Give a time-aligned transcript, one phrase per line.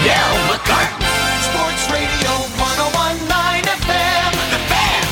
[0.00, 0.96] Danielle McCartan.
[1.44, 4.32] Sports Radio 1019 FM.
[4.50, 5.04] The Fan.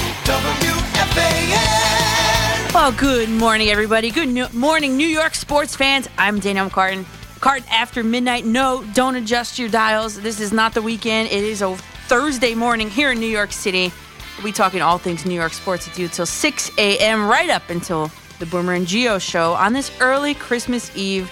[1.04, 2.74] WFAN.
[2.74, 4.10] Well, good morning, everybody.
[4.10, 6.08] Good no- morning, New York sports fans.
[6.16, 7.04] I'm Danielle McCartan.
[7.40, 8.46] Cart after midnight.
[8.46, 10.18] No, don't adjust your dials.
[10.20, 11.28] This is not the weekend.
[11.30, 11.76] It is a
[12.06, 13.92] Thursday morning here in New York City.
[14.38, 17.26] We'll be talking all things New York sports with you until 6 a.m.
[17.28, 21.30] right up until the Boomer and Geo show on this early Christmas Eve.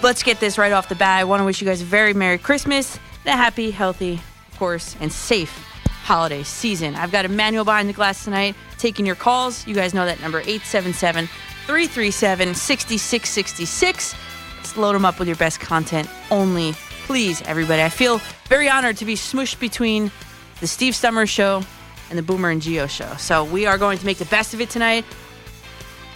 [0.00, 1.18] Let's get this right off the bat.
[1.18, 4.20] I want to wish you guys a very Merry Christmas and a happy, healthy,
[4.52, 5.64] of course, and safe
[6.04, 6.94] holiday season.
[6.94, 9.66] I've got Emmanuel behind the glass tonight taking your calls.
[9.66, 11.26] You guys know that number 877
[11.66, 14.14] 337 6666.
[14.56, 16.74] Let's load them up with your best content only.
[17.06, 17.82] Please, everybody.
[17.82, 20.12] I feel very honored to be smushed between
[20.60, 21.62] the Steve Somers show
[22.08, 23.12] and the Boomer and Geo show.
[23.16, 25.04] So we are going to make the best of it tonight.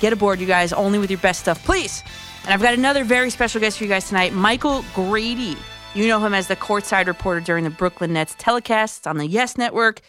[0.01, 2.03] Get aboard, you guys, only with your best stuff, please.
[2.45, 5.57] And I've got another very special guest for you guys tonight, Michael Grady.
[5.95, 9.57] You know him as the courtside reporter during the Brooklyn Nets telecasts on the Yes
[9.57, 10.01] Network.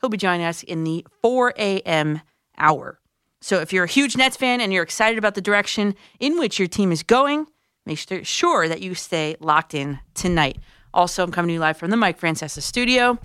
[0.00, 2.20] He'll be joining us in the 4 a.m.
[2.56, 3.00] hour.
[3.40, 6.60] So if you're a huge Nets fan and you're excited about the direction in which
[6.60, 7.46] your team is going,
[7.86, 10.58] make sure, that you stay locked in tonight.
[10.94, 13.18] Also, I'm coming to you live from the Mike Francesa studio.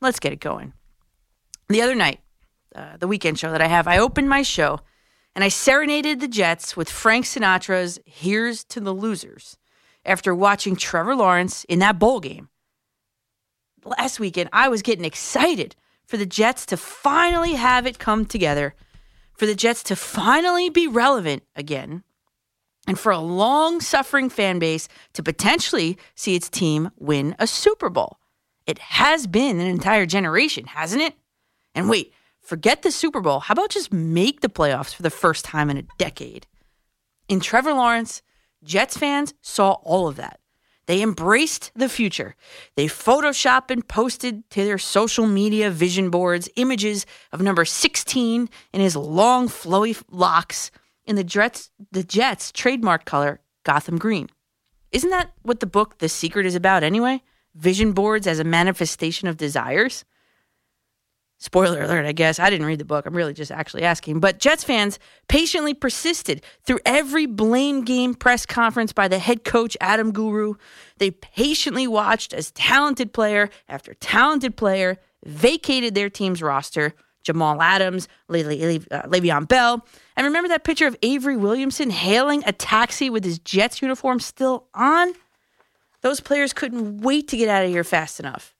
[0.00, 0.72] Let's get it going.
[1.68, 2.20] The other night,
[2.74, 4.80] uh, the weekend show that I have, I opened my show
[5.34, 9.56] and I serenaded the Jets with Frank Sinatra's Here's to the Losers
[10.04, 12.48] after watching Trevor Lawrence in that bowl game.
[13.84, 18.74] Last weekend, I was getting excited for the Jets to finally have it come together,
[19.34, 22.02] for the Jets to finally be relevant again,
[22.86, 27.88] and for a long suffering fan base to potentially see its team win a Super
[27.88, 28.18] Bowl.
[28.66, 31.14] It has been an entire generation, hasn't it?
[31.74, 32.12] And wait,
[32.50, 33.38] forget the Super Bowl.
[33.38, 36.48] How about just make the playoffs for the first time in a decade?
[37.28, 38.22] In Trevor Lawrence,
[38.64, 40.40] Jets fans saw all of that.
[40.86, 42.34] They embraced the future.
[42.74, 48.80] They photoshopped and posted to their social media vision boards images of number 16 in
[48.80, 50.72] his long, flowy locks
[51.04, 54.28] in the Jets, the Jets' trademark color, Gotham Green.
[54.90, 57.22] Isn't that what the book The Secret is about anyway?
[57.54, 60.04] Vision boards as a manifestation of desires?
[61.42, 62.38] Spoiler alert, I guess.
[62.38, 63.06] I didn't read the book.
[63.06, 64.20] I'm really just actually asking.
[64.20, 69.74] But Jets fans patiently persisted through every blame game press conference by the head coach,
[69.80, 70.56] Adam Guru.
[70.98, 76.92] They patiently watched as talented player after talented player vacated their team's roster.
[77.22, 79.86] Jamal Adams, Le- Le- uh, Le'Veon Bell.
[80.16, 84.66] And remember that picture of Avery Williamson hailing a taxi with his Jets uniform still
[84.74, 85.12] on?
[86.02, 88.54] Those players couldn't wait to get out of here fast enough.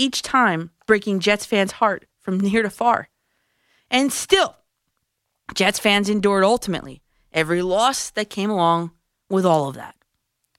[0.00, 3.10] Each time breaking Jets fans' heart from near to far.
[3.90, 4.56] And still,
[5.54, 7.02] Jets fans endured ultimately
[7.34, 8.92] every loss that came along
[9.28, 9.94] with all of that.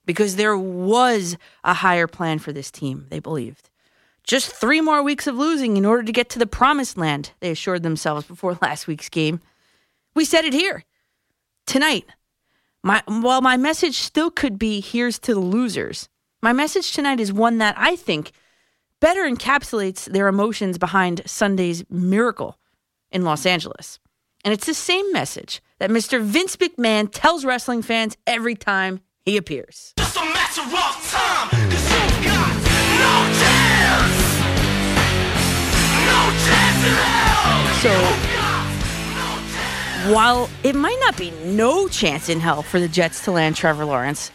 [0.05, 3.71] Because there was a higher plan for this team, they believed.
[4.23, 7.49] Just three more weeks of losing in order to get to the promised land, they
[7.49, 9.39] assured themselves before last week's game.
[10.13, 10.83] We said it here.
[11.65, 12.05] Tonight,
[12.83, 16.09] my, while my message still could be here's to the losers,
[16.43, 18.33] my message tonight is one that I think
[19.01, 22.57] better encapsulates their emotions behind Sunday's miracle
[23.11, 23.99] in Los Angeles.
[24.45, 26.21] And it's the same message that Mr.
[26.21, 29.93] Vince McMahon tells wrestling fans every time he appears.
[29.97, 31.49] Just a matter of time.
[31.49, 32.55] 'cause you got
[33.03, 34.19] no chance.
[36.07, 37.81] No chance in hell.
[37.81, 38.65] So- You got
[39.15, 40.13] no chance.
[40.15, 43.85] While it might not be no chance in hell for the Jets to land Trevor
[43.85, 44.31] Lawrence,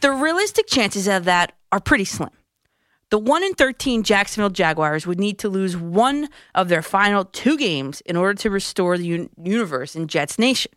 [0.00, 2.30] the realistic chances of that are pretty slim.
[3.16, 7.56] The 1 in 13 Jacksonville Jaguars would need to lose one of their final two
[7.56, 10.70] games in order to restore the un- universe in Jets Nation.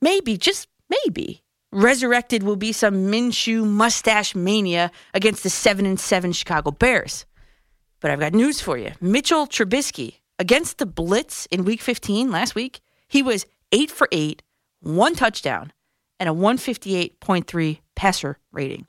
[0.00, 6.32] Maybe, just maybe, resurrected will be some Minshew mustache mania against the 7 and 7
[6.32, 7.26] Chicago Bears.
[8.00, 8.92] But I've got news for you.
[9.02, 14.42] Mitchell Trubisky against the Blitz in week 15 last week, he was 8 for 8,
[14.80, 15.74] one touchdown,
[16.18, 18.86] and a 158.3 passer rating.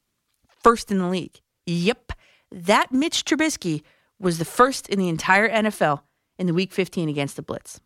[0.63, 1.41] First in the league.
[1.65, 2.12] Yep.
[2.53, 3.81] That Mitch Trubisky
[4.19, 6.01] was the first in the entire NFL
[6.37, 7.79] in the week 15 against the Blitz.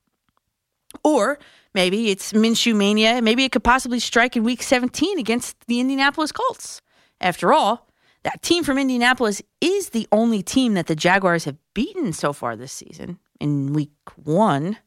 [1.04, 1.40] Or
[1.74, 3.22] maybe it's Minshew mania.
[3.22, 6.82] Maybe it could possibly strike in week 17 against the Indianapolis Colts.
[7.22, 7.88] After all,
[8.24, 12.58] that team from Indianapolis is the only team that the Jaguars have beaten so far
[12.58, 14.78] this season in week one.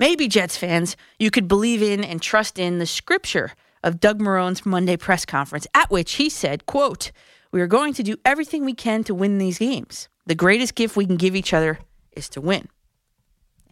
[0.00, 3.52] Maybe, Jets fans, you could believe in and trust in the scripture
[3.82, 7.12] of Doug Marrone's Monday press conference, at which he said, quote,
[7.54, 10.08] We are going to do everything we can to win these games.
[10.26, 11.78] The greatest gift we can give each other
[12.10, 12.66] is to win.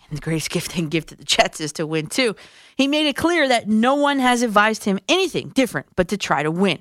[0.09, 2.37] And the greatest gift they can give to the Jets is to win, too.
[2.77, 6.45] He made it clear that no one has advised him anything different but to try
[6.45, 6.79] to win.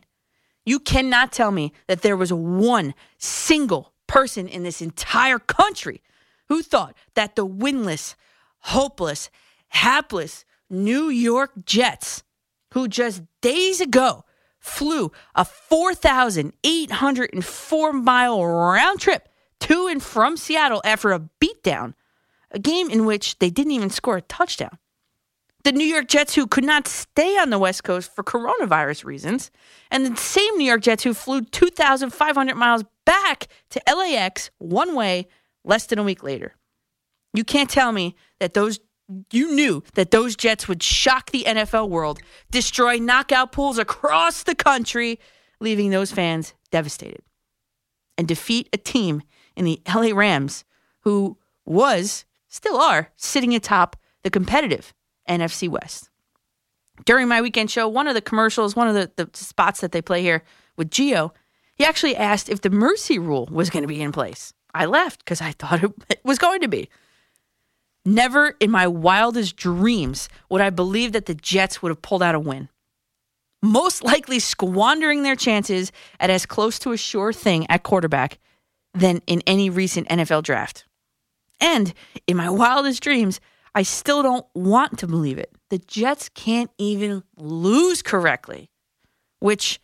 [0.63, 6.03] You cannot tell me that there was one single person in this entire country
[6.49, 8.13] who thought that the winless,
[8.59, 9.31] hopeless,
[9.69, 12.21] hapless New York Jets,
[12.75, 14.23] who just days ago
[14.61, 19.27] flew a 4,804 mile round trip
[19.59, 21.95] to and from Seattle after a beatdown,
[22.51, 24.77] a game in which they didn't even score a touchdown.
[25.63, 29.51] The New York Jets, who could not stay on the West Coast for coronavirus reasons,
[29.91, 35.27] and the same New York Jets who flew 2,500 miles back to LAX one way
[35.63, 36.55] less than a week later.
[37.33, 38.79] You can't tell me that those
[39.31, 42.19] you knew that those Jets would shock the NFL world,
[42.49, 45.19] destroy knockout pools across the country,
[45.59, 47.21] leaving those fans devastated,
[48.17, 49.21] and defeat a team
[49.55, 50.63] in the LA Rams
[51.01, 54.93] who was, still are, sitting atop the competitive
[55.27, 56.09] NFC West.
[57.05, 60.01] During my weekend show, one of the commercials, one of the, the spots that they
[60.01, 60.43] play here
[60.77, 61.33] with Geo,
[61.75, 64.53] he actually asked if the mercy rule was going to be in place.
[64.73, 66.89] I left because I thought it was going to be.
[68.05, 72.35] Never in my wildest dreams would I believe that the Jets would have pulled out
[72.35, 72.69] a win.
[73.61, 78.39] Most likely squandering their chances at as close to a sure thing at quarterback
[78.93, 80.85] than in any recent NFL draft.
[81.59, 81.93] And
[82.25, 83.39] in my wildest dreams,
[83.75, 85.51] I still don't want to believe it.
[85.69, 88.71] The Jets can't even lose correctly,
[89.39, 89.79] which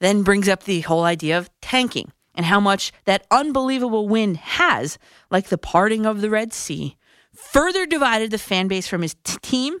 [0.00, 4.98] then brings up the whole idea of tanking and how much that unbelievable win has,
[5.30, 6.96] like the parting of the Red Sea,
[7.34, 9.80] further divided the fan base from his t- team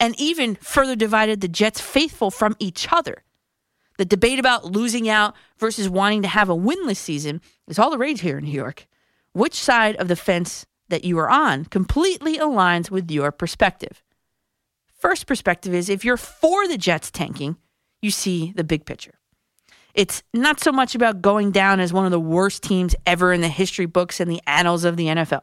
[0.00, 3.24] and even further divided the Jets faithful from each other.
[3.98, 7.98] The debate about losing out versus wanting to have a winless season is all the
[7.98, 8.86] rage here in New York.
[9.32, 14.02] Which side of the fence that you are on completely aligns with your perspective?
[14.98, 17.56] First perspective is if you're for the Jets tanking,
[18.00, 19.14] you see the big picture.
[19.94, 23.40] It's not so much about going down as one of the worst teams ever in
[23.40, 25.42] the history books and the annals of the NFL.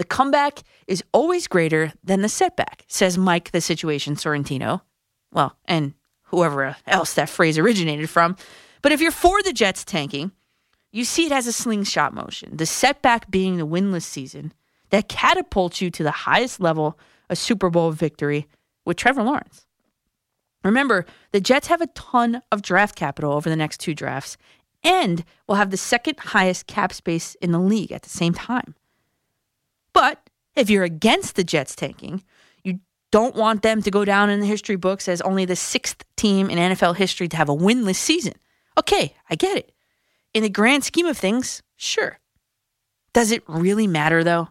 [0.00, 4.80] The comeback is always greater than the setback, says Mike the Situation Sorrentino.
[5.30, 5.92] Well, and
[6.22, 8.36] whoever else that phrase originated from.
[8.80, 10.32] But if you're for the Jets tanking,
[10.90, 14.54] you see it as a slingshot motion, the setback being the winless season
[14.88, 16.98] that catapults you to the highest level
[17.28, 18.48] of Super Bowl victory
[18.86, 19.66] with Trevor Lawrence.
[20.64, 24.38] Remember, the Jets have a ton of draft capital over the next two drafts
[24.82, 28.74] and will have the second highest cap space in the league at the same time.
[29.92, 32.22] But if you're against the Jets tanking,
[32.62, 36.04] you don't want them to go down in the history books as only the sixth
[36.16, 38.34] team in NFL history to have a winless season.
[38.78, 39.72] Okay, I get it.
[40.32, 42.18] In the grand scheme of things, sure.
[43.12, 44.48] Does it really matter though?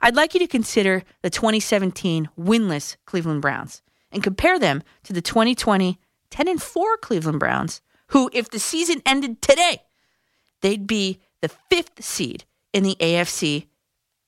[0.00, 5.22] I'd like you to consider the 2017 winless Cleveland Browns and compare them to the
[5.22, 5.98] 2020
[6.32, 9.82] 10 and 4 Cleveland Browns, who, if the season ended today,
[10.62, 13.66] they'd be the fifth seed in the AFC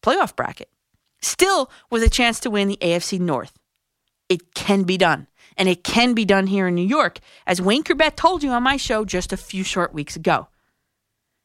[0.04, 0.68] playoff bracket,
[1.22, 3.58] still with a chance to win the AFC North.
[4.28, 5.28] It can be done.
[5.56, 8.64] And it can be done here in New York, as Wayne Chrebet told you on
[8.64, 10.48] my show just a few short weeks ago.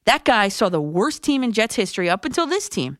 [0.05, 2.97] That guy saw the worst team in Jets history up until this team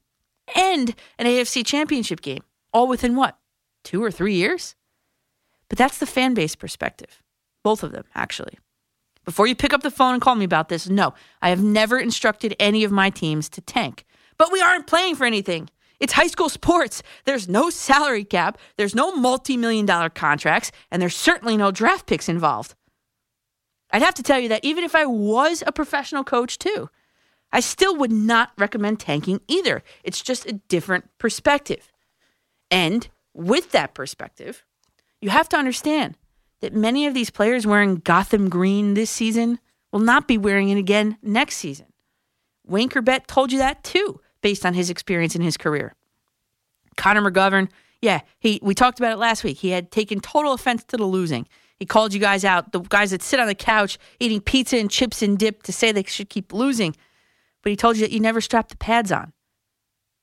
[0.56, 3.38] and an AFC championship game, all within what,
[3.84, 4.76] two or three years?
[5.68, 7.24] But that's the fan base perspective.
[7.64, 8.60] Both of them, actually.
[9.26, 11.98] Before you pick up the phone and call me about this, no, I have never
[11.98, 14.06] instructed any of my teams to tank.
[14.40, 15.70] But we aren't playing for anything.
[16.00, 17.04] It's high school sports.
[17.26, 22.08] There's no salary cap, there's no multi million dollar contracts, and there's certainly no draft
[22.08, 22.74] picks involved.
[23.92, 26.90] I'd have to tell you that even if I was a professional coach too,
[27.52, 29.84] I still would not recommend tanking either.
[30.04, 31.92] It's just a different perspective.
[32.72, 34.64] And with that perspective,
[35.20, 36.16] you have to understand
[36.62, 39.60] that many of these players wearing Gotham green this season
[39.92, 41.88] will not be wearing it again next season.
[42.66, 45.94] Wayne told you that too based on his experience in his career.
[46.98, 47.70] Connor McGovern,
[48.02, 49.58] yeah, he we talked about it last week.
[49.58, 51.48] He had taken total offense to the losing.
[51.78, 54.92] He called you guys out, the guys that sit on the couch eating pizza and
[54.92, 56.96] chips and dip to say they should keep losing.
[57.62, 59.34] But he told you that you never strap the pads on.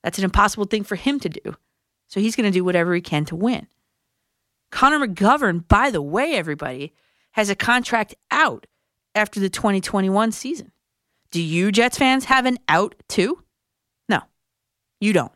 [0.03, 1.57] That's an impossible thing for him to do.
[2.09, 3.67] So he's going to do whatever he can to win.
[4.71, 6.93] Connor McGovern, by the way, everybody,
[7.33, 8.67] has a contract out
[9.15, 10.73] after the 2021 season.
[11.31, 13.43] Do you Jets fans have an out too?
[15.01, 15.33] You don't.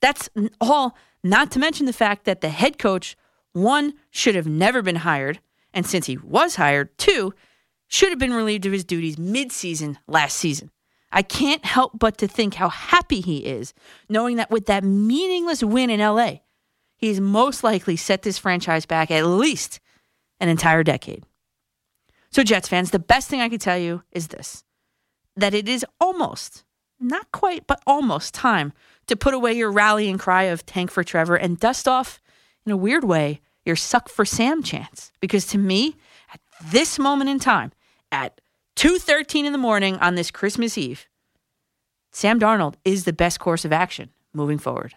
[0.00, 0.28] That's
[0.60, 3.16] all, not to mention the fact that the head coach,
[3.52, 5.40] one, should have never been hired.
[5.74, 7.34] And since he was hired, two,
[7.86, 10.70] should have been relieved of his duties midseason last season.
[11.12, 13.74] I can't help but to think how happy he is
[14.08, 16.36] knowing that with that meaningless win in LA,
[16.96, 19.80] he's most likely set this franchise back at least
[20.38, 21.24] an entire decade.
[22.30, 24.64] So, Jets fans, the best thing I could tell you is this
[25.36, 26.64] that it is almost,
[27.00, 28.72] not quite, but almost time
[29.06, 32.20] to put away your rallying cry of tank for Trevor and dust off,
[32.64, 35.10] in a weird way, your suck for Sam chance.
[35.20, 35.96] Because to me,
[36.32, 37.72] at this moment in time,
[38.12, 38.40] at
[38.76, 41.06] 2:13 in the morning on this Christmas Eve,
[42.12, 44.94] Sam Darnold is the best course of action moving forward.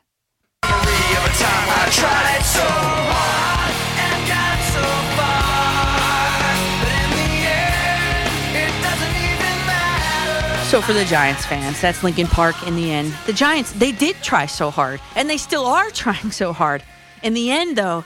[10.73, 13.13] So for the Giants fans, that's Linkin Park in the end.
[13.27, 16.83] The Giants, they did try so hard, and they still are trying so hard.
[17.21, 18.05] In the end, though,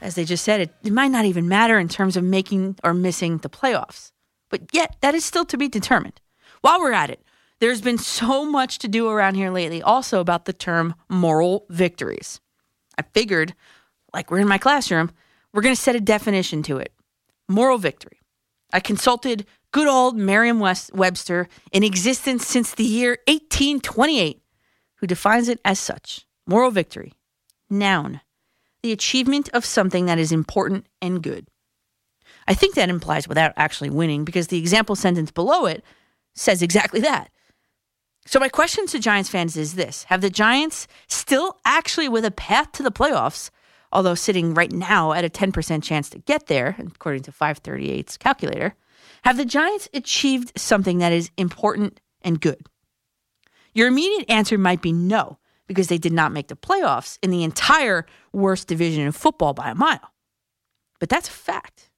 [0.00, 2.94] as they just said, it, it might not even matter in terms of making or
[2.94, 4.12] missing the playoffs.
[4.50, 6.20] But yet, that is still to be determined.
[6.60, 7.24] While we're at it,
[7.58, 12.40] there's been so much to do around here lately, also about the term moral victories.
[12.96, 13.52] I figured,
[14.14, 15.10] like we're in my classroom,
[15.52, 16.92] we're going to set a definition to it
[17.48, 18.20] moral victory.
[18.72, 24.42] I consulted good old Merriam Webster, in existence since the year 1828,
[24.96, 27.12] who defines it as such moral victory.
[27.70, 28.20] Noun,
[28.82, 31.48] the achievement of something that is important and good.
[32.46, 35.84] I think that implies without actually winning because the example sentence below it
[36.34, 37.30] says exactly that.
[38.26, 42.30] So, my question to Giants fans is this Have the Giants still actually with a
[42.30, 43.50] path to the playoffs,
[43.92, 48.74] although sitting right now at a 10% chance to get there, according to 538's calculator,
[49.24, 52.66] have the Giants achieved something that is important and good?
[53.74, 57.44] Your immediate answer might be no, because they did not make the playoffs in the
[57.44, 60.12] entire worst division in football by a mile.
[60.98, 61.90] But that's a fact.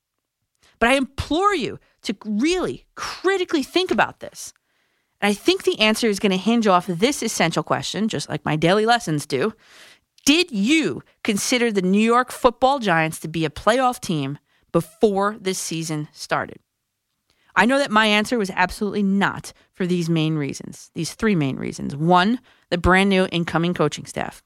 [0.79, 4.53] But I implore you to really critically think about this
[5.21, 8.45] and I think the answer is going to hinge off this essential question, just like
[8.45, 9.53] my daily lessons do.
[10.25, 14.39] Did you consider the New York football Giants to be a playoff team
[14.73, 16.59] before this season started?
[17.57, 21.57] I know that my answer was absolutely not for these main reasons, these three main
[21.57, 21.97] reasons.
[21.97, 22.41] One,
[22.71, 24.43] the brand new incoming coaching staff.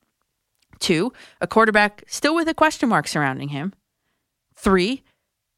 [0.79, 3.73] Two, a quarterback still with a question mark surrounding him.
[4.55, 5.03] Three,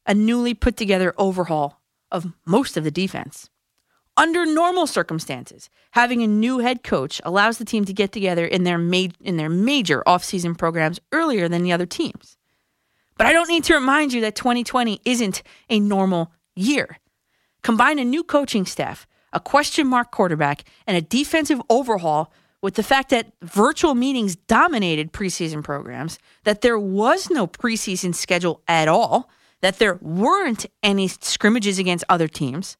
[0.05, 3.49] a newly put together overhaul of most of the defense.
[4.15, 8.63] Under normal circumstances, having a new head coach allows the team to get together in
[8.63, 12.35] their ma- in their major offseason programs earlier than the other teams.
[13.17, 16.97] But I don't need to remind you that 2020 isn't a normal year.
[17.67, 22.83] Combine a new coaching staff, a question mark quarterback, and a defensive overhaul with the
[22.83, 29.29] fact that virtual meetings dominated preseason programs, that there was no preseason schedule at all,
[29.61, 32.77] that there weren't any scrimmages against other teams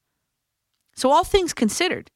[0.97, 2.09] so, all things considered,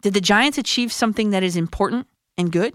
[0.00, 2.06] did the Giants achieve something that is important
[2.38, 2.72] and good?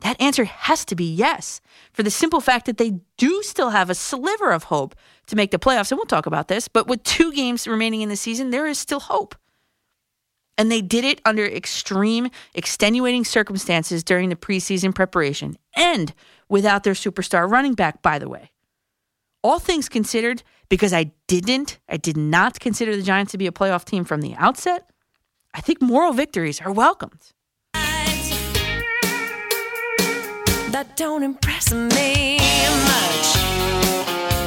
[0.00, 1.60] That answer has to be yes,
[1.92, 4.94] for the simple fact that they do still have a sliver of hope
[5.26, 5.90] to make the playoffs.
[5.90, 8.78] And we'll talk about this, but with two games remaining in the season, there is
[8.78, 9.34] still hope.
[10.58, 16.14] And they did it under extreme, extenuating circumstances during the preseason preparation and
[16.48, 18.50] without their superstar running back, by the way.
[19.42, 23.52] All things considered, because I didn't, I did not consider the Giants to be a
[23.52, 24.90] playoff team from the outset,
[25.54, 27.32] I think moral victories are welcomed.
[30.76, 33.26] That don't impress me much.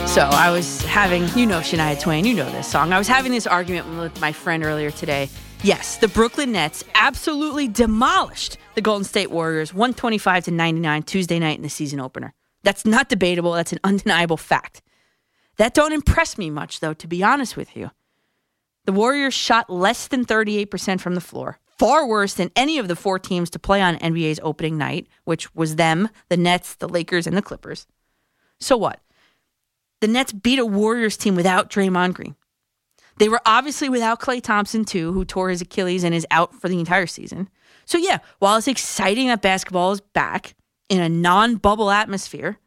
[0.07, 2.93] So I was having, you know, Shania Twain, you know this song.
[2.93, 5.27] I was having this argument with my friend earlier today.
[5.63, 11.57] Yes, the Brooklyn Nets absolutely demolished the Golden State Warriors 125 to 99 Tuesday night
[11.57, 12.35] in the season opener.
[12.61, 13.53] That's not debatable.
[13.53, 14.83] That's an undeniable fact.
[15.57, 17.89] That don't impress me much, though, to be honest with you.
[18.85, 22.95] The Warriors shot less than 38% from the floor, far worse than any of the
[22.95, 27.25] four teams to play on NBA's opening night, which was them, the Nets, the Lakers,
[27.25, 27.87] and the Clippers.
[28.59, 28.99] So what?
[30.01, 32.35] The Nets beat a Warriors team without Draymond Green.
[33.17, 36.69] They were obviously without Klay Thompson, too, who tore his Achilles and is out for
[36.69, 37.49] the entire season.
[37.85, 40.55] So, yeah, while it's exciting that basketball is back
[40.89, 42.59] in a non bubble atmosphere,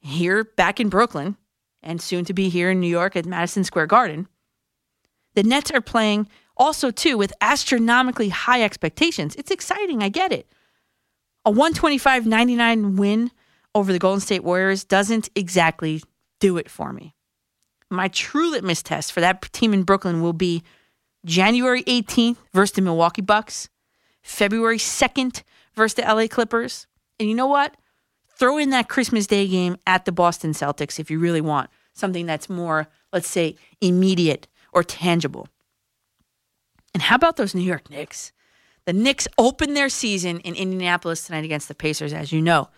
[0.00, 1.36] here back in Brooklyn,
[1.82, 4.28] and soon to be here in New York at Madison Square Garden.
[5.34, 6.28] The Nets are playing
[6.60, 9.34] also too with astronomically high expectations.
[9.36, 10.46] It's exciting, I get it.
[11.46, 13.30] A 125-99 win
[13.74, 16.02] over the Golden State Warriors doesn't exactly
[16.38, 17.14] do it for me.
[17.90, 20.62] My true litmus test for that team in Brooklyn will be
[21.24, 23.68] January 18th versus the Milwaukee Bucks,
[24.22, 25.42] February 2nd
[25.74, 26.86] versus the LA Clippers.
[27.18, 27.76] And you know what?
[28.36, 32.26] Throw in that Christmas Day game at the Boston Celtics if you really want something
[32.26, 35.48] that's more, let's say, immediate or tangible.
[36.94, 38.32] And how about those New York Knicks?
[38.86, 42.68] The Knicks opened their season in Indianapolis tonight against the Pacers, as you know.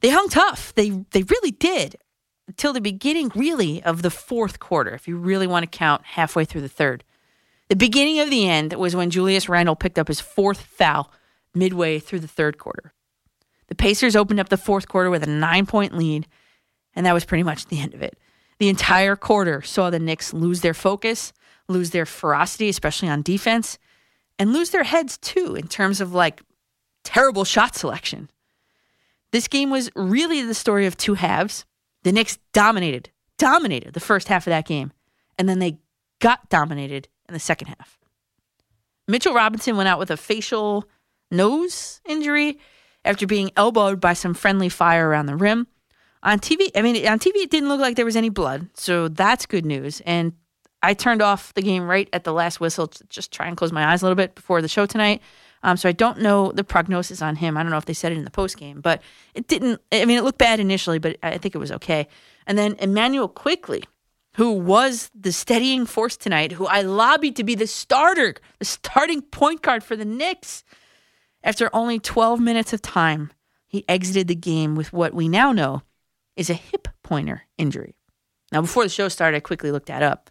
[0.00, 0.74] They hung tough.
[0.74, 1.96] They they really did.
[2.56, 6.44] till the beginning, really, of the fourth quarter, if you really want to count halfway
[6.44, 7.02] through the third.
[7.68, 11.10] The beginning of the end was when Julius Randle picked up his fourth foul
[11.54, 12.92] midway through the third quarter.
[13.66, 16.28] The Pacers opened up the fourth quarter with a nine point lead,
[16.94, 18.16] and that was pretty much the end of it.
[18.58, 21.32] The entire quarter saw the Knicks lose their focus,
[21.68, 23.78] lose their ferocity, especially on defense,
[24.38, 26.42] and lose their heads too in terms of like
[27.04, 28.30] terrible shot selection.
[29.32, 31.64] This game was really the story of two halves.
[32.04, 34.92] The Knicks dominated, dominated the first half of that game,
[35.38, 35.78] and then they
[36.20, 37.98] got dominated in the second half.
[39.08, 40.88] Mitchell Robinson went out with a facial
[41.30, 42.58] nose injury
[43.04, 45.66] after being elbowed by some friendly fire around the rim.
[46.22, 49.08] On TV, I mean, on TV, it didn't look like there was any blood, so
[49.08, 50.00] that's good news.
[50.04, 50.32] And
[50.86, 53.72] I turned off the game right at the last whistle to just try and close
[53.72, 55.20] my eyes a little bit before the show tonight.
[55.64, 57.56] Um, so I don't know the prognosis on him.
[57.56, 59.02] I don't know if they said it in the post game, but
[59.34, 59.80] it didn't.
[59.90, 62.06] I mean, it looked bad initially, but I think it was okay.
[62.46, 63.82] And then Immanuel Quickley,
[64.36, 69.22] who was the steadying force tonight, who I lobbied to be the starter, the starting
[69.22, 70.62] point guard for the Knicks.
[71.42, 73.32] After only 12 minutes of time,
[73.66, 75.82] he exited the game with what we now know
[76.36, 77.96] is a hip pointer injury.
[78.52, 80.30] Now, before the show started, I quickly looked that up.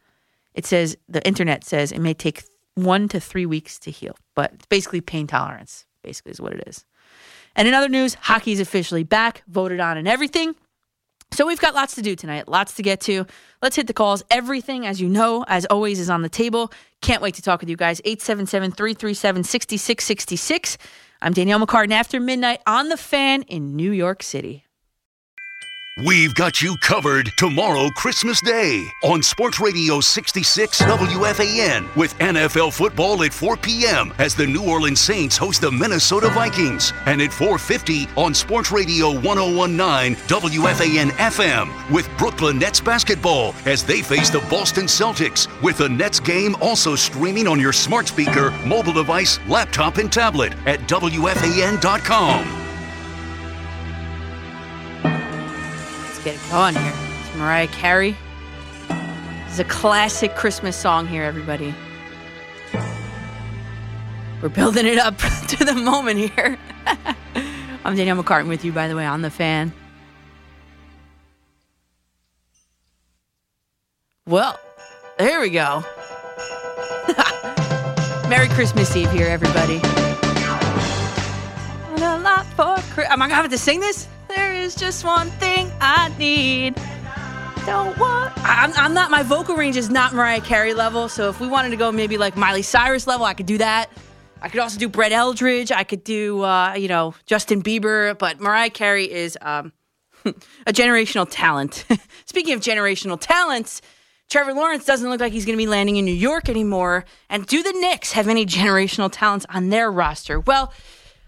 [0.56, 2.44] It says the internet says it may take
[2.74, 6.64] one to three weeks to heal, but it's basically pain tolerance, basically, is what it
[6.66, 6.86] is.
[7.56, 10.56] And in other news, hockey is officially back, voted on and everything.
[11.32, 13.26] So we've got lots to do tonight, lots to get to.
[13.62, 14.24] Let's hit the calls.
[14.32, 16.72] Everything, as you know, as always, is on the table.
[17.02, 18.00] Can't wait to talk with you guys.
[18.06, 20.78] 877 337 6666.
[21.22, 24.65] I'm Danielle McCartan after midnight on the fan in New York City.
[25.98, 33.24] We've got you covered tomorrow, Christmas Day, on Sports Radio 66 WFAN with NFL football
[33.24, 34.14] at 4 p.m.
[34.18, 39.18] as the New Orleans Saints host the Minnesota Vikings, and at 4:50 on Sports Radio
[39.22, 45.48] 1019 WFAN FM with Brooklyn Nets basketball as they face the Boston Celtics.
[45.62, 50.56] With the Nets game also streaming on your smart speaker, mobile device, laptop, and tablet
[50.66, 52.65] at WFAN.com.
[56.26, 56.94] get going here.
[57.20, 58.18] It's Mariah Carey.
[59.46, 61.72] It's a classic Christmas song here, everybody.
[64.42, 65.16] We're building it up
[65.50, 66.58] to the moment here.
[67.86, 69.72] I'm Danielle McCartan with you, by the way, on the fan.
[74.26, 74.60] Well,
[75.20, 75.84] there we go.
[78.28, 79.80] Merry Christmas Eve here, everybody.
[82.98, 84.08] Am I gonna have to sing this?
[84.36, 86.76] There is just one thing I need.
[87.66, 88.34] Don't want.
[88.38, 89.10] I'm, I'm not.
[89.10, 91.10] My vocal range is not Mariah Carey level.
[91.10, 93.90] So if we wanted to go maybe like Miley Cyrus level, I could do that.
[94.42, 95.72] I could also do Brett Eldredge.
[95.72, 98.18] I could do uh, you know Justin Bieber.
[98.18, 99.72] But Mariah Carey is um,
[100.26, 101.86] a generational talent.
[102.26, 103.82] Speaking of generational talents,
[104.30, 107.06] Trevor Lawrence doesn't look like he's going to be landing in New York anymore.
[107.30, 110.40] And do the Knicks have any generational talents on their roster?
[110.40, 110.74] Well,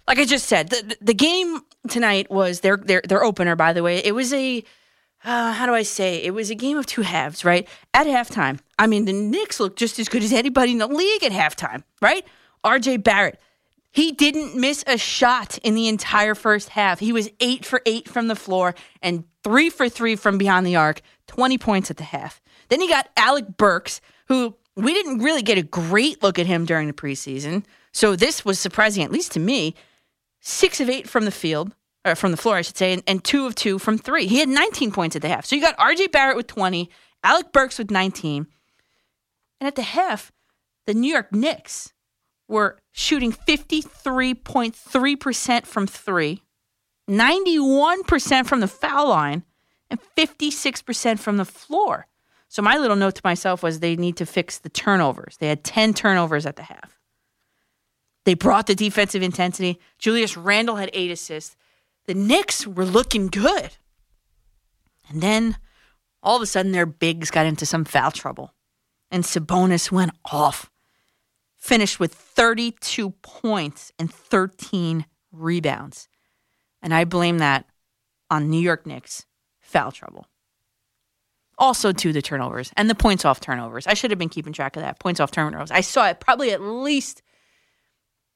[0.07, 3.55] like I just said, the, the- game tonight was their, their their opener.
[3.55, 4.63] By the way, it was a
[5.23, 6.23] uh, how do I say?
[6.23, 7.67] It was a game of two halves, right?
[7.93, 11.23] At halftime, I mean, the Knicks looked just as good as anybody in the league
[11.23, 12.25] at halftime, right?
[12.63, 12.97] R.J.
[12.97, 13.39] Barrett,
[13.91, 16.99] he didn't miss a shot in the entire first half.
[16.99, 20.75] He was eight for eight from the floor and three for three from behind the
[20.75, 22.39] arc, 20 points at the half.
[22.69, 26.65] Then you got Alec Burks, who we didn't really get a great look at him
[26.65, 27.63] during the preseason.
[27.91, 29.73] So this was surprising, at least to me.
[30.49, 33.21] Six of eight from the field, or from the floor, I should say, and, and
[33.21, 34.27] two of two from three.
[34.27, 35.45] He had 19 points at the half.
[35.45, 36.89] So you got RJ Barrett with 20,
[37.21, 38.47] Alec Burks with 19.
[39.59, 40.31] And at the half,
[40.85, 41.91] the New York Knicks
[42.47, 46.43] were shooting 53.3% from three,
[47.09, 49.43] 91% from the foul line,
[49.89, 52.07] and 56% from the floor.
[52.47, 55.35] So my little note to myself was they need to fix the turnovers.
[55.41, 56.96] They had 10 turnovers at the half.
[58.27, 59.79] They brought the defensive intensity.
[59.99, 61.55] Julius Randle had eight assists.
[62.07, 63.77] The Knicks were looking good.
[65.07, 65.55] And then
[66.21, 68.53] all of a sudden their bigs got into some foul trouble.
[69.09, 70.69] And Sabonis went off.
[71.55, 76.09] Finished with 32 points and 13 rebounds.
[76.81, 77.63] And I blame that
[78.29, 79.25] on New York Knicks
[79.61, 80.27] foul trouble.
[81.57, 83.87] Also, to the turnovers and the points off turnovers.
[83.87, 84.99] I should have been keeping track of that.
[84.99, 85.71] Points off turnovers.
[85.71, 87.21] I saw it probably at least,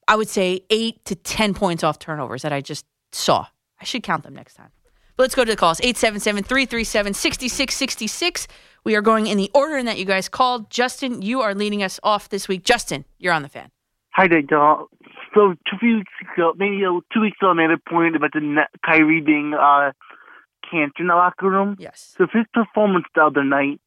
[0.08, 3.48] I would say, eight to 10 points off turnovers that I just saw.
[3.80, 4.72] I should count them next time.
[5.16, 8.48] But let's go to the calls 877 337 6666.
[8.84, 10.70] We are going in the order in that you guys called.
[10.70, 12.64] Justin, you are leading us off this week.
[12.64, 13.72] Justin, you're on the fan.
[14.12, 14.88] Hi there, Dog.
[15.34, 16.82] So two weeks ago, maybe
[17.14, 19.92] two weeks ago, I made a point about the Kyrie being uh,
[20.70, 21.78] can't in the locker room.
[21.80, 22.14] Yes.
[22.18, 23.80] So if his performance the other night,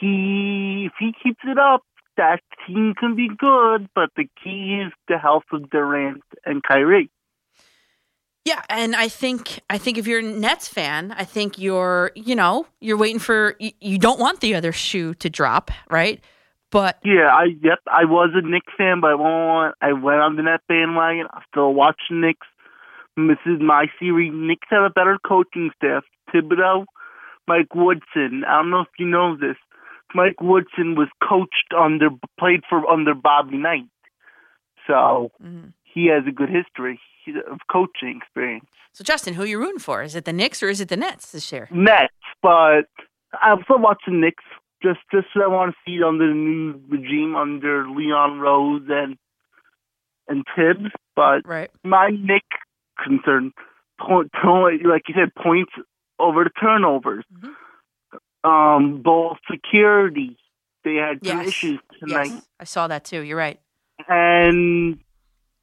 [0.00, 1.82] he if he keeps it up,
[2.18, 3.88] that team can be good.
[3.94, 7.10] But the key is the health of Durant and Kyrie.
[8.44, 12.34] Yeah, and I think I think if you're a Nets fan, I think you're you
[12.34, 16.22] know you're waiting for you, you don't want the other shoe to drop, right?
[16.70, 19.74] But Yeah, I yep, I was a Knicks fan, but I won't.
[19.82, 21.26] I went on the net bandwagon.
[21.30, 22.46] I still watch the Knicks.
[23.16, 24.32] This is my series.
[24.34, 26.04] Knicks have a better coaching staff.
[26.32, 26.86] Thibodeau,
[27.46, 28.44] Mike Woodson.
[28.46, 29.56] I don't know if you know this.
[30.14, 33.88] Mike Woodson was coached under, played for under Bobby Knight,
[34.86, 35.72] so Mhm.
[35.84, 37.00] he has a good history
[37.50, 38.66] of coaching experience.
[38.92, 40.02] so Justin, who are you rooting for?
[40.02, 41.68] Is it the Knicks or is it the Nets this year?
[41.70, 42.88] Nets, but
[43.42, 44.42] I'm still watching Knicks.
[44.82, 48.82] Just, just so I want to see it under the new regime under Leon Rose
[48.88, 49.16] and
[50.28, 50.90] and Thibs.
[51.16, 51.70] But Right.
[51.84, 52.44] my Knick
[53.02, 53.52] concern,
[54.00, 55.72] point, point, like you said, points
[56.18, 57.24] over the turnovers.
[57.32, 57.54] Mhm.
[58.44, 60.36] Um, ball security.
[60.84, 61.48] They had some Yes.
[61.48, 63.20] issues tonight, Yes, I saw that too.
[63.22, 63.60] You're right.
[64.08, 64.98] and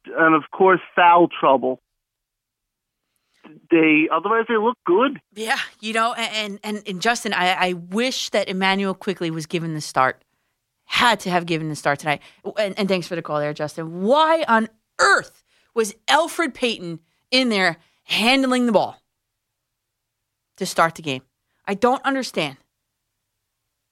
[0.06, 1.80] and of course foul trouble.
[3.70, 5.20] They otherwise they look good.
[5.34, 9.74] Yeah, you know, and and, and Justin, I, I wish that Immanuel Quickley was given
[9.74, 10.22] the start.
[10.84, 12.20] Had to have given the start tonight.
[12.58, 14.02] And, and thanks for the call there, Justin.
[14.02, 14.68] Why on
[15.00, 15.42] earth
[15.74, 17.00] was Elfrid Payton
[17.32, 19.00] in there handling the ball
[20.58, 21.22] to start the game?
[21.66, 22.56] I don't understand.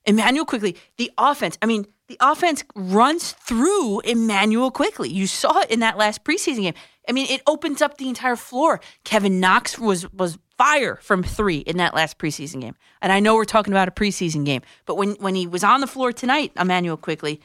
[0.07, 1.57] Immanuel Quickley, the offense.
[1.63, 5.09] I mean, the offense runs through Immanuel Quickley.
[5.09, 6.75] You saw it in that last preseason game.
[7.09, 8.81] I mean, it opens up the entire floor.
[9.05, 12.75] Kevin Knox was was fire from three in that last preseason game.
[13.03, 15.81] And I know we're talking about a preseason game, but when when he was on
[15.81, 17.41] the floor tonight, Immanuel Quickley,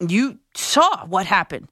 [0.00, 1.68] you saw what happened.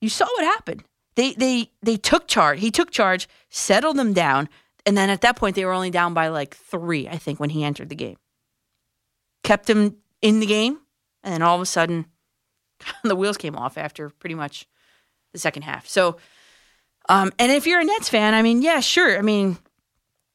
[0.00, 0.84] You saw what happened.
[1.16, 2.60] They they they took charge.
[2.60, 4.48] He took charge, settled them down,
[4.86, 7.50] and then at that point they were only down by like three, I think, when
[7.50, 8.16] he entered the game.
[9.42, 10.78] Kept him in the game,
[11.22, 12.06] and then all of a sudden,
[13.04, 14.66] the wheels came off after pretty much
[15.32, 15.88] the second half.
[15.88, 16.16] So,
[17.08, 19.18] um, and if you're a Nets fan, I mean, yeah, sure.
[19.18, 19.56] I mean,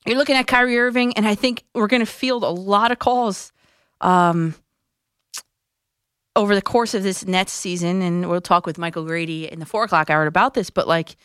[0.05, 2.99] you're looking at Kyrie Irving, and I think we're going to field a lot of
[2.99, 3.51] calls
[4.01, 4.55] um,
[6.35, 9.65] over the course of this Nets season, and we'll talk with Michael Grady in the
[9.65, 10.69] four o'clock hour about this.
[10.69, 11.15] But like,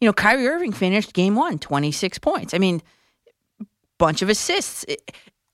[0.00, 2.54] you know, Kyrie Irving finished game one, 26 points.
[2.54, 2.82] I mean,
[3.98, 4.84] bunch of assists.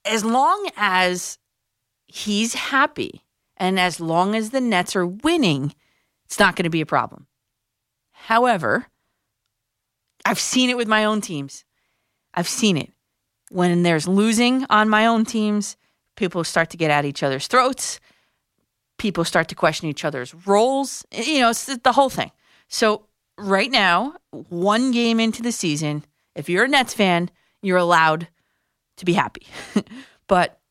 [0.05, 1.38] As long as
[2.12, 3.25] he's happy
[3.57, 5.75] and as long as the Nets are winning,
[6.27, 7.27] it's not going to be a problem.
[8.11, 8.87] However,
[10.25, 11.64] I've seen it with my own teams.
[12.35, 12.92] I've seen it.
[13.51, 15.77] When there's losing on my own teams,
[16.16, 17.98] people start to get at each other's throats.
[18.98, 21.05] People start to question each other's roles.
[21.12, 22.31] You know, it's the whole thing.
[22.68, 23.07] So,
[23.38, 27.31] right now, one game into the season, if you're a Nets fan,
[27.62, 28.29] you're allowed
[28.98, 29.46] to be happy.
[30.27, 30.62] but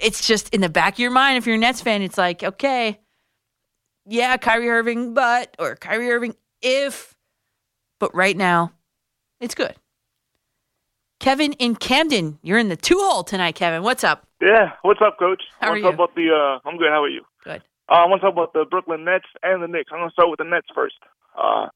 [0.00, 2.42] it's just in the back of your mind, if you're a Nets fan, it's like,
[2.42, 2.98] okay,
[4.06, 7.14] yeah, Kyrie Irving, but, or Kyrie Irving, if,
[7.98, 8.72] but right now,
[9.40, 9.74] it's good.
[11.20, 13.82] Kevin in Camden, you're in the two hole tonight, Kevin.
[13.82, 14.26] What's up?
[14.40, 15.42] Yeah, what's up, Coach?
[15.60, 16.04] How I are want to talk you?
[16.04, 16.60] about the.
[16.64, 16.90] Uh, I'm good.
[16.90, 17.22] How are you?
[17.42, 17.62] Good.
[17.88, 19.90] Uh, I want to talk about the Brooklyn Nets and the Knicks.
[19.92, 20.94] I'm going to start with the Nets first.
[21.36, 21.66] Uh,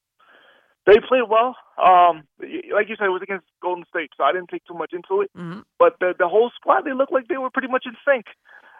[0.85, 1.55] they played well.
[1.77, 4.91] Um, like you said, it was against Golden State, so I didn't take too much
[4.93, 5.31] into it.
[5.37, 5.63] Mhm.
[5.79, 8.25] But the the whole squad, they looked like they were pretty much in sync.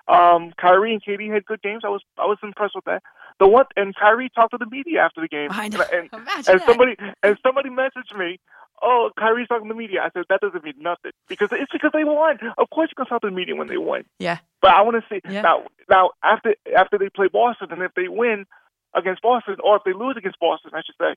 [0.06, 1.84] Um, Kyrie and KD had good games.
[1.86, 3.02] I was I was impressed with that.
[3.40, 5.48] The one and Kyrie talked to the media after the game.
[5.52, 5.82] I know.
[5.94, 8.38] And, Imagine and somebody and somebody messaged me,
[8.82, 11.92] "Oh, Kyrie's talking to the media." I said that doesn't mean nothing because it's because
[11.94, 12.38] they won.
[12.58, 14.04] Of course, you can talk to the media when they win.
[14.20, 14.40] Yeah.
[14.62, 15.42] But I want to see Yeah.
[15.42, 15.64] now.
[15.90, 18.46] Now after after they play Boston, and if they win
[18.94, 21.16] against Boston, or if they lose against Boston, I should say,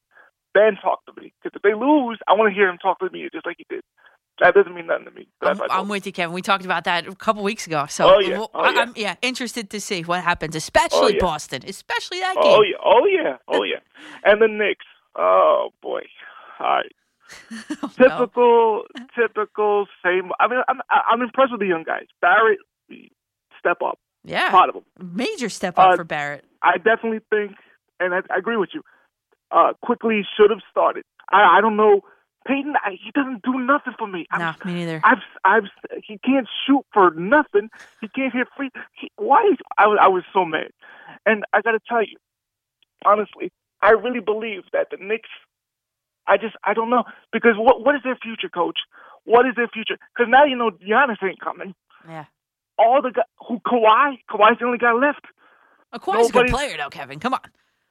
[0.57, 1.33] then talk to me.
[1.43, 3.67] Because if they lose, I want to hear him talk to me just like he
[3.69, 3.83] did.
[4.41, 5.29] That doesn't mean nothing to me.
[5.41, 6.35] I'm, I'm with you, Kevin.
[6.35, 7.87] We talked about that a couple weeks ago.
[7.89, 8.39] So, Oh, yeah.
[8.39, 8.81] Oh, I- yeah.
[8.81, 11.21] I'm yeah interested to see what happens, especially yeah.
[11.23, 12.45] Boston, especially that game.
[12.45, 13.79] Oh yeah, oh yeah, oh yeah.
[14.25, 14.85] And the Knicks.
[15.15, 16.03] Oh boy.
[16.61, 16.93] All right.
[17.81, 17.89] No.
[17.89, 18.83] Typical,
[19.17, 19.87] typical.
[20.05, 20.31] Same.
[20.39, 22.05] I mean, I'm I'm impressed with the young guys.
[22.21, 22.59] Barrett,
[23.59, 23.99] step up.
[24.25, 24.83] Yeah, Proud of him.
[25.17, 26.45] major step up Uh, for Barrett.
[26.63, 27.53] I definitely think,
[28.01, 28.83] and I, I agree with you.
[29.57, 31.05] Uh, Quickley should have started.
[31.33, 32.03] I I don't know.
[32.47, 34.27] Payton, I, he doesn't do nothing for me.
[34.31, 35.01] I'm, me neither.
[35.03, 35.65] I've, I've,
[36.05, 37.71] he can't shoot for nothing.
[38.01, 38.71] He can't hit free.
[39.01, 39.49] He, why?
[39.53, 40.71] Is, I was, I was so mad,
[41.25, 42.17] and I got to tell you,
[43.05, 43.51] honestly,
[43.83, 45.29] I really believe that the Knicks.
[46.29, 48.79] I just, I don't know because what, what is their future, coach?
[49.25, 49.97] What is their future?
[50.15, 51.75] Because now you know Giannis ain't coming.
[52.09, 52.27] Yeah,
[52.79, 55.25] All the guy, who Kawhi, Kawhi's the only guy left.
[56.01, 57.19] course, a good player though, Kevin.
[57.21, 57.41] Come on,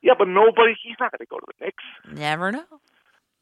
[0.06, 0.74] Yeah, but nobody.
[0.84, 1.84] He's not going to go to the Knicks.
[2.14, 2.64] never know.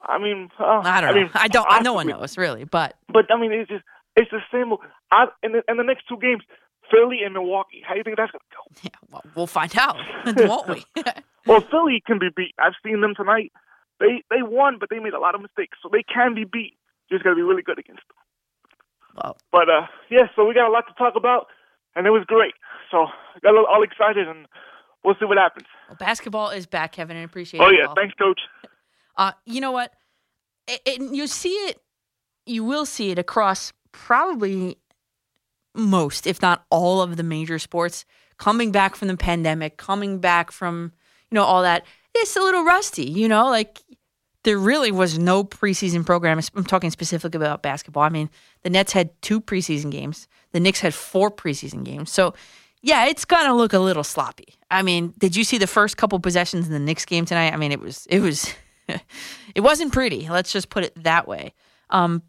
[0.02, 1.22] I mean, uh, I don't know.
[1.22, 1.68] mean, I don't.
[1.70, 3.84] I, no one knows really, but But I mean, it's just
[4.16, 4.72] it's the same.
[5.12, 6.42] I, in, the, in the next two games,
[6.90, 7.82] Philly and Milwaukee.
[7.86, 8.64] How do you think that's gonna go?
[8.84, 10.84] yeah, well, we'll find out, won't we?
[11.46, 12.56] Well, Philly can be beat.
[12.58, 13.52] I've seen them tonight.
[14.00, 16.78] They they won, but they made a lot of mistakes, so they can be beat.
[17.10, 18.16] You just gotta be really good against them.
[19.20, 21.48] well, But uh, yeah, so we got a lot to talk about,
[21.98, 22.54] and it was great.
[22.92, 24.48] So I got all excited, and
[25.04, 25.68] we'll see what happens.
[25.90, 27.18] well, basketball is back, Kevin.
[27.18, 27.64] I appreciate it.
[27.64, 28.42] Oh yeah, thanks, coach.
[29.18, 29.94] Uh, you know what?
[30.68, 31.82] It, it, you see it,
[32.46, 34.78] you will see it across probably
[35.76, 38.06] most, if not all, of the major sports
[38.38, 40.92] coming back from the pandemic, coming back from
[41.30, 41.86] you know all that.
[42.16, 43.82] It's a little rusty, you know, like
[44.44, 46.40] there really was no preseason program.
[46.56, 48.04] I'm talking specifically about basketball.
[48.04, 48.30] I mean,
[48.62, 50.28] the Nets had two preseason games.
[50.52, 52.12] The Knicks had four preseason games.
[52.12, 52.34] So,
[52.84, 54.56] yeah, it's gonna look a little sloppy.
[54.70, 57.54] I mean, did you see the first couple possessions in the Knicks game tonight?
[57.54, 58.54] I mean, it was it was
[59.56, 60.28] it wasn't pretty.
[60.30, 61.54] Let's just put it that way.
[61.90, 62.22] Um,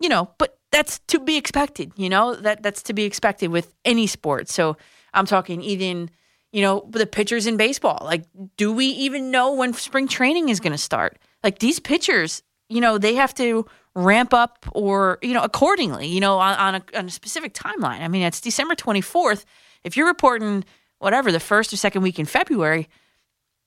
[0.00, 1.92] you know, but that's to be expected.
[1.96, 4.48] You know that that's to be expected with any sport.
[4.48, 4.76] So
[5.14, 6.10] I'm talking even
[6.52, 8.02] you know the pitchers in baseball.
[8.04, 8.24] Like,
[8.56, 11.18] do we even know when spring training is going to start?
[11.44, 16.08] Like these pitchers, you know, they have to ramp up or you know accordingly.
[16.08, 18.00] You know, on, on, a, on a specific timeline.
[18.00, 19.44] I mean, it's December 24th.
[19.84, 20.64] If you're reporting
[20.98, 22.88] whatever the first or second week in February,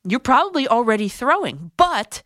[0.04, 1.72] you're probably already throwing.
[1.78, 2.24] But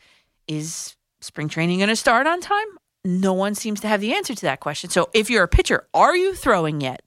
[0.48, 2.68] is spring training going to start on time?
[3.06, 4.90] No one seems to have the answer to that question.
[4.90, 7.02] So if you're a pitcher, are you throwing yet?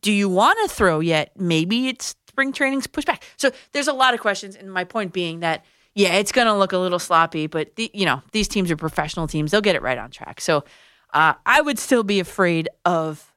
[0.00, 1.32] Do you want to throw yet?
[1.36, 3.22] Maybe it's spring training's pushed back.
[3.36, 4.56] So there's a lot of questions.
[4.56, 7.90] And my point being that, yeah, it's going to look a little sloppy, but the,
[7.92, 9.50] you know, these teams are professional teams.
[9.50, 10.40] They'll get it right on track.
[10.40, 10.64] So
[11.12, 13.29] uh, I would still be afraid of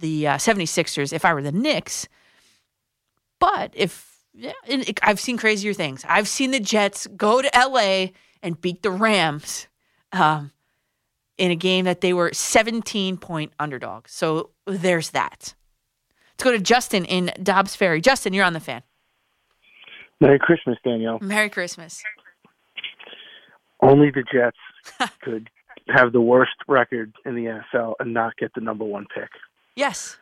[0.00, 2.08] the uh, 76ers if I were the Knicks.
[3.38, 6.04] But if yeah, it- I've seen crazier things.
[6.08, 8.08] I've seen the Jets go to LA
[8.42, 9.66] and beat the Rams
[10.12, 10.50] um,
[11.38, 14.12] in a game that they were 17 point underdogs.
[14.12, 15.54] So there's that.
[16.32, 18.00] Let's go to Justin in Dobbs Ferry.
[18.00, 18.82] Justin, you're on the fan.
[20.20, 21.18] Merry Christmas, Danielle.
[21.20, 22.02] Merry Christmas.
[23.82, 25.48] Only the Jets could
[25.88, 29.28] have the worst record in the NFL and not get the number one pick.
[29.76, 30.16] Yes,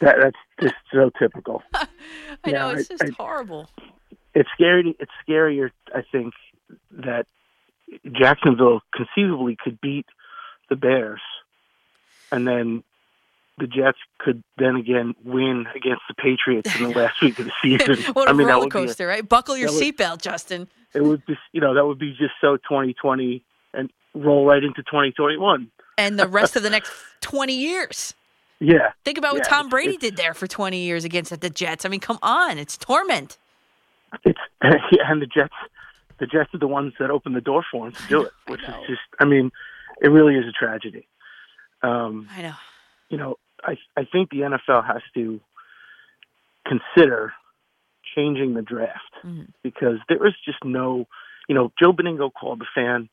[0.00, 1.62] That, that's just so typical.
[1.74, 1.86] I
[2.46, 3.68] Yeah, know it's I- just I- horrible.
[4.34, 4.96] It's scary.
[4.98, 6.32] It's scarier, I think,
[6.90, 7.26] that
[8.12, 10.06] Jacksonville conceivably could beat
[10.70, 11.20] the Bears,
[12.30, 12.82] and then
[13.58, 17.52] the Jets could then again win against the Patriots in the last week of the
[17.62, 17.96] season.
[18.14, 19.28] what a I mean, that roller would be a- coaster, right?
[19.28, 20.66] Buckle your seatbelt, Justin.
[20.94, 23.44] it would just you know that would be just so 2020
[23.74, 25.70] and roll right into 2021.
[25.98, 28.14] And the rest of the next 20 years.
[28.64, 31.84] Yeah, Think about what Tom Brady did there for 20 years against the Jets.
[31.84, 32.58] I mean, come on.
[32.58, 33.36] It's torment.
[34.24, 35.54] it's yeah, and the Jets,
[36.20, 38.60] the Jets are the ones that opened the door for him to do it, which
[38.62, 39.50] is just, I mean,
[40.00, 41.06] it really is a tragedy.
[41.82, 42.54] Um, I know.
[43.08, 45.40] you know, I I think the NFL has to
[46.66, 47.32] consider
[48.14, 49.48] changing the draft Mhm.
[49.62, 51.06] because there is just no,
[51.48, 53.08] you know, Joe Benigno called the fan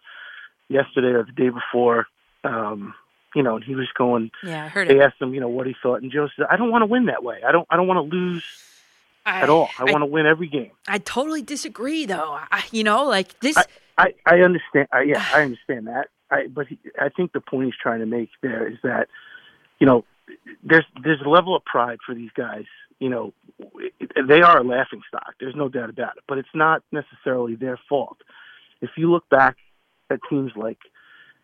[0.67, 2.07] yesterday or the day before,
[2.43, 2.93] um,
[3.35, 4.31] you know, and he was going.
[4.43, 5.01] Yeah, I heard They it.
[5.01, 7.05] asked him, you know, what he thought, and Joe said, "I don't want to win
[7.05, 7.41] that way.
[7.47, 7.67] I don't.
[7.69, 8.43] I don't want to lose
[9.25, 9.69] I, at all.
[9.77, 12.37] I, I, want to win every game." I totally disagree, though.
[12.51, 13.57] I, you know, like this.
[13.97, 14.87] I, I, understand.
[14.91, 16.07] I, yeah, I understand that.
[16.31, 19.07] I, but he, I think the point he's trying to make there is that,
[19.79, 20.05] you know,
[20.63, 22.65] there's there's a level of pride for these guys.
[22.99, 23.33] You know,
[24.27, 25.33] they are a laughing stock.
[25.39, 26.23] There's no doubt about it.
[26.27, 28.17] But it's not necessarily their fault.
[28.81, 29.57] If you look back
[30.09, 30.79] at teams like,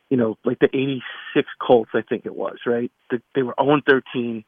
[0.10, 2.92] you know, like the '86 Colts, I think it was right.
[3.10, 4.44] The, they were 0-13.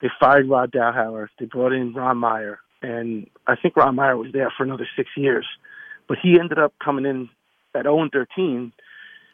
[0.00, 1.28] They fired Rod Dowhower.
[1.38, 5.10] They brought in Ron Meyer, and I think Ron Meyer was there for another six
[5.16, 5.46] years
[6.08, 7.28] but he ended up coming in
[7.74, 8.72] at 0 and 13,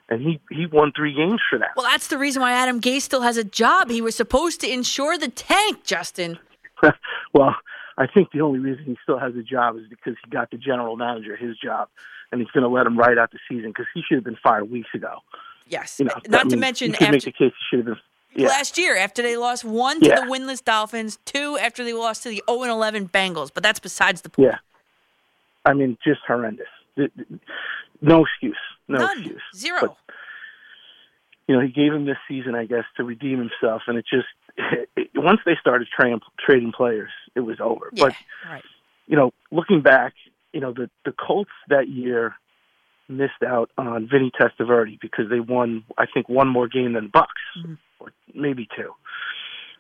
[0.09, 1.71] and he he won three games for that.
[1.77, 3.91] well, that's the reason why Adam Gase still has a job.
[3.91, 6.39] He was supposed to insure the tank, Justin.
[7.35, 7.57] well,
[7.97, 10.59] I think the only reason he still has a job is because he got the
[10.59, 11.89] general manager his job,
[12.31, 14.39] and he's going to let him ride out the season because he should have been
[14.43, 15.19] fired weeks ago.
[15.73, 15.99] Yes.
[15.99, 17.97] You know, Not to mention could make the case should have been.
[18.35, 20.21] Yeah, last year after they lost one to Yeah.
[20.21, 23.51] the winless Dolphins, two after they lost to the 0 and 11 Bengals.
[23.53, 24.53] But that's besides the point.
[24.53, 24.59] yeah.
[25.67, 26.67] I mean, just horrendous.
[28.01, 28.57] No excuse.
[28.89, 29.19] No None.
[29.19, 29.43] excuse.
[29.55, 29.81] Zero.
[29.81, 29.97] But,
[31.49, 34.29] you know, he gave him this season, I guess, to redeem himself, and it just
[35.15, 37.91] once they started tra- trading players, it was over.
[37.93, 38.05] yeah.
[38.05, 38.15] But
[38.51, 38.63] right.
[39.07, 40.15] you know, looking back,
[40.53, 42.35] you know, the the Colts that year
[43.17, 47.11] missed out on Vinny Testaverde because they won, I think, one more game than the
[47.11, 47.79] Bucks, Mhm.
[48.01, 48.95] or maybe two.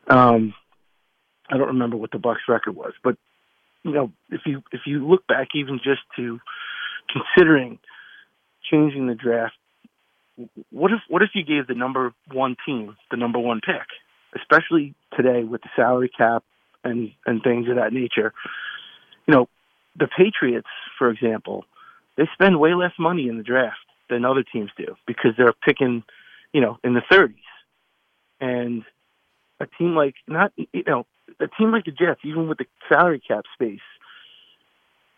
[0.08, 0.54] Um,
[1.50, 3.16] I don't remember what the Bucks record was, but
[3.84, 6.40] you know, if you if you look back, even just to
[7.08, 7.78] considering
[8.70, 9.54] changing the draft.
[10.70, 13.86] What if what if you gave the number one team the number one pick,
[14.34, 16.44] especially today with the salary cap
[16.84, 18.32] and and things of that nature?
[19.26, 19.48] You know,
[19.96, 20.68] the Patriots,
[20.98, 21.64] for example,
[22.16, 23.78] they spend way less money in the draft
[24.10, 26.02] than other teams do because they're picking,
[26.52, 27.34] you know, in the 30s.
[28.40, 28.84] And
[29.62, 31.06] a team like not you know
[31.40, 33.80] a team like the Jets, even with the salary cap space,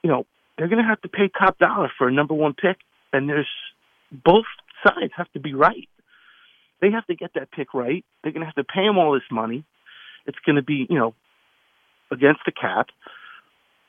[0.03, 0.27] you know
[0.57, 2.77] they're going to have to pay top dollar for a number one pick,
[3.13, 3.49] and there's
[4.13, 4.45] both
[4.87, 5.89] sides have to be right.
[6.81, 8.05] They have to get that pick right.
[8.23, 9.65] They're going to have to pay him all this money.
[10.27, 11.15] It's going to be you know
[12.13, 12.89] against the cap.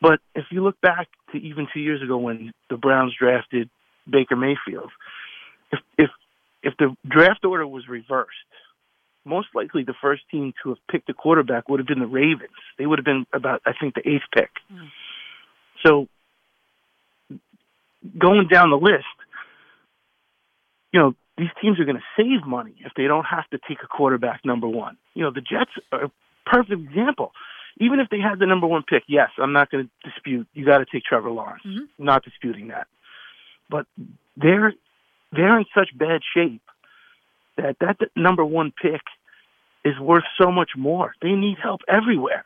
[0.01, 3.69] But if you look back to even two years ago when the Browns drafted
[4.09, 4.91] Baker Mayfield,
[5.71, 6.09] if if
[6.63, 8.29] if the draft order was reversed,
[9.25, 12.51] most likely the first team to have picked a quarterback would have been the Ravens.
[12.77, 14.49] They would have been about, I think, the eighth pick.
[14.69, 14.85] Hmm.
[15.85, 16.07] So
[18.17, 19.05] going down the list,
[20.93, 23.79] you know, these teams are going to save money if they don't have to take
[23.83, 24.97] a quarterback number one.
[25.13, 26.11] You know, the Jets are a
[26.45, 27.31] perfect example.
[27.77, 30.47] Even if they had the number one pick, yes, I'm not going to dispute.
[30.53, 31.63] You got to take Trevor Lawrence.
[31.65, 32.03] Mm-hmm.
[32.03, 32.87] Not disputing that,
[33.69, 33.85] but
[34.37, 34.73] they're
[35.31, 36.61] they're in such bad shape
[37.57, 39.01] that that number one pick
[39.83, 41.13] is worth so much more.
[41.21, 42.43] They need help everywhere.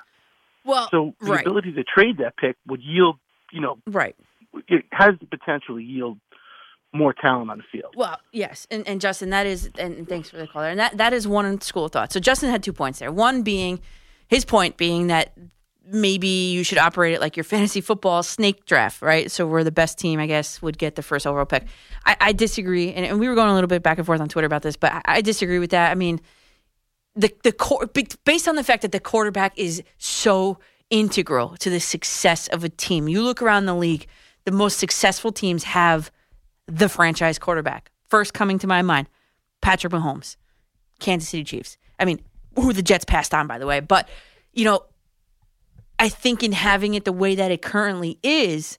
[0.65, 3.17] Well, So the right, ability to trade that pick would yield,
[3.51, 4.15] you know, right.
[4.67, 6.19] it has the potential to yield
[6.91, 7.93] more talent on the field.
[7.95, 10.67] Well, yes, and, and Justin, that is, and thanks for the caller.
[10.69, 12.11] And that that is one school of thought.
[12.11, 13.11] So Justin had two points there.
[13.11, 13.79] One being
[14.29, 15.33] his point being that
[15.91, 19.29] maybe you should operate it like your fantasy football snake draft, right?
[19.29, 21.65] So where the best team, I guess, would get the first overall pick.
[22.05, 24.29] I, I disagree, and, and we were going a little bit back and forth on
[24.29, 25.91] Twitter about this, but I, I disagree with that.
[25.91, 26.21] I mean,
[27.15, 27.87] the the core
[28.23, 32.69] based on the fact that the quarterback is so integral to the success of a
[32.69, 33.07] team.
[33.07, 34.07] You look around the league,
[34.45, 36.11] the most successful teams have
[36.67, 37.91] the franchise quarterback.
[38.07, 39.07] First coming to my mind,
[39.61, 40.37] Patrick Mahomes,
[40.99, 41.77] Kansas City Chiefs.
[41.99, 42.21] I mean,
[42.61, 43.79] who the Jets passed on, by the way.
[43.79, 44.09] But,
[44.53, 44.83] you know,
[45.97, 48.77] I think in having it the way that it currently is,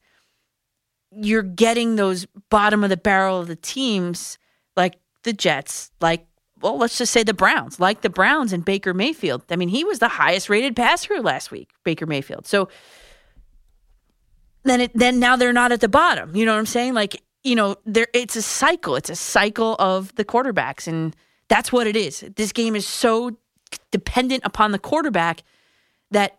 [1.13, 4.39] you're getting those bottom of the barrel of the teams
[4.77, 6.27] like the Jets, like,
[6.61, 9.43] well, let's just say the Browns, like the Browns and Baker Mayfield.
[9.51, 12.47] I mean, he was the highest rated passer last week, Baker Mayfield.
[12.47, 12.69] So
[14.65, 16.37] then it then now they're not at the bottom.
[16.37, 16.95] You know what I'm saying?
[16.95, 18.95] Like, you know, there it's a cycle.
[18.97, 21.17] It's a cycle of the quarterbacks and
[21.49, 22.25] that's what it is.
[22.37, 23.37] This game is so
[23.91, 25.43] dependent upon the quarterback
[26.11, 26.39] that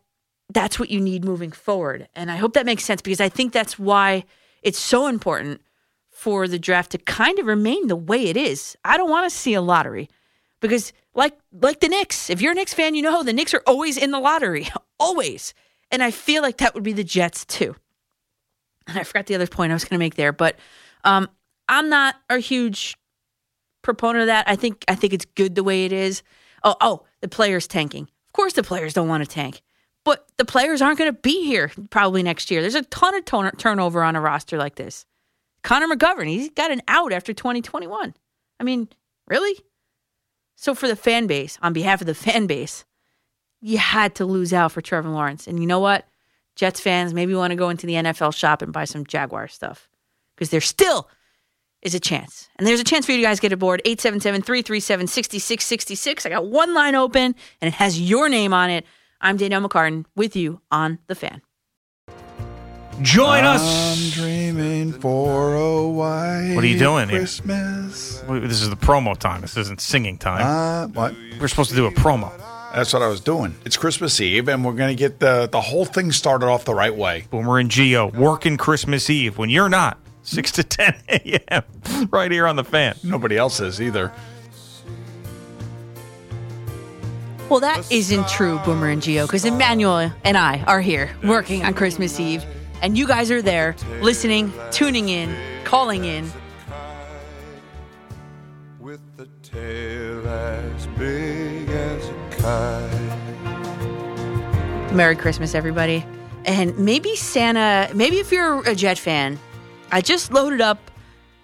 [0.50, 2.08] that's what you need moving forward.
[2.16, 4.26] And I hope that makes sense because I think that's why
[4.62, 5.62] it's so important
[6.10, 8.78] for the draft to kind of remain the way it is.
[8.84, 10.10] I don't want to see a lottery
[10.60, 13.64] because like like the Knicks, if you're a Knicks fan, you know the Knicks are
[13.66, 15.54] always in the lottery, always.
[15.90, 17.76] And I feel like that would be the Jets too.
[18.88, 20.58] And I forgot the other point I was going to make there, but
[21.04, 21.30] um,
[21.68, 22.96] I'm not a huge
[23.82, 24.48] proponent of that.
[24.48, 26.24] I think I think it's good the way it is.
[26.64, 28.04] Oh, oh, the players tanking.
[28.04, 29.62] Of course, the players don't want to tank,
[30.04, 32.62] but the players aren't going to be here probably next year.
[32.62, 35.06] There's a ton of ton- turnover on a roster like this.
[35.64, 38.16] Connor McGovern, he's got an out after 2021.
[38.60, 38.90] I mean,
[39.28, 39.60] really?
[40.56, 42.86] So for the fan base, on behalf of the fan base,
[43.62, 45.48] you had to lose out for Trevor Lawrence.
[45.48, 46.08] And you know what?
[46.56, 49.88] Jets fans maybe want to go into the NFL shop and buy some Jaguar stuff
[50.36, 51.10] because they're still
[51.82, 52.48] is a chance.
[52.58, 56.26] And there's a chance for you guys to get aboard 877 337 6666.
[56.26, 58.86] I got one line open and it has your name on it.
[59.20, 61.42] I'm Danielle McCartan with you on The Fan.
[63.02, 63.62] Join us.
[63.62, 64.12] I'm us.
[64.14, 67.20] dreaming for a white What are you doing here?
[67.20, 68.24] Christmas.
[68.28, 69.42] Wait, This is the promo time.
[69.42, 70.42] This isn't singing time.
[70.46, 71.16] Uh, what?
[71.40, 72.32] We're supposed to do a promo.
[72.76, 73.56] That's what I was doing.
[73.66, 76.76] It's Christmas Eve, and we're going to get the, the whole thing started off the
[76.76, 77.26] right way.
[77.32, 79.98] Boomer and Gio working Christmas Eve when you're not.
[80.24, 81.64] 6 to 10 a.m.
[82.10, 82.96] right here on the fan.
[83.04, 84.12] Nobody else is either.
[87.50, 91.74] Well, that isn't true, Boomer and Gio, because Emmanuel and I are here working on
[91.74, 92.46] Christmas Eve,
[92.82, 96.32] and you guys are there listening, tuning in, calling in.
[98.80, 103.12] With the tail as big as a kite.
[104.94, 106.06] Merry Christmas, everybody.
[106.46, 109.38] And maybe Santa, maybe if you're a Jet fan,
[109.92, 110.90] I just loaded up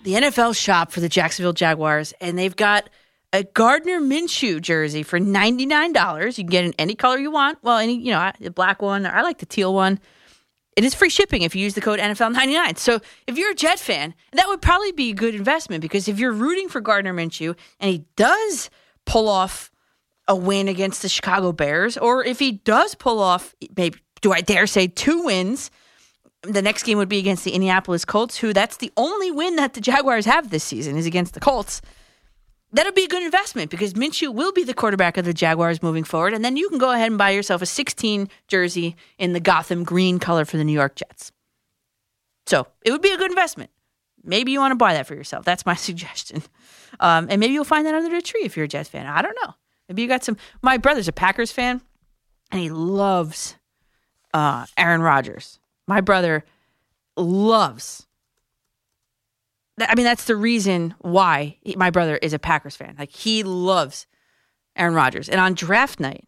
[0.04, 2.90] the NFL shop for the Jacksonville Jaguars, and they've got
[3.34, 6.38] a Gardner Minshew jersey for $99.
[6.38, 7.60] You can get in any color you want.
[7.62, 10.00] Well, any, you know, the black one, or I like the teal one.
[10.78, 12.78] It is free shipping if you use the code NFL99.
[12.78, 16.20] So if you're a Jet fan, that would probably be a good investment because if
[16.20, 18.70] you're rooting for Gardner Minshew and he does
[19.06, 19.72] pull off
[20.28, 24.42] a win against the Chicago Bears, or if he does pull off, maybe do I
[24.42, 25.72] dare say two wins,
[26.48, 29.74] the next game would be against the Indianapolis Colts, who that's the only win that
[29.74, 31.82] the Jaguars have this season is against the Colts.
[32.72, 36.04] That'll be a good investment because Minshew will be the quarterback of the Jaguars moving
[36.04, 39.40] forward, and then you can go ahead and buy yourself a 16 jersey in the
[39.40, 41.32] Gotham green color for the New York Jets.
[42.46, 43.72] So it would be a good investment.
[44.24, 45.46] Maybe you want to buy that for yourself.
[45.46, 46.44] That's my suggestion.
[47.00, 49.06] Um, and maybe you'll find that under the tree if you're a Jets fan.
[49.06, 49.54] I don't know.
[49.88, 50.36] Maybe you got some.
[50.62, 51.82] My brother's a Packers fan,
[52.52, 53.56] and he loves
[54.34, 55.60] uh, Aaron Rodgers.
[55.88, 56.44] My brother
[57.16, 58.06] loves.
[59.80, 62.96] I mean, that's the reason why he- my brother is a Packers fan.
[62.98, 64.08] Like he loves
[64.76, 66.28] Aaron Rodgers, and on draft night,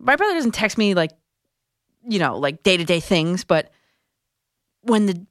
[0.00, 1.12] my brother doesn't text me like,
[2.08, 3.70] you know, like day to day things, but
[4.82, 5.26] when the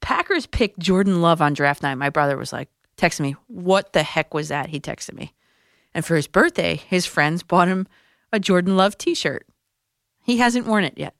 [0.00, 4.02] Packers picked Jordan Love on draft night, my brother was like, texting me, "What the
[4.02, 5.32] heck was that?" He texted me,
[5.94, 7.86] and for his birthday, his friends bought him
[8.32, 9.46] a Jordan Love T-shirt.
[10.22, 11.14] He hasn't worn it yet.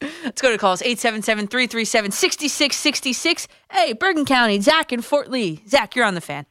[0.00, 3.46] Let's go to calls 877-337-6666.
[3.70, 5.62] Hey, Bergen County, Zach in Fort Lee.
[5.66, 6.46] Zach, you're on the fan.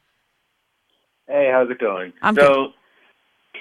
[1.27, 2.13] Hey, how's it going?
[2.21, 2.71] I'm so,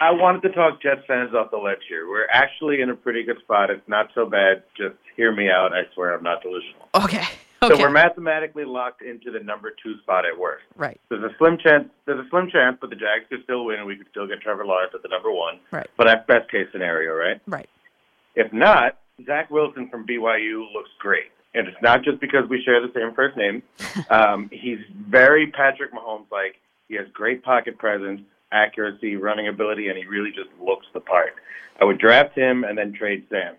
[0.00, 2.08] I wanted to talk Jets fans off the ledge here.
[2.08, 3.70] We're actually in a pretty good spot.
[3.70, 4.62] It's not so bad.
[4.76, 5.72] Just hear me out.
[5.72, 6.88] I swear I'm not delusional.
[6.94, 7.24] Okay.
[7.62, 10.64] So we're mathematically locked into the number two spot at worst.
[10.76, 11.00] Right.
[11.08, 11.88] There's a slim chance.
[12.04, 14.40] There's a slim chance, but the Jags could still win, and we could still get
[14.40, 15.58] Trevor Lawrence at the number one.
[15.72, 15.88] Right.
[15.96, 17.40] But that's best case scenario, right?
[17.46, 17.68] Right.
[18.36, 21.30] If not, Zach Wilson from BYU looks great.
[21.54, 23.62] And it's not just because we share the same first name.
[24.10, 26.56] um, he's very Patrick Mahomes like.
[26.88, 28.20] He has great pocket presence,
[28.52, 31.34] accuracy, running ability, and he really just looks the part.
[31.80, 33.56] I would draft him and then trade Sam.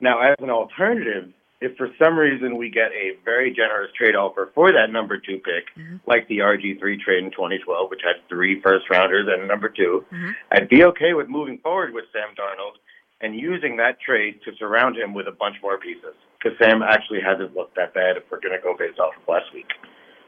[0.00, 4.50] Now, as an alternative, if for some reason we get a very generous trade offer
[4.54, 5.66] for that number two pick,
[6.06, 10.04] like the RG3 trade in 2012, which had three first rounders and a number 2
[10.52, 12.78] I'd be okay with moving forward with Sam Darnold
[13.22, 16.14] and using that trade to surround him with a bunch more pieces.
[16.38, 19.28] Because Sam actually hasn't looked that bad if we're going to go based off of
[19.28, 19.68] last week.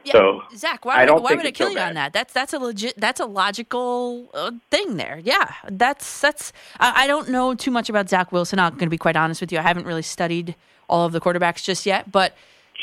[0.05, 1.95] Yeah, So, Zach, I why, don't would, why would it it's so kill you on
[1.95, 2.13] that?
[2.13, 2.93] That's that's a legit.
[2.95, 5.19] That's a logical uh, thing there.
[5.23, 6.53] Yeah, that's that's.
[6.79, 8.59] I, I don't know too much about Zach Wilson.
[8.59, 9.57] I'm going to be quite honest with you.
[9.57, 10.55] I haven't really studied
[10.87, 12.35] all of the quarterbacks just yet, but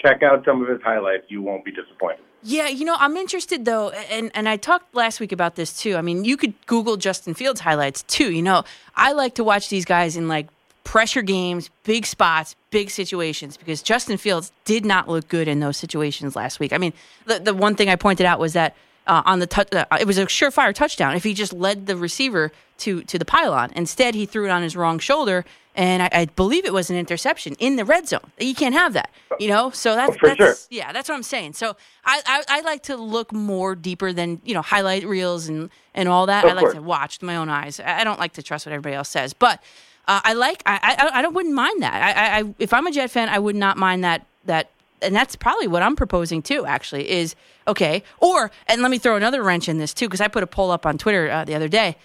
[0.03, 1.25] Check out some of his highlights.
[1.29, 2.25] You won't be disappointed.
[2.45, 5.97] Yeah, you know, I'm interested though, and and I talked last week about this too.
[5.97, 8.32] I mean, you could Google Justin Fields highlights too.
[8.32, 8.64] You know,
[8.97, 10.49] I like to watch these guys in like
[10.82, 15.76] pressure games, big spots, big situations because Justin Fields did not look good in those
[15.76, 16.72] situations last week.
[16.72, 16.93] I mean,
[17.26, 18.74] the the one thing I pointed out was that
[19.07, 21.96] uh, on the touch, uh, it was a surefire touchdown if he just led the
[21.96, 23.70] receiver to to the pylon.
[23.76, 25.44] Instead, he threw it on his wrong shoulder.
[25.74, 28.30] And I, I believe it was an interception in the red zone.
[28.38, 29.70] You can't have that, you know.
[29.70, 30.55] So that's, For that's sure.
[30.68, 31.55] yeah, that's what I'm saying.
[31.55, 35.70] So I, I, I like to look more deeper than you know highlight reels and
[35.94, 36.44] and all that.
[36.44, 36.74] Of I like course.
[36.74, 37.80] to watch with my own eyes.
[37.80, 39.62] I don't like to trust what everybody else says, but
[40.07, 41.94] uh, I like I, I I don't wouldn't mind that.
[41.94, 44.72] I, I I if I'm a Jet fan, I would not mind that that.
[45.03, 46.64] And that's probably what I'm proposing too.
[46.66, 47.34] Actually, is
[47.68, 48.03] okay.
[48.18, 50.70] Or and let me throw another wrench in this too, because I put a poll
[50.70, 51.96] up on Twitter uh, the other day.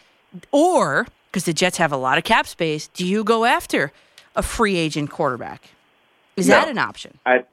[0.52, 3.92] Or because the Jets have a lot of cap space, do you go after
[4.36, 5.70] a free agent quarterback?
[6.36, 6.56] Is No.
[6.56, 7.18] that an option?
[7.26, 7.44] I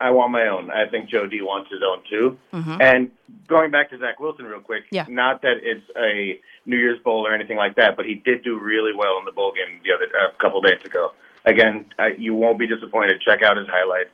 [0.00, 0.70] I want my own.
[0.70, 2.36] I think Joe D wants his own too.
[2.52, 2.80] Mhm.
[2.82, 3.10] And
[3.46, 5.06] going back to Zach Wilson real quick, Yeah.
[5.08, 8.58] not that it's a New Year's Bowl or anything like that, but he did do
[8.58, 11.12] really well in the bowl game the other a couple days ago.
[11.46, 13.20] Again, I, you won't be disappointed.
[13.20, 14.10] Check out his highlights.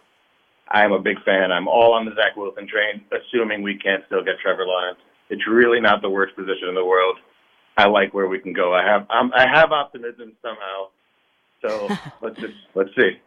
[0.71, 1.51] I'm a big fan.
[1.51, 4.99] I'm all on the Zach Wilson train, assuming we can still get Trevor Lawrence.
[5.29, 7.17] It's really not the worst position in the world.
[7.77, 8.75] I like where we can go.
[8.75, 10.89] I have I have optimism somehow.
[11.63, 11.89] So
[12.23, 13.19] let's just let's see.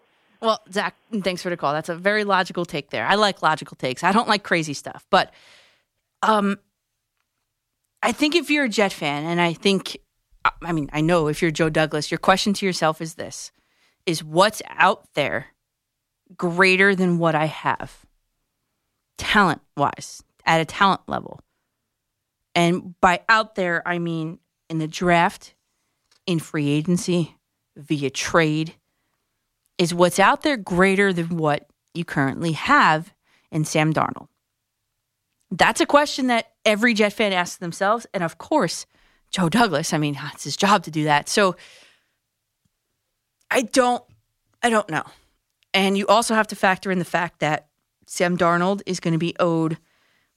[0.42, 1.72] Well, Zach, thanks for the call.
[1.74, 3.06] That's a very logical take there.
[3.06, 4.04] I like logical takes.
[4.04, 5.34] I don't like crazy stuff, but
[6.22, 6.60] um,
[8.02, 9.98] I think if you're a Jet fan, and I think,
[10.62, 13.54] I mean, I know if you're Joe Douglas, your question to yourself is this:
[14.06, 15.53] Is what's out there
[16.38, 18.06] greater than what I have,
[19.18, 21.40] talent wise, at a talent level?
[22.56, 25.54] And by out there, I mean in the draft,
[26.26, 27.36] in free agency,
[27.76, 28.76] via trade
[29.78, 33.14] is what's out there greater than what you currently have
[33.52, 34.28] in Sam Darnold?
[35.52, 38.08] That's a question that every Jet fan asks themselves.
[38.14, 38.86] And of course,
[39.30, 41.30] Joe Douglas, I mean, it's his job to do that.
[41.30, 41.56] So
[43.52, 44.04] I don't
[44.62, 45.04] I don't know.
[45.74, 47.68] And you also have to factor in the fact that
[48.06, 49.78] Sam Darnold is going to be owed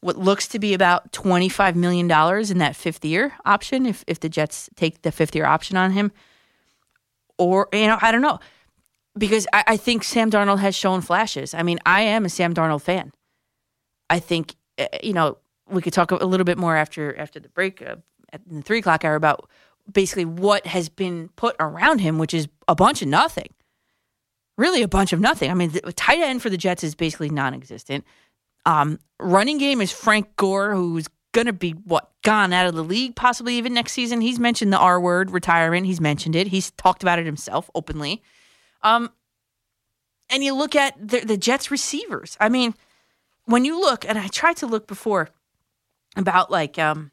[0.00, 2.10] what looks to be about $25 million
[2.50, 5.92] in that fifth year option if, if the Jets take the fifth year option on
[5.92, 6.12] him.
[7.38, 8.38] Or, you know, I don't know.
[9.18, 11.54] Because I, I think Sam Darnold has shown flashes.
[11.54, 13.12] I mean, I am a Sam Darnold fan.
[14.08, 17.48] I think, uh, you know, we could talk a little bit more after after the
[17.48, 17.96] break uh,
[18.32, 19.48] at the three o'clock hour about
[19.90, 23.48] basically what has been put around him, which is a bunch of nothing.
[24.56, 25.50] Really a bunch of nothing.
[25.50, 28.04] I mean, the tight end for the Jets is basically non-existent.
[28.64, 32.82] Um, running game is Frank Gore, who's going to be what gone out of the
[32.82, 34.20] league possibly even next season.
[34.20, 35.86] He's mentioned the R word, retirement.
[35.86, 36.48] He's mentioned it.
[36.48, 38.22] He's talked about it himself openly.
[38.82, 39.10] Um,
[40.30, 42.36] and you look at the, the Jets receivers.
[42.40, 42.74] I mean,
[43.44, 45.28] when you look, and I tried to look before
[46.16, 47.12] about like um,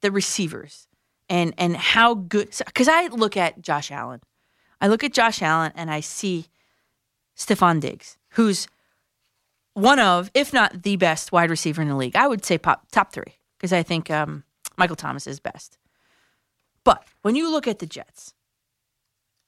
[0.00, 0.86] the receivers
[1.28, 2.50] and and how good.
[2.66, 4.20] Because I look at Josh Allen,
[4.80, 6.46] I look at Josh Allen, and I see
[7.36, 8.66] Stefon Diggs, who's
[9.74, 12.16] one of, if not the best wide receiver in the league.
[12.16, 14.44] I would say pop, top three because I think um,
[14.76, 15.78] Michael Thomas is best.
[16.84, 18.34] But when you look at the Jets,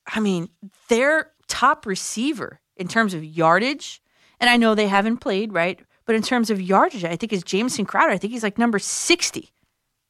[0.07, 0.49] I mean,
[0.89, 4.03] their top receiver in terms of yardage,
[4.41, 5.80] and I know they haven't played, right?
[6.05, 8.12] But in terms of yardage, I think is Jamison Crowder.
[8.12, 9.53] I think he's like number 60,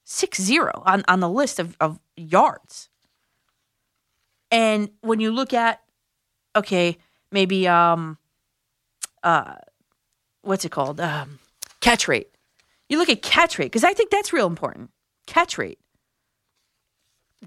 [0.05, 0.51] 6
[0.85, 2.89] on, on the list of, of yards.
[4.53, 5.81] And when you look at,
[6.55, 6.99] okay,
[7.33, 8.19] maybe um
[9.25, 9.55] uh
[10.43, 11.01] what's it called?
[11.01, 11.41] Um
[11.81, 12.29] catch rate.
[12.89, 14.91] You look at catch rate, because I think that's real important.
[15.27, 15.79] Catch rate.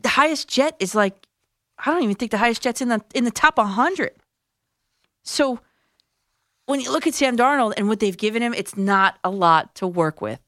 [0.02, 1.28] The highest jet is like
[1.78, 4.12] I don't even think the highest jet's in the in the top 100.
[5.24, 5.60] So
[6.66, 9.76] when you look at Sam Darnold and what they've given him, it's not a lot
[9.76, 10.40] to work with.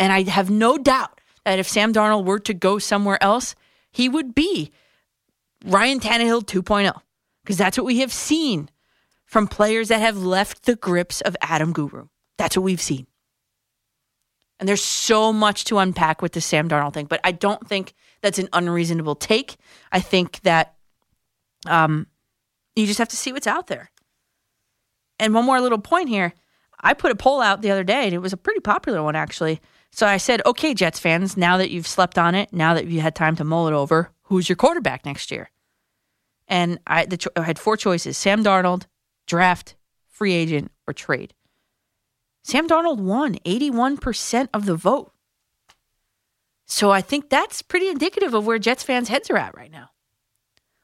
[0.00, 3.54] And I have no doubt that if Sam Darnold were to go somewhere else,
[3.92, 4.72] he would be
[5.64, 6.92] Ryan Tannehill 2.0
[7.42, 8.70] because that's what we have seen
[9.24, 12.08] from players that have left the grips of Adam Guru.
[12.36, 13.06] That's what we've seen.
[14.60, 17.94] And there's so much to unpack with the Sam Darnold thing, but I don't think
[18.22, 19.56] that's an unreasonable take.
[19.92, 20.74] I think that
[21.66, 22.06] um,
[22.74, 23.90] you just have to see what's out there.
[25.20, 26.32] And one more little point here.
[26.80, 29.16] I put a poll out the other day, and it was a pretty popular one,
[29.16, 29.60] actually.
[29.90, 33.00] So I said, okay, Jets fans, now that you've slept on it, now that you
[33.00, 35.50] had time to mull it over, who's your quarterback next year?
[36.46, 38.86] And I, the cho- I had four choices Sam Darnold,
[39.26, 39.74] draft,
[40.08, 41.34] free agent, or trade.
[42.42, 45.12] Sam Darnold won 81% of the vote.
[46.66, 49.90] So I think that's pretty indicative of where Jets fans' heads are at right now.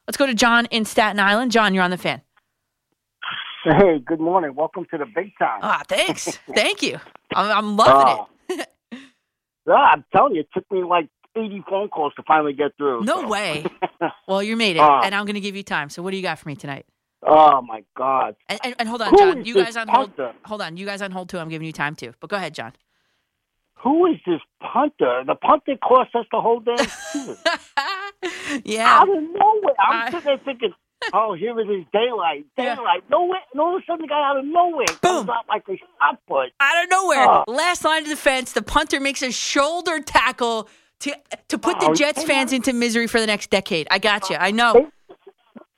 [0.07, 1.53] Let's go to John in Staten Island.
[1.53, 2.21] John, you're on the fan.
[3.65, 4.55] Hey, good morning.
[4.55, 5.61] Welcome to the big time.
[5.63, 6.39] Ah, thanks.
[6.55, 6.99] Thank you.
[7.35, 8.69] I'm, I'm loving it.
[9.67, 13.03] Yeah, I'm telling you, it took me like 80 phone calls to finally get through.
[13.05, 13.29] No so.
[13.29, 13.65] way.
[14.29, 15.01] Well, you made it, Ah.
[15.05, 15.89] and I'm going to give you time.
[15.91, 16.87] So, what do you got for me tonight?
[17.27, 18.37] Oh my God.
[18.49, 19.45] And, and, and hold on, Who John.
[19.45, 20.15] You guys on hold.
[20.17, 20.35] punter?
[20.45, 20.77] Hold on.
[20.77, 21.39] You guys on hold too.
[21.39, 22.13] I'm giving you time too.
[22.21, 22.73] But go ahead, John.
[23.83, 25.25] Who is this punter?
[25.27, 27.37] The punter cost us the whole damn season.
[28.65, 29.01] Yeah.
[29.01, 29.75] Out of nowhere.
[29.79, 30.73] I'm I- sitting there thinking,
[31.13, 33.03] oh, here it is, daylight, daylight.
[33.11, 35.77] Nowhere, and all of a sudden, the guy out of nowhere comes out like a
[35.77, 36.49] shot put.
[36.61, 37.45] Out of nowhere, Oh.
[37.49, 40.69] last line of defense, the punter makes a shoulder tackle
[41.05, 41.17] to
[41.49, 43.87] to put the Oh, Jets fans into misery for the next decade.
[43.91, 44.37] I got you.
[44.37, 44.91] I know.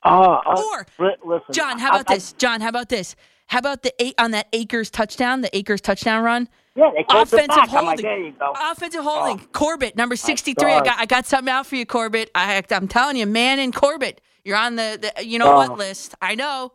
[0.03, 0.87] Uh, Or
[1.25, 2.33] listen, John, how about I- this?
[2.35, 3.17] John, how about this?
[3.49, 6.49] How about the eight on that Akers touchdown, the Akers touchdown run?
[6.75, 7.51] Yeah, they Offensive.
[7.69, 7.87] Holding.
[7.87, 8.53] like, there you go.
[8.71, 9.41] Offensive holding.
[9.41, 9.49] Oh.
[9.53, 10.71] Corbett, number 63.
[10.73, 12.31] I got I got something out for you, Corbett.
[12.35, 14.21] I I'm telling you, man and Corbett.
[14.45, 15.75] You're on the, the you know what Oh.
[15.75, 16.15] list.
[16.21, 16.73] I know.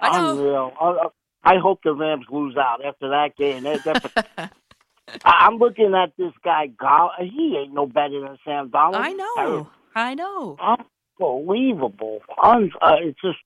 [0.00, 0.30] I know.
[0.30, 0.72] Unreal.
[0.80, 1.08] Uh,
[1.44, 3.62] I hope the Rams lose out after that game.
[3.64, 3.80] They're,
[4.38, 4.48] I-
[5.24, 6.68] I'm looking at this guy.
[7.20, 9.04] He ain't no better than Sam Donald.
[9.04, 9.70] I know.
[9.94, 10.78] I know.
[11.20, 12.20] Unbelievable.
[12.42, 13.38] Un- uh, it's just,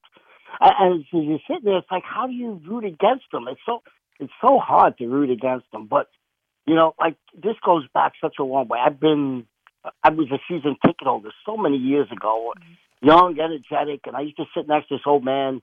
[0.60, 1.78] uh, and so you sit there.
[1.78, 3.46] It's like, how do you root against them?
[3.48, 3.82] It's so,
[4.20, 5.86] it's so hard to root against them.
[5.86, 6.08] But
[6.66, 8.78] you know, like this goes back such a long way.
[8.84, 9.46] I've been,
[10.02, 12.54] I was a season ticket holder so many years ago,
[13.02, 15.60] young, energetic, and I used to sit next to this old man,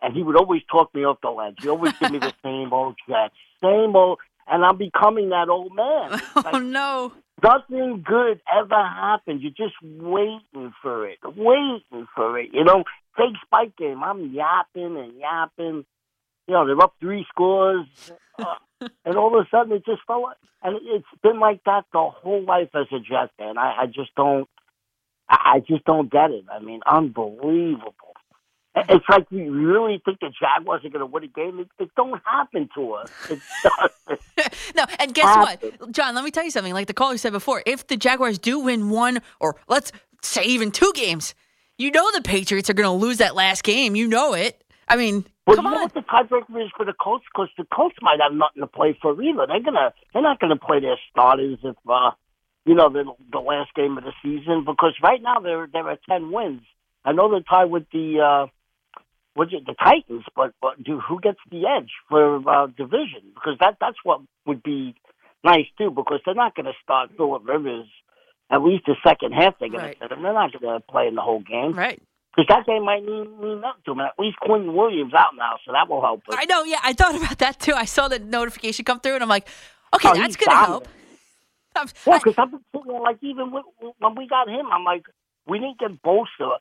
[0.00, 1.56] and he would always talk me off the ledge.
[1.60, 4.18] He always give me the same old Jets, same old,
[4.50, 6.20] and I'm becoming that old man.
[6.36, 7.12] Oh no.
[7.42, 9.42] Nothing good ever happens.
[9.42, 12.50] You're just waiting for it, waiting for it.
[12.52, 12.82] You know,
[13.16, 14.02] fake spike game.
[14.02, 15.84] I'm yapping and yapping.
[16.48, 17.86] You know, they're up three scores,
[18.38, 18.54] uh,
[19.04, 20.22] and all of a sudden it just fell.
[20.24, 23.56] like- And it's been like that the whole life as a Jet fan.
[23.58, 24.48] I, I just don't.
[25.28, 26.44] I I just don't get it.
[26.50, 28.07] I mean, unbelievable.
[28.88, 31.58] It's like we really think the Jaguars are going to win a game.
[31.60, 33.10] It, it don't happen to us.
[33.30, 33.40] It.
[34.74, 36.14] No, and guess what, John?
[36.14, 36.72] Let me tell you something.
[36.72, 39.90] Like the caller said before, if the Jaguars do win one, or let's
[40.22, 41.34] say even two games,
[41.76, 43.96] you know the Patriots are going to lose that last game.
[43.96, 44.62] You know it.
[44.86, 45.82] I mean, Well, come you know on.
[45.82, 47.24] what the tiebreaker is for the Colts?
[47.32, 49.46] Because the Colts might have nothing to play for either.
[49.46, 52.12] They're gonna, they're not gonna play their starters if, uh,
[52.64, 54.64] you know, the the last game of the season.
[54.64, 56.62] Because right now they're they're at ten wins.
[57.04, 58.46] I know they're tied with the, uh,
[59.52, 63.22] it, the Titans, but, but do who gets the edge for uh, division?
[63.34, 64.94] Because that that's what would be
[65.44, 65.90] nice too.
[65.90, 67.86] Because they're not gonna start Philip Rivers.
[68.50, 69.98] At least the second half they're gonna Right.
[70.02, 70.22] him.
[70.22, 71.72] They're not gonna play in the whole game.
[71.72, 72.00] Right.
[72.36, 74.00] Because that game might mean, mean nothing to him.
[74.00, 76.36] At least Quinn Williams out now, so that will help us.
[76.38, 76.62] I know.
[76.64, 77.72] Yeah, I thought about that too.
[77.74, 79.48] I saw the notification come through, and I'm like,
[79.94, 80.88] okay, Oh, that's going to help.
[81.76, 83.64] I'm- Well, because I'm sitting there, like, even with,
[83.98, 85.02] when we got him, I'm like,
[85.48, 86.58] we didn't get Bosa.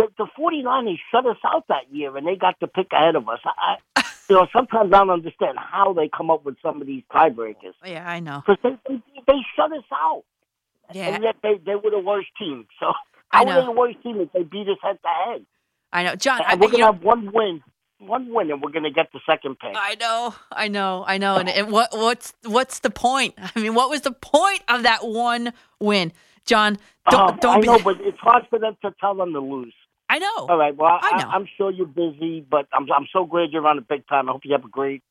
[0.00, 3.28] The, the 49ers shut us out that year, and they got the pick ahead of
[3.28, 3.40] us.
[3.44, 7.02] I, you know, sometimes I don't understand how they come up with some of these
[7.12, 7.74] tiebreakers.
[7.84, 8.42] Yeah, I know.
[8.46, 10.22] Because they, they, they shut us out.
[10.92, 11.14] Yeah.
[11.14, 12.66] And yet they, they were the worst team.
[12.80, 12.92] So
[13.30, 13.60] I how were know.
[13.60, 15.46] they the worst team if they beat us head to head?
[15.92, 16.40] I know, John.
[16.48, 17.62] And we're going to have one win.
[17.98, 19.74] One win, and we're going to get the second pick.
[19.76, 21.36] I know, I know, I know.
[21.36, 23.34] And, and what what's what's the point?
[23.54, 26.12] I mean, what was the point of that one win,
[26.46, 26.78] John?
[27.10, 27.66] Don't, Um, don't I be.
[27.66, 29.74] know, but it's hard for them to tell them to lose.
[30.10, 30.46] I know.
[30.48, 30.76] All right.
[30.76, 31.28] Well, I I know.
[31.30, 34.28] I'm sure you're busy, but I'm I'm so glad you're on the big time.
[34.28, 35.04] I hope you have a great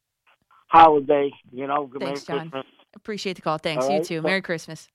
[0.68, 1.32] holiday.
[1.54, 2.50] You know, Merry John.
[2.50, 2.66] Christmas.
[2.96, 3.58] Appreciate the call.
[3.58, 3.86] Thanks.
[3.86, 4.22] All You right, too.
[4.22, 4.90] Merry Christmas.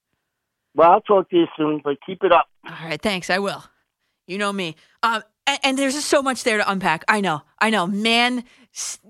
[0.75, 2.47] Well, I'll talk to you soon, but keep it up.
[2.69, 3.31] All right, thanks.
[3.31, 3.63] I will.
[4.27, 4.75] You know me.
[5.01, 7.03] Um, and, and there's just so much there to unpack.
[7.07, 7.41] I know.
[7.59, 7.87] I know.
[7.87, 8.43] Man,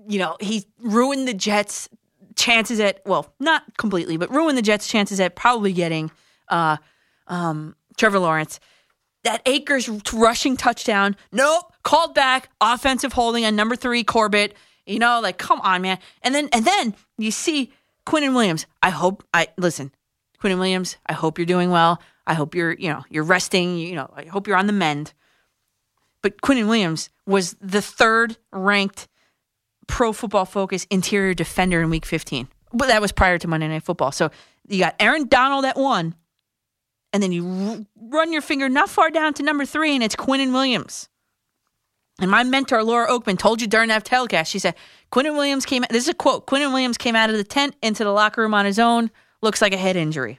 [0.08, 1.90] you know, he ruined the Jets'
[2.36, 6.10] chances at well, not completely, but ruined the Jets' chances at probably getting
[6.48, 6.78] uh,
[7.26, 8.60] um, Trevor Lawrence.
[9.26, 11.16] That Akers rushing touchdown.
[11.32, 11.72] Nope.
[11.82, 12.48] Called back.
[12.60, 14.54] Offensive holding on number three, Corbett.
[14.86, 15.98] You know, like come on, man.
[16.22, 17.72] And then and then you see
[18.06, 18.66] Quinnen Williams.
[18.84, 19.90] I hope I listen.
[20.40, 22.00] Quinnen Williams, I hope you're doing well.
[22.24, 23.78] I hope you're, you know, you're resting.
[23.78, 25.12] You know, I hope you're on the mend.
[26.22, 29.08] But Quinnen Williams was the third ranked
[29.88, 32.46] Pro Football Focus interior defender in Week 15.
[32.72, 34.12] But that was prior to Monday Night Football.
[34.12, 34.30] So
[34.68, 36.14] you got Aaron Donald at one,
[37.16, 37.78] and then you r-
[38.10, 41.08] run your finger not far down to number three, and it's Quinnen Williams.
[42.20, 44.74] And my mentor, Laura Okmin, told you during that telecast, she said,
[45.10, 48.04] Quinn Williams came, this is a quote, Quinn Williams came out of the tent into
[48.04, 49.10] the locker room on his own,
[49.40, 50.38] looks like a head injury.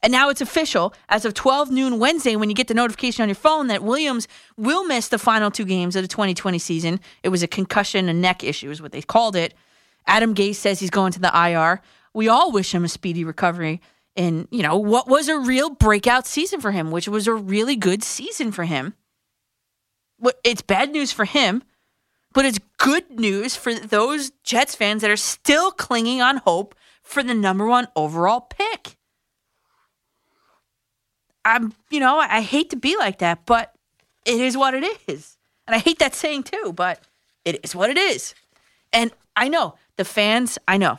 [0.00, 3.28] And now it's official as of 12 noon Wednesday when you get the notification on
[3.28, 7.00] your phone that Williams will miss the final two games of the 2020 season.
[7.24, 9.54] It was a concussion and neck issue, is what they called it.
[10.06, 11.80] Adam Gase says he's going to the IR.
[12.14, 13.80] We all wish him a speedy recovery
[14.16, 17.76] in, you know, what was a real breakout season for him, which was a really
[17.76, 18.94] good season for him.
[20.42, 21.62] It's bad news for him,
[22.32, 27.22] but it's good news for those Jets fans that are still clinging on hope for
[27.22, 28.96] the number one overall pick.
[31.44, 33.72] I'm, you know, I hate to be like that, but
[34.24, 35.36] it is what it is.
[35.66, 37.00] And I hate that saying too, but
[37.44, 38.34] it is what it is.
[38.92, 40.98] And I know the fans, I know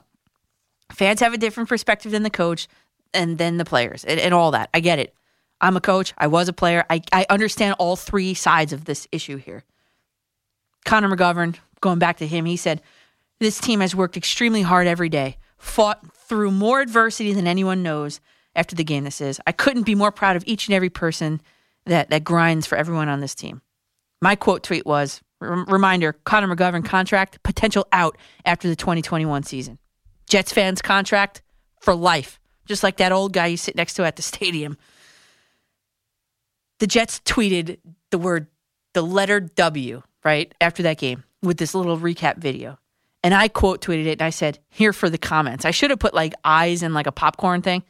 [0.91, 2.67] fans have a different perspective than the coach
[3.13, 4.69] and then the players and, and all that.
[4.73, 5.13] I get it.
[5.59, 6.13] I'm a coach.
[6.17, 6.85] I was a player.
[6.89, 9.63] I, I understand all three sides of this issue here.
[10.85, 12.81] Connor McGovern, going back to him, he said,
[13.39, 18.19] This team has worked extremely hard every day, fought through more adversity than anyone knows
[18.55, 19.39] after the game this is.
[19.47, 21.41] I couldn't be more proud of each and every person
[21.85, 23.61] that, that grinds for everyone on this team.
[24.21, 29.77] My quote tweet was reminder Connor McGovern contract, potential out after the 2021 season.
[30.27, 31.41] Jets fans contract
[31.79, 34.77] for life, just like that old guy you sit next to at the stadium.
[36.79, 37.79] The Jets tweeted
[38.11, 38.47] the word,
[38.93, 42.77] the letter W, right after that game with this little recap video.
[43.23, 45.65] And I quote tweeted it and I said, here for the comments.
[45.65, 47.83] I should have put like eyes and like a popcorn thing.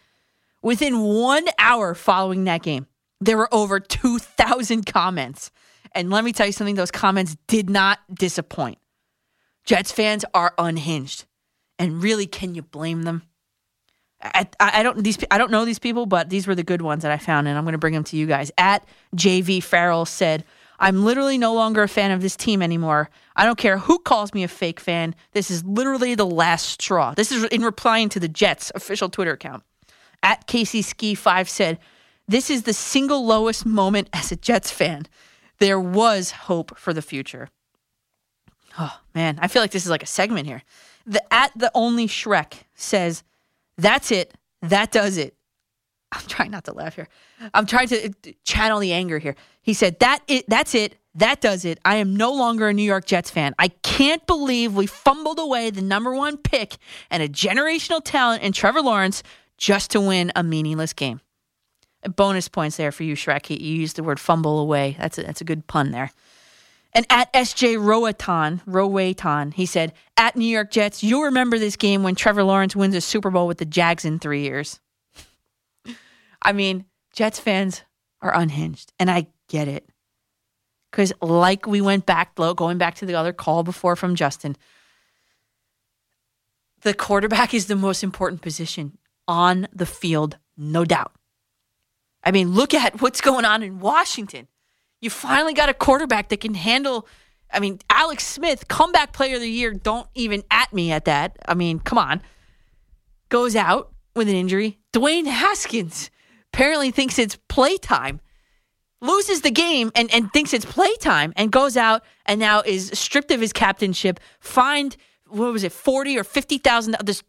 [0.62, 2.88] Within one hour following that game,
[3.20, 5.52] there were over 2,000 comments.
[5.94, 8.78] And let me tell you something, those comments did not disappoint.
[9.66, 11.26] Jets fans are unhinged.
[11.80, 13.24] And really, can you blame them?
[14.22, 17.04] I, I, don't these I don't know these people, but these were the good ones
[17.04, 18.52] that I found, and I'm going to bring them to you guys.
[18.58, 20.44] At JV Farrell said,
[20.80, 23.10] "I'm literally no longer a fan of this team anymore.
[23.36, 25.14] I don't care who calls me a fake fan.
[25.34, 29.34] This is literally the last straw." This is in replying to the Jets official Twitter
[29.34, 29.64] account.
[30.24, 31.78] At Casey Ski Five said,
[32.28, 35.06] "This is the single lowest moment as a Jets fan.
[35.60, 37.50] There was hope for the future."
[38.80, 40.64] Oh man, I feel like this is like a segment here.
[41.06, 43.24] The at the only Shrek says,
[43.78, 44.34] "That's it.
[44.62, 45.36] That does it."
[46.12, 47.10] I'm trying not to laugh here.
[47.54, 48.10] I'm trying to uh,
[48.46, 49.36] channel the anger here.
[49.62, 50.46] He said, "That it.
[50.48, 50.96] That's it.
[51.16, 51.80] That does it.
[51.84, 53.56] I am no longer a New York Jets fan.
[53.58, 56.78] I can't believe we fumbled away the number one pick
[57.10, 59.24] and a generational talent in Trevor Lawrence
[59.58, 61.22] just to win a meaningless game."
[62.16, 63.50] Bonus points there for you, Shrek.
[63.50, 64.96] You used the word fumble away.
[65.00, 66.12] That's a, that's a good pun there.
[66.98, 72.02] And at SJ Roaton, Rowaton, he said, at New York Jets, you'll remember this game
[72.02, 74.80] when Trevor Lawrence wins a Super Bowl with the Jags in three years.
[76.42, 77.84] I mean, Jets fans
[78.20, 79.88] are unhinged, and I get it.
[80.90, 84.56] Because, like we went back, going back to the other call before from Justin,
[86.82, 91.12] the quarterback is the most important position on the field, no doubt.
[92.24, 94.48] I mean, look at what's going on in Washington.
[95.08, 97.08] You finally got a quarterback that can handle.
[97.50, 99.74] I mean, Alex Smith, comeback player of the year.
[99.74, 101.38] Don't even at me at that.
[101.48, 102.22] I mean, come on.
[103.30, 104.80] Goes out with an injury.
[104.92, 106.12] Dwayne Haskins
[106.52, 108.20] apparently thinks it's playtime.
[109.00, 113.32] Loses the game and, and thinks it's playtime and goes out and now is stripped
[113.32, 114.98] of his captainship, fined
[115.30, 117.24] what was it, forty or fifty thousand, the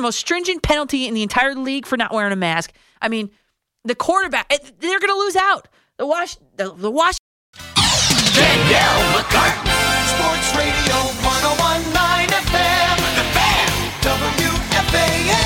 [0.00, 2.72] most stringent penalty in the entire league for not wearing a mask.
[3.00, 3.30] I mean,
[3.84, 5.68] the quarterback, eh, they're going to lose out.
[5.96, 7.19] The Wash, the.
[8.40, 9.68] Danielle McCartan.
[10.16, 10.96] Sports Radio
[11.28, 12.96] 1019 FM.
[13.20, 13.68] The Fan.
[14.80, 15.36] WFAN.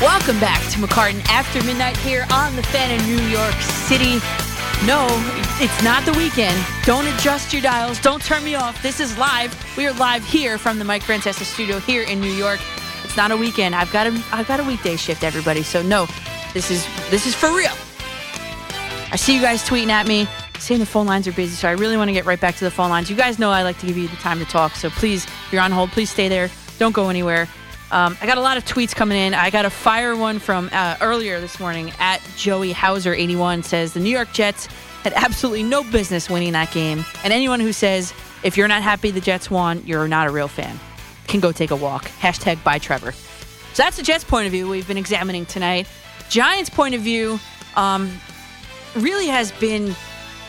[0.00, 4.20] Welcome back to McCartan After Midnight here on the Fan in New York City.
[4.86, 5.06] No,
[5.60, 6.56] it's not the weekend.
[6.84, 8.00] Don't adjust your dials.
[8.00, 8.80] Don't turn me off.
[8.82, 9.54] This is live.
[9.76, 12.60] We are live here from the Mike Francesa studio here in New York.
[13.04, 13.74] It's not a weekend.
[13.74, 15.62] I've got a I've got a weekday shift, everybody.
[15.62, 16.06] So no,
[16.54, 17.76] this is this is for real.
[19.12, 20.26] I see you guys tweeting at me
[20.64, 22.64] saying the phone lines are busy, so I really want to get right back to
[22.64, 23.10] the phone lines.
[23.10, 25.52] You guys know I like to give you the time to talk, so please, if
[25.52, 26.50] you're on hold, please stay there.
[26.78, 27.48] Don't go anywhere.
[27.90, 29.34] Um, I got a lot of tweets coming in.
[29.34, 33.92] I got a fire one from uh, earlier this morning at Joey Hauser 81 says
[33.92, 34.66] the New York Jets
[35.04, 38.12] had absolutely no business winning that game, and anyone who says
[38.42, 40.78] if you're not happy the Jets won, you're not a real fan.
[41.26, 42.04] Can go take a walk.
[42.20, 43.12] Hashtag by Trevor.
[43.12, 45.88] So that's the Jets' point of view we've been examining tonight.
[46.28, 47.40] Giants' point of view
[47.74, 48.12] um,
[48.94, 49.94] really has been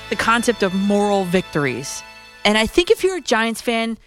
[0.09, 2.03] the concept of moral victories.
[2.43, 3.97] And I think if you're a Giants fan,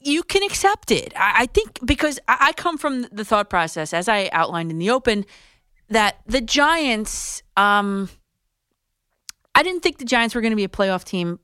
[0.00, 1.12] you can accept it.
[1.16, 4.78] I, I think because I, I come from the thought process, as I outlined in
[4.78, 5.24] the open,
[5.88, 8.08] that the Giants, um,
[9.54, 11.40] I didn't think the Giants were going to be a playoff team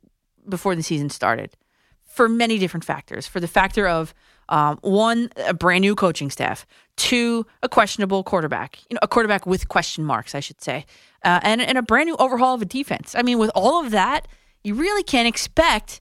[0.48, 1.56] before the season started
[2.04, 3.26] for many different factors.
[3.26, 4.14] For the factor of
[4.48, 9.44] um, one, a brand new coaching staff, two, a questionable quarterback, you know, a quarterback
[9.44, 10.86] with question marks, I should say,
[11.26, 13.14] uh, and, and a brand new overhaul of a defense.
[13.16, 14.28] I mean, with all of that,
[14.62, 16.00] you really can't expect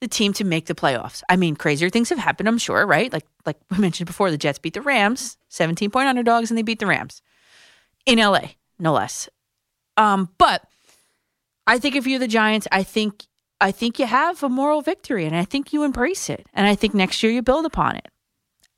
[0.00, 1.22] the team to make the playoffs.
[1.28, 3.12] I mean, crazier things have happened, I'm sure, right?
[3.12, 6.62] Like like we mentioned before, the Jets beat the Rams, 17 point underdogs, and they
[6.62, 7.20] beat the Rams
[8.06, 9.28] in LA, no less.
[9.96, 10.64] Um, but
[11.66, 13.26] I think if you're the Giants, I think
[13.60, 16.76] I think you have a moral victory, and I think you embrace it, and I
[16.76, 18.08] think next year you build upon it.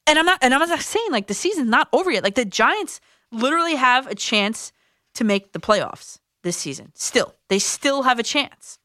[0.07, 2.24] And I'm not, and I'm not saying like the season's not over yet.
[2.24, 4.72] Like the Giants literally have a chance
[5.15, 6.93] to make the playoffs this season.
[6.95, 8.79] Still, they still have a chance.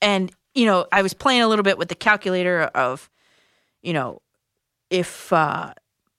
[0.00, 3.08] And you know, I was playing a little bit with the calculator of,
[3.82, 4.22] you know,
[4.90, 5.72] if uh,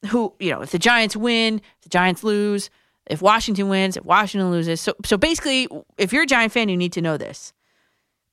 [0.08, 2.70] who you know if the Giants win, the Giants lose,
[3.08, 4.82] if Washington wins, if Washington loses.
[4.82, 5.68] So so basically,
[5.98, 7.54] if you're a Giant fan, you need to know this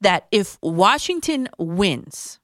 [0.01, 2.39] that if Washington wins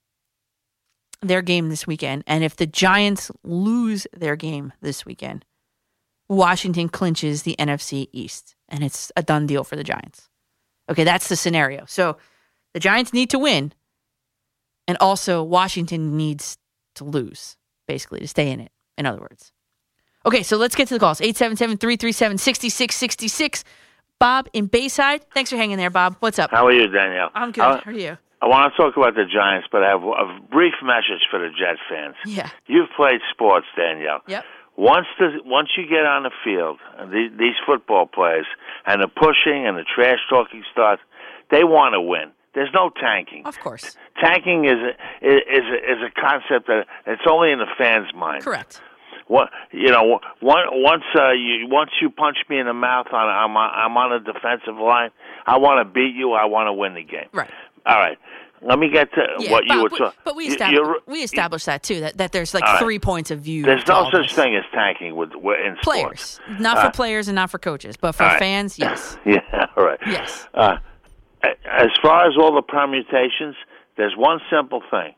[1.21, 5.45] their game this weekend, and if the Giants lose their game this weekend,
[6.29, 10.29] Washington clinches the NFC East, and it's a done deal for the Giants.
[10.91, 11.85] Okay, that's the scenario.
[11.87, 12.16] So
[12.75, 13.73] the Giants need to win,
[14.89, 16.59] and also Washington needs
[16.97, 17.57] to lose,
[17.87, 19.53] basically, to stay in it, in other words.
[20.25, 23.64] Okay, so let's get to the calls 877 337 6666.
[24.18, 25.25] Bob in Bayside.
[25.35, 26.16] Thanks for hanging there, Bob.
[26.20, 26.53] What's up?
[26.53, 27.31] How are you, Danielle?
[27.35, 27.64] I'm good.
[27.64, 28.16] I, How are you?
[28.41, 31.49] I want to talk about the Giants, but I have a brief message for the
[31.49, 32.14] Jets fans.
[32.25, 32.51] Yeah.
[32.66, 34.20] You've played sports, Danielle.
[34.29, 34.45] Yep.
[34.77, 38.47] Once the once you get on the field, the, these football players
[38.87, 41.03] and the pushing and the trash talking starts,
[41.51, 42.33] they want to win.
[42.55, 43.47] There's no tanking.
[43.47, 43.97] Of course.
[44.23, 48.45] Tanking is a, is a, is a concept that it's only in the fans' mind.
[48.45, 48.81] Correct.
[49.27, 53.29] What you know, one, once uh, you once you punch me in the mouth on
[53.29, 55.11] I'm on, I'm on a defensive line.
[55.47, 56.33] I want to beat you.
[56.33, 57.29] I want to win the game.
[57.33, 57.51] Right.
[57.87, 58.18] All right.
[58.65, 60.19] Let me get to Yeah, what you were we- talking.
[60.25, 62.79] But we established, we established that too, that, that there's like right.
[62.79, 63.65] three points of view.
[63.65, 64.33] There's no such this.
[64.37, 66.21] thing as tanking with, in Players.
[66.21, 66.41] sports.
[66.61, 68.39] Not for Uh, players and not for coaches, but for right.
[68.39, 69.17] fans, yes.
[69.27, 69.41] Yeah,
[69.77, 69.99] all right.
[70.07, 70.47] Yes.
[70.55, 70.77] Uh,
[71.43, 73.57] as far as all the permutations,
[73.97, 75.15] there's one simple thing.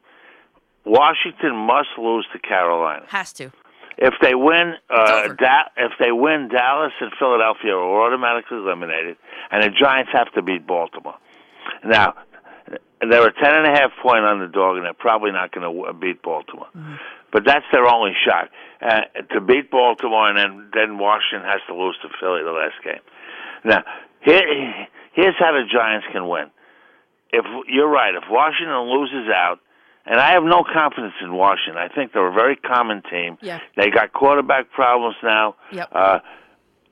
[0.85, 3.05] Washington must lose to Carolina.
[3.09, 3.51] Has to.
[3.97, 9.17] If they win, uh, da- if they win, Dallas and Philadelphia are automatically eliminated,
[9.51, 11.15] and the Giants have to beat Baltimore.
[11.85, 12.15] Now,
[13.11, 16.23] they're a ten and a half point underdog, and they're probably not going to beat
[16.23, 16.69] Baltimore.
[17.33, 18.51] But that's their only shot
[18.81, 19.01] uh,
[19.35, 23.03] to beat Baltimore, and then then Washington has to lose to Philly the last game.
[23.65, 23.83] Now,
[24.21, 26.51] here, here's how the Giants can win.
[27.33, 29.59] If you're right, if Washington loses out,
[30.07, 31.77] and I have no confidence in Washington.
[31.79, 33.39] I think they're a very common team.
[33.41, 33.61] Yeah.
[33.77, 35.57] They got quarterback problems now.
[35.73, 35.89] Yep.
[35.93, 36.19] Uh,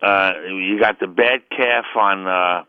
[0.01, 2.65] uh, you got the bad calf on uh,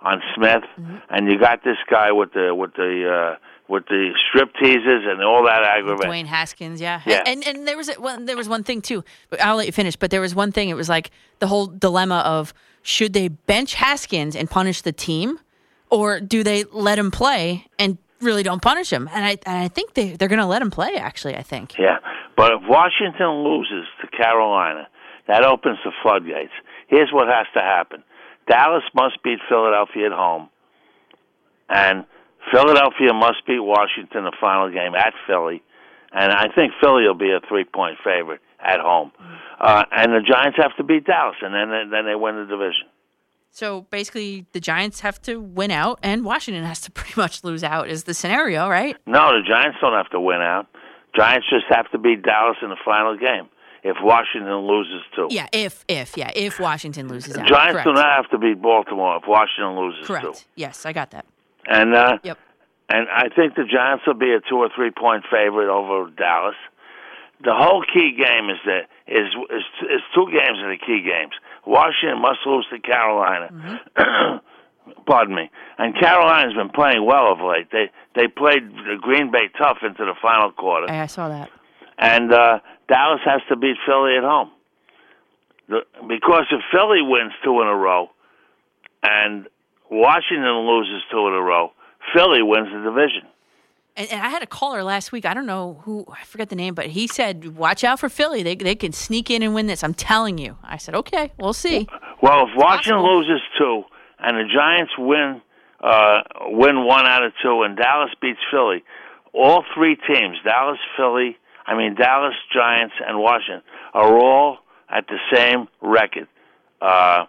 [0.00, 0.96] on Smith, Mm-hmm.
[1.10, 3.36] and you got this guy with the with the uh,
[3.68, 6.10] with the strip teasers and all that aggravation.
[6.10, 7.00] Dwayne Haskins, yeah.
[7.06, 7.22] Yeah.
[7.26, 9.02] And and there was a- well, there was one thing too.
[9.40, 9.96] I'll let you finish.
[9.96, 10.68] But there was one thing.
[10.68, 15.40] It was like the whole dilemma of should they bench Haskins and punish the team,
[15.90, 19.08] or do they let him play and really don't punish him?
[19.12, 20.94] And I and I think they they're going to let him play.
[20.96, 21.76] Actually, I think.
[21.78, 21.98] Yeah,
[22.36, 24.86] but if Washington loses to Carolina,
[25.26, 26.52] that opens the floodgates.
[26.86, 28.04] Here's what has to happen:
[28.48, 30.48] Dallas must beat Philadelphia at home,
[31.68, 32.04] and
[32.52, 35.62] Philadelphia must beat Washington the final game at Philly,
[36.12, 39.12] and I think Philly will be a three-point favorite at home,
[39.60, 42.88] uh, and the Giants have to beat Dallas, and then then they win the division.
[43.50, 47.64] So basically, the Giants have to win out, and Washington has to pretty much lose
[47.64, 47.88] out.
[47.88, 48.96] Is the scenario right?
[49.06, 50.66] No, the Giants don't have to win out.
[51.16, 53.48] Giants just have to beat Dallas in the final game.
[53.88, 57.46] If Washington loses too, Yeah, if if yeah, if Washington loses out.
[57.46, 57.86] Giants Correct.
[57.86, 60.24] do not have to beat Baltimore if Washington loses Correct.
[60.24, 60.32] too.
[60.56, 61.24] Yes, I got that.
[61.68, 62.38] And uh, Yep.
[62.88, 66.56] and I think the Giants will be a two or three point favorite over Dallas.
[67.44, 69.64] The whole key game is that is is
[69.94, 71.34] is two games are the key games.
[71.64, 73.80] Washington must lose to Carolina.
[75.06, 75.50] Pardon me.
[75.78, 77.70] And Carolina's been playing well of late.
[77.70, 80.90] They they played the Green Bay tough into the final quarter.
[80.90, 81.50] I, I saw that.
[81.98, 82.58] And uh,
[82.88, 84.50] Dallas has to beat Philly at home.
[85.68, 88.10] The, because if Philly wins two in a row
[89.02, 89.46] and
[89.90, 91.72] Washington loses two in a row,
[92.14, 93.28] Philly wins the division.
[93.96, 95.24] And, and I had a caller last week.
[95.24, 96.04] I don't know who.
[96.08, 98.42] I forget the name, but he said, "Watch out for Philly.
[98.42, 100.58] They they can sneak in and win this." I'm telling you.
[100.62, 101.88] I said, "Okay, we'll see."
[102.22, 103.84] Well, if Washington loses two
[104.18, 105.40] and the Giants win
[105.80, 108.84] uh, win one out of two and Dallas beats Philly,
[109.32, 113.62] all three teams, Dallas, Philly, I mean Dallas, Giants, and Washington,
[113.92, 114.58] are all
[114.88, 116.28] at the same record.
[116.80, 117.24] Uh,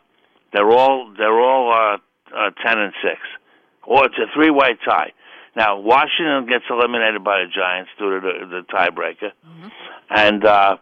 [0.53, 1.97] they're all they're all uh,
[2.35, 3.19] uh, ten and six,
[3.83, 5.11] or it's a three way tie.
[5.55, 9.31] Now Washington gets eliminated by the Giants due to the, the tiebreaker,
[10.09, 10.77] and uh,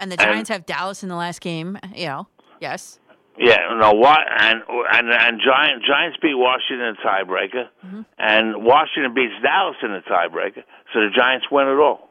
[0.00, 1.78] And the And- Giants have Dallas in the last game.
[1.94, 2.26] You know,
[2.60, 2.98] yes.
[3.38, 4.62] Yeah, no, what and
[4.92, 10.00] and and Giant Giants beat Washington in the tiebreaker, and Washington beats Dallas in the
[10.10, 10.64] tiebreaker,
[10.94, 12.05] so the Giants win it all.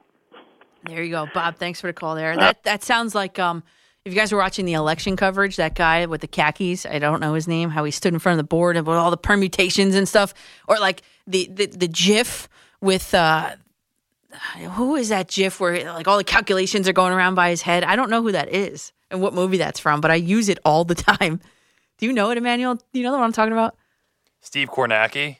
[0.87, 1.57] There you go, Bob.
[1.57, 2.35] Thanks for the call there.
[2.35, 3.63] That that sounds like um,
[4.05, 7.19] if you guys were watching the election coverage, that guy with the khakis, I don't
[7.19, 9.17] know his name, how he stood in front of the board and with all the
[9.17, 10.33] permutations and stuff,
[10.67, 12.47] or like the the, the GIF
[12.81, 13.55] with uh,
[14.73, 17.83] who is that GIF where like all the calculations are going around by his head?
[17.83, 20.59] I don't know who that is and what movie that's from, but I use it
[20.65, 21.39] all the time.
[21.97, 22.75] Do you know it, Emmanuel?
[22.75, 23.75] Do you know the one I'm talking about?
[24.41, 25.37] Steve Kornacki.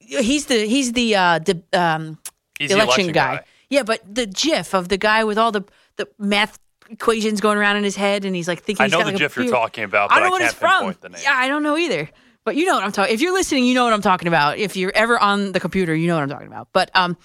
[0.00, 2.18] He's the he's the uh, the um,
[2.58, 3.36] He's the election, election guy.
[3.36, 3.44] guy.
[3.70, 5.64] Yeah, but the GIF of the guy with all the
[5.96, 6.58] the math
[6.90, 8.84] equations going around in his head, and he's like thinking.
[8.84, 10.70] I know the like, GIF you're talking about, I don't know I what it's from.
[10.70, 11.20] pinpoint the name.
[11.22, 12.10] Yeah, I don't know either.
[12.44, 13.14] But you know what I'm talking.
[13.14, 14.58] If you're listening, you know what I'm talking about.
[14.58, 16.68] If you're ever on the computer, you know what I'm talking about.
[16.72, 17.16] But um,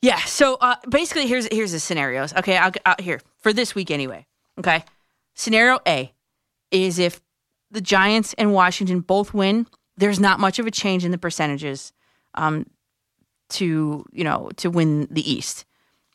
[0.00, 0.20] yeah.
[0.20, 2.32] So uh, basically, here's here's the scenarios.
[2.34, 4.26] Okay, I'll, i here for this week anyway.
[4.58, 4.84] Okay,
[5.34, 6.12] scenario A
[6.70, 7.20] is if
[7.70, 11.92] the Giants and Washington both win, there's not much of a change in the percentages
[12.34, 12.66] um,
[13.52, 15.64] to you know to win the East.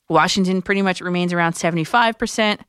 [0.09, 2.59] Washington pretty much remains around 75%,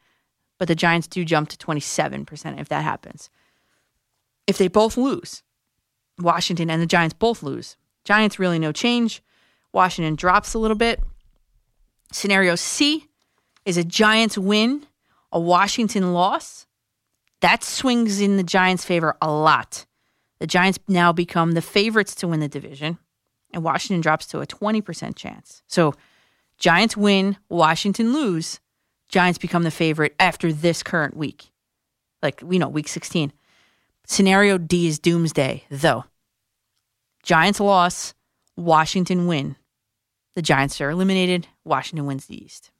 [0.58, 3.30] but the Giants do jump to 27% if that happens.
[4.48, 5.42] If they both lose,
[6.18, 7.76] Washington and the Giants both lose.
[8.04, 9.22] Giants really no change.
[9.72, 11.00] Washington drops a little bit.
[12.12, 13.06] Scenario C
[13.64, 14.86] is a Giants win,
[15.30, 16.66] a Washington loss.
[17.40, 19.86] That swings in the Giants' favor a lot.
[20.40, 22.98] The Giants now become the favorites to win the division,
[23.52, 25.62] and Washington drops to a 20% chance.
[25.66, 25.94] So,
[26.58, 28.60] Giants win, Washington lose.
[29.08, 31.50] Giants become the favorite after this current week.
[32.22, 33.32] Like, we know, week 16.
[34.04, 36.04] Scenario D is doomsday, though.
[37.22, 38.14] Giants loss,
[38.56, 39.56] Washington win.
[40.34, 42.70] The Giants are eliminated, Washington wins the East.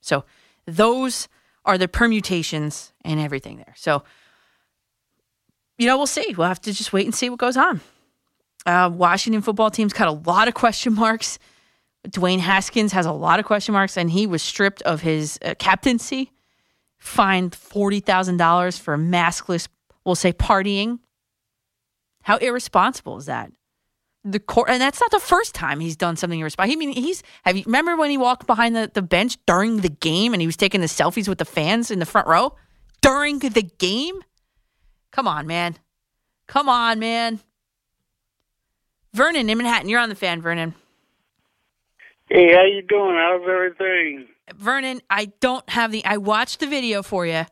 [0.00, 0.24] So,
[0.66, 1.28] those
[1.64, 3.74] are the permutations and everything there.
[3.76, 4.02] So,
[5.76, 6.34] you know, we'll see.
[6.36, 7.80] We'll have to just wait and see what goes on.
[8.66, 11.38] Uh, Washington football team's got a lot of question marks.
[12.06, 15.54] Dwayne Haskins has a lot of question marks, and he was stripped of his uh,
[15.58, 16.32] captaincy,
[16.98, 19.68] fined forty thousand dollars for maskless,
[20.04, 21.00] we'll say, partying.
[22.22, 23.52] How irresponsible is that?
[24.24, 26.72] The court, and that's not the first time he's done something irresponsible.
[26.72, 29.88] I mean, he's have you remember when he walked behind the, the bench during the
[29.88, 32.54] game and he was taking the selfies with the fans in the front row
[33.00, 34.22] during the game?
[35.10, 35.76] Come on, man.
[36.46, 37.40] Come on, man.
[39.12, 40.74] Vernon in Manhattan, you're on the fan, Vernon.
[42.28, 43.16] Hey, how you doing?
[43.16, 44.26] How's everything?
[44.54, 46.04] Vernon, I don't have the.
[46.04, 47.44] I watched the video for you.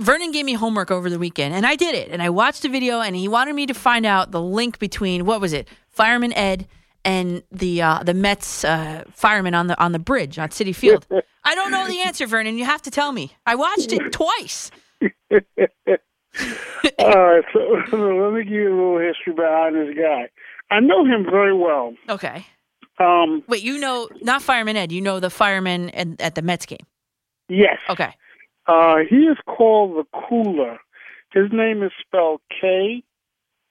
[0.00, 2.08] Vernon gave me homework over the weekend, and I did it.
[2.10, 5.26] And I watched the video, and he wanted me to find out the link between
[5.26, 6.66] what was it, Fireman Ed
[7.04, 11.06] and the uh, the Mets uh, fireman on the on the bridge on Citi Field.
[11.44, 12.58] I don't know the answer, Vernon.
[12.58, 13.32] You have to tell me.
[13.46, 14.70] I watched it twice.
[16.98, 20.28] All right, so let me give you a little history behind this guy.
[20.70, 21.94] I know him very well.
[22.08, 22.46] Okay.
[22.98, 24.90] Um, Wait, you know, not Fireman Ed.
[24.90, 26.86] You know the fireman at, at the Mets game.
[27.48, 27.78] yes.
[27.88, 28.14] Okay.
[28.66, 30.78] Uh, he is called the Cooler.
[31.32, 33.02] His name is spelled K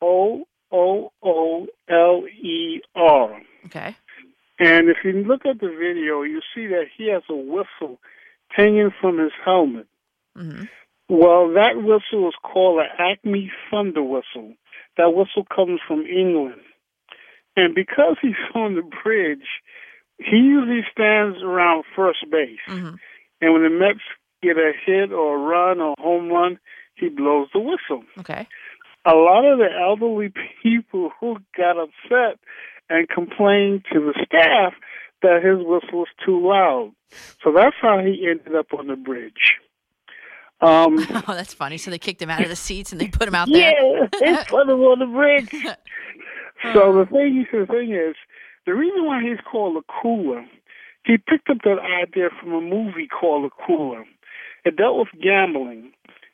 [0.02, 3.42] O O O L E R.
[3.66, 3.96] Okay.
[4.58, 8.00] And if you look at the video, you see that he has a whistle
[8.50, 9.88] hanging from his helmet.
[10.38, 10.64] Mm-hmm.
[11.10, 14.54] Well, that whistle is called an Acme Thunder whistle.
[14.98, 16.62] That whistle comes from England.
[17.56, 19.48] And because he's on the bridge,
[20.18, 22.60] he usually stands around first base.
[22.70, 22.96] Mm-hmm.
[23.42, 24.00] And when the Mets
[24.42, 26.60] get a hit or a run or a home run,
[26.96, 28.04] he blows the whistle.
[28.20, 28.48] Okay.
[29.06, 30.32] A lot of the elderly
[30.64, 32.40] people who got upset
[32.90, 34.74] and complained to the staff
[35.22, 36.92] that his whistle was too loud.
[37.44, 39.58] So that's how he ended up on the bridge.
[40.62, 40.98] Um,
[41.28, 41.78] Oh, that's funny.
[41.78, 43.74] So they kicked him out of the seats and they put him out there.
[43.74, 45.66] yeah, they put him on the bridge.
[46.74, 48.16] So the thing, the thing is,
[48.66, 50.46] the reason why he's called a cooler,
[51.04, 54.06] he picked up that idea from a movie called A Cooler.
[54.64, 55.92] It dealt with gambling,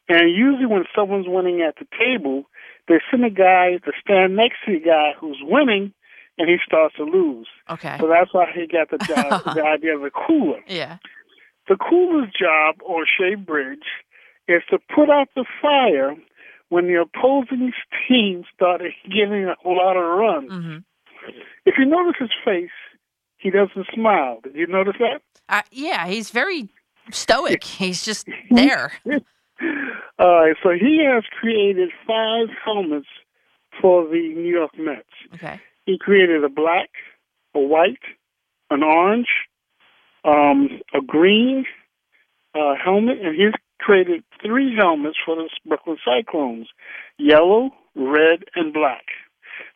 [0.08, 2.46] and usually when someone's winning at the table,
[2.88, 5.94] they send a guy to stand next to the guy who's winning,
[6.38, 7.48] and he starts to lose.
[7.70, 7.98] Okay.
[8.00, 10.60] So that's why he got the, job, the idea of a cooler.
[10.68, 10.98] Yeah.
[11.68, 13.86] The cooler's job on Shea Bridge
[14.48, 16.16] is to put out the fire
[16.72, 17.74] when the opposing
[18.08, 20.52] team started getting a lot of runs.
[20.52, 20.78] Mm-hmm.
[21.66, 22.70] If you notice his face,
[23.36, 24.40] he doesn't smile.
[24.42, 25.22] Did you notice that?
[25.50, 26.70] Uh, yeah, he's very
[27.12, 27.64] stoic.
[27.82, 28.94] He's just there.
[30.18, 33.08] All right, so he has created five helmets
[33.82, 35.04] for the New York Mets.
[35.34, 35.60] Okay.
[35.86, 36.90] He created a black,
[37.54, 38.00] a white,
[38.70, 39.28] an orange,
[40.24, 41.66] um, a green
[42.56, 46.68] uh, helmet, and he's created three helmets for the Brooklyn Cyclones
[47.18, 49.06] yellow, red, and black.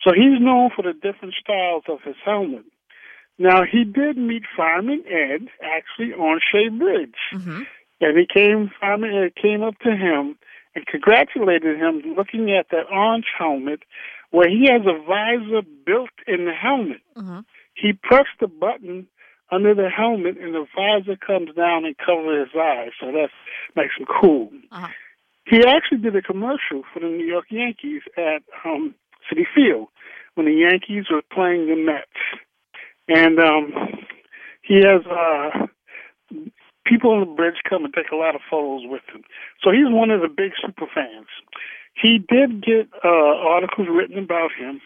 [0.03, 2.66] So he's known for the different styles of his helmet.
[3.38, 7.16] Now, he did meet Fireman Ed actually on Shea Bridge.
[7.34, 7.62] Mm-hmm.
[8.01, 10.38] And he came, Fireman Ed came up to him
[10.76, 13.82] and congratulated him looking at that orange helmet
[14.32, 17.01] where he has a visor built in the helmet.
[17.16, 17.39] Mm-hmm.
[17.74, 19.08] He pressed the button
[19.56, 22.91] under the helmet and the visor comes down and covers his eyes.
[22.99, 23.30] So that
[23.76, 24.49] makes him cool.
[24.72, 24.88] Uh-huh.
[25.47, 28.95] He actually did a commercial for the New York Yankees at um,
[29.30, 29.88] Citi Field
[30.34, 32.22] when the Yankees were playing the Mets.
[33.08, 33.74] And um,
[34.64, 35.68] he has uh,
[36.86, 39.24] people on the bridge come and take a lot of photos with him.
[39.64, 41.28] So he's one of the big super fans.
[41.93, 44.82] He did get uh, articles written about him.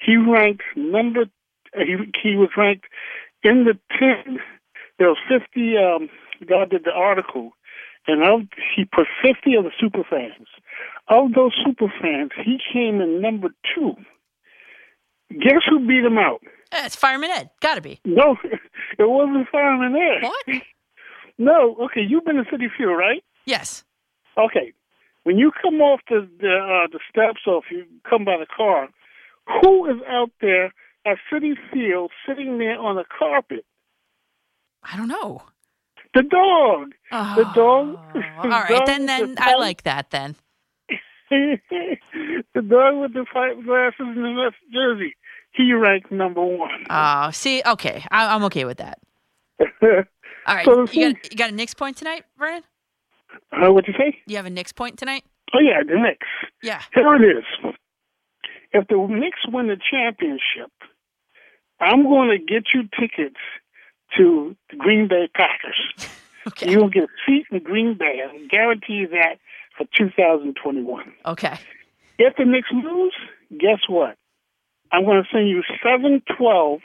[0.00, 1.26] He ranked number.
[1.74, 2.86] He he was ranked
[3.42, 4.38] in the ten.
[4.98, 5.76] There was fifty.
[5.76, 6.08] Um,
[6.46, 7.52] God did the article,
[8.06, 10.48] and of, he put fifty of the super fans.
[11.08, 13.94] Of those super fans, he came in number two.
[15.30, 16.40] Guess who beat him out?
[16.72, 17.50] Uh, it's Fireman Ed.
[17.60, 18.00] Gotta be.
[18.04, 20.22] No, it wasn't Fireman Ed.
[20.22, 20.62] What?
[21.38, 21.76] No.
[21.84, 23.22] Okay, you've been to Citi Field, right?
[23.44, 23.84] Yes.
[24.36, 24.72] Okay.
[25.24, 28.46] When you come off the the, uh, the steps, or if you come by the
[28.46, 28.88] car,
[29.62, 30.72] who is out there
[31.06, 33.64] at Citi Field sitting there on the carpet?
[34.82, 35.42] I don't know.
[36.14, 36.92] The dog.
[37.10, 37.96] the dog.
[38.38, 40.36] All right, then then I like that then.
[41.30, 41.98] the
[42.54, 45.14] dog with the five glasses and the Mets jersey.
[45.52, 46.86] He ranked number one.
[46.88, 49.00] Oh, see, okay, I, I'm okay with that.
[49.82, 52.62] All right, So the you got you got a Knicks point tonight, Vernon?
[53.52, 54.18] Uh, what'd you say?
[54.26, 55.24] You have a Knicks point tonight?
[55.54, 56.26] Oh yeah, the Knicks.
[56.62, 56.82] Yeah.
[56.94, 57.74] Here it is.
[58.72, 60.72] If the Knicks win the championship,
[61.80, 63.40] I'm going to get you tickets
[64.16, 66.10] to the Green Bay Packers.
[66.46, 66.70] Okay.
[66.70, 68.22] You'll get a seat in Green Bay.
[68.24, 69.36] I guarantee you that
[69.76, 71.12] for 2021.
[71.26, 71.58] Okay.
[72.18, 73.14] If the Knicks lose,
[73.50, 74.16] guess what?
[74.90, 76.80] I'm going to send you seven twelve,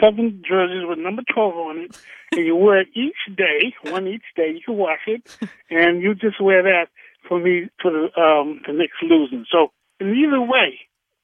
[0.00, 1.98] seven jerseys with number 12 on it,
[2.32, 4.52] and you wear it each day, one each day.
[4.52, 5.36] You can wash it,
[5.70, 6.86] and you just wear that
[7.28, 9.44] for me for the um, the Knicks losing.
[9.50, 10.78] So in either way,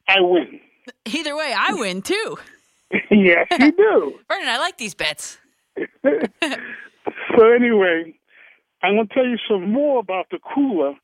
[0.09, 0.61] I win.
[1.07, 2.37] Either way, I win too.
[3.11, 4.15] yes, you do.
[4.29, 5.39] Vernon, I like these bets.
[7.37, 8.15] So anyway,
[8.83, 10.95] I'm going to tell you some more about the cooler.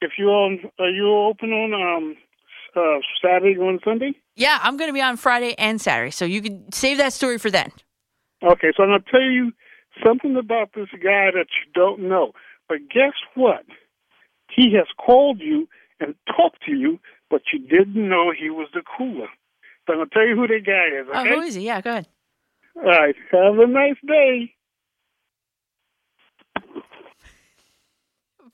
[0.00, 2.16] If you're on, are you open on um,
[2.76, 4.14] uh, Saturday or on Sunday?
[4.36, 7.38] Yeah, I'm going to be on Friday and Saturday, so you can save that story
[7.38, 7.72] for then.
[8.42, 9.52] Okay, so I'm going to tell you
[10.04, 12.32] something about this guy that you don't know.
[12.68, 13.64] But guess what?
[14.54, 15.68] He has called you
[16.00, 16.98] and talked to you,
[17.32, 19.26] but you didn't know he was the cooler.
[19.86, 21.34] So I'm going to tell you who the guy is, Oh, okay?
[21.34, 21.62] who is he?
[21.66, 22.06] Yeah, go ahead.
[22.76, 24.54] All right, have a nice day.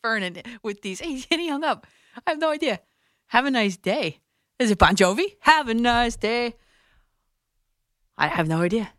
[0.03, 1.01] Vernon with these.
[1.05, 1.87] Hey, and he hung up.
[2.27, 2.81] I have no idea.
[3.27, 4.21] Have a nice day.
[4.61, 5.35] Is it Bon Jovi?
[5.41, 6.55] Have a nice day.
[8.17, 8.91] I have no idea.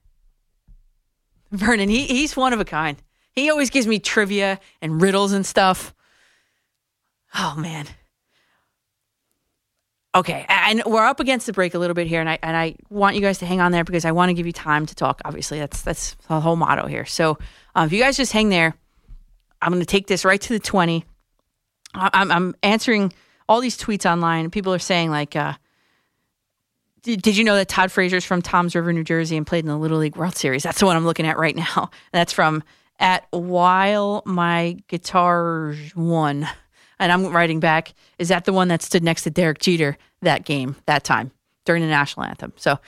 [1.51, 3.01] Vernon, he, he's one of a kind.
[3.31, 5.93] He always gives me trivia and riddles and stuff.
[7.33, 7.87] Oh man.
[10.15, 12.75] Okay, and we're up against the break a little bit here, and I and I
[12.89, 14.95] want you guys to hang on there because I want to give you time to
[14.95, 15.21] talk.
[15.23, 17.05] Obviously, that's that's the whole motto here.
[17.05, 17.37] So,
[17.75, 18.73] um, if you guys just hang there,
[19.61, 21.05] I'm going to take this right to the twenty.
[21.93, 23.13] I- I'm I'm answering
[23.47, 24.49] all these tweets online.
[24.49, 25.53] People are saying like, uh,
[27.03, 29.67] did, did you know that Todd Frazier's from Toms River, New Jersey, and played in
[29.69, 30.63] the Little League World Series?
[30.63, 31.91] That's the one I'm looking at right now.
[32.11, 32.63] That's from
[32.99, 36.47] at while my guitar won,
[36.99, 37.93] and I'm writing back.
[38.17, 41.31] Is that the one that stood next to Derek Jeter that game that time
[41.65, 42.53] during the national anthem?
[42.57, 42.79] So,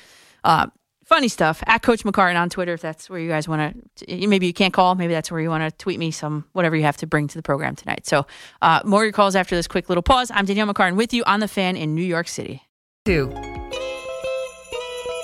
[0.43, 0.68] uh,
[1.05, 1.64] funny stuff.
[1.68, 4.28] At Coach McCartan on Twitter, if that's where you guys want to.
[4.28, 4.95] Maybe you can't call.
[4.95, 7.38] Maybe that's where you want to tweet me some whatever you have to bring to
[7.38, 8.05] the program tonight.
[8.05, 8.26] So,
[8.62, 10.32] uh, more your calls after this quick little pause.
[10.34, 12.64] I'm Danielle McCartan with you on the fan in New York City.
[13.05, 13.51] Two.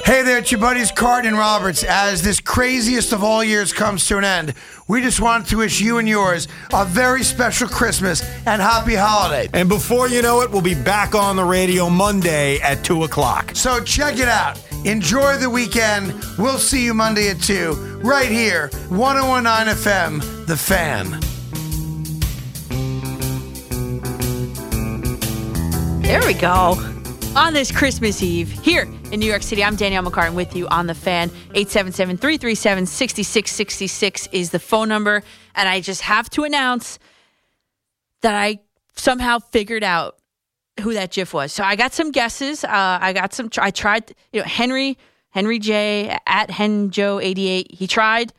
[0.07, 1.83] Hey there, it's your buddies Card and Roberts.
[1.83, 4.53] As this craziest of all years comes to an end,
[4.87, 9.49] we just wanted to wish you and yours a very special Christmas and happy holiday.
[9.53, 13.51] And before you know it, we'll be back on the radio Monday at 2 o'clock.
[13.53, 14.57] So check it out.
[14.85, 16.13] Enjoy the weekend.
[16.39, 21.19] We'll see you Monday at 2, right here, 1019 FM, The Fan.
[26.01, 26.96] There we go.
[27.35, 30.87] On this Christmas Eve here in New York City, I'm Danielle McCartan with you on
[30.87, 31.29] the fan.
[31.53, 35.21] 877 337 6666 is the phone number.
[35.55, 36.99] And I just have to announce
[38.21, 38.59] that I
[38.95, 40.17] somehow figured out
[40.81, 41.53] who that GIF was.
[41.53, 42.63] So I got some guesses.
[42.63, 44.97] Uh, I got some, I tried, you know, Henry,
[45.29, 47.71] Henry J at Henjo88.
[47.71, 48.33] He tried.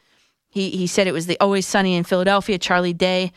[0.49, 3.33] He, he said it was the Always Sunny in Philadelphia, Charlie Day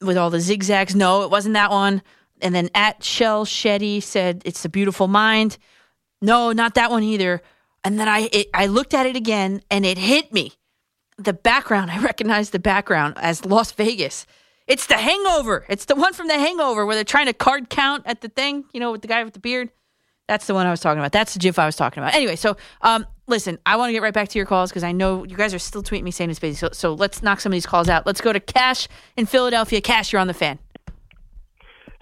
[0.00, 0.94] with all the zigzags.
[0.94, 2.02] No, it wasn't that one.
[2.42, 5.58] And then at Shell Shetty said it's the beautiful mind.
[6.20, 7.42] No, not that one either.
[7.84, 10.52] And then I it, I looked at it again and it hit me.
[11.18, 14.26] The background, I recognized the background as Las Vegas.
[14.66, 15.64] It's the hangover.
[15.68, 18.64] It's the one from the hangover where they're trying to card count at the thing,
[18.72, 19.70] you know, with the guy with the beard.
[20.28, 21.12] That's the one I was talking about.
[21.12, 22.14] That's the GIF I was talking about.
[22.14, 24.92] Anyway, so um, listen, I want to get right back to your calls because I
[24.92, 26.54] know you guys are still tweeting me saying it's busy.
[26.54, 28.06] So, so let's knock some of these calls out.
[28.06, 29.80] Let's go to Cash in Philadelphia.
[29.80, 30.58] Cash, you're on the fan.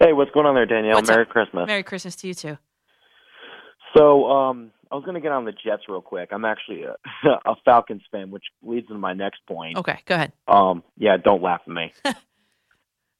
[0.00, 0.96] Hey, what's going on there, Danielle?
[0.96, 1.28] What's Merry up?
[1.28, 1.66] Christmas.
[1.66, 2.58] Merry Christmas to you too.
[3.96, 6.30] So, um, I was going to get on the Jets real quick.
[6.32, 6.96] I'm actually a,
[7.44, 9.76] a Falcons fan, which leads into my next point.
[9.76, 10.32] Okay, go ahead.
[10.48, 11.92] Um, yeah, don't laugh at me.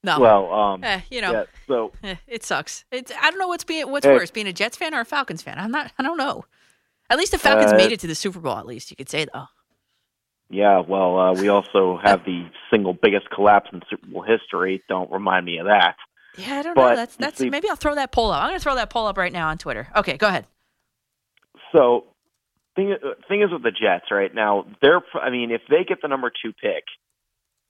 [0.02, 0.18] No.
[0.18, 2.86] Well, um, Eh, you know, yeah, so eh, it sucks.
[2.90, 4.14] It's I don't know what's being what's Hey.
[4.14, 5.58] worse, being a Jets fan or a Falcons fan.
[5.58, 5.92] I'm not.
[5.98, 6.46] I don't know.
[7.10, 8.56] At least the Falcons Uh, made it to the Super Bowl.
[8.56, 9.44] At least you could say though.
[10.48, 14.82] yeah, well, uh, we also have the single biggest collapse in Super Bowl history.
[14.88, 15.96] Don't remind me of that.
[16.36, 16.96] Yeah, I don't But, know.
[16.96, 18.42] That's that's see- maybe I'll throw that poll up.
[18.42, 19.88] I'm going to throw that poll up right now on Twitter.
[19.96, 20.46] Okay, go ahead.
[21.72, 22.04] So,
[22.76, 25.00] thing uh, thing is with the Jets right now, they're.
[25.14, 26.84] I mean, if they get the number two pick,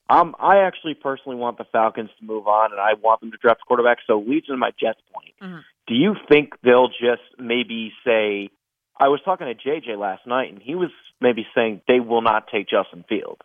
[0.09, 3.37] um, I actually personally want the Falcons to move on, and I want them to
[3.37, 3.99] draft quarterback.
[4.07, 5.63] So, leads into my Jets point.
[5.87, 8.51] Do you think they'll just maybe say?
[8.99, 10.91] I was talking to JJ last night, and he was
[11.23, 13.41] maybe saying they will not take Justin Fields.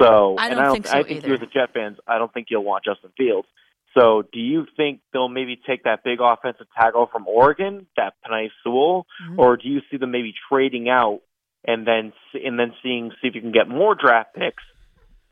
[0.00, 1.44] So, I don't I don't think so I think you either.
[1.44, 3.46] as a Jet fans, I don't think you'll want Justin Fields.
[3.96, 8.48] So, do you think they'll maybe take that big offensive tackle from Oregon, that Penei
[8.62, 9.40] Sewell, Mm-hmm.
[9.40, 11.20] or do you see them maybe trading out
[11.66, 14.62] and then and then seeing see if you can get more draft picks,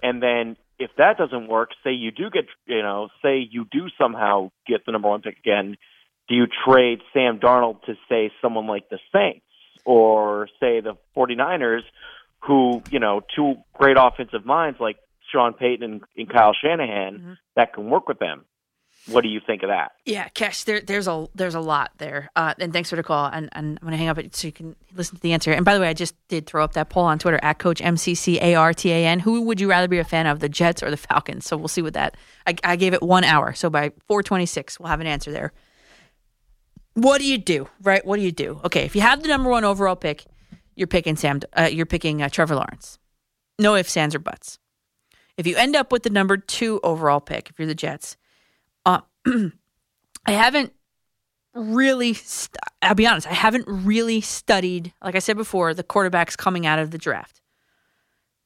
[0.02, 3.88] and then if that doesn't work, say you do get you know say you do
[4.00, 5.76] somehow get the number one pick again,
[6.28, 9.44] do you trade Sam Darnold to say someone like the Saints
[9.84, 11.82] or say the 49ers,
[12.40, 14.96] who you know two great offensive minds like
[15.30, 17.32] Sean Payton and, Kyle Shanahan Mm-hmm.
[17.56, 18.44] that can work with them?
[19.06, 19.92] What do you think of that?
[20.06, 22.30] Yeah, Cash, there, there's a there's a lot there.
[22.34, 23.26] Uh, and thanks for the call.
[23.26, 25.52] And, and I'm gonna hang up so you can listen to the answer.
[25.52, 27.80] And by the way, I just did throw up that poll on Twitter at Coach
[27.80, 29.20] MCCARTAN.
[29.20, 31.46] Who would you rather be a fan of, the Jets or the Falcons?
[31.46, 32.16] So we'll see what that.
[32.46, 35.52] I, I gave it one hour, so by 4:26 we'll have an answer there.
[36.94, 38.04] What do you do, right?
[38.06, 38.60] What do you do?
[38.64, 40.24] Okay, if you have the number one overall pick,
[40.76, 41.40] you're picking Sam.
[41.52, 42.98] Uh, you're picking uh, Trevor Lawrence.
[43.58, 44.58] No ifs, ands, or buts.
[45.36, 48.16] If you end up with the number two overall pick, if you're the Jets,
[50.26, 50.72] I haven't
[51.54, 56.36] really, st- I'll be honest, I haven't really studied, like I said before, the quarterbacks
[56.36, 57.40] coming out of the draft.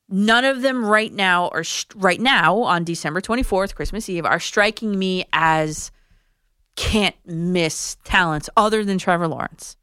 [0.09, 4.99] None of them right now, sh- right now on December 24th, Christmas Eve, are striking
[4.99, 5.91] me as
[6.77, 9.77] can't miss talents other than Trevor Lawrence.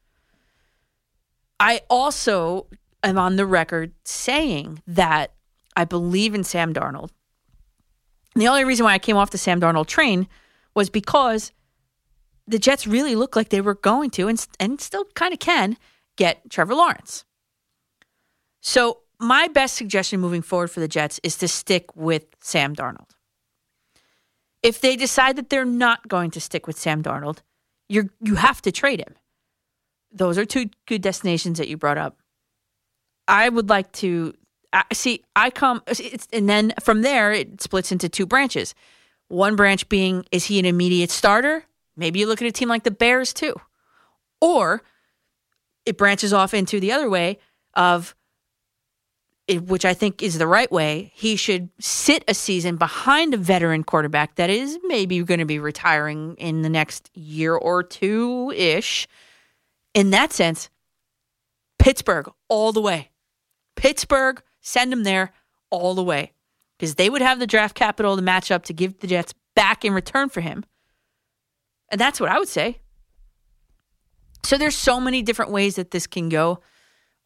[1.59, 2.67] I also
[3.03, 5.33] am on the record saying that
[5.75, 7.09] I believe in Sam Darnold.
[8.33, 10.27] And the only reason why I came off the Sam Darnold train
[10.75, 11.51] was because
[12.47, 15.77] the Jets really looked like they were going to, and, and still kind of can,
[16.15, 17.25] get Trevor Lawrence.
[18.61, 23.11] So, my best suggestion moving forward for the Jets is to stick with Sam Darnold.
[24.61, 27.39] If they decide that they're not going to stick with Sam Darnold,
[27.87, 29.15] you're you have to trade him.
[30.11, 32.17] Those are two good destinations that you brought up.
[33.27, 34.33] I would like to
[34.91, 35.23] see.
[35.35, 38.73] I come, it's, and then from there it splits into two branches.
[39.27, 41.65] One branch being, is he an immediate starter?
[41.97, 43.55] Maybe you look at a team like the Bears too,
[44.39, 44.83] or
[45.85, 47.39] it branches off into the other way
[47.73, 48.15] of,
[49.49, 51.11] which I think is the right way.
[51.15, 55.59] He should sit a season behind a veteran quarterback that is maybe going to be
[55.59, 59.07] retiring in the next year or two ish.
[59.93, 60.69] In that sense,
[61.79, 63.11] Pittsburgh all the way.
[63.75, 65.31] Pittsburgh, send him there
[65.69, 66.33] all the way
[66.77, 69.85] because they would have the draft capital to match up to give the Jets back
[69.85, 70.63] in return for him.
[71.89, 72.79] And that's what I would say.
[74.43, 76.59] So there's so many different ways that this can go.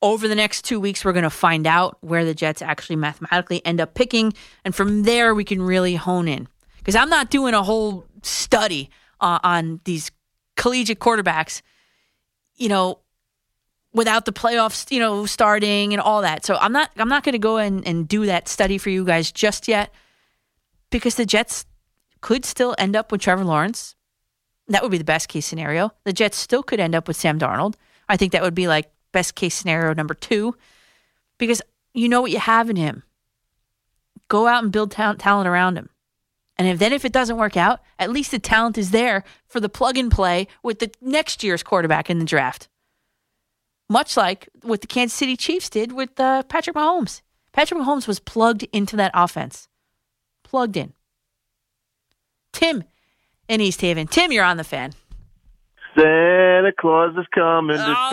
[0.01, 3.65] Over the next two weeks, we're going to find out where the Jets actually mathematically
[3.65, 4.33] end up picking.
[4.63, 6.47] And from there, we can really hone in.
[6.77, 8.89] Because I'm not doing a whole study
[9.19, 10.11] uh, on these
[10.55, 11.61] collegiate quarterbacks,
[12.55, 12.99] you know,
[13.93, 16.45] without the playoffs, you know, starting and all that.
[16.45, 19.03] So I'm not I'm not going to go and, and do that study for you
[19.05, 19.93] guys just yet
[20.89, 21.65] because the Jets
[22.21, 23.95] could still end up with Trevor Lawrence.
[24.67, 25.91] That would be the best case scenario.
[26.03, 27.75] The Jets still could end up with Sam Darnold.
[28.07, 30.55] I think that would be like best case scenario number two
[31.37, 31.61] because
[31.93, 33.03] you know what you have in him.
[34.27, 35.89] Go out and build ta- talent around him.
[36.55, 39.59] And if, then if it doesn't work out, at least the talent is there for
[39.59, 42.67] the plug and play with the next year's quarterback in the draft
[43.89, 47.21] much like what the Kansas City Chiefs did with uh, Patrick Mahomes.
[47.51, 49.67] Patrick Mahomes was plugged into that offense.
[50.43, 50.93] Plugged in.
[52.53, 52.83] Tim
[53.47, 54.07] in East Haven.
[54.07, 54.93] Tim, you're on the fan.
[55.95, 58.09] Santa Claus is coming to Oh.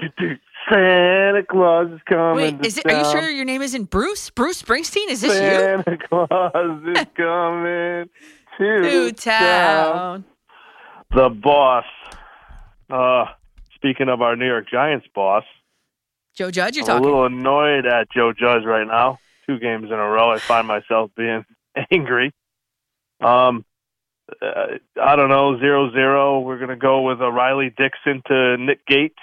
[0.00, 0.40] town.
[0.70, 4.28] Santa Claus is coming Wait, is it, are you sure your name isn't Bruce?
[4.30, 5.08] Bruce Springsteen?
[5.08, 5.84] Is this you?
[5.84, 8.08] Santa Claus is coming
[8.58, 8.82] to?
[8.82, 10.24] To town.
[11.14, 11.84] The boss.
[12.90, 13.24] Uh,
[13.78, 15.44] speaking of our New York Giants boss,
[16.34, 19.18] Joe Judge, you're I'm a little annoyed at Joe Judge right now.
[19.46, 21.44] Two games in a row, I find myself being
[21.90, 22.32] angry.
[23.20, 23.64] Um,
[24.42, 26.40] uh, I don't know, zero zero.
[26.40, 29.16] We're gonna go with a Riley Dixon to Nick Gates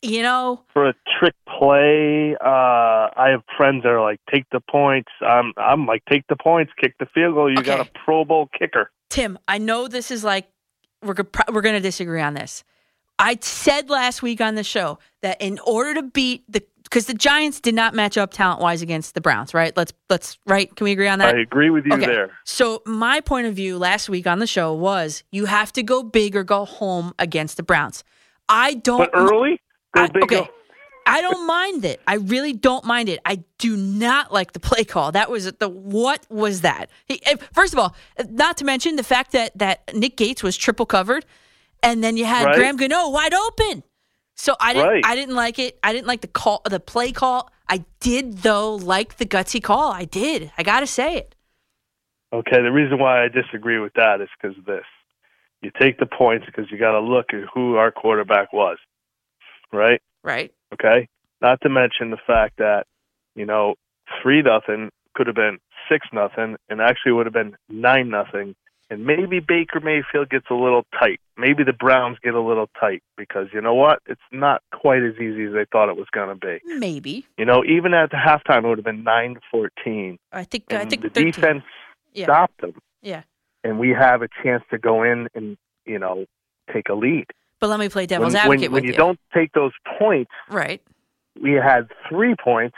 [0.00, 2.36] You know, for a trick play.
[2.40, 5.10] Uh, I have friends that are like, take the points.
[5.20, 7.50] I'm I'm like, take the points, kick the field goal.
[7.50, 8.90] You got a Pro Bowl kicker.
[9.10, 10.48] Tim, I know this is like
[11.02, 11.16] we're
[11.52, 12.64] we're going to disagree on this.
[13.18, 17.12] I said last week on the show that in order to beat the because the
[17.14, 19.76] Giants did not match up talent wise against the Browns, right?
[19.76, 20.74] Let's let's right.
[20.74, 21.34] Can we agree on that?
[21.34, 22.06] I agree with you Okay.
[22.06, 22.30] there.
[22.44, 26.02] So my point of view last week on the show was you have to go
[26.02, 28.04] big or go home against the Browns.
[28.48, 28.98] I don't.
[28.98, 29.60] But early,
[29.94, 30.22] go I, big.
[30.24, 30.34] okay.
[30.40, 30.48] go-
[31.04, 32.00] I don't mind it.
[32.06, 33.18] I really don't mind it.
[33.24, 35.10] I do not like the play call.
[35.12, 36.90] That was the what was that?
[37.06, 37.20] He,
[37.54, 37.94] first of all,
[38.28, 41.24] not to mention the fact that that Nick Gates was triple covered,
[41.82, 42.56] and then you had Right.
[42.56, 43.82] Graham Gano wide open.
[44.34, 44.88] So I didn't.
[44.88, 45.04] Right.
[45.04, 45.78] I didn't like it.
[45.82, 47.50] I didn't like the call, the play call.
[47.68, 49.92] I did though like the gutsy call.
[49.92, 50.52] I did.
[50.56, 51.34] I got to say it.
[52.32, 54.84] Okay, the reason why I disagree with that is because of this.
[55.62, 58.76] You take the points because you got to look at who our quarterback was,
[59.72, 60.00] right?
[60.22, 60.52] Right.
[60.72, 61.08] Okay.
[61.40, 62.86] Not to mention the fact that
[63.34, 63.74] you know
[64.22, 65.58] three nothing could have been
[65.90, 68.54] six nothing, and actually would have been nine nothing.
[68.90, 71.20] And maybe Baker Mayfield gets a little tight.
[71.36, 73.98] Maybe the Browns get a little tight because you know what?
[74.06, 76.58] It's not quite as easy as they thought it was going to be.
[76.78, 77.26] Maybe.
[77.36, 80.18] You know, even at the halftime, it would have been nine to fourteen.
[80.32, 80.72] I think.
[80.72, 81.32] I think the 13.
[81.32, 81.62] defense
[82.14, 82.24] Yeah.
[82.24, 83.22] stopped them Yeah.
[83.62, 86.24] and we have a chance to go in and you know
[86.72, 87.26] take a lead.
[87.60, 90.30] But let me play devil's when, advocate when, with when you, don't take those points,
[90.48, 90.80] Right.
[91.42, 92.76] we had three points,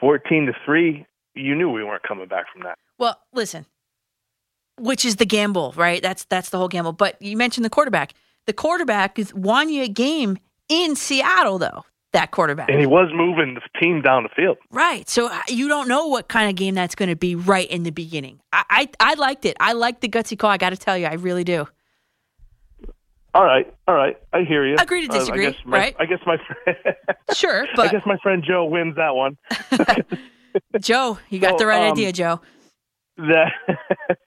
[0.00, 1.06] fourteen to three.
[1.34, 2.78] You knew we weren't coming back from that.
[2.98, 3.66] Well, listen,
[4.78, 6.02] which is the gamble, right?
[6.02, 6.92] That's that's the whole gamble.
[6.92, 8.14] But you mentioned the quarterback.
[8.46, 10.38] The quarterback is won you a game
[10.68, 11.84] in Seattle, though.
[12.12, 14.56] That quarterback, And he was moving the team down the field.
[14.70, 15.08] right?
[15.08, 17.82] So uh, you don't know what kind of game that's going to be right in
[17.82, 18.38] the beginning.
[18.52, 19.56] I, I I liked it.
[19.58, 20.48] I liked the gutsy call.
[20.50, 21.66] I got to tell you, I really do.
[23.34, 24.76] All right, all right, I hear you.
[24.78, 25.96] Agree to Uh, disagree, I guess my, right?
[25.98, 26.36] I guess my
[27.34, 29.36] Sure, I guess my friend Joe wins that one.
[30.80, 32.40] Joe, you got the right um, idea, Joe.
[33.16, 33.50] that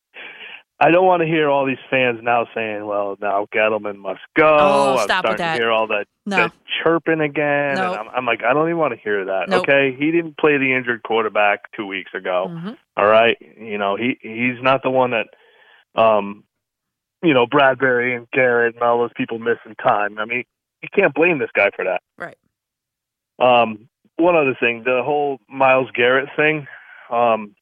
[0.80, 4.46] I don't want to hear all these fans now saying, "Well, now Gettleman must go."
[4.60, 5.54] Oh, I'm stop with starting that.
[5.56, 6.36] to hear all that, No.
[6.38, 6.52] that
[6.84, 9.50] chirping again, and I'm, I'm like, I don't even want to hear that.
[9.50, 9.64] Nope.
[9.68, 12.48] Okay, he didn't play the injured quarterback two weeks ago.
[12.50, 12.78] Mhm.
[12.96, 15.28] All right, you know he he's not the one that
[16.00, 16.44] um
[17.24, 20.20] you know, Bradberry and Garrett and all those people missing time.
[20.20, 20.44] I mean,
[20.84, 22.04] you can't blame this guy for that.
[22.16, 22.38] Right.
[23.40, 26.68] Um, one other thing, the whole Myles Garrett thing.
[27.10, 27.56] Um,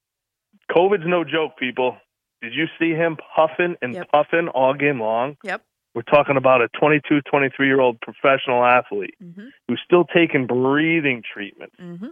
[0.69, 1.95] COVID's no joke, people.
[2.45, 5.35] Did you see him puffing and puffing all game long?
[5.43, 5.63] Yep.
[5.95, 9.47] We're talking about a 22, 23 year old professional athlete Mm-hmm.
[9.67, 11.71] who's still taking breathing treatment.
[11.81, 12.07] Mm-hmm.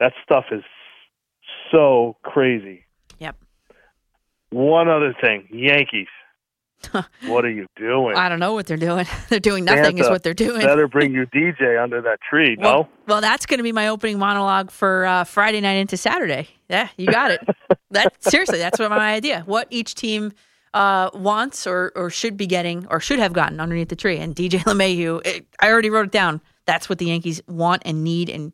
[0.00, 0.62] That stuff is
[1.70, 2.84] so crazy.
[3.20, 3.36] Yep.
[4.50, 6.08] One other thing, Yankees.
[7.26, 8.16] What are you doing?
[8.16, 9.06] I don't know what they're doing.
[9.28, 10.62] they're doing nothing, is what they're doing.
[10.62, 12.88] Better bring your DJ under that tree, Well, no?
[13.06, 16.48] well, that's going to be my opening monologue for uh, Friday night into Saturday.
[16.68, 17.40] Yeah, you got it.
[17.90, 19.42] that seriously, that's what my idea.
[19.46, 20.32] What each team
[20.74, 24.18] uh, wants or or should be getting or should have gotten underneath the tree.
[24.18, 26.40] And DJ LeMahieu, it, I already wrote it down.
[26.66, 28.28] That's what the Yankees want and need.
[28.28, 28.52] And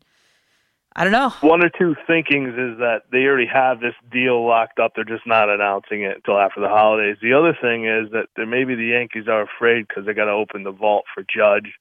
[0.96, 1.30] I don't know.
[1.40, 4.92] One or two thinkings is that they already have this deal locked up.
[4.94, 7.16] They're just not announcing it until after the holidays.
[7.20, 10.30] The other thing is that there, maybe the Yankees are afraid because they got to
[10.30, 11.72] open the vault for Judge.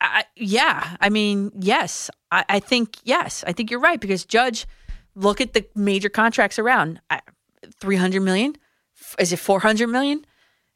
[0.00, 4.66] I, yeah, I mean, yes, I, I think yes, I think you're right because Judge,
[5.16, 7.00] look at the major contracts around.
[7.80, 8.54] Three hundred million,
[9.18, 10.24] is it four hundred million?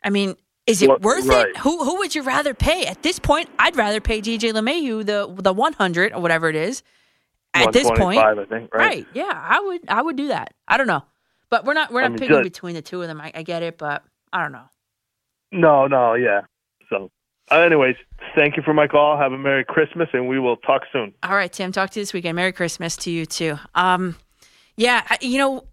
[0.02, 0.34] I mean,
[0.66, 1.46] is it worth right.
[1.46, 1.58] it?
[1.58, 3.48] Who who would you rather pay at this point?
[3.60, 6.82] I'd rather pay DJ LeMahieu the the one hundred or whatever it is.
[7.54, 9.06] At this point, I think, right?
[9.12, 10.54] Yeah, I would I would do that.
[10.66, 11.02] I don't know,
[11.50, 13.20] but we're not we're I not mean, picking between the two of them.
[13.20, 14.02] I, I get it, but
[14.32, 14.64] I don't know.
[15.52, 16.42] No, no, yeah.
[16.88, 17.10] So,
[17.50, 17.96] uh, anyways,
[18.34, 19.18] thank you for my call.
[19.18, 21.12] Have a Merry Christmas, and we will talk soon.
[21.22, 21.72] All right, Tim.
[21.72, 22.36] Talk to you this weekend.
[22.36, 23.58] Merry Christmas to you too.
[23.74, 24.16] Um,
[24.76, 25.64] yeah, you know,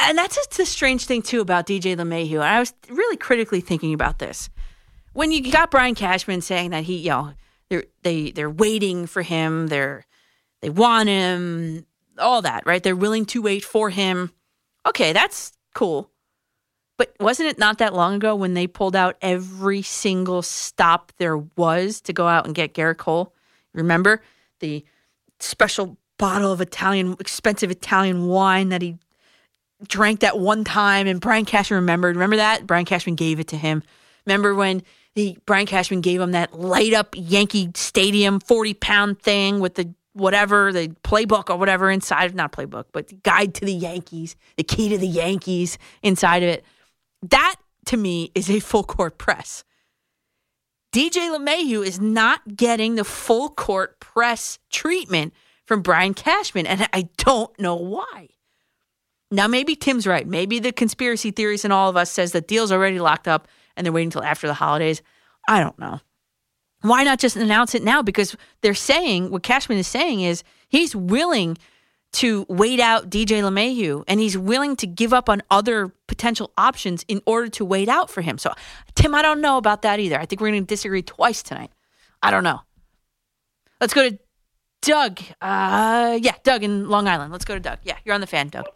[0.00, 2.34] and that's just the strange thing too about DJ LeMahieu.
[2.34, 4.50] And I was really critically thinking about this
[5.12, 7.32] when you got Brian Cashman saying that he, you know,
[7.68, 9.66] they're they they're waiting for him.
[9.68, 10.04] They're
[10.60, 11.86] they want him.
[12.18, 12.82] All that, right?
[12.82, 14.32] They're willing to wait for him.
[14.86, 16.10] Okay, that's cool.
[16.96, 21.38] But wasn't it not that long ago when they pulled out every single stop there
[21.38, 23.32] was to go out and get Gerrit Cole?
[23.72, 24.20] Remember
[24.58, 24.84] the
[25.38, 28.98] special bottle of Italian, expensive Italian wine that he
[29.86, 32.16] drank that one time, and Brian Cashman remembered.
[32.16, 32.66] Remember that?
[32.66, 33.84] Brian Cashman gave it to him.
[34.26, 34.82] Remember when
[35.14, 39.94] the Brian Cashman gave him that light up Yankee Stadium forty pound thing with the
[40.18, 44.88] whatever the playbook or whatever inside, not playbook, but guide to the Yankees, the key
[44.88, 46.64] to the Yankees inside of it.
[47.22, 49.64] That to me is a full court press.
[50.92, 55.34] DJ LeMahieu is not getting the full court press treatment
[55.66, 58.28] from Brian Cashman, and I don't know why.
[59.30, 60.26] Now, maybe Tim's right.
[60.26, 63.46] Maybe the conspiracy theories in all of us says that deal's already locked up
[63.76, 65.02] and they're waiting until after the holidays.
[65.46, 66.00] I don't know.
[66.82, 68.02] Why not just announce it now?
[68.02, 71.58] Because they're saying what Cashman is saying is he's willing
[72.10, 77.04] to wait out DJ LeMahieu and he's willing to give up on other potential options
[77.08, 78.38] in order to wait out for him.
[78.38, 78.52] So,
[78.94, 80.18] Tim, I don't know about that either.
[80.18, 81.70] I think we're going to disagree twice tonight.
[82.22, 82.60] I don't know.
[83.80, 84.18] Let's go to
[84.82, 85.20] Doug.
[85.40, 87.32] Uh, yeah, Doug in Long Island.
[87.32, 87.78] Let's go to Doug.
[87.82, 88.66] Yeah, you're on the fan, Doug.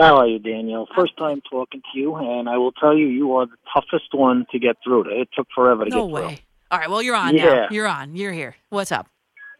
[0.00, 0.86] How are you, Daniel?
[0.96, 4.46] First time talking to you, and I will tell you, you are the toughest one
[4.52, 5.04] to get through.
[5.04, 5.10] To.
[5.10, 6.40] It took forever to No get way.
[6.70, 7.44] All right, well, you're on now.
[7.44, 7.66] Yeah.
[7.70, 8.14] You're on.
[8.16, 8.56] You're here.
[8.70, 9.08] What's up?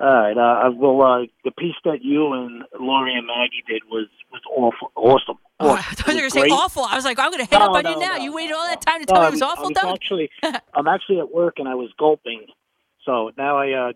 [0.01, 0.37] All right.
[0.37, 4.93] Uh, well, uh, the piece that you and Lori and Maggie did was was awful,
[4.95, 5.39] awesome.
[5.59, 6.85] Oh, I thought you were gonna was say awful.
[6.85, 8.17] I was like, I'm going to hit No, up on no, you now.
[8.17, 8.23] no.
[8.23, 9.95] You waited all that time to tell me it was was- awful, I was Doug?
[9.95, 10.31] Actually,
[10.75, 12.47] I'm actually at work and I was gulping,
[13.05, 13.93] so now I uh,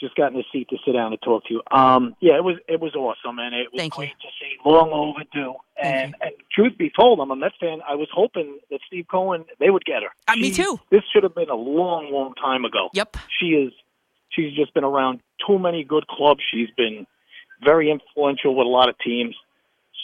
[0.00, 1.62] just got in the seat to sit down and talk to you.
[1.70, 4.56] Um, yeah, it was it was awesome, and it was Thank great to see.
[4.64, 5.54] Long overdue.
[5.82, 7.80] And, and truth be told, I'm a Mets fan.
[7.88, 10.10] I was hoping that Steve Cohen they would get her.
[10.28, 10.78] Uh, me too.
[10.90, 12.88] This should have been a long, long time ago.
[12.92, 13.16] Yep.
[13.38, 13.72] She is.
[14.30, 16.40] She's just been around too many good clubs.
[16.52, 17.06] She's been
[17.64, 19.36] very influential with a lot of teams.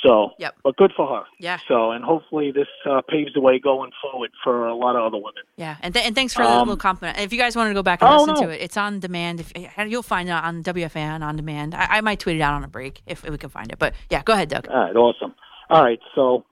[0.03, 0.55] So, Yep.
[0.63, 1.25] but good for her.
[1.41, 1.59] Yeah.
[1.67, 5.17] So, and hopefully this uh, paves the way going forward for a lot of other
[5.17, 5.43] women.
[5.57, 7.19] Yeah, and, th- and thanks for the Um, little compliment.
[7.19, 8.41] If you guys want to go back and Oh, listen no.
[8.43, 9.41] to it, it's on demand.
[9.41, 9.53] If,
[9.89, 11.75] you'll find it on WFAN on demand.
[11.75, 13.79] I, I might tweet it out on a break if, if we can find it.
[13.79, 14.69] But yeah, go ahead, Doug.
[14.69, 15.35] All right, awesome.
[15.71, 16.45] All right, so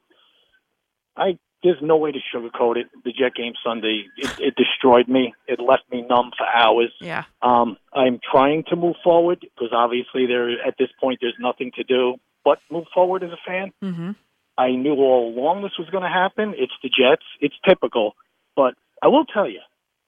[1.17, 2.89] I there's no way to sugarcoat it.
[3.05, 5.33] The Jet game Sunday, it, it destroyed me.
[5.49, 6.93] It left me numb for hours.
[7.01, 7.25] Yeah.
[7.41, 11.85] Um, I'm trying to move forward because obviously there at this point there's nothing to
[11.85, 13.73] do but move forward as a fan.
[13.83, 14.11] Mm-hmm.
[14.57, 16.55] I knew all along this was going to happen.
[16.57, 17.25] It's the Jets.
[17.41, 18.15] It's typical,
[18.55, 19.61] but I will tell you,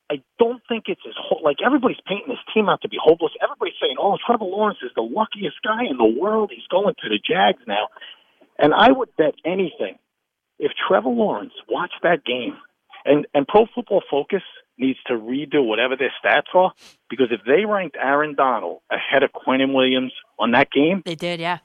[0.09, 3.33] I don't think it's as ho- like everybody's painting this team out to be hopeless.
[3.43, 6.53] Everybody's saying, "Oh, Trevor Lawrence is the luckiest guy in the world.
[6.55, 7.89] He's going to the Jags now."
[8.59, 9.99] And I would bet anything
[10.61, 12.57] if Trevor Lawrence watched that game,
[13.05, 14.43] and and Pro Football Focus
[14.79, 16.73] needs to redo whatever their stats are
[17.09, 21.41] because if they ranked Aaron Donald ahead of Quinnen Williams on that game, They did,
[21.41, 21.59] yeah.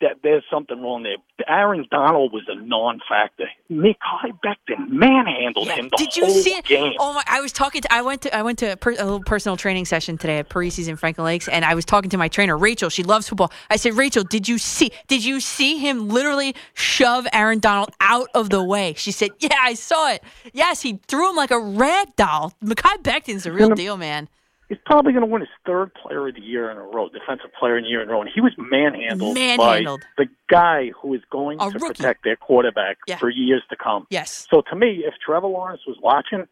[0.00, 1.16] That that there's something wrong there.
[1.48, 3.46] Aaron Donald was a non-factor.
[3.70, 6.64] Mekhi Becton manhandled him the Did you whole see it?
[6.64, 6.92] game.
[6.98, 7.22] Oh my!
[7.26, 7.92] I was talking to.
[7.92, 8.36] I went to.
[8.36, 11.24] I went to a, per, a little personal training session today at Parisi's in Franklin
[11.24, 12.88] Lakes, and I was talking to my trainer Rachel.
[12.90, 13.52] She loves football.
[13.70, 14.90] I said, Rachel, did you see?
[15.08, 18.94] Did you see him literally shove Aaron Donald out of the way?
[18.96, 20.22] She said, Yeah, I saw it.
[20.52, 22.52] Yes, he threw him like a rag doll.
[22.62, 24.28] Mekhi Becton's the real deal, man.
[24.68, 27.52] He's probably going to win his third Player of the Year in a row, Defensive
[27.58, 30.00] Player of the Year in a row, and he was manhandled, Manhandled.
[30.16, 31.86] by the guy who is going A to rookie.
[31.94, 33.16] protect their quarterback Yeah.
[33.18, 34.06] for years to come.
[34.10, 34.46] Yes.
[34.50, 36.46] So to me, if Trevor Lawrence was watching,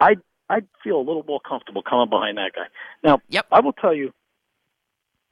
[0.00, 2.66] I'd I'd feel a little more comfortable coming behind that guy.
[3.04, 3.46] Now, yep.
[3.52, 4.12] I will tell you,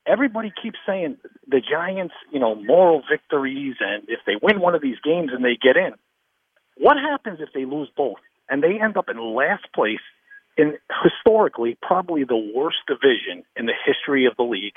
[0.07, 1.17] everybody keeps saying
[1.49, 5.45] the Giants, you know, moral victories, and if they win one of these games and
[5.45, 5.95] they get in,
[6.77, 8.19] what happens if they lose both
[8.49, 9.99] and they end up in last place
[10.59, 14.75] in historically probably the worst division in the history of the league?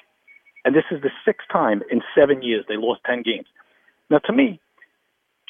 [0.64, 3.48] And this is the sixth time in seven years they lost 10 games.
[4.10, 4.62] Now, to me,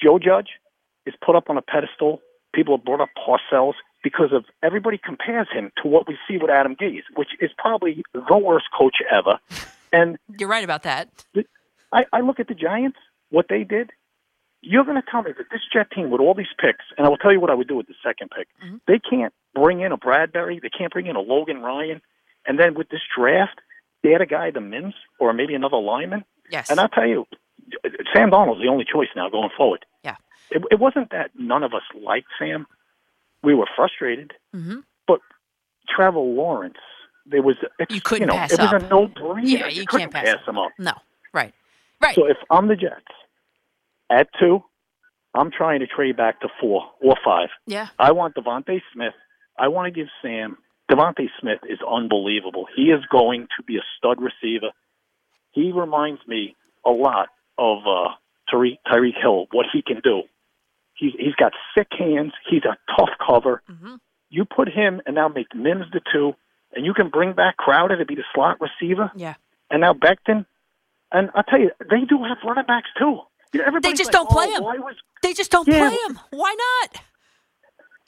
[0.02, 0.50] Joe Judge
[1.06, 2.22] is put up on a pedestal.
[2.56, 6.50] People have brought up Parcells because of everybody compares him to what we see with
[6.50, 9.40] Adam Gase, which is probably the worst coach ever.
[9.92, 11.10] And You're right about that.
[11.92, 12.98] I, I look at the Giants,
[13.30, 13.92] what they did.
[14.62, 17.10] You're going to tell me that this Jet team with all these picks, and I
[17.10, 18.48] will tell you what I would do with the second pick.
[18.64, 18.78] Mm-hmm.
[18.88, 22.02] They can't bring in a Bradberry, they can't bring in a Logan Ryan,
[22.46, 23.60] and then with this draft,
[24.04, 26.24] they had a guy, the Mims, or maybe another lineman.
[26.50, 26.70] Yes.
[26.70, 27.28] And I'll tell you,
[28.14, 29.86] Sam Darnold's the only choice now going forward.
[30.04, 30.16] Yeah.
[30.50, 32.66] It, it wasn't that none of us liked Sam.
[33.44, 34.80] We were frustrated, Mm-hmm.
[35.08, 35.20] but
[35.88, 36.78] Trevor Lawrence,
[37.26, 37.56] there was
[37.90, 38.82] You couldn't know, pass it was up.
[38.84, 39.42] a no-brainer.
[39.44, 40.72] Yeah, you, you can't pass pass him up.
[40.80, 40.94] No.
[41.34, 41.54] Right.
[42.02, 42.16] Right.
[42.16, 43.06] So if I'm the Jets
[44.10, 44.64] at two,
[45.34, 47.50] I'm trying to trade back to four or five.
[47.68, 47.88] Yeah.
[48.00, 49.14] I want DeVonta Smith.
[49.62, 50.58] I want to give Sam.
[50.90, 52.66] DeVonta Smith is unbelievable.
[52.76, 54.72] He is going to be a stud receiver.
[55.52, 56.56] He reminds me
[56.86, 58.10] a lot of uh,
[58.52, 59.46] Tyreek Tyreek Hill.
[59.52, 60.24] What he can do.
[60.96, 62.34] He's he's got thick hands.
[62.50, 63.62] He's a tough cover.
[63.70, 63.96] Mm-hmm.
[64.30, 66.34] You put him and now make Mims the two,
[66.74, 69.12] and you can bring back Crowder to be the slot receiver.
[69.16, 69.36] Yeah.
[69.70, 70.46] And now Becton.
[71.14, 73.20] And I'll tell you, they do have running backs too.
[73.54, 74.82] You know, They just like, don't play "Oh, him.
[74.82, 75.90] was They just don't Yeah.
[75.90, 76.20] play him.
[76.32, 77.04] Why not?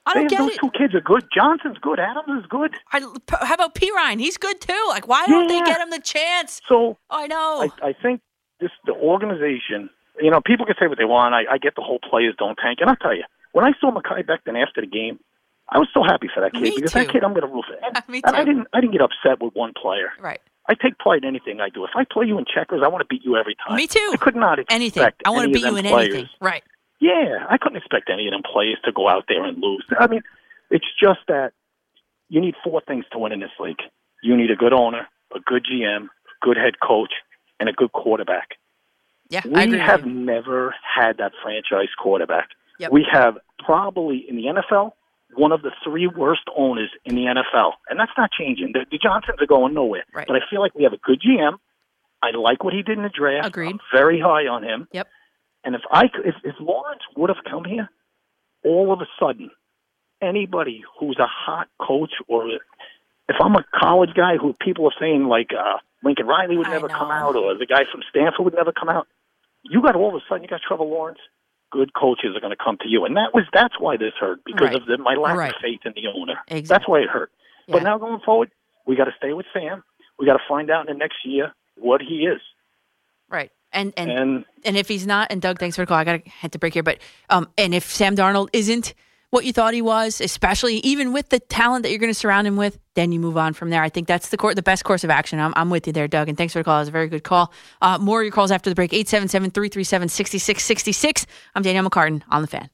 [0.06, 0.60] I don't get those it.
[0.60, 1.26] two kids are good.
[1.34, 2.00] Johnson's good.
[2.00, 2.74] Adams is good.
[2.92, 3.00] I,
[3.42, 4.20] how about Perine?
[4.20, 4.86] He's good too.
[4.90, 6.62] Like, why don't they get him the chance?
[6.68, 7.70] So I know.
[7.82, 8.22] I, I think
[8.60, 9.90] this the organization.
[10.20, 11.34] You know, people can say what they want.
[11.34, 13.24] I, I get the whole players don't tank, and I'll tell you,
[13.54, 15.20] when I saw Mekhi Becton after the game,
[15.70, 17.00] I was so happy for that kid Me because too.
[17.00, 17.78] that kid I'm going to root for.
[17.84, 20.12] And, Me and I didn't I didn't get upset with one player.
[20.20, 20.42] Right.
[20.68, 21.84] I take pride in anything I do.
[21.84, 23.76] If I play you in checkers, I want to beat you every time.
[23.76, 24.12] Me too.
[24.14, 25.10] I could not expect anything.
[25.26, 26.14] I want to beat you in players.
[26.14, 26.30] anything.
[26.40, 26.64] Right.
[27.00, 29.86] Yeah, I couldn't expect any of them players to go out there and lose.
[30.00, 30.22] I mean,
[30.70, 31.52] it's just that
[32.30, 33.82] you need four things to win in this league.
[34.22, 37.12] You need a good owner, a good GM, a good head coach,
[37.60, 38.52] and a good quarterback.
[39.30, 42.50] Yeah, we have never had that franchise quarterback.
[42.80, 42.92] Yep.
[42.92, 44.92] We have probably in the NFL
[45.36, 48.72] one of the three worst owners in the NFL, and that's not changing.
[48.74, 50.04] The, the Johnsons are going nowhere.
[50.14, 50.28] Right.
[50.28, 51.58] But I feel like we have a good GM.
[52.22, 53.48] I like what he did in the draft.
[53.48, 53.72] Agreed.
[53.72, 54.88] I'm very high on him.
[54.92, 55.08] Yep.
[55.64, 57.90] And if I if, if Lawrence would have come here,
[58.66, 59.50] all of a sudden,
[60.22, 62.48] anybody who's a hot coach or
[63.30, 66.88] if I'm a college guy who people are saying like uh, Lincoln Riley would never
[66.90, 69.08] come out or the guy from Stanford would never come out,
[69.64, 71.20] you got all of a sudden you got Trevor Lawrence.
[71.72, 74.42] Good coaches are going to come to you, and that was that's why this hurt
[74.46, 74.76] because Right.
[74.76, 75.56] of the, my lack Right.
[75.56, 76.36] of faith in the owner.
[76.48, 76.62] Exactly.
[76.68, 77.32] That's why it hurt.
[77.68, 77.74] Yeah.
[77.74, 78.52] But now going forward,
[78.86, 79.84] we got to stay with Sam.
[80.20, 82.40] We got to find out in the next year what he is.
[83.28, 83.50] Right.
[83.74, 85.98] And and And and if he's not, and Doug, thanks for the call.
[85.98, 88.94] I got to head to break here, but um, and if Sam Darnold isn't
[89.34, 92.46] what you thought he was, especially even with the talent that you're going to surround
[92.46, 93.82] him with, then you move on from there.
[93.82, 95.40] I think that's the cour the best course of action.
[95.40, 96.78] I'm, I'm with you there, Doug, and thanks for the call.
[96.78, 97.52] It was a very good call.
[97.82, 98.92] Uh, more of your calls after the break.
[98.92, 101.26] 877-337-6666.
[101.56, 102.70] I'm Danielle McCartan on the fan.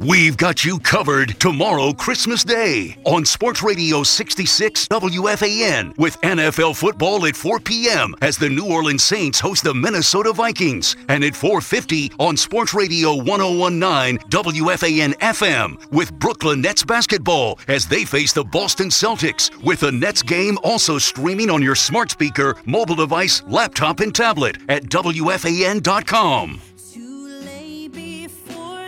[0.00, 7.26] We've got you covered tomorrow, Christmas Day, on Sports Radio 66 WFAN with NFL football
[7.26, 8.14] at 4 p.m.
[8.22, 13.14] as the New Orleans Saints host the Minnesota Vikings, and at 4:50 on Sports Radio
[13.14, 19.54] 1019 WFAN FM with Brooklyn Nets basketball as they face the Boston Celtics.
[19.62, 24.56] With the Nets game also streaming on your smart speaker, mobile device, laptop, and tablet
[24.70, 26.62] at WFAN.com.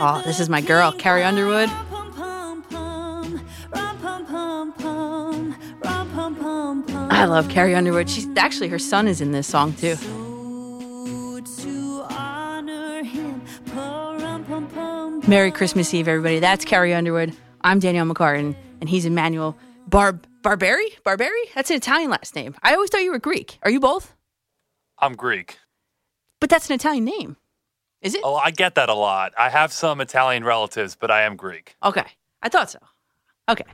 [0.05, 1.69] Oh, this is my girl, Carrie Underwood.
[7.09, 8.11] I love Carrie Underwood.
[8.11, 9.95] She's actually her son is in this song too.
[15.29, 16.41] Merry Christmas Eve, everybody.
[16.41, 17.37] That's Carrie Underwood.
[17.61, 19.57] I'm Danielle McCartan, and he's Emmanuel
[19.87, 21.01] Bar Barberi.
[21.07, 21.55] Barberi?
[21.55, 22.57] That's an Italian last name.
[22.65, 23.61] I always thought you were Greek.
[23.63, 24.17] Are you both?
[24.99, 25.59] I'm Greek.
[26.41, 27.37] But that's an Italian name.
[28.03, 28.21] Is it?
[28.25, 29.33] Oh, I get that a lot.
[29.39, 31.77] I have some Italian relatives, but I am Greek.
[31.83, 32.05] Okay.
[32.43, 32.81] I thought so.
[33.49, 33.65] Okay.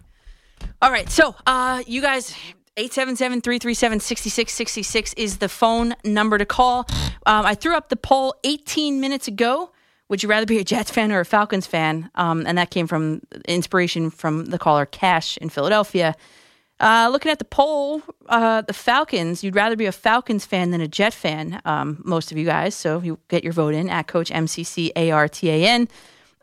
[0.83, 1.09] All right.
[1.09, 2.35] So, uh, you guys,
[2.77, 6.87] 877 337 6666 is the phone number to call.
[7.27, 9.73] Um, I threw up the poll 18 minutes ago.
[10.11, 12.11] Would you rather be a Jets fan or a Falcons fan?
[12.15, 16.15] Um, and that came from inspiration from the caller Cash in Philadelphia.
[16.81, 20.81] Uh, looking at the poll, uh, the Falcons, you'd rather be a Falcons fan than
[20.81, 22.75] a Jet fan, um, most of you guys.
[22.75, 25.89] So you get your vote in at Coach MCCARTAN.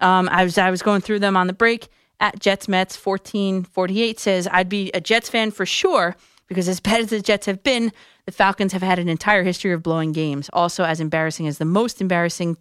[0.01, 1.87] Um, I was I was going through them on the break.
[2.19, 6.15] At Jets Mets fourteen forty eight says I'd be a Jets fan for sure
[6.47, 7.91] because as bad as the Jets have been,
[8.25, 10.49] the Falcons have had an entire history of blowing games.
[10.53, 12.57] Also, as embarrassing as the most embarrassing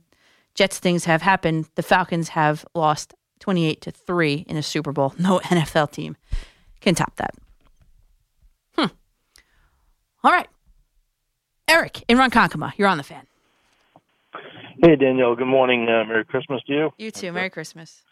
[0.55, 4.92] Jets things have happened, the Falcons have lost twenty eight to three in a Super
[4.92, 5.14] Bowl.
[5.18, 6.16] No NFL team
[6.80, 7.34] can top that.
[10.24, 10.48] All right,
[11.68, 13.26] Eric in Ronkonkoma, you're on the fan.
[14.82, 15.36] Hey, Danielle.
[15.36, 15.82] Good morning.
[15.88, 16.90] Uh, Merry Christmas to you.
[16.96, 17.30] You too.
[17.30, 18.02] Merry Christmas.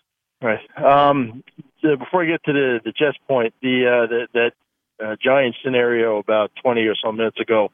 [0.42, 0.60] All right.
[1.08, 1.42] Um,
[1.80, 5.58] so before I get to the the Jets point, the uh, the, that uh, Giants
[5.64, 7.70] scenario about twenty or so minutes ago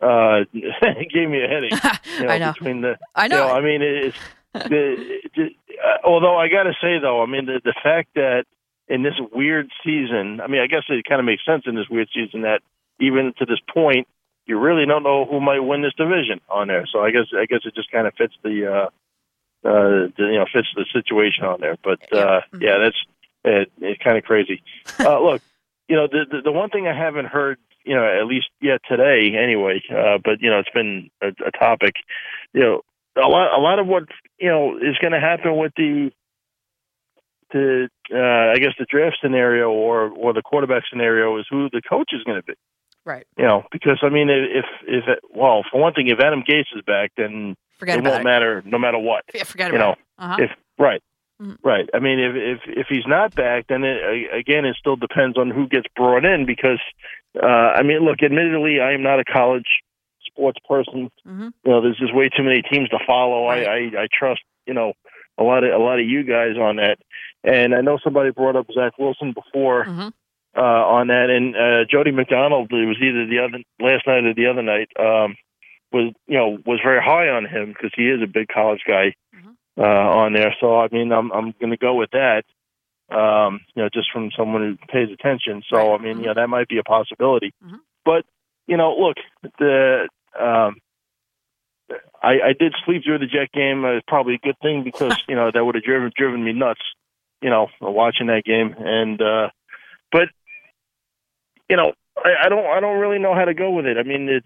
[0.00, 1.72] uh, gave me a headache.
[2.20, 2.52] You I know.
[2.52, 3.36] Between the, I know.
[3.36, 4.16] You know I mean, it's
[4.52, 4.94] the,
[5.34, 5.52] it-
[5.84, 8.44] uh, although I got to say though, I mean the the fact that
[8.88, 11.88] in this weird season, I mean, I guess it kind of makes sense in this
[11.90, 12.60] weird season that
[13.02, 14.08] even to this point,
[14.46, 16.86] you really don't know who might win this division on there.
[16.90, 18.72] So I guess I guess it just kind of fits the.
[18.72, 18.88] Uh,
[19.64, 21.76] uh, the, you know, fits the situation on there.
[21.84, 22.96] But uh, yeah, that's
[23.44, 24.62] it, it's kind of crazy.
[24.98, 25.42] Uh, look,
[25.88, 28.80] you know, the, the the one thing I haven't heard, you know, at least yet
[28.88, 29.82] today, anyway.
[29.90, 31.94] Uh, but you know, it's been a, a topic.
[32.52, 32.80] You know,
[33.16, 34.04] a lot a lot of what
[34.38, 36.10] you know is going to happen with the
[37.52, 41.82] the uh, I guess the draft scenario or or the quarterback scenario is who the
[41.82, 42.54] coach is going to be.
[43.04, 43.26] Right.
[43.36, 46.66] You know, because I mean, if if it, well, for one thing, if Adam Gase
[46.76, 48.24] is back, then Forget it won't it.
[48.24, 49.24] matter no matter what.
[49.34, 49.98] Yeah, forget you about know, it.
[50.18, 50.36] Uh-huh.
[50.44, 51.02] if right,
[51.42, 51.56] Mhm.
[51.64, 51.88] right.
[51.92, 53.98] I mean, if if if he's not back, then it,
[54.32, 56.46] again, it still depends on who gets brought in.
[56.46, 56.78] Because
[57.42, 59.66] uh, I mean, look, admittedly, I am not a college
[60.24, 61.10] sports person.
[61.26, 61.48] Mm-hmm.
[61.64, 63.46] You know, there's just way too many teams to follow.
[63.46, 64.92] I, I I trust you know
[65.38, 66.98] a lot of a lot of you guys on that.
[67.42, 70.08] And I know somebody brought up Zach Wilson before Mm-hmm.
[70.56, 74.34] Uh, on that, and uh, Jody McDonald it was either the other last night or
[74.34, 75.36] the other night um,
[75.92, 79.14] was you know was very high on him because he is a big college guy
[79.78, 80.54] uh, on there.
[80.60, 82.44] So I mean, I'm I'm going to go with that.
[83.10, 85.62] Um, you know, just from someone who pays attention.
[85.70, 87.52] So I mean, you know, that might be a possibility.
[88.04, 88.24] But
[88.66, 89.16] you know, look,
[89.58, 90.08] the
[90.38, 90.76] um,
[92.22, 93.84] I, I did sleep through the Jet game.
[93.84, 96.52] Uh, it's probably a good thing because you know that would have driven driven me
[96.52, 96.80] nuts.
[97.40, 99.48] You know, watching that game, and uh,
[100.12, 100.28] but
[101.72, 103.96] you know, I, I don't I don't really know how to go with it.
[103.96, 104.44] I mean, it,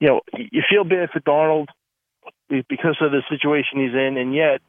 [0.00, 1.68] you know, you feel bad for Darnold
[2.48, 4.60] because of the situation he's in, and yet,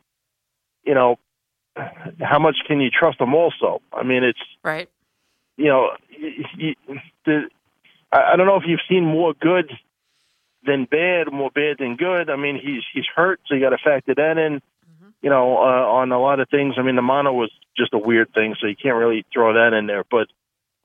[0.83, 1.17] you know,
[2.21, 3.33] how much can you trust him?
[3.33, 4.87] Also, I mean, it's right.
[5.57, 5.89] You know,
[6.55, 6.75] you,
[7.25, 7.49] the
[8.11, 9.71] I don't know if you've seen more good
[10.63, 12.29] than bad, more bad than good.
[12.29, 14.61] I mean, he's he's hurt, so you got to factor that in.
[15.23, 16.75] You know, uh, on a lot of things.
[16.77, 19.75] I mean, the mono was just a weird thing, so you can't really throw that
[19.75, 20.03] in there.
[20.09, 20.27] But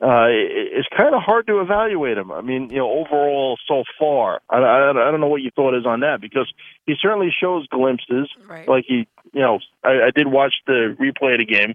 [0.01, 2.33] uh, it's kind of hard to evaluate him.
[2.33, 5.79] I mean, you know, overall so far, I, I, I don't know what your thought
[5.79, 6.53] is on that because
[6.85, 8.29] he certainly shows glimpses.
[8.47, 8.69] Right.
[8.69, 11.75] Like he, you know, I, I did watch the replay of the game,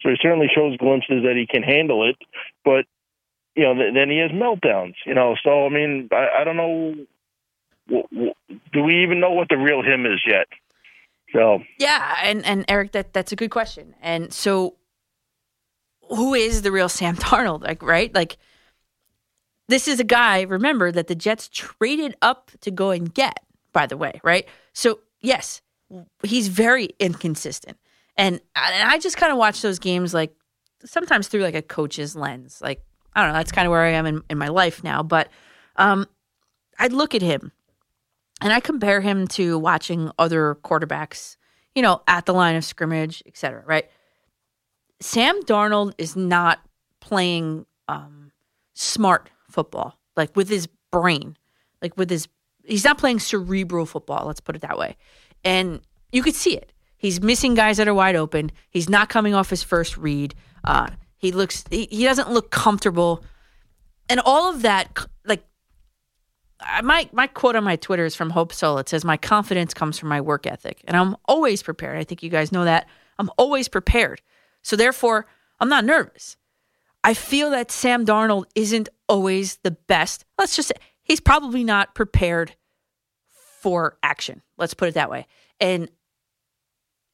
[0.00, 2.16] so he certainly shows glimpses that he can handle it.
[2.64, 2.86] But
[3.56, 4.94] you know, th- then he has meltdowns.
[5.04, 6.94] You know, so I mean, I, I don't know.
[7.88, 8.34] W- w-
[8.72, 10.46] do we even know what the real him is yet?
[11.32, 13.94] So Yeah, and and Eric, that that's a good question.
[14.00, 14.74] And so,
[16.16, 17.62] who is the real Sam Darnold?
[17.62, 18.14] Like, right?
[18.14, 18.38] Like,
[19.68, 20.42] this is a guy.
[20.42, 23.40] Remember that the Jets traded up to go and get.
[23.72, 24.48] By the way, right?
[24.72, 25.60] So yes,
[26.22, 27.76] he's very inconsistent,
[28.16, 30.34] and and I just kind of watch those games like
[30.82, 32.62] sometimes through like a coach's lens.
[32.62, 32.82] Like
[33.14, 35.02] I don't know, that's kind of where I am in, in my life now.
[35.02, 35.28] But
[35.76, 36.06] um,
[36.78, 37.52] I'd look at him
[38.40, 41.36] and I compare him to watching other quarterbacks,
[41.74, 43.90] you know, at the line of scrimmage, et cetera, right?
[45.00, 46.60] Sam Darnold is not
[47.00, 48.32] playing um,
[48.74, 51.36] smart football, like with his brain,
[51.82, 52.28] like with his,
[52.64, 54.96] he's not playing cerebral football, let's put it that way.
[55.44, 55.80] And
[56.12, 56.72] you could see it.
[56.96, 58.50] He's missing guys that are wide open.
[58.70, 60.34] He's not coming off his first read.
[60.64, 63.22] Uh, he looks, he, he doesn't look comfortable.
[64.08, 65.44] And all of that, like,
[66.82, 68.78] my my quote on my Twitter is from Hope Solo.
[68.78, 72.22] It says, "My confidence comes from my work ethic, and I'm always prepared." I think
[72.22, 72.88] you guys know that.
[73.18, 74.22] I'm always prepared,
[74.66, 75.26] so therefore,
[75.60, 76.36] I'm not nervous.
[77.04, 80.24] I feel that Sam Darnold isn't always the best.
[80.38, 80.74] Let's just say
[81.04, 82.56] he's probably not prepared
[83.60, 84.42] for action.
[84.58, 85.28] Let's put it that way.
[85.60, 85.88] And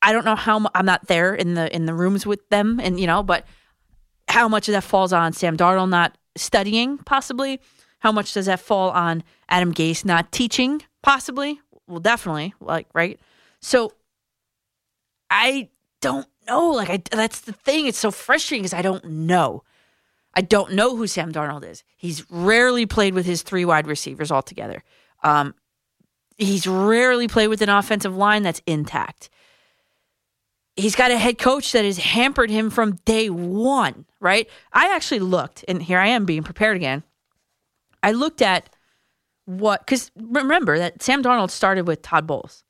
[0.01, 2.99] I don't know how I'm not there in the in the rooms with them, and
[2.99, 3.45] you know, but
[4.29, 7.61] how much of that falls on Sam Darnold not studying, possibly?
[7.99, 11.61] How much does that fall on Adam Gase not teaching, possibly?
[11.87, 13.21] Well, definitely, like right.
[13.61, 13.93] So
[15.29, 15.69] I
[16.03, 16.71] don't know.
[16.71, 17.87] Like I, that's the thing.
[17.87, 19.65] It's so frustrating because I don't know.
[20.35, 21.85] I don't know who Sam Darnold is.
[21.97, 24.83] He's rarely played with his three wide receivers altogether.
[25.23, 25.55] Um,
[26.37, 29.31] he's rarely played with an offensive line that's intact.
[30.75, 34.49] He's got a head coach that has hampered him from day one, right?
[34.73, 37.03] I actually looked, and here I am being prepared again.
[38.03, 38.71] I looked at
[39.45, 42.65] what, because remember that Sam Darnold started with Todd Bowles.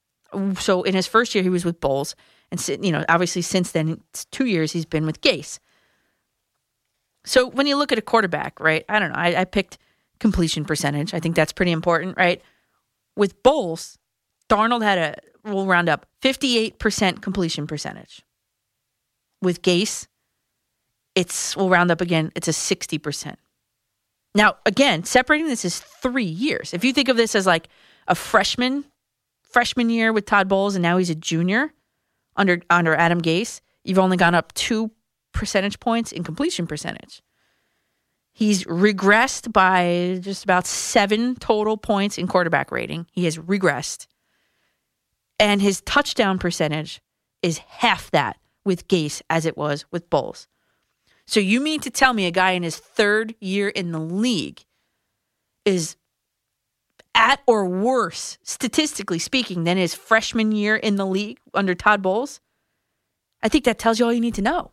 [0.59, 2.17] So in his first year, he was with Bowles.
[2.53, 5.59] And, you know, obviously since then, it's two years, he's been with Gase.
[7.25, 8.85] So when you look at a quarterback, right?
[8.91, 9.19] I don't know.
[9.19, 9.79] I, I picked
[10.21, 11.15] completion percentage.
[11.15, 12.43] I think that's pretty important, right?
[13.17, 13.99] With Bowles,
[14.51, 18.23] Darnold had a we'll round up 58% completion percentage.
[19.41, 20.07] With Gase,
[21.15, 23.37] it's we'll round up again, it's a 60%.
[24.35, 26.75] Now, again, separating this is three years.
[26.75, 27.69] If you think of this as like
[28.09, 28.85] a freshman,
[29.43, 31.73] freshman year with Todd Bowles, and now he's a junior
[32.37, 34.91] under under Adam Gase, you've only gone up two
[35.33, 37.23] percentage points in completion percentage.
[38.33, 43.07] He's regressed by just about seven total points in quarterback rating.
[43.13, 44.07] He has regressed.
[45.39, 47.03] And his touchdown percentage
[47.43, 50.49] is half that with Gase as it was with Bowles.
[51.27, 54.65] So you mean to tell me a guy in his third year in the league
[55.65, 55.97] is
[57.15, 62.41] at or worse, statistically speaking, than his freshman year in the league under Todd Bowles?
[63.43, 64.73] I think that tells you all you need to know.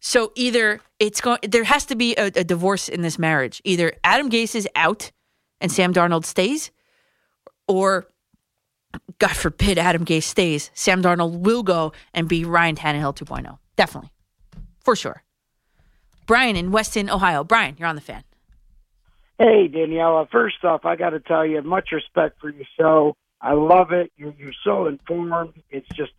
[0.00, 3.60] So either it's going, there has to be a, a divorce in this marriage.
[3.64, 5.12] Either Adam Gase is out
[5.60, 6.70] and Sam Darnold stays,
[7.68, 8.06] or
[9.18, 13.58] God forbid Adam Gase stays, Sam Darnold will go and be Ryan Tannehill 2.0.
[13.76, 14.10] Definitely.
[14.82, 15.22] For sure.
[16.26, 17.44] Brian in Weston, Ohio.
[17.44, 18.24] Brian, you're on the fan.
[19.40, 20.24] Hey, Daniela.
[20.24, 23.16] Uh, first off, I got to tell you, much respect for your show.
[23.40, 24.12] I love it.
[24.18, 25.54] You're, you're so informed.
[25.70, 26.12] It's just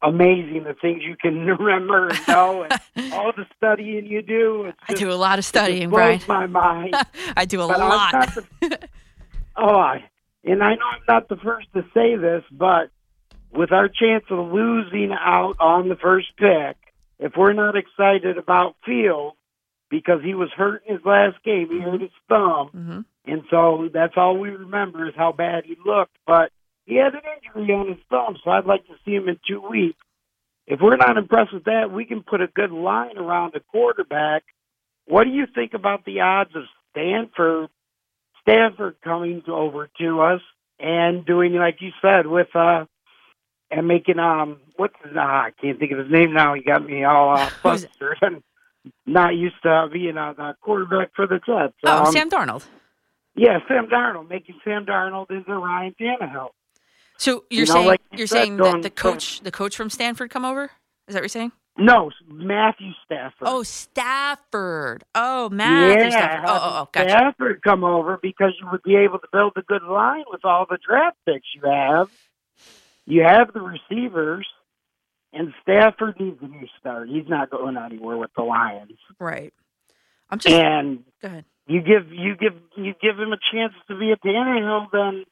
[0.00, 4.64] amazing the things you can remember and know, and all the studying you do.
[4.64, 6.20] It's I do a lot of it studying, Brian.
[6.26, 6.94] my mind.
[7.36, 8.34] I do a But lot.
[8.62, 8.88] the-
[9.56, 10.04] oh, I,
[10.42, 12.88] and I know I'm not the first to say this, but
[13.52, 16.76] with our chance of losing out on the first pick,
[17.18, 19.34] if we're not excited about Field
[19.94, 23.00] because he was hurt in his last game, he hurt his thumb, Mm-hmm.
[23.26, 26.16] and so that's all we remember is how bad he looked.
[26.26, 26.50] But
[26.84, 27.20] he had an
[27.56, 30.00] injury on his thumb, so I'd like to see him in two weeks.
[30.66, 34.42] If we're not impressed with that, we can put a good line around a quarterback.
[35.06, 37.68] What do you think about the odds of Stanford
[38.42, 40.40] Stanford coming over to us
[40.80, 42.84] and doing like you said with uh
[43.70, 46.54] and making um what's his ah, I can't think of his name now.
[46.54, 48.42] He got me all uh, flustered
[49.06, 51.74] not used to being a, a quarterback for the Jets.
[51.84, 52.64] Oh, Um, Sam Darnold.
[53.36, 56.50] Yeah, Sam Darnold, making Sam Darnold into Ryan Tannehill.
[57.18, 59.50] So you're You know, saying like you you're said, saying that the from- coach the
[59.50, 60.64] coach from Stanford come over?
[61.08, 61.52] Is that what you're saying?
[61.76, 63.48] No, Matthew Stafford.
[63.48, 65.02] Oh, Stafford.
[65.14, 66.44] Oh, Matthew yeah, Stafford.
[66.48, 67.08] Oh, oh, oh, gotcha.
[67.10, 70.66] Stafford come over because you would be able to build a good line with all
[70.70, 72.08] the draft picks you have.
[73.06, 74.46] You have the receivers,
[75.34, 77.08] and Stafford needs a new start.
[77.08, 78.98] He's not going anywhere with the Lions.
[79.18, 79.52] Right.
[80.30, 81.44] I'm just and go ahead.
[81.66, 85.24] you give you give you give him a chance to be a Tannehill, then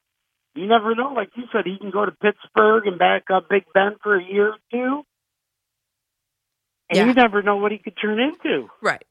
[0.54, 1.12] you never know.
[1.14, 4.22] Like you said, he can go to Pittsburgh and back up Big Ben for a
[4.24, 5.02] year or two.
[6.90, 7.06] And Yeah.
[7.06, 8.68] you never know what he could turn into.
[8.80, 9.02] Right.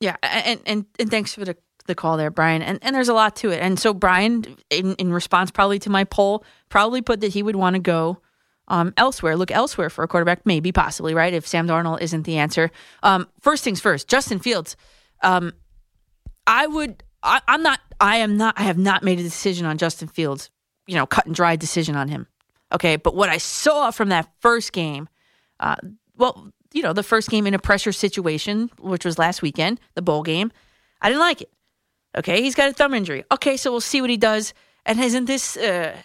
[0.00, 1.56] Yeah, and and and thanks for the
[1.86, 2.62] the call there, Brian.
[2.62, 3.60] And and there's a lot to it.
[3.60, 7.56] And so Brian, in in response probably to my poll, probably put that he would
[7.56, 8.20] want to go
[8.70, 12.38] um, elsewhere, look elsewhere for a quarterback, maybe possibly right if Sam Darnold isn't the
[12.38, 12.70] answer.
[13.02, 14.76] Um, first things first, Justin Fields.
[15.22, 15.52] Um,
[16.46, 17.02] I would.
[17.22, 17.80] I, I'm not.
[18.00, 18.54] I am not.
[18.56, 20.50] I have not made a decision on Justin Fields.
[20.86, 22.28] You know, cut and dry decision on him.
[22.72, 25.08] Okay, but what I saw from that first game,
[25.58, 25.76] uh,
[26.16, 30.02] well, you know, the first game in a pressure situation, which was last weekend, the
[30.02, 30.52] bowl game,
[31.02, 31.50] I didn't like it.
[32.16, 33.24] Okay, he's got a thumb injury.
[33.32, 34.54] Okay, so we'll see what he does.
[34.86, 35.56] And isn't this?
[35.56, 35.96] Uh,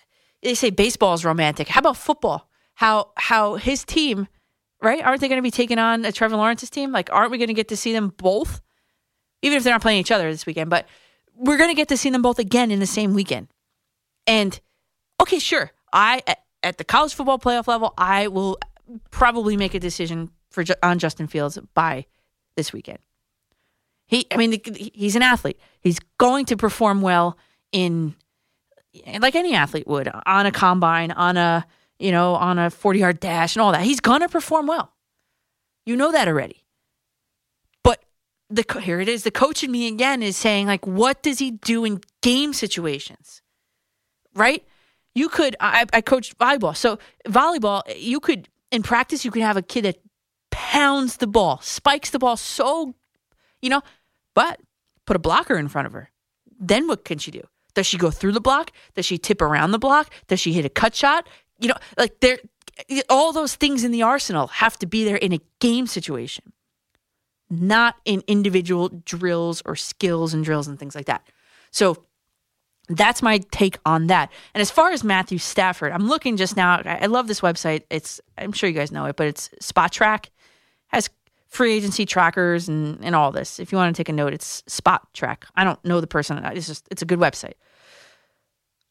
[0.42, 1.68] they say baseball is romantic.
[1.68, 2.50] How about football?
[2.76, 4.28] How how his team,
[4.82, 5.04] right?
[5.04, 6.92] Aren't they going to be taking on a Trevor Lawrence's team?
[6.92, 8.62] Like, aren't we going to get to see them both?
[9.42, 10.88] Even if they're not playing each other this weekend, but
[11.36, 13.48] we're going to get to see them both again in the same weekend.
[14.28, 14.60] And
[15.22, 16.24] okay, sure, I
[16.64, 18.58] at, the college football playoff level, I will
[19.12, 22.06] probably make a decision for on Justin Fields by
[22.56, 23.00] this weekend.
[24.08, 25.60] He, I mean, he's an athlete.
[25.80, 27.38] He's going to perform well
[27.72, 28.16] in,
[29.20, 31.66] like any athlete would on a combine, on a
[32.00, 33.82] you know, on a 40 yard dash and all that.
[33.82, 34.94] He's gonna perform well.
[35.86, 36.64] You know that already.
[37.84, 38.04] But
[38.50, 39.24] the here it is.
[39.24, 43.42] The coach in me again is saying like, what does he do in game situations?
[44.36, 44.66] Right?
[45.14, 45.56] You could.
[45.60, 47.84] I, I coached volleyball, so volleyball.
[47.96, 49.24] You could in practice.
[49.24, 50.00] You could have a kid that
[50.52, 52.96] pounds the ball, spikes the ball so,
[53.62, 53.82] you know,
[54.34, 54.60] but
[55.06, 56.12] put a blocker in front of her.
[56.60, 57.42] Then what can she do?
[57.74, 58.72] Does she go through the block?
[58.94, 60.14] Does she tip around the block?
[60.28, 61.28] Does she hit a cut shot?
[61.60, 62.40] You know, like there,
[63.10, 66.52] all those things in the arsenal have to be there in a game situation,
[67.50, 71.28] not in individual drills or skills and drills and things like that.
[71.72, 72.06] So
[72.90, 74.32] that's my take on that.
[74.54, 76.82] And as far as Matthew Stafford, I'm looking just now.
[76.86, 77.84] I love this website.
[77.90, 80.28] It's I'm sure you guys know it, but it's Spotrac
[80.88, 81.10] has
[81.48, 83.60] free agency trackers and and all this.
[83.60, 85.46] If you want to take a note, it's Spotrac.
[85.56, 86.38] I don't know the person.
[86.46, 87.54] It's just it's a good website.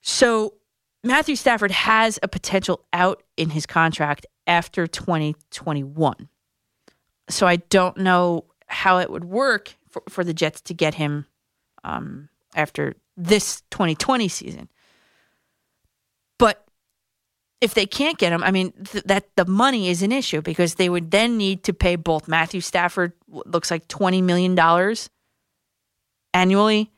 [0.00, 0.54] So
[1.04, 6.28] Matthew Stafford has a potential out in his contract after 2021.
[7.28, 11.26] So I don't know how it would work for, for the Jets to get him
[11.84, 14.68] um, after this 2020 season.
[16.38, 16.64] But
[17.60, 20.76] if they can't get him, I mean, th- that the money is an issue because
[20.76, 24.58] they would then need to pay both Matthew Stafford, looks like $20 million
[26.32, 26.90] annually,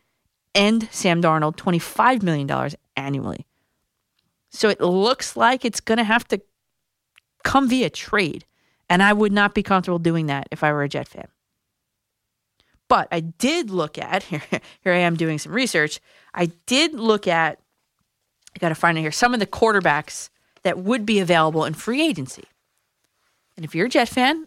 [0.55, 3.46] and Sam Darnold, $25 million annually.
[4.51, 6.41] So it looks like it's going to have to
[7.45, 8.45] come via trade.
[8.89, 11.29] And I would not be comfortable doing that if I were a Jet fan.
[12.89, 14.43] But I did look at here.
[14.81, 16.01] Here I am doing some research.
[16.35, 17.59] I did look at.
[18.55, 19.13] I got to find it here.
[19.13, 20.31] Some of the quarterbacks
[20.63, 22.45] that would be available in free agency.
[23.57, 24.47] And if you're a Jet fan,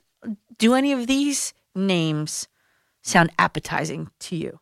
[0.57, 2.47] do any of these names
[3.01, 4.59] sound appetizing to you?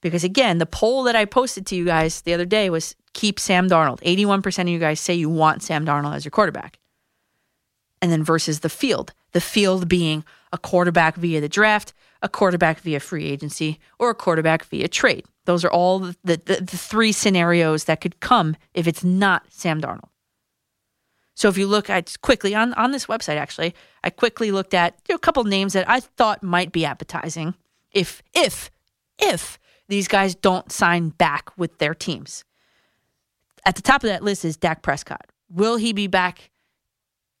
[0.00, 3.38] Because again, the poll that I posted to you guys the other day was keep
[3.38, 4.00] Sam Darnold.
[4.00, 6.78] 81% of you guys say you want Sam Darnold as your quarterback.
[8.00, 9.12] And then versus the field.
[9.32, 14.14] The field being a quarterback via the draft, a quarterback via free agency, or a
[14.14, 15.24] quarterback via trade.
[15.44, 19.80] Those are all the, the, the three scenarios that could come if it's not Sam
[19.80, 20.08] Darnold.
[21.34, 23.74] So if you look at quickly on, on this website, actually,
[24.04, 27.54] I quickly looked at you know, a couple names that I thought might be appetizing
[27.90, 28.70] if if
[29.18, 29.58] if
[29.88, 32.44] these guys don't sign back with their teams.
[33.64, 35.26] At the top of that list is Dak Prescott.
[35.48, 36.50] Will he be back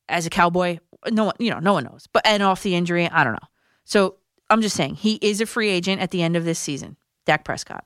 [0.08, 0.78] as a Cowboy?
[1.10, 2.06] No one, you know, no one knows.
[2.12, 3.48] But and off the injury, I don't know.
[3.84, 4.16] So
[4.50, 6.96] I'm just saying he is a free agent at the end of this season.
[7.26, 7.84] Dak Prescott.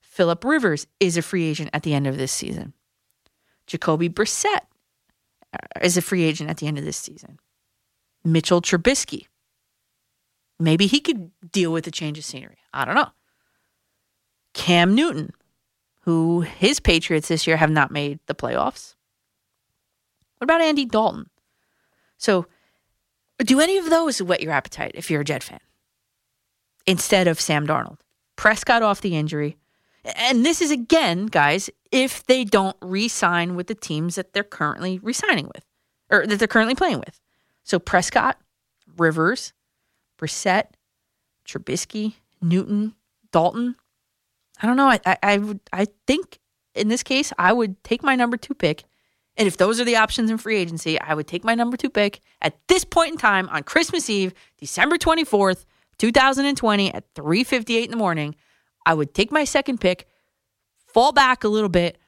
[0.00, 2.74] Philip Rivers is a free agent at the end of this season.
[3.66, 4.60] Jacoby Brissett
[5.54, 7.38] uh, is a free agent at the end of this season.
[8.24, 9.26] Mitchell Trubisky.
[10.58, 12.58] Maybe he could deal with a change of scenery.
[12.72, 13.08] I don't know.
[14.54, 15.32] Cam Newton,
[16.02, 18.94] who his Patriots this year have not made the playoffs.
[20.38, 21.30] What about Andy Dalton?
[22.18, 22.46] So,
[23.38, 25.60] do any of those whet your appetite if you're a Jet fan?
[26.86, 27.98] Instead of Sam Darnold,
[28.36, 29.56] Prescott off the injury.
[30.16, 34.42] And this is again, guys, if they don't re sign with the teams that they're
[34.42, 35.64] currently re signing with
[36.10, 37.20] or that they're currently playing with.
[37.62, 38.38] So, Prescott,
[38.96, 39.52] Rivers,
[40.18, 40.66] Brissett,
[41.46, 42.94] Trubisky, Newton,
[43.30, 43.76] Dalton.
[44.62, 44.86] I don't know.
[44.86, 46.38] I, I, I would I think
[46.74, 48.84] in this case I would take my number two pick,
[49.36, 51.90] and if those are the options in free agency, I would take my number two
[51.90, 55.66] pick at this point in time on Christmas Eve, December twenty fourth,
[55.98, 58.36] two thousand and twenty, at three fifty eight in the morning.
[58.86, 60.06] I would take my second pick,
[60.86, 61.98] fall back a little bit,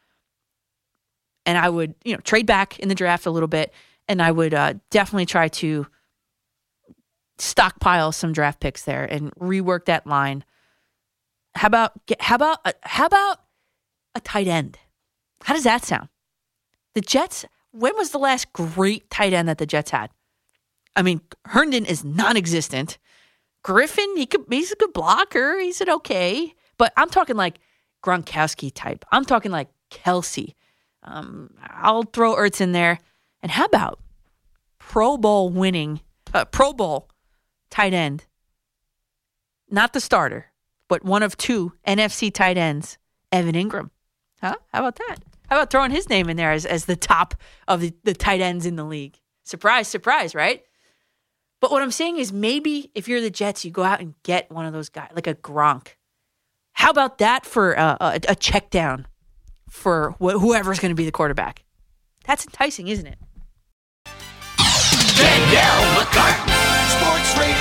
[1.44, 3.74] and I would you know trade back in the draft a little bit,
[4.08, 5.86] and I would uh, definitely try to
[7.38, 10.44] stockpile some draft picks there and rework that line.
[11.54, 13.40] How about how about uh, how about
[14.14, 14.78] a tight end?
[15.42, 16.08] How does that sound?
[16.94, 17.44] The Jets.
[17.72, 20.10] When was the last great tight end that the Jets had?
[20.94, 22.98] I mean, Herndon is non-existent.
[23.64, 25.58] Griffin, he could he's a good blocker.
[25.58, 27.58] He's an okay, but I'm talking like
[28.04, 29.04] Gronkowski type.
[29.10, 30.54] I'm talking like Kelce.
[31.02, 32.98] Um, I'll throw Ertz in there.
[33.42, 34.00] And how about
[34.78, 36.00] Pro Bowl winning,
[36.32, 37.08] uh, Pro Bowl
[37.70, 38.24] tight end,
[39.68, 40.46] not the starter,
[40.94, 42.98] but one of two NFC tight ends,
[43.32, 43.90] Evan Engram.
[44.40, 44.54] Huh?
[44.72, 45.16] How about that?
[45.50, 47.34] How about throwing his name in there as, as the top
[47.66, 49.18] of the, the tight ends in the league?
[49.42, 50.62] Surprise, surprise, right?
[51.60, 54.52] But what I'm saying is maybe if you're the Jets, you go out and get
[54.52, 55.88] one of those guys, like a Gronk.
[56.74, 59.08] How about that for uh, a, a check down
[59.68, 61.64] for wh- whoever's going to be the quarterback?
[62.24, 63.18] That's enticing, isn't it?
[65.16, 66.54] Danielle McCartan.
[66.94, 67.53] Sports Radio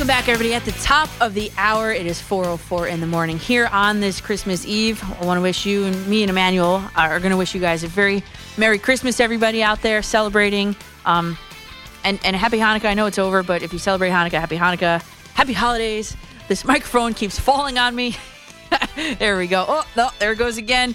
[0.00, 0.54] Welcome back, everybody.
[0.54, 4.18] At the top of the hour, it is 4:04 in the morning here on this
[4.18, 5.04] Christmas Eve.
[5.20, 7.84] I want to wish you and me and Emmanuel are going to wish you guys
[7.84, 8.22] a very
[8.56, 10.74] Merry Christmas, everybody out there celebrating.
[11.04, 11.36] Um,
[12.02, 12.86] and and Happy Hanukkah.
[12.86, 15.02] I know it's over, but if you celebrate Hanukkah, Happy Hanukkah,
[15.34, 16.16] Happy Holidays.
[16.48, 18.16] This microphone keeps falling on me.
[19.18, 19.66] there we go.
[19.68, 20.94] Oh no, there it goes again.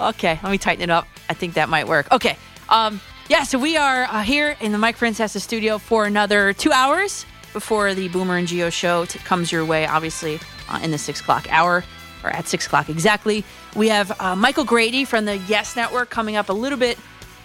[0.00, 1.08] Okay, let me tighten it up.
[1.28, 2.12] I think that might work.
[2.12, 2.36] Okay.
[2.68, 6.70] Um, yeah, so we are uh, here in the Mike Francesa studio for another two
[6.70, 10.98] hours before the Boomer and Gio show t- comes your way, obviously, uh, in the
[10.98, 11.82] six o'clock hour
[12.22, 13.44] or at six o'clock exactly.
[13.74, 16.98] We have uh, Michael Grady from the Yes Network coming up a little bit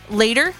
[0.09, 0.53] later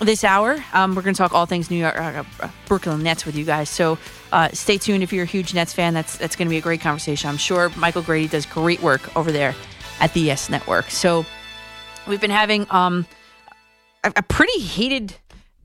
[0.00, 0.56] this hour.
[0.72, 3.44] Um, we're going to talk all things New York, uh, uh, Brooklyn Nets with you
[3.44, 3.68] guys.
[3.68, 3.98] So
[4.32, 5.94] uh, stay tuned if you're a huge Nets fan.
[5.94, 7.28] That's that's going to be a great conversation.
[7.28, 9.54] I'm sure Michael Grady does great work over there
[10.00, 10.90] at the Yes Network.
[10.90, 11.26] So
[12.06, 13.06] we've been having um,
[14.02, 15.14] a, a pretty heated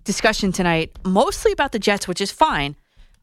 [0.03, 2.75] discussion tonight, mostly about the Jets, which is fine.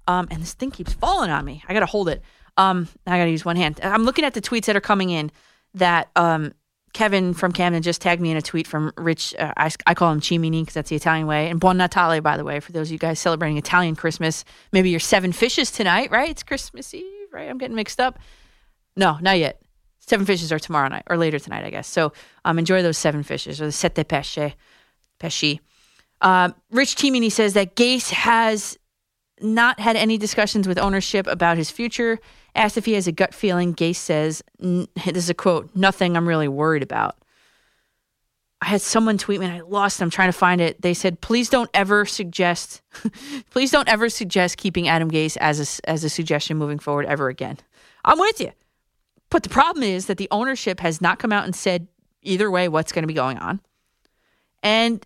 [0.07, 1.63] Um, and this thing keeps falling on me.
[1.69, 2.23] I got to hold it.
[2.57, 3.81] Um, I got to use one hand.
[3.83, 5.31] I'm looking at the tweets that are coming in
[5.75, 6.53] that um,
[6.93, 9.35] Kevin from Camden just tagged me in a tweet from Rich.
[9.39, 11.49] Uh, I, I call him Cimini because that's the Italian way.
[11.49, 14.45] And Buon Natale, by the way, for those of you guys celebrating Italian Christmas.
[14.73, 16.31] Maybe your seven fishes tonight, right?
[16.31, 17.49] It's Christmas Eve, right?
[17.49, 18.19] I'm getting mixed up.
[18.97, 19.63] No, not yet.
[20.01, 21.87] Seven fishes are tomorrow night or later tonight, I guess.
[21.87, 22.13] So
[22.45, 24.55] um, enjoy those seven fishes or the sette pesce,
[25.19, 25.61] pesci.
[26.21, 28.77] Um, Rich Cimini says that Gase has
[29.43, 32.19] not had any discussions with ownership about his future.
[32.55, 35.71] Asked if he has a gut feeling, Gase says, "N- "This is a quote.
[35.75, 37.17] Nothing I'm really worried about."
[38.61, 40.01] I had someone tweet me and I lost.
[40.01, 40.83] I'm trying to find it.
[40.83, 42.83] They said, "Please don't ever suggest,
[43.51, 47.29] please don't ever suggest keeping Adam Gase as a, as a suggestion moving forward ever
[47.29, 47.59] again."
[48.05, 48.53] I'm with you,
[49.31, 51.89] but the problem is that the ownership has not come out and said
[52.23, 53.61] either way what's going to be going on,
[54.63, 55.05] and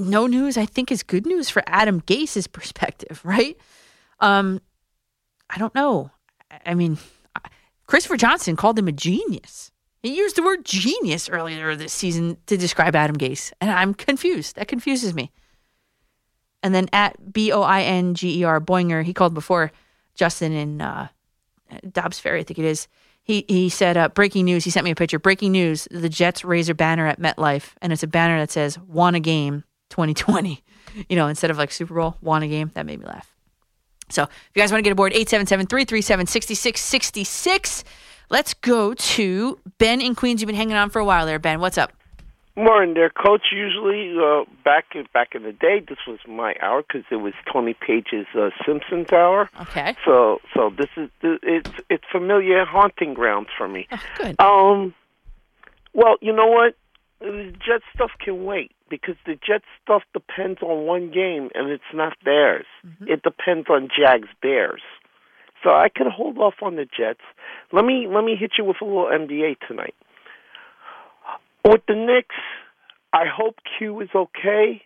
[0.00, 3.56] no news I think is good news for Adam Gase's perspective, right?
[4.20, 4.60] Um,
[5.48, 6.10] I don't know.
[6.66, 6.98] I- mean,
[7.86, 9.70] Christopher Johnson called him a genius.
[10.02, 14.56] He used the word genius earlier this season to describe Adam Gase, and I'm confused.
[14.56, 15.30] That confuses me.
[16.62, 19.72] And then at B O I N G E R Boinger, he called before
[20.14, 21.08] Justin in uh,
[21.90, 22.88] Dobbs Ferry, I think it is.
[23.22, 25.18] He he said, uh, "Breaking news." He sent me a picture.
[25.18, 28.78] Breaking news: the Jets raise a banner at MetLife, and it's a banner that says
[28.78, 30.62] "Won a game 2020."
[31.08, 32.72] You know, instead of like Super Bowl, won a game.
[32.74, 33.32] That made me laugh.
[34.08, 37.84] So if you guys want to get aboard, 877-337-6666.
[38.28, 40.40] Let's go to Ben in Queens.
[40.40, 41.60] You've been hanging on for a while there, Ben.
[41.60, 41.92] What's up?
[42.56, 43.42] Morning there, Coach.
[43.52, 47.74] Usually, uh, back back in the day, this was my hour because it was Tony
[47.74, 49.48] Paige's uh, Simpsons hour.
[49.62, 49.96] Okay.
[50.04, 53.86] So, so this is it's it's familiar haunting grounds for me.
[54.18, 54.38] good.
[54.40, 54.94] Um,
[55.94, 56.74] well, you know what?
[57.20, 61.82] The Jet stuff can wait because the Jets stuff depends on one game and it's
[61.94, 62.66] not theirs.
[62.86, 63.08] Mm-hmm.
[63.08, 64.82] It depends on Jags Bears.
[65.62, 67.20] So I could hold off on the Jets.
[67.72, 69.94] Let me let me hit you with a little NBA tonight.
[71.64, 72.36] With the Knicks,
[73.12, 74.82] I hope Q is okay.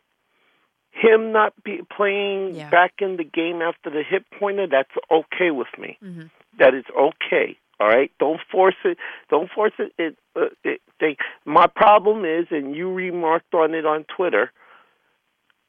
[0.90, 5.68] Him not be playing back in the game after the hip pointer, that's okay with
[5.78, 5.98] me.
[6.02, 6.26] Mm-hmm.
[6.58, 7.56] That is okay.
[7.80, 8.98] All right, don't force it.
[9.30, 9.92] Don't force it.
[9.98, 14.52] It, uh, it they, my problem is, and you remarked on it on Twitter.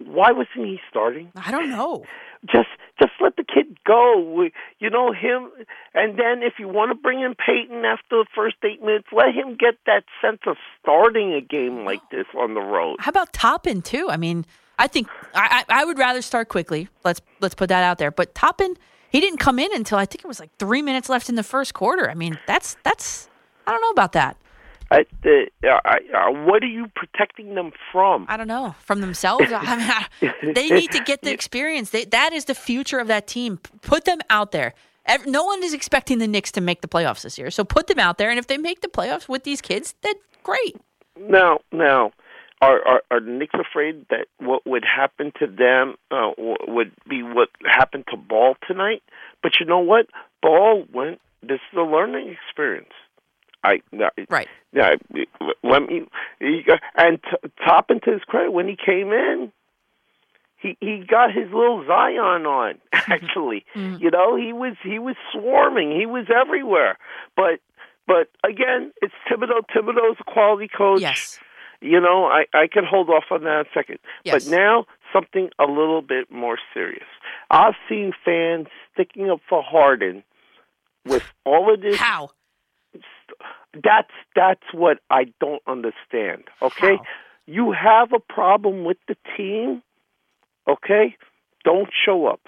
[0.04, 1.32] Why wasn't he starting?
[1.36, 2.04] I don't know.
[2.46, 2.68] Just,
[3.00, 4.20] just let the kid go.
[4.38, 5.50] We- You know him,
[5.94, 9.34] and then if you want to bring in Payton after the first eight minutes, let
[9.34, 12.98] him get that sense of starting a game like this on the road.
[13.00, 14.10] How about Toppin too?
[14.12, 14.46] I mean,
[14.78, 16.90] I think I, I I would rather start Quickley.
[17.06, 18.12] Let's let's put that out there.
[18.12, 18.76] But Toppin,
[19.16, 21.44] he didn't come in until I think it was like three minutes left in the
[21.44, 22.10] first quarter.
[22.10, 23.30] I mean, that's that's
[23.66, 24.36] I don't know about that.
[24.92, 28.26] I, uh, I, uh, what are you protecting them from?
[28.30, 29.46] I don't know from themselves.
[29.52, 31.90] I mean, I- they need to get the experience.
[31.90, 33.58] They, that is the future of that team.
[33.82, 34.74] Put them out there.
[35.08, 37.88] Ev- No one is expecting the Knicks to make the playoffs this year, so put
[37.88, 38.30] them out there.
[38.30, 40.14] And if they make the playoffs with these kids, then
[40.44, 40.76] great.
[41.20, 42.12] Now, now,
[42.62, 46.32] are, are are the Knicks afraid that what would happen to them uh,
[46.68, 49.04] would be what happened to Ball tonight?
[49.44, 50.08] But you know what?
[50.42, 51.20] Ball went.
[51.42, 52.94] This is a learning experience.
[53.64, 53.82] I
[54.30, 54.48] right.
[54.74, 54.96] Yeah,
[55.64, 56.06] let me.
[56.96, 59.52] And t- Toppin to his credit, when he came in,
[60.58, 62.76] he he got his little Zion on.
[62.94, 65.92] Actually, you know, he was he was swarming.
[65.92, 66.98] He was everywhere.
[67.36, 67.60] But
[68.08, 69.62] but again, it's Thibodeau.
[69.76, 71.02] Thibodeau's a quality coach.
[71.02, 71.40] Yes.
[71.86, 74.00] You know, I I can hold off on that a second.
[74.24, 74.46] Yes.
[74.46, 77.08] But now something a little bit more serious.
[77.52, 80.24] I've seen fans sticking up for Harden
[81.06, 81.98] with all of this.
[81.98, 82.32] How?
[83.74, 86.46] That's that's what I don't understand.
[86.62, 86.98] Okay,
[87.46, 89.84] you have a problem with the team.
[90.68, 91.16] Okay,
[91.64, 92.42] don't show up.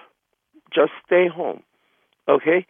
[0.74, 1.62] Just stay home.
[2.28, 2.66] Okay?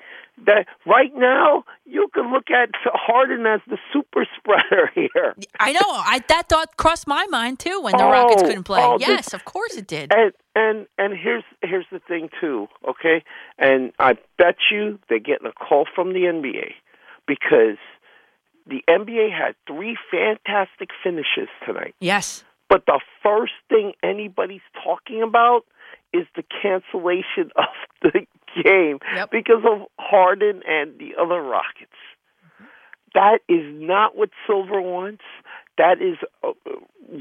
[0.46, 5.36] That right now you can look at Harden as the super spreader here.
[5.60, 5.80] I know.
[5.84, 8.82] I that thought crossed my mind too when the oh, Rockets Oh, couldn't play.
[8.84, 10.14] oh, this- yes, of course it did.
[10.14, 13.24] And and and here's here's the thing too, okay?
[13.58, 16.74] And I bet you they're getting a call from the NBA
[17.28, 17.78] because
[18.68, 21.96] the NBA had three fantastic finishes tonight.
[22.00, 22.44] Yes.
[22.70, 25.62] But the first thing anybody's talking about
[26.14, 27.66] is the cancellation of
[28.02, 28.26] the
[28.64, 29.00] game
[29.32, 31.92] because of Harden and the other Rockets.
[33.14, 35.24] That is not what Silver wants.
[35.78, 36.52] That is uh,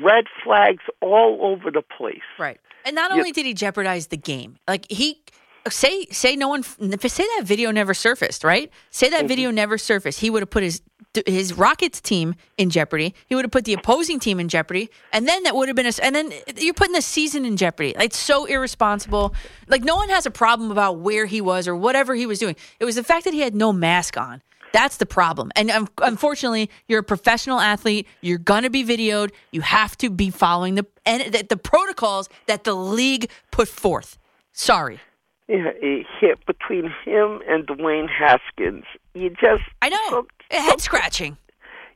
[0.02, 2.20] red flags all over the place.
[2.38, 2.60] Right.
[2.84, 5.20] And not only did he jeopardize the game, like he
[5.68, 8.70] say say no one say that video never surfaced, right?
[8.90, 10.20] Say that video never surfaced.
[10.20, 10.82] He would have put his
[11.26, 13.14] his Rockets team in jeopardy.
[13.26, 15.86] He would have put the opposing team in jeopardy, and then that would have been
[15.86, 15.92] a.
[16.02, 17.94] And then you're putting the season in jeopardy.
[17.96, 19.34] Like, It's so irresponsible.
[19.68, 22.56] Like no one has a problem about where he was or whatever he was doing.
[22.80, 24.42] It was the fact that he had no mask on.
[24.72, 25.50] That's the problem.
[25.56, 28.06] And um, unfortunately, you're a professional athlete.
[28.20, 29.30] You're gonna be videoed.
[29.50, 34.18] You have to be following the and the, the protocols that the league put forth.
[34.52, 35.00] Sorry.
[35.48, 38.84] Yeah, a hit between him and Dwayne Haskins.
[39.14, 41.36] You just I know head scratching.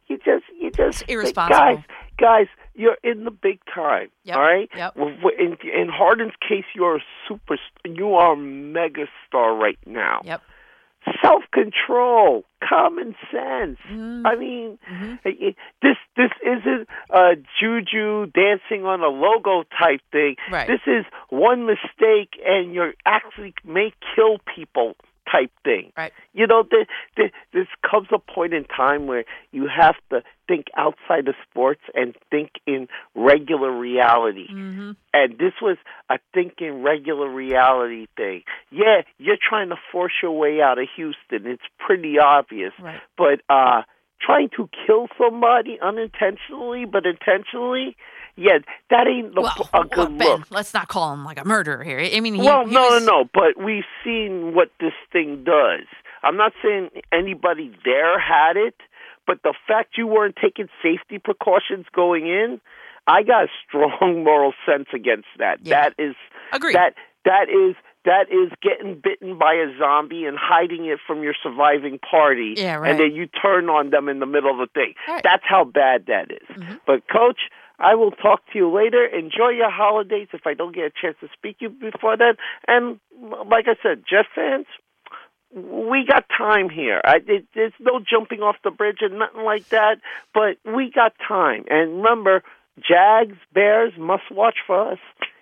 [0.08, 1.58] You just you just irresponsible.
[1.58, 1.84] Guys,
[2.18, 4.08] guys, you're in the big time.
[4.24, 4.68] Yep, All right.
[4.76, 4.96] yep.
[4.96, 7.56] In in Harden's case, you're a super.
[7.84, 10.20] You are a megastar right now.
[10.24, 10.42] Yep.
[11.22, 13.78] Self control, common sense.
[13.90, 14.26] Mm-hmm.
[14.26, 14.78] I mean,
[15.24, 20.36] i- this this isn't a juju dancing on a logo type thing.
[20.50, 20.66] Right.
[20.68, 24.94] This is one mistake and you're actually may kill people
[25.30, 25.92] type thing.
[25.96, 26.12] Right.
[26.32, 26.86] You know, the,
[27.16, 31.80] the, this comes a point in time where you have to think outside of sports
[31.94, 34.48] and think in regular reality.
[34.50, 34.92] Mm-hmm.
[35.12, 35.76] And this was
[36.08, 38.42] a think in regular reality thing.
[38.70, 41.46] Yeah, you're trying to force your way out of Houston.
[41.50, 42.72] It's pretty obvious.
[42.80, 43.00] Right.
[43.16, 43.82] But uh
[44.20, 47.96] trying to kill somebody unintentionally but intentionally,
[48.40, 48.58] yeah,
[48.90, 50.50] that ain't the, Well, a good Ben, look.
[50.50, 52.00] let's not call him like a murderer here.
[52.00, 53.28] I mean, he, well, he no, was- no, no.
[53.32, 55.86] But we've seen what this thing does.
[56.22, 58.74] I'm not saying anybody there had it,
[59.26, 62.60] but the fact you weren't taking safety precautions going in,
[63.06, 65.64] I got a strong moral sense against that.
[65.64, 66.14] That is
[66.52, 66.74] Agreed.
[66.74, 66.94] that
[67.24, 67.76] that is
[68.06, 72.54] that is getting bitten by a zombie and hiding it from your surviving party.
[72.56, 72.90] Yeah, right.
[72.92, 74.94] And then you turn on them in the middle of the thing.
[75.06, 75.22] Right.
[75.22, 76.48] That's how bad that is.
[76.56, 76.74] Mm-hmm.
[76.86, 77.40] But coach,
[77.80, 79.04] I will talk to you later.
[79.04, 82.34] Enjoy your holidays if I don't get a chance to speak to you before then.
[82.68, 83.00] And
[83.48, 84.66] like I said, Jet fans,
[85.54, 87.00] we got time here.
[87.04, 89.96] I, it, there's no jumping off the bridge and nothing like that,
[90.32, 91.64] but we got time.
[91.68, 92.42] And remember,
[92.78, 94.98] Jags, Bears, must watch for us.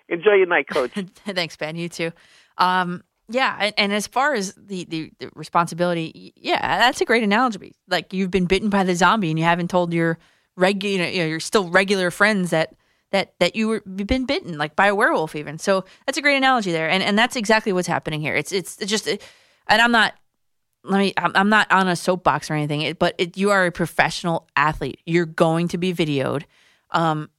[0.07, 0.91] Enjoy your night, coach.
[1.25, 1.75] Thanks, Ben.
[1.75, 2.11] You too.
[2.57, 7.23] Um, yeah, and, and as far as the, the, the responsibility, yeah, that's a great
[7.23, 7.75] analogy.
[7.87, 10.17] Like you've been bitten by the zombie, and you haven't told your
[10.59, 12.75] regular, you know, your still regular friends that
[13.11, 15.57] that that you were you've been bitten, like by a werewolf, even.
[15.57, 18.35] So that's a great analogy there, and and that's exactly what's happening here.
[18.35, 19.19] It's it's just, and
[19.81, 20.13] I'm not.
[20.83, 21.13] Let me.
[21.17, 24.99] I'm not on a soapbox or anything, but it, you are a professional athlete.
[25.05, 26.43] You're going to be videoed.
[26.91, 27.29] Um,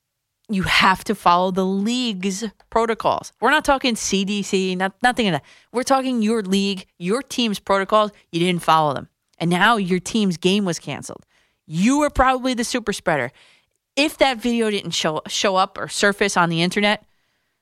[0.51, 3.33] you have to follow the league's protocols.
[3.41, 5.45] We're not talking CDC, not nothing of that.
[5.73, 8.11] We're talking your league, your team's protocols.
[8.31, 11.25] You didn't follow them, and now your team's game was canceled.
[11.73, 13.31] You were probably the super spreader.
[13.95, 17.05] If that video didn't show show up or surface on the internet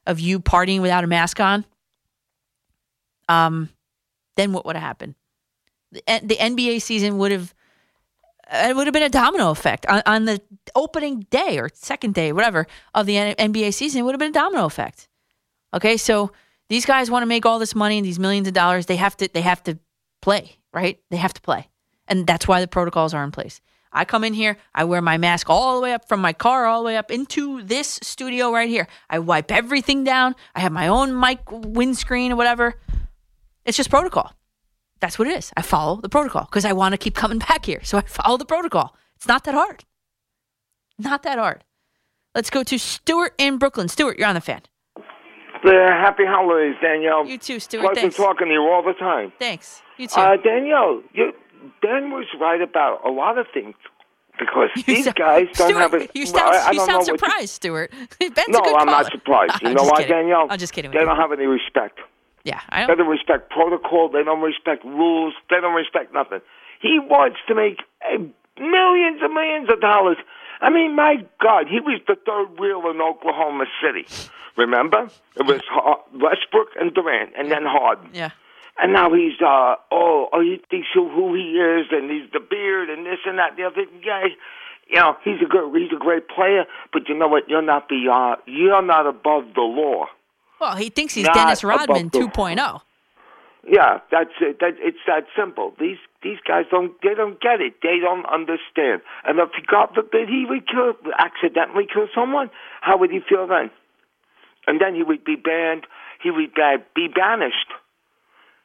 [0.06, 1.66] of you partying without a mask on,
[3.28, 3.68] um,
[4.36, 5.14] then what would have happened?
[5.92, 7.54] The, the NBA season would have
[8.50, 10.40] it would have been a domino effect on, on the
[10.74, 14.00] opening day or second day, whatever, of the NBA season.
[14.00, 15.06] It would have been a domino effect.
[15.74, 16.32] Okay, so
[16.70, 18.86] these guys want to make all this money and these millions of dollars.
[18.86, 19.28] They have to.
[19.30, 19.78] They have to
[20.22, 20.98] play, right?
[21.10, 21.68] They have to play,
[22.06, 23.60] and that's why the protocols are in place.
[23.92, 26.66] I come in here, I wear my mask all the way up from my car,
[26.66, 28.86] all the way up into this studio right here.
[29.08, 30.34] I wipe everything down.
[30.54, 32.74] I have my own mic windscreen or whatever.
[33.64, 34.32] It's just protocol.
[35.00, 35.52] That's what it is.
[35.56, 37.80] I follow the protocol because I want to keep coming back here.
[37.84, 38.96] So I follow the protocol.
[39.16, 39.84] It's not that hard.
[40.98, 41.64] Not that hard.
[42.34, 43.88] Let's go to Stuart in Brooklyn.
[43.88, 44.62] Stuart, you're on the fan.
[45.64, 47.26] Uh, happy holidays, Danielle.
[47.26, 47.82] You too, Stuart.
[47.82, 48.16] Pleasure Thanks.
[48.16, 49.32] talking to you all the time.
[49.38, 49.82] Thanks.
[49.96, 50.20] You too.
[50.20, 51.32] Uh, Danielle, you,
[51.82, 53.74] Dan was right about a lot of things
[54.38, 56.08] because these sound- guys don't Stuart, have a.
[56.14, 57.90] You sound, I, I you sound what you- surprised, Stuart.
[58.20, 59.60] Ben's no, I'm not surprised.
[59.62, 60.16] You I'm know why, kidding.
[60.16, 60.46] Danielle?
[60.50, 60.90] I'm just kidding.
[60.90, 61.20] They don't you.
[61.20, 61.98] have any respect.
[62.44, 62.96] Yeah, I They don't.
[62.98, 64.08] They don't respect protocol.
[64.08, 65.34] They don't respect rules.
[65.50, 66.40] They don't respect nothing.
[66.80, 67.78] He wants to make
[68.58, 70.16] millions and millions of dollars.
[70.60, 74.06] I mean, my God, he was the third wheel in Oklahoma City.
[74.56, 75.08] Remember?
[75.36, 75.60] It was
[76.12, 78.10] Westbrook and Durant, and then Harden.
[78.12, 78.30] Yeah.
[78.80, 82.40] And now he's uh oh oh he thinks who, who he is and he's the
[82.40, 84.36] beard and this and that the other guy.
[84.88, 87.48] You know he's a good he's a great player, but you know what?
[87.48, 90.06] You're not beyond you're not above the law.
[90.60, 92.80] Well, he thinks he's Not Dennis Rodman above the- 2.0.
[93.68, 94.60] Yeah, that's it.
[94.60, 95.74] That it's that simple.
[95.78, 97.74] These these guys don't they don't get it.
[97.82, 99.02] They don't understand.
[99.24, 102.50] And if God forbid he would kill accidentally kill someone,
[102.80, 103.70] how would he feel then?
[104.66, 105.86] And then he would be banned.
[106.22, 106.54] He would
[106.94, 107.68] be banished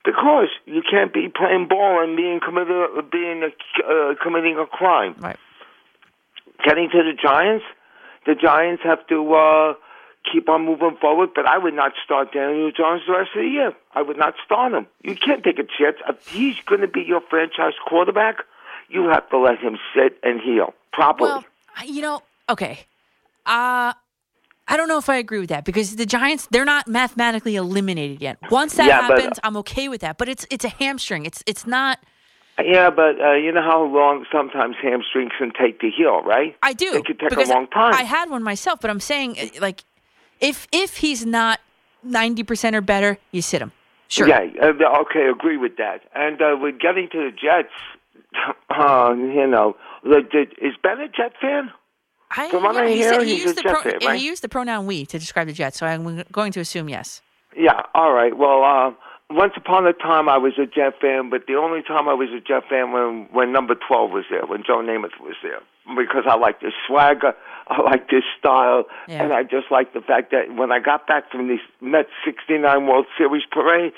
[0.03, 5.15] because you can't be playing ball and being committed being uh, committing a crime.
[5.19, 5.37] Right.
[6.63, 7.65] Getting to the Giants,
[8.25, 9.73] the Giants have to uh,
[10.31, 11.29] keep on moving forward.
[11.35, 13.73] But I would not start Daniel Jones the rest of the year.
[13.93, 14.87] I would not start him.
[15.01, 15.97] You can't take a chance.
[16.07, 18.37] If he's going to be your franchise quarterback,
[18.89, 21.29] you have to let him sit and heal properly.
[21.29, 21.45] Well,
[21.85, 22.79] you know, okay.
[23.45, 23.93] Uh
[24.67, 28.21] I don't know if I agree with that because the Giants they're not mathematically eliminated
[28.21, 28.37] yet.
[28.49, 30.17] Once that Yeah, but- happens, I'm okay with that.
[30.17, 31.25] But it's it's a hamstring.
[31.25, 31.99] It's it's not
[32.63, 36.55] yeah, but uh, you know how long sometimes hamstrings can take to heal, right?
[36.61, 36.93] I do.
[36.93, 37.93] It could take a long time.
[37.95, 39.83] I had one myself, but I'm saying uh, like
[40.39, 41.59] if if he's not
[42.05, 43.71] 90% or better, you sit him.
[44.07, 44.27] Sure.
[44.27, 46.01] Yeah, uh, okay, agree with that.
[46.13, 47.73] And uh, with getting to the Jets,
[48.69, 49.75] uh, you know,
[50.05, 51.71] is Ben a Jet fan?
[52.35, 53.91] I, From what yeah, I he, hear, said he he's used a the Jet pro,
[53.91, 54.19] fan, right?
[54.19, 57.21] he used the pronoun we to describe the Jets, so I'm going to assume yes.
[57.55, 58.35] Yeah, all right.
[58.35, 58.91] Well, uh,
[59.29, 62.29] once upon a time I was a Jet fan, but the only time I was
[62.35, 65.59] a Jet fan when when number twelve was there, when Joe Namath was there,
[65.95, 67.33] because I liked his swagger,
[67.67, 69.23] I liked his style, Yeah.
[69.23, 72.87] and I just liked the fact that when I got back from the Mets '69
[72.87, 73.93] World Series parade.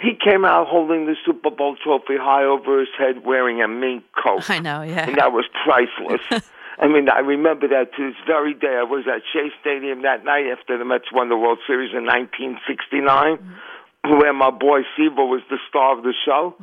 [0.00, 4.02] He came out holding the Super Bowl trophy high over his head, wearing a mink
[4.20, 4.42] coat.
[4.50, 5.06] I know, yeah.
[5.06, 6.20] and that was priceless.
[6.78, 8.76] I mean, I remember that to this very day.
[8.78, 12.04] I was at Shea Stadium that night after the Mets won the World Series in
[12.04, 13.38] 1969,
[14.18, 16.54] where my boy Seaver was the star of the show.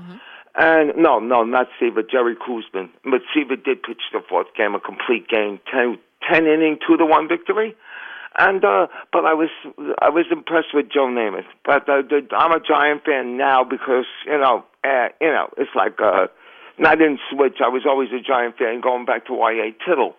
[0.53, 2.89] And no, no, not Seaver, Jerry Koosman.
[3.03, 5.97] But Seaver did pitch the fourth game, a complete game, ten,
[6.29, 7.75] ten inning, two to one victory.
[8.37, 9.49] And uh, but I was
[9.99, 11.47] I was impressed with Joe Namath.
[11.65, 15.71] But uh, the, I'm a Giant fan now because you know uh, you know it's
[15.75, 16.27] like uh,
[16.77, 17.57] and I didn't switch.
[17.63, 19.71] I was always a Giant fan, going back to Y.A.
[19.85, 20.15] Tittle.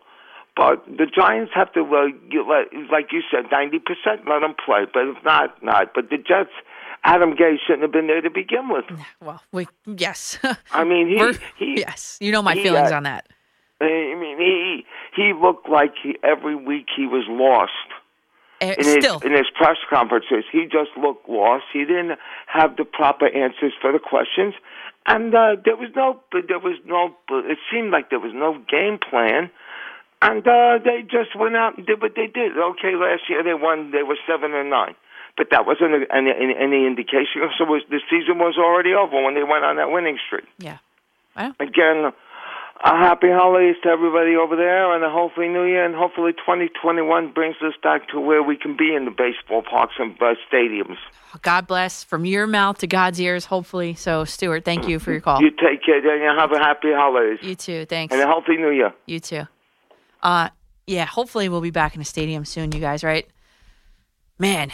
[0.55, 2.47] But the Giants have to, uh, you
[2.91, 4.85] like you said, ninety percent let them play.
[4.93, 5.95] But if not, not.
[5.95, 6.51] But the Jets,
[7.05, 8.85] Adam Gay shouldn't have been there to begin with.
[9.23, 10.39] Well, we yes.
[10.73, 13.29] I mean, he, he yes, you know my he, feelings uh, on that.
[13.81, 14.85] I mean, he
[15.17, 17.73] he looked like he, every week he was lost.
[18.61, 19.19] Eh, in his, still.
[19.21, 21.65] in his press conferences, he just looked lost.
[21.73, 24.55] He didn't have the proper answers for the questions,
[25.07, 27.15] and uh, there was no, there was no.
[27.31, 29.51] It seemed like there was no game plan,
[30.21, 32.57] and uh, they just went out and did what they did.
[32.57, 33.91] Okay, last year they won.
[33.91, 34.95] They were seven and nine,
[35.37, 37.43] but that wasn't any any, any indication.
[37.59, 40.47] So was, the season was already over when they went on that winning streak.
[40.59, 40.79] Yeah.
[41.59, 42.13] Again,
[42.85, 47.33] a happy holidays to everybody over there, and a hopefully New Year, and hopefully 2021
[47.33, 50.97] brings us back to where we can be in the baseball parks and uh, stadiums.
[51.43, 53.95] God bless from your mouth to God's ears, hopefully.
[53.95, 55.41] So, Stuart, thank you for your call.
[55.41, 57.39] You take care, and have a happy holidays.
[57.41, 57.87] You too.
[57.87, 58.13] Thanks.
[58.13, 58.93] And a healthy New Year.
[59.07, 59.47] You too.
[60.21, 60.49] Uh,
[60.87, 61.07] yeah.
[61.07, 63.05] Hopefully, we'll be back in a stadium soon, you guys.
[63.05, 63.29] Right?
[64.39, 64.73] Man,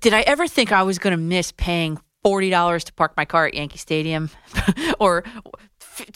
[0.00, 3.24] did I ever think I was going to miss paying forty dollars to park my
[3.24, 4.30] car at Yankee Stadium,
[4.98, 5.24] or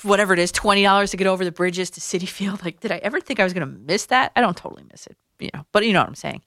[0.03, 2.65] whatever it is, twenty dollars to get over the bridges to Citi Field?
[2.65, 4.33] Like, did I ever think I was going to miss that?
[4.37, 5.65] I don't totally miss it, you know.
[5.73, 6.43] But you know what I'm saying.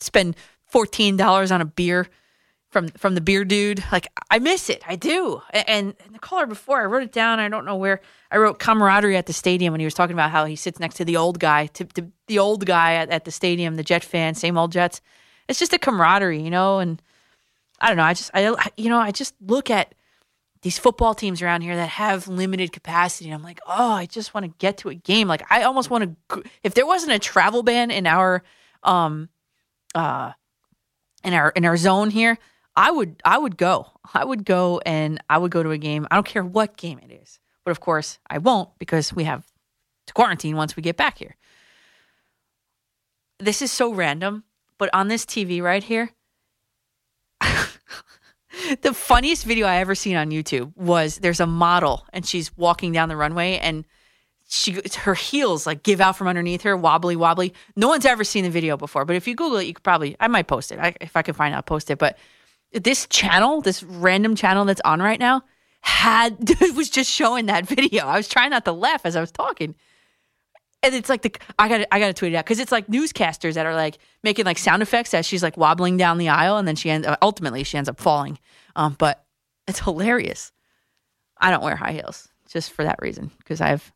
[0.00, 0.36] Spend
[0.66, 2.08] fourteen dollars on a beer
[2.70, 3.82] from from the beer dude.
[3.92, 4.82] Like I miss it.
[4.86, 5.42] I do.
[5.52, 7.40] And, and the caller before, I wrote it down.
[7.40, 8.00] I don't know where.
[8.30, 10.94] I wrote camaraderie at the stadium when he was talking about how he sits next
[10.96, 14.04] to the old guy, to, to the old guy at, at the stadium, the Jet
[14.04, 15.00] fan, same old Jets.
[15.48, 16.78] It's just a camaraderie, you know.
[16.78, 17.02] And
[17.80, 18.04] I don't know.
[18.04, 19.94] I just I I- you know I just look at
[20.62, 23.30] these football teams around here that have limited capacity.
[23.30, 25.26] And I'm like, oh, I just want to get to a game.
[25.28, 26.42] Like I almost want to.
[26.62, 28.42] If there wasn't a travel ban in our
[28.82, 29.28] um
[29.94, 30.32] uh
[31.24, 32.38] in our in our zone here,
[32.76, 33.88] I would I would go.
[34.12, 36.06] I would go and I would go to a game.
[36.10, 37.38] I don't care what game it is.
[37.64, 39.46] But of course, I won't because we have
[40.06, 41.36] to quarantine once we get back here.
[43.38, 44.44] This is so random,
[44.76, 46.10] but on this TV right here,
[48.82, 52.92] the funniest video I ever seen on YouTube was there's a model and she's walking
[52.92, 53.84] down the runway and
[54.48, 57.54] she her heels like give out from underneath her, wobbly wobbly.
[57.76, 60.16] No one's ever seen the video before, but if you Google it, you could probably
[60.18, 60.78] I might post it.
[60.78, 61.98] I, if I can find I'll post it.
[61.98, 62.18] But
[62.72, 65.42] this channel, this random channel that's on right now,
[65.82, 66.36] had
[66.74, 68.06] was just showing that video.
[68.06, 69.74] I was trying not to laugh as I was talking.
[70.82, 72.86] And it's like the I got I got to tweet it out because it's like
[72.86, 76.56] newscasters that are like making like sound effects as she's like wobbling down the aisle,
[76.56, 78.38] and then she ends ultimately she ends up falling.
[78.76, 79.24] Um, but
[79.68, 80.52] it's hilarious.
[81.38, 83.92] I don't wear high heels just for that reason because I have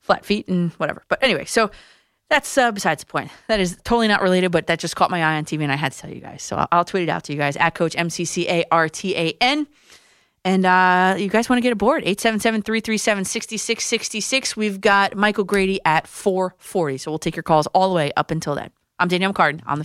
[0.00, 1.02] flat feet and whatever.
[1.08, 1.70] But anyway, so
[2.30, 3.30] that's uh, besides the point.
[3.48, 5.76] That is totally not related, but that just caught my eye on TV, and I
[5.76, 6.42] had to tell you guys.
[6.42, 8.64] So I'll, I'll tweet it out to you guys at Coach M C C A
[8.70, 9.66] R T A N.
[10.48, 12.04] And uh, you guys want to get aboard?
[12.04, 14.56] 877 337 6666.
[14.56, 16.96] We've got Michael Grady at 440.
[16.96, 18.70] So we'll take your calls all the way up until then.
[18.98, 19.84] I'm Danielle Carden on the.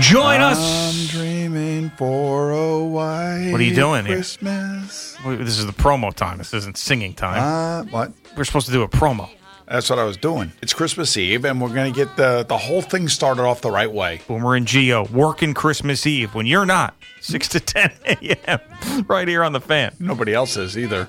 [0.00, 0.60] Join us.
[0.60, 4.14] I'm dreaming for a white What are you doing here?
[4.16, 5.16] Christmas.
[5.26, 6.38] Wait, This is the promo time.
[6.38, 7.42] This isn't singing time.
[7.42, 8.12] Uh, what?
[8.36, 9.28] We're supposed to do a promo.
[9.66, 10.52] That's what I was doing.
[10.60, 13.70] It's Christmas Eve, and we're going to get the, the whole thing started off the
[13.70, 14.20] right way.
[14.28, 16.94] Boomer and Gio working Christmas Eve when you're not.
[17.22, 18.60] 6 to 10 a.m.
[19.08, 19.94] right here on the fan.
[19.98, 21.08] Nobody else is either.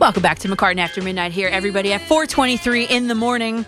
[0.00, 3.64] Welcome back to McCartan After Midnight here, everybody, at 423 in the morning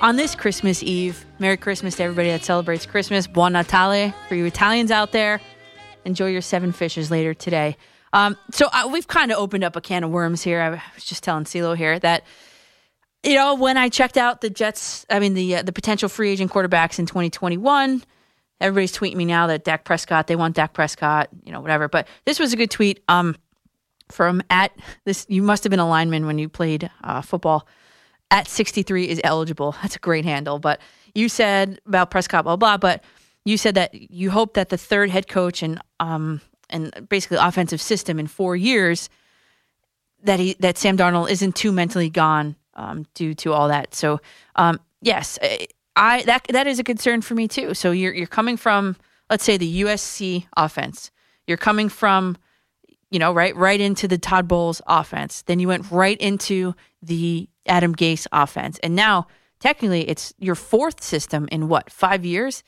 [0.00, 1.24] on this Christmas Eve.
[1.38, 3.26] Merry Christmas to everybody that celebrates Christmas.
[3.26, 5.40] Buon Natale for you Italians out there.
[6.04, 7.76] Enjoy your seven fishes later today.
[8.12, 10.60] Um, so uh, we've kind of opened up a can of worms here.
[10.60, 12.24] I was just telling CeeLo here that,
[13.22, 16.30] you know, when I checked out the Jets, I mean, the, uh, the potential free
[16.30, 18.04] agent quarterbacks in 2021,
[18.60, 21.88] everybody's tweeting me now that Dak Prescott, they want Dak Prescott, you know, whatever.
[21.88, 23.02] But this was a good tweet.
[23.08, 23.36] Um,
[24.08, 24.70] from at
[25.04, 27.66] this you must have been a lineman when you played uh, football
[28.30, 29.74] at 63 is eligible.
[29.82, 30.58] That's a great handle.
[30.58, 30.80] But
[31.16, 33.02] you said about prescott blah blah but
[33.44, 37.80] you said that you hope that the third head coach and um and basically offensive
[37.80, 39.08] system in four years
[40.22, 43.94] that he that sam darnold isn't too mentally gone um, due to all that.
[43.94, 44.20] So
[44.56, 45.38] um, yes
[45.96, 47.72] I, that that is a concern for me too.
[47.72, 48.96] So you're you're coming from
[49.30, 51.10] let's say the usc offense.
[51.46, 52.36] You're coming from
[53.10, 55.42] you know, right, right into the Todd Bowles offense.
[55.42, 59.26] Then you went right into the Adam Gase offense, and now
[59.60, 62.62] technically it's your fourth system in what five years?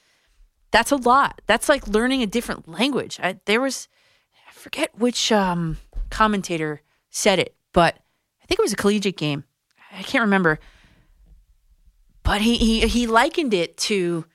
[0.71, 1.41] That's a lot.
[1.47, 3.19] That's like learning a different language.
[3.23, 3.89] I, there was,
[4.49, 5.79] I forget which um,
[6.11, 7.99] commentator said it, but
[8.43, 9.45] I think it was a collegiate game.
[9.93, 10.59] I can't remember,
[12.23, 14.27] but he he he likened it to,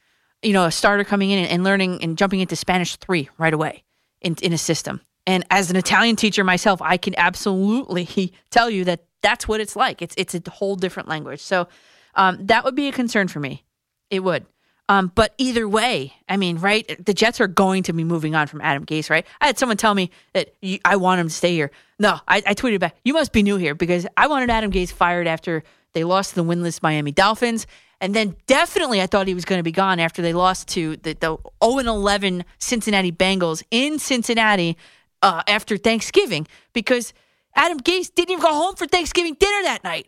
[0.42, 3.84] you know, a starter coming in and, learning and jumping into Spanish three right away
[4.22, 5.02] in in a system.
[5.26, 9.76] And as an Italian teacher myself, I can absolutely tell you that that's what it's
[9.76, 10.04] like.
[10.04, 11.42] It's it's a whole different language.
[11.42, 11.68] So
[12.14, 13.64] um, that would be a concern for me.
[14.12, 14.46] It would.
[14.90, 17.04] Um, but either way, I mean, right?
[17.04, 19.26] The Jets are going to be moving on from Adam Gase, right?
[19.40, 21.72] I had someone tell me that you, I want him to stay here.
[22.00, 24.92] No, I, I tweeted back, you must be new here because I wanted Adam Gase
[24.92, 25.64] fired after
[25.94, 27.66] they lost to the winless Miami Dolphins.
[28.02, 30.98] And then definitely I thought he was going to be gone after they lost to
[30.98, 34.78] the, the 0 11 Cincinnati Bengals in Cincinnati
[35.22, 37.14] uh, after Thanksgiving because
[37.56, 40.08] Adam Gase didn't even go home for Thanksgiving dinner that night.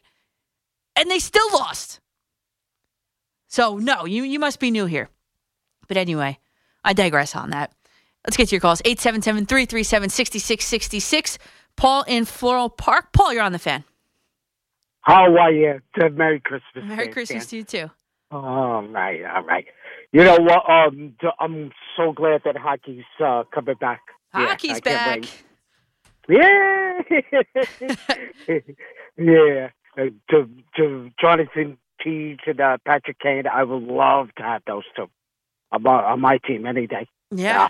[0.96, 2.00] And they still lost.
[3.48, 5.10] So, no, you, you must be new here.
[5.88, 6.40] But anyway,
[6.84, 7.72] I digress on that.
[8.26, 11.38] Let's get to your calls 877 337 6666.
[11.76, 13.12] Paul in Floral Park.
[13.14, 13.84] Paul, you're on the fan.
[15.02, 15.80] How are you?
[16.14, 16.84] Merry Christmas.
[16.84, 17.10] Merry.
[17.10, 17.92] Christmas to you too.
[18.32, 19.66] All right, all right.
[20.12, 20.68] You know what?
[20.68, 24.02] Um, I'm so glad that hockey's uh, coming back.
[24.34, 25.22] Hockey's can't back.
[25.22, 25.44] wait.
[26.28, 27.02] Yeah,
[29.18, 29.70] yeah.
[29.98, 34.84] Uh, to to Jonathan Teach and uh, Patrick Kane, I would love to have those
[34.96, 35.08] two
[35.72, 37.08] on my, on my team any day.
[37.32, 37.70] Yeah.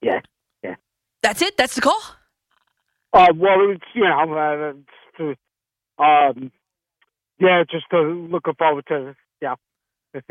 [0.00, 0.20] Yeah,
[0.64, 0.74] yeah.
[1.22, 1.56] That's it?
[1.56, 2.00] That's the call?
[3.12, 4.74] Uh, well, it's you know,
[5.18, 6.50] uh, um,
[7.38, 9.54] yeah, just uh, looking forward to yeah,
[10.14, 10.22] to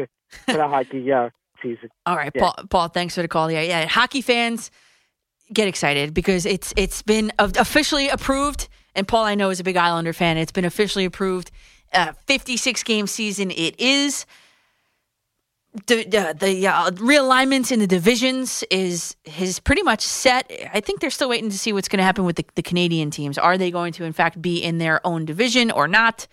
[0.47, 1.29] the hockey uh,
[1.61, 1.89] season.
[2.05, 2.41] All right, Yeah.
[2.41, 2.55] Paul.
[2.69, 3.49] Paul, thanks for the call.
[3.51, 3.85] Yeah, yeah.
[3.87, 4.71] Hockey fans
[5.53, 8.69] get excited because it's it's been officially approved.
[8.95, 10.37] And Paul, I know is a big Islander fan.
[10.37, 11.51] It's been officially approved.
[11.93, 13.51] Uh, 56 game season.
[13.51, 14.25] It is.
[15.87, 20.51] The the, the uh, realignments in the divisions is is pretty much set.
[20.73, 23.09] I think they're still waiting to see what's going to happen with the, the Canadian
[23.09, 23.37] teams.
[23.37, 26.27] Are they going to in fact be in their own division or not?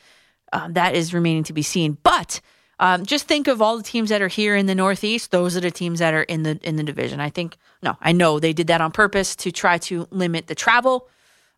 [0.53, 1.99] Um, that is remaining to be seen.
[2.03, 2.41] But
[2.81, 5.31] um, just think of all the teams that are here in the Northeast.
[5.31, 7.21] Those are the teams that are in the in the division.
[7.21, 10.55] I think no, I know they did that on purpose to try to limit the
[10.55, 11.09] travel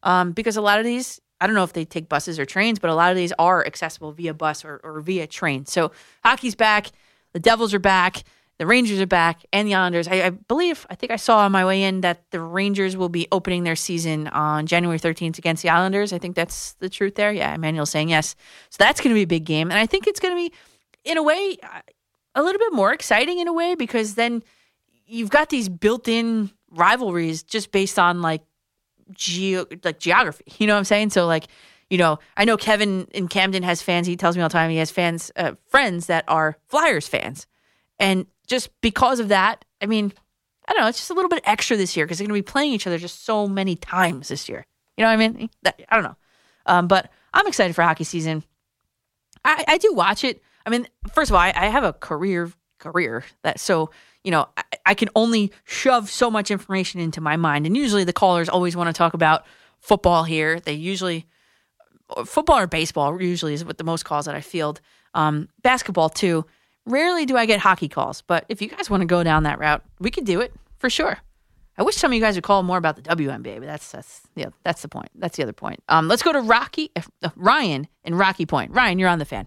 [0.03, 1.21] um, because a lot of these.
[1.43, 3.67] I don't know if they take buses or trains, but a lot of these are
[3.67, 5.65] accessible via bus or, or via train.
[5.65, 5.91] So
[6.23, 6.89] hockey's back,
[7.33, 8.25] the Devils are back,
[8.61, 10.07] the Rangers are back, and the Islanders.
[10.07, 13.09] I, I believe, I think I saw on my way in that the Rangers will
[13.09, 16.13] be opening their season on January 13th against the Islanders.
[16.13, 17.33] I think that's the truth there.
[17.33, 18.37] Yeah, Emmanuel's saying yes.
[18.69, 19.71] So that's going to be a big game.
[19.71, 20.55] And I think it's going to be,
[21.05, 21.81] in a way, uh,
[22.35, 24.43] a little bit more exciting in a way because then
[25.07, 28.43] you've got these built-in rivalries just based on like
[29.13, 30.45] geo like geography.
[30.59, 31.11] You know what I'm saying?
[31.11, 31.47] So like,
[31.89, 34.07] you know, I know Kevin in Camden has fans.
[34.07, 37.47] He tells me all the time he has fans, uh, friends that are Flyers fans,
[37.99, 40.13] and just because of that, I mean,
[40.69, 40.89] I don't know.
[40.89, 42.87] It's just a little bit extra this year because they're going to be playing each
[42.87, 44.67] other just so many times this year.
[44.97, 45.51] You know what I mean?
[45.63, 46.17] That, I don't know,
[46.67, 48.45] um, but I'm excited for hockey season.
[49.45, 50.43] I, I do watch it.
[50.67, 53.91] I mean, first of all, I, I have a career career that so
[54.25, 58.05] you know I, I can only shove so much information into my mind, and usually
[58.05, 59.45] the callers always want to talk about
[59.79, 60.61] football here.
[60.61, 61.27] They usually
[62.25, 64.81] football or baseball usually is what the most calls that I field.
[65.15, 66.45] Um, basketball too.
[66.87, 69.59] Rarely do I get hockey calls, but if you guys want to go down that
[69.59, 71.19] route, we could do it for sure.
[71.77, 74.23] I wish some of you guys would call more about the WNBA, but that's that's
[74.35, 75.09] yeah, that's the point.
[75.15, 75.83] That's the other point.
[75.89, 78.73] Um, let's go to Rocky uh, Ryan in Rocky Point.
[78.73, 79.47] Ryan, you're on the fan.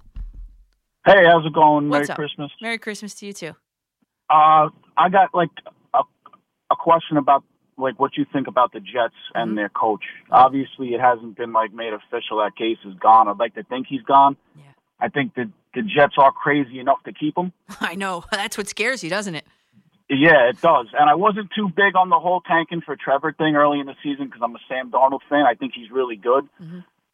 [1.05, 1.89] Hey, how's it going?
[1.89, 2.15] What's Merry up?
[2.17, 2.51] Christmas.
[2.61, 3.55] Merry Christmas to you too.
[4.29, 5.49] Uh, I got like
[5.93, 5.99] a,
[6.71, 7.43] a question about
[7.77, 9.55] like what you think about the Jets and Mm-hmm.
[9.57, 10.03] their coach.
[10.31, 13.27] Obviously, it hasn't been like made official that Gase is gone.
[13.27, 14.37] I'd like to think he's gone.
[14.55, 14.63] Yeah.
[14.99, 17.51] I think that the Jets are crazy enough to keep him.
[17.81, 19.45] I know that's what scares you, doesn't it?
[20.09, 20.87] Yeah, it does.
[20.97, 23.95] And I wasn't too big on the whole tanking for Trevor thing early in the
[24.03, 25.45] season because I'm a Sam Darnold fan.
[25.47, 26.47] I think he's really good.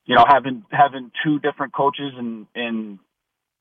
[0.05, 2.99] You know, having having two different coaches in in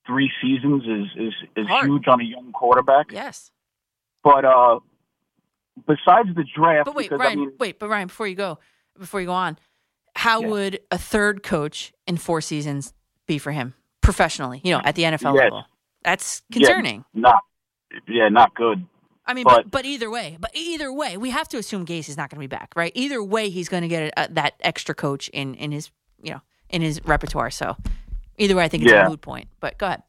[0.09, 1.86] three seasons is is is Hard.
[1.86, 3.12] huge on a young quarterback.
[3.12, 3.52] Yes.
[4.24, 4.80] But uh,
[5.86, 8.59] besides the draft, But wait, because Ryan, I mean, wait, but Ryan, before you go,
[8.98, 9.59] before you go on,
[10.16, 12.93] how would a third coach in four seasons
[13.26, 14.60] be for him professionally?
[14.64, 15.64] You know, at the NFL level,
[16.02, 17.05] that's concerning.
[17.14, 17.36] Yeah, not
[18.09, 18.85] yeah, not good.
[19.26, 22.09] I mean, but, but, but either way, but either way, we have to assume Gase
[22.09, 22.90] is not going to be back, right?
[22.94, 25.90] Either way, he's going to get a, a, that extra coach in in his
[26.22, 26.40] you know
[26.70, 27.51] in his repertoire.
[27.51, 27.76] So
[28.39, 29.06] either way, I think it's Yeah.
[29.06, 29.48] a moot point.
[29.60, 30.02] But go ahead.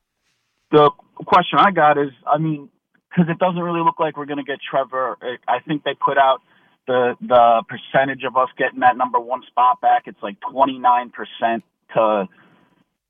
[0.72, 0.91] the
[1.26, 2.69] question I got is, I mean,
[3.10, 5.18] because it doesn't really look like we're going to get Trevor.
[5.47, 6.41] I- think they put out
[6.88, 10.03] the the percentage of us getting that number one spot back.
[10.06, 11.64] It's like twenty nine percent
[11.95, 12.27] to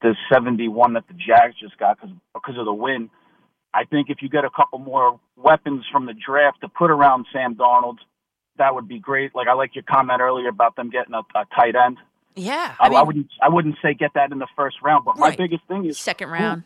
[0.02, 3.10] the seventy one that the Jags just got because because of the win.
[3.74, 7.28] I think if you get a couple more weapons from the draft to put around
[7.32, 7.98] Sam Darnold,
[8.58, 9.36] that would be great.
[9.36, 11.98] Like I like your comment earlier about them getting a, a tight end.
[12.36, 15.06] Yeah, I, I mean, I wouldn't I wouldn't say get that in the first round,
[15.06, 16.64] but my biggest thing is second round.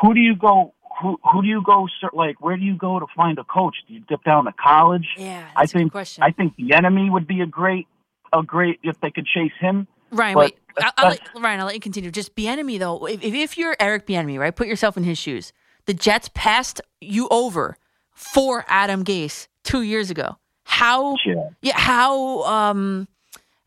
[0.00, 3.06] who do you go who who do you go like where do you go to
[3.16, 5.92] find a coach do you dip down to college Yeah, i that's a good think
[5.92, 6.22] question.
[6.24, 7.86] i think Bieniemy would be a great
[8.32, 10.58] a great if they could chase him Ryan, But wait.
[10.78, 12.10] I'll, I'll let, Ryan, I'll let you continue.
[12.10, 13.06] Just Bieniemy, though.
[13.06, 15.52] If, if, you're Eric Bieniemy, right, put yourself in his shoes.
[15.86, 17.76] The Jets passed you over
[18.12, 20.36] for Adam Gase two years ago.
[20.64, 21.16] How?
[21.62, 21.76] Yeah.
[21.78, 23.08] how um,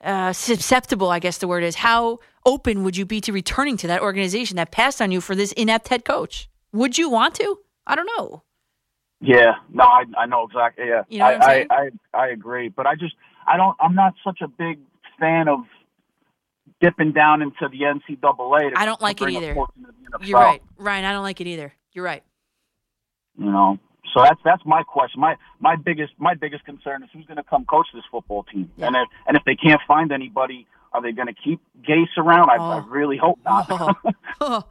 [0.03, 1.75] uh, susceptible, I guess the word is.
[1.75, 5.35] How open would you be to returning to that organization that passed on you for
[5.35, 6.49] this inept head coach?
[6.73, 7.59] Would you want to?
[7.87, 8.43] I don't know.
[9.21, 11.33] yeah no i i know exactly yeah You know I.
[11.61, 13.15] I i i agree but i just
[13.47, 14.79] i don't i'm not such a big
[15.19, 15.59] fan of
[16.81, 19.53] dipping down into the ncaa to, I don't like it either.
[19.53, 21.05] force into the NFL, You're right, Ryan.
[21.05, 21.73] I don't like it either.
[21.93, 22.23] You're right.
[23.37, 23.79] you know
[24.13, 25.19] so that's that's my question.
[25.19, 28.71] My my biggest my biggest concern is who's going to come coach this football team,
[28.77, 32.49] and if and if they can't find anybody, are they going to keep Gase around?
[32.49, 33.67] I, I really hope not.
[34.41, 34.63] Oh,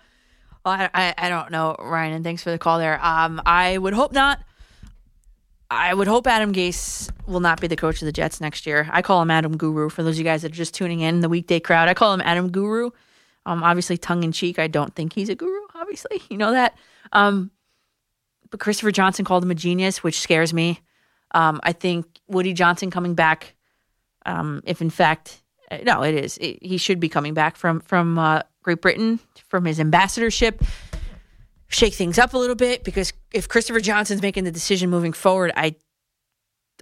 [0.64, 3.04] well, I, I, I don't know, Ryan, and thanks for the call there.
[3.04, 4.40] Um, I would hope not.
[5.70, 8.88] I would hope Adam Gase will not be the coach of the Jets next year.
[8.92, 9.88] I call him Adam Guru.
[9.88, 12.12] For those of you guys that are just tuning in, the weekday crowd, I call
[12.12, 12.90] him Adam Guru.
[13.46, 14.58] Um, obviously, tongue in cheek.
[14.58, 15.60] I don't think he's a guru.
[15.74, 16.76] Obviously, you know that.
[17.12, 17.50] Um,
[18.52, 20.78] but Christopher Johnson called him a genius, which scares me.
[21.32, 23.56] Um, I think Woody Johnson coming back,
[24.26, 26.36] um, if in fact, uh, no, it is.
[26.36, 29.18] It, he should be coming back from from uh, Great Britain
[29.48, 30.62] from his ambassadorship.
[31.68, 35.50] Shake things up a little bit because if Christopher Johnson's making the decision moving forward,
[35.56, 35.74] I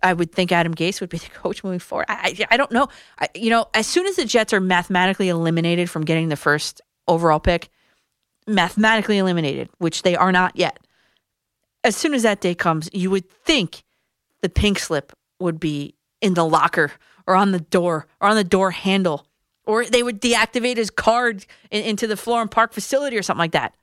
[0.03, 2.07] I would think Adam Gase would be the coach moving forward.
[2.09, 2.89] I I, I don't know.
[3.21, 6.81] I, you know, as soon as the Jets are mathematically eliminated from getting the first
[7.07, 7.69] overall pick,
[8.49, 10.81] mathematically eliminated, which they are not yet.
[11.82, 13.82] As soon as that day comes, you would think
[14.43, 16.93] the pink slip would be in the locker
[17.27, 19.27] or on the door or on the door handle,
[19.65, 23.52] or they would deactivate his card in, into the Florham Park facility or something like
[23.52, 23.74] that.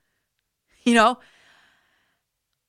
[0.84, 1.18] You know,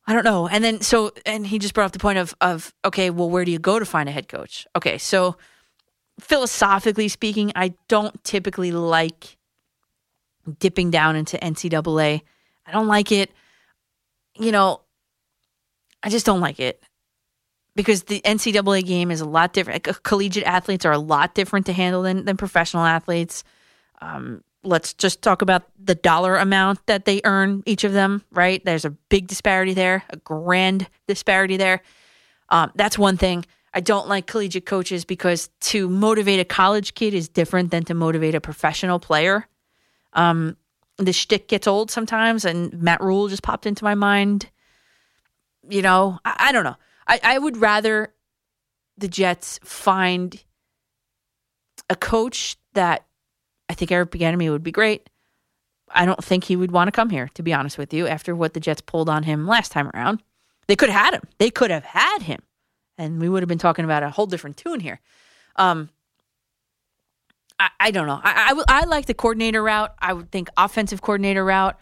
[0.08, 0.48] I don't know.
[0.48, 3.46] And then so, and he just brought up the point of of okay, well, where
[3.46, 4.66] do you go to find a head coach?
[4.76, 5.38] Okay, so
[6.20, 9.38] philosophically speaking, I don't typically like
[10.60, 12.22] dipping down into NCAA.
[12.66, 13.32] I don't like it.
[14.36, 14.82] You know,
[16.04, 16.82] I just don't like it
[17.76, 19.88] because the NCAA game is a lot different.
[19.88, 23.44] Like, collegiate athletes are a lot different to handle than, than professional athletes.
[24.02, 28.24] Um, let's just talk about the dollar amount that they earn each of them.
[28.32, 28.64] Right?
[28.64, 31.82] There's a big disparity there, a grand disparity there.
[32.50, 33.46] Um, that's one thing.
[33.74, 37.94] I don't like collegiate coaches because to motivate a college kid is different than to
[37.94, 39.48] motivate a professional player.
[40.14, 40.58] Um,
[40.98, 44.50] the shtick gets old sometimes, and Matt Rhule just popped into my mind.
[45.68, 46.76] You know, I, I don't know.
[47.08, 48.14] I, I would rather
[48.98, 50.42] the Jets find
[51.90, 53.06] a coach that
[53.70, 55.10] I think Eric Bieniemy would be great.
[55.92, 58.36] I don't think he would want to come here, to be honest with you, after
[58.36, 60.22] what the Jets pulled on him last time around.
[60.68, 61.24] They could have had him.
[61.40, 62.40] They could have had him,
[62.98, 65.00] and we would have been talking about a whole different tune here.
[65.56, 65.90] Um,
[67.60, 68.20] I, I don't know.
[68.24, 69.96] I I like the coordinator route.
[70.00, 71.80] I would think offensive coordinator route.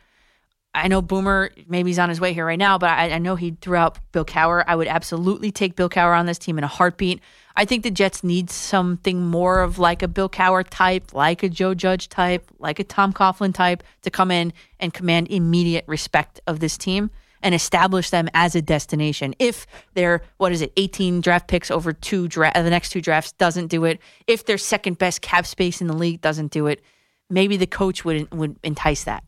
[0.83, 3.35] I know Boomer, maybe he's on his way here right now, but I, I know
[3.35, 4.63] he threw out Bill Cowher.
[4.67, 7.19] I would absolutely take Bill Cowher on this team in a heartbeat.
[7.55, 11.49] I think the Jets need something more of like a Bill Cowher type, like a
[11.49, 16.39] Joe Judge type, like a Tom Coughlin type to come in and command immediate respect
[16.45, 17.09] of this team
[17.41, 19.33] and establish them as a destination.
[19.39, 23.31] If their what is it, 18 draft picks over two dra- the next two drafts
[23.33, 26.81] doesn't do it, if their second best cap space in the league doesn't do it,
[27.29, 29.23] maybe the coach would would entice that.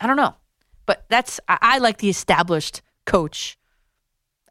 [0.00, 0.34] I don't know,
[0.90, 3.56] but that's I, I like the established coach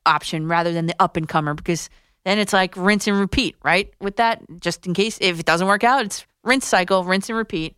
[0.06, 1.90] option rather than the up and comer because
[2.24, 3.92] then it's like rinse and repeat, right?
[4.00, 7.38] With that, just in case if it doesn't work out, it's rinse cycle, rinse and
[7.38, 7.76] repeat.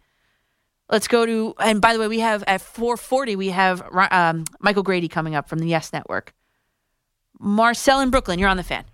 [0.92, 3.82] Let's go to, and by the way, we have at 440, we have
[4.12, 6.32] um, Michael Grady coming up from the Yes Network.
[7.40, 8.86] Marcel in Brooklyn, you're on the fan.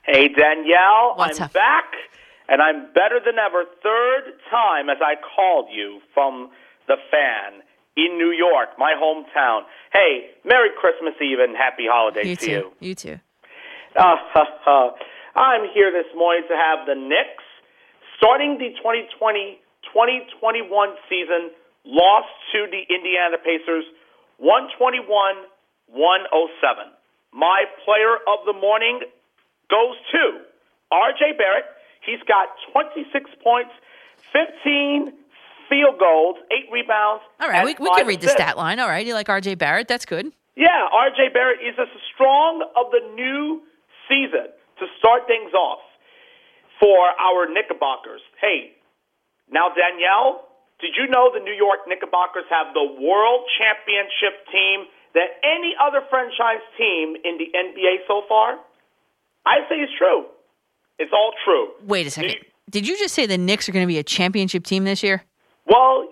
[0.00, 1.52] Hey, Danielle, What's I'm up?
[1.52, 1.92] back,
[2.48, 3.64] and I'm better than ever.
[3.82, 6.48] Third time as I called you from
[6.86, 7.63] the fan
[7.96, 9.62] in New York, my hometown.
[9.92, 12.50] Hey, Merry Christmas Eve and Happy Holidays You to too.
[12.50, 12.72] you.
[12.80, 13.18] You too.
[13.96, 14.16] Uh,
[15.36, 17.46] I'm here this morning to have the Knicks
[18.18, 19.60] starting the 2020
[19.92, 20.66] 2021
[21.08, 21.50] season
[21.84, 23.84] lost to the Indiana Pacers
[24.38, 25.06] 121
[25.86, 26.90] 107.
[27.32, 29.00] My player of the morning
[29.70, 30.42] goes to
[30.90, 31.66] RJ Barrett.
[32.02, 33.70] He's got 26 points,
[34.32, 35.12] 15
[35.68, 37.22] field goals, 8 rebounds.
[37.40, 38.80] All right, we, we can read the stat line.
[38.80, 39.88] All right, you like RJ Barrett?
[39.88, 40.32] That's good.
[40.56, 43.62] Yeah, RJ Barrett is a strong of the new
[44.08, 45.80] season to start things off
[46.80, 48.20] for our Knickerbockers.
[48.40, 48.72] Hey,
[49.50, 50.46] now Danielle,
[50.80, 56.02] did you know the New York Knickerbockers have the world championship team that any other
[56.10, 58.58] franchise team in the NBA so far?
[59.46, 60.26] I say it's true.
[60.98, 61.70] It's all true.
[61.86, 62.36] Wait a second.
[62.70, 65.22] Did you just say the Knicks are going to be a championship team this year?
[65.66, 66.08] Well,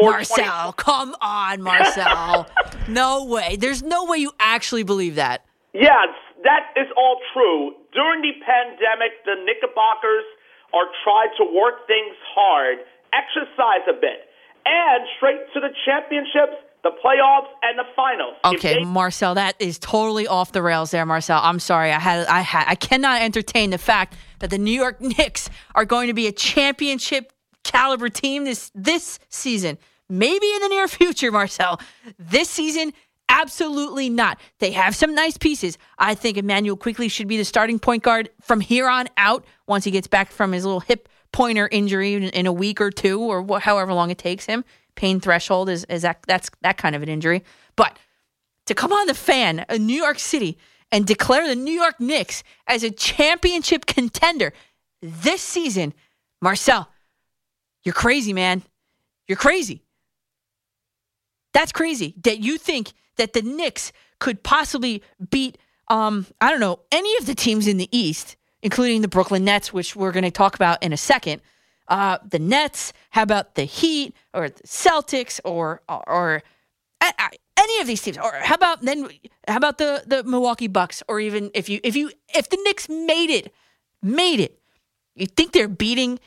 [0.00, 2.46] Marcel, come on, Marcel.
[2.88, 3.56] no way.
[3.56, 5.44] There's no way you actually believe that.
[5.72, 6.08] Yes,
[6.44, 7.72] that is all true.
[7.92, 10.24] During the pandemic, the Knickerbockers
[10.72, 12.78] are trying to work things hard,
[13.12, 14.28] exercise a bit,
[14.66, 18.34] and straight to the championships, the playoffs, and the finals.
[18.44, 21.40] Okay, they- Marcel, that is totally off the rails there, Marcel.
[21.42, 21.92] I'm sorry.
[21.92, 25.84] I had I had I cannot entertain the fact that the New York Knicks are
[25.84, 27.32] going to be a championship
[27.64, 29.78] caliber team this this season.
[30.08, 31.80] Maybe in the near future, Marcel.
[32.18, 32.92] This season,
[33.28, 34.38] absolutely not.
[34.58, 35.78] They have some nice pieces.
[35.98, 39.84] I think Immanuel Quickley should be the starting point guard from here on out once
[39.84, 43.44] he gets back from his little hip pointer injury in, a week or two or
[43.44, 44.64] wh- however long it takes him.
[44.94, 47.42] Pain threshold is, is that that's that kind of an injury.
[47.74, 47.98] But
[48.66, 50.56] to come on the fan in New York City
[50.92, 54.52] and declare the New York Knicks as a championship contender
[55.02, 55.92] this season,
[56.40, 56.88] Marcel,
[57.84, 58.62] you're crazy, man.
[59.28, 59.82] You're crazy.
[61.52, 65.58] That's crazy that you think that the Knicks could possibly beat,
[65.88, 69.72] um, I don't know, any of the teams in the East, including the Brooklyn Nets,
[69.72, 71.42] which we're going to talk about in a second.
[71.86, 76.42] Uh, the Nets, how about the Heat or the Celtics or or, or
[77.56, 79.08] any of these teams, or how about then?
[79.46, 82.88] How about the the Milwaukee Bucks, or even if you if you if the Knicks
[82.88, 83.52] made it,
[84.02, 84.58] made it,
[85.14, 86.18] you think they're beating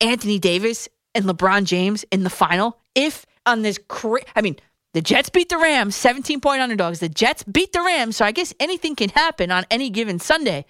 [0.00, 2.78] Anthony Davis and LeBron James in the final?
[2.94, 4.56] If on this, cra- I mean,
[4.92, 7.00] the Jets beat the Rams, 17 point underdogs.
[7.00, 10.64] The Jets beat the Rams, so I guess anything can happen on any given Sunday.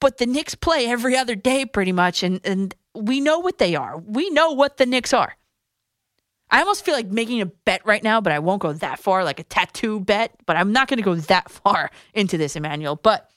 [0.00, 3.74] But the Knicks play every other day pretty much, and, and we know what they
[3.74, 3.96] are.
[3.98, 5.36] We know what the Knicks are.
[6.50, 9.24] I almost feel like making a bet right now, but I won't go that far,
[9.24, 10.32] like a tattoo bet.
[10.46, 12.96] But I'm not going to go that far into this, Emmanuel.
[12.96, 13.30] But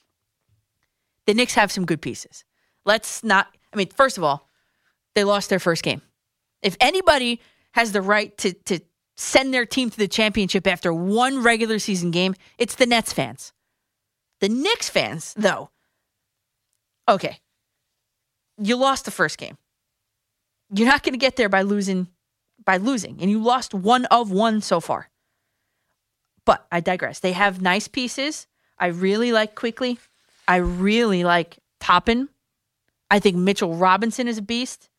[1.26, 2.44] the Knicks have some good pieces.
[2.86, 4.48] Let's not, I mean, first of all,
[5.16, 6.02] they lost their first game.
[6.62, 7.42] If anybody
[7.74, 8.80] has the right to, to
[9.16, 13.54] send their team to the championship after one regular season game, it's the Nets fans.
[14.40, 15.70] The Knicks fans, though,
[17.08, 17.40] okay,
[18.58, 19.58] you lost the first game.
[20.74, 22.08] You're not going to get there by losing
[22.66, 25.10] by losing, and you lost one of one so far.
[26.46, 27.20] But I digress.
[27.20, 28.48] They have nice pieces.
[28.78, 29.98] I really like Quickley.
[30.48, 32.30] I really like Toppin.
[33.12, 34.90] I think Mitchell Robinson is a beast.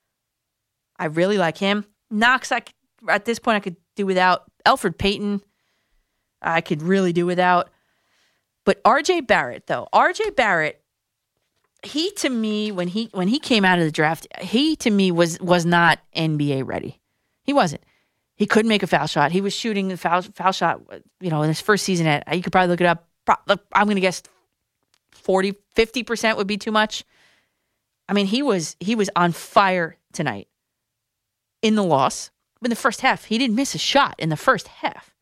[0.99, 1.85] I really like him.
[2.11, 2.63] Knox, I
[3.09, 4.45] at this point I could do without.
[4.67, 5.43] Elfrid Payton,
[6.43, 7.71] I could really do without.
[8.65, 10.83] But RJ Barrett, though, RJ Barrett,
[11.83, 15.11] he to me when he when he came out of the draft, he to me
[15.11, 17.01] was was not NBA ready.
[17.45, 17.83] He wasn't.
[18.35, 19.33] He couldn't make a foul shot.
[19.33, 20.81] He was shooting the foul foul shot,
[21.21, 23.07] you know, in his first season at you could probably look it up.
[23.73, 24.23] I'm going to guess
[25.13, 27.05] 40 50% would be too much.
[28.11, 30.49] I mean, he was he was on fire tonight
[31.63, 32.33] in the loss.
[32.63, 35.15] In the first half, he didn't miss a shot in the first half.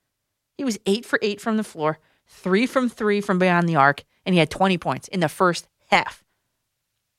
[0.57, 4.03] He was 8 for 8 from the floor, 3 from 3 from beyond the arc,
[4.27, 6.25] and he had 20 points in the first half.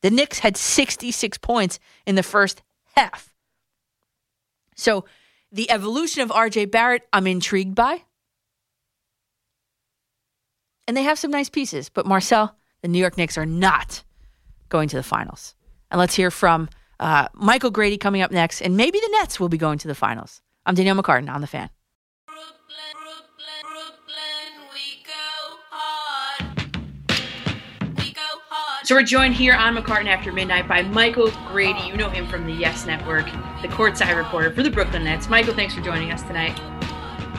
[0.01, 2.63] The Knicks had 66 points in the first
[2.97, 3.33] half.
[4.75, 5.05] So,
[5.51, 8.03] the evolution of RJ Barrett, I'm intrigued by.
[10.87, 14.03] And they have some nice pieces, but Marcel, the New York Knicks are not
[14.67, 15.55] going to the finals.
[15.91, 19.49] And let's hear from uh, Michael Grady coming up next, and maybe the Nets will
[19.49, 20.41] be going to the finals.
[20.65, 21.69] I'm Danielle McCartan on the fan.
[28.85, 31.79] So we're joined here on McCartan After Midnight by Michael Grady.
[31.81, 33.25] You know him from the Yes Network,
[33.61, 35.29] the courtside reporter for the Brooklyn Nets.
[35.29, 36.59] Michael, thanks for joining us tonight.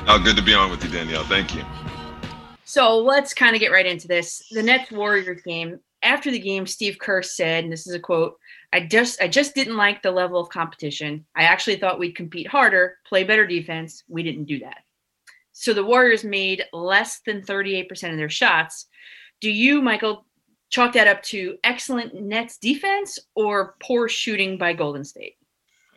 [0.06, 1.24] Oh, good to be on with you, Danielle.
[1.24, 1.64] Thank you.
[2.64, 4.46] So let's kind of get right into this.
[4.52, 5.80] The Nets Warriors game.
[6.02, 8.38] After the game, Steve Kerr said, and this is a quote,
[8.72, 11.26] I just I just didn't like the level of competition.
[11.34, 14.04] I actually thought we'd compete harder, play better defense.
[14.08, 14.78] We didn't do that.
[15.52, 18.86] So the Warriors made less than 38% of their shots.
[19.40, 20.24] Do you, Michael,
[20.70, 25.36] chalk that up to excellent Nets defense or poor shooting by Golden State?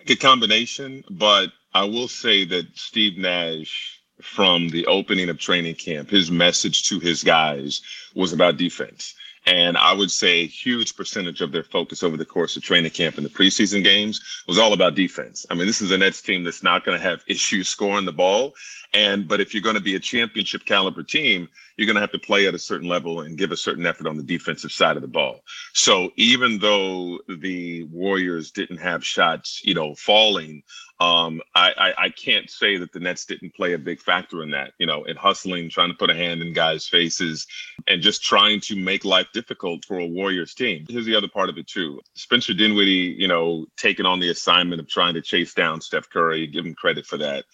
[0.05, 6.09] Good combination, but I will say that Steve Nash, from the opening of training camp,
[6.09, 7.81] his message to his guys
[8.15, 9.15] was about defense.
[9.45, 12.91] And I would say a huge percentage of their focus over the course of training
[12.91, 15.45] camp and the preseason games was all about defense.
[15.49, 18.13] I mean, this is a Nets team that's not going to have issues scoring the
[18.13, 18.53] ball.
[18.93, 22.11] And but if you're going to be a championship caliber team, you're going to have
[22.11, 24.95] to play at a certain level and give a certain effort on the defensive side
[24.95, 25.41] of the ball.
[25.73, 30.63] So even though the Warriors didn't have shots, you know, falling,
[30.99, 34.51] um, I, I, I can't say that the Nets didn't play a big factor in
[34.51, 34.71] that.
[34.77, 37.45] You know, in hustling, trying to put a hand in guys' faces,
[37.87, 40.85] and just trying to make life difficult for a Warriors team.
[40.87, 41.99] Here's the other part of it too.
[42.13, 46.47] Spencer Dinwiddie, you know, taking on the assignment of trying to chase down Steph Curry.
[46.47, 47.45] Give him credit for that.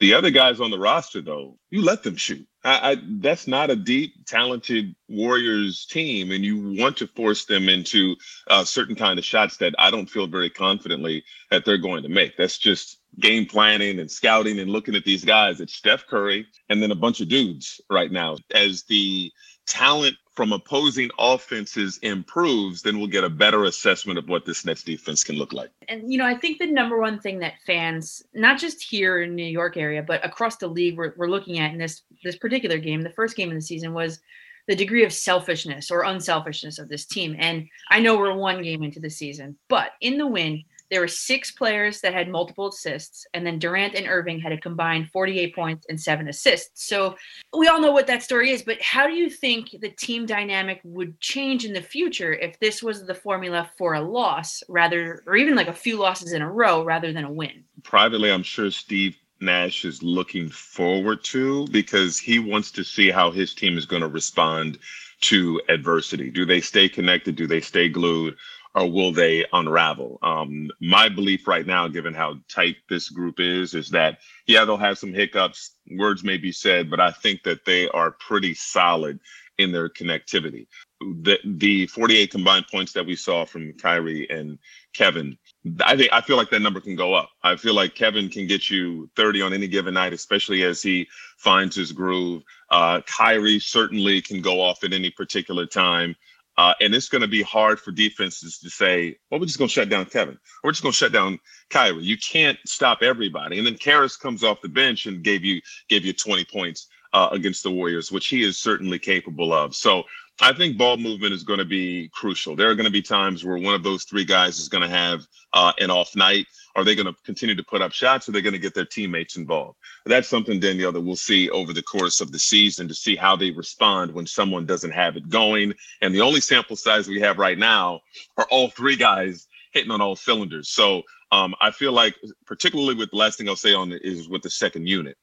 [0.00, 2.46] The other guys on the roster, though, you let them shoot.
[2.64, 7.68] I, I, that's not a deep, talented Warriors team, and you want to force them
[7.68, 8.16] into
[8.48, 12.08] uh, certain kind of shots that I don't feel very confidently that they're going to
[12.08, 12.38] make.
[12.38, 15.60] That's just game planning and scouting and looking at these guys.
[15.60, 18.38] It's Steph Curry and then a bunch of dudes right now.
[18.54, 19.30] As the
[19.66, 24.82] talent from opposing offenses improves, then we'll get a better assessment of what this Nets
[24.82, 25.70] defense can look like.
[25.88, 29.34] And you know, I think the number one thing that fans, not just here in
[29.34, 32.78] New York area, but across the league, we're, we're looking at in this this particular
[32.78, 34.20] game, the first game of the season, was
[34.68, 37.34] the degree of selfishness or unselfishness of this team.
[37.38, 41.08] And I know we're one game into the season, but in the win, there were
[41.08, 45.54] six players that had multiple assists, and then Durant and Irving had a combined 48
[45.54, 46.86] points and seven assists.
[46.86, 47.16] So
[47.56, 50.80] we all know what that story is, but how do you think the team dynamic
[50.84, 55.36] would change in the future if this was the formula for a loss rather, or
[55.36, 57.64] even like a few losses in a row rather than a win?
[57.82, 63.30] Privately, I'm sure Steve Nash is looking forward to because he wants to see how
[63.30, 64.78] his team is going to respond
[65.22, 66.30] to adversity.
[66.30, 67.36] Do they stay connected?
[67.36, 68.36] Do they stay glued?
[68.74, 70.18] Or will they unravel?
[70.22, 74.76] Um, my belief right now, given how tight this group is, is that yeah, they'll
[74.76, 75.76] have some hiccups.
[75.96, 79.20] Words may be said, but I think that they are pretty solid
[79.58, 80.66] in their connectivity.
[81.00, 84.58] The the 48 combined points that we saw from Kyrie and
[84.92, 85.36] Kevin,
[85.84, 87.30] I think I feel like that number can go up.
[87.42, 91.08] I feel like Kevin can get you 30 on any given night, especially as he
[91.38, 92.42] finds his groove.
[92.70, 96.14] Uh, Kyrie certainly can go off at any particular time.
[96.60, 99.66] Uh, and it's going to be hard for defenses to say, well, we're just going
[99.66, 100.38] to shut down Kevin.
[100.62, 101.38] We're just going to shut down
[101.70, 102.04] Kyrie.
[102.04, 103.56] You can't stop everybody.
[103.56, 107.30] And then Caris comes off the bench and gave you gave you 20 points uh,
[107.32, 109.74] against the Warriors, which he is certainly capable of.
[109.74, 110.02] So
[110.42, 112.54] I think ball movement is going to be crucial.
[112.54, 114.94] There are going to be times where one of those three guys is going to
[114.94, 116.44] have uh, an off night.
[116.76, 118.28] Are they going to continue to put up shots?
[118.28, 119.78] Are they going to get their teammates involved?
[120.06, 123.36] That's something, Danielle, that we'll see over the course of the season to see how
[123.36, 125.74] they respond when someone doesn't have it going.
[126.00, 128.00] And the only sample size we have right now
[128.36, 130.68] are all three guys hitting on all cylinders.
[130.68, 131.02] So
[131.32, 134.42] Um, I feel like, particularly with the last thing I'll say on it is with
[134.42, 135.16] the second unit.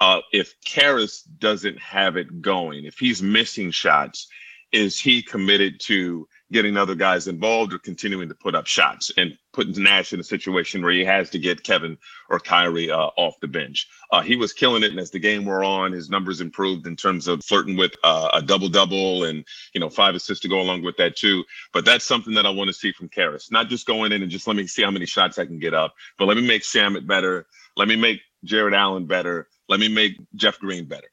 [0.00, 4.28] Uh, if Caris doesn't have it going, if he's missing shots,
[4.72, 9.36] is he committed to getting other guys involved or continuing to put up shots and
[9.52, 11.98] putting Nash in a situation where he has to get Kevin
[12.28, 13.88] or Kyrie uh, off the bench?
[14.10, 16.94] Uh, he was killing it, and as the game wore on, his numbers improved in
[16.94, 20.60] terms of flirting with uh, a double double and you know five assists to go
[20.60, 21.42] along with that too.
[21.72, 24.30] But that's something that I want to see from Caris, not just going in and
[24.30, 26.62] just let me see how many shots I can get up, but let me make
[26.62, 27.46] Shamet better,
[27.76, 31.08] let me make Jarrett Allen better, let me make Jeff Green better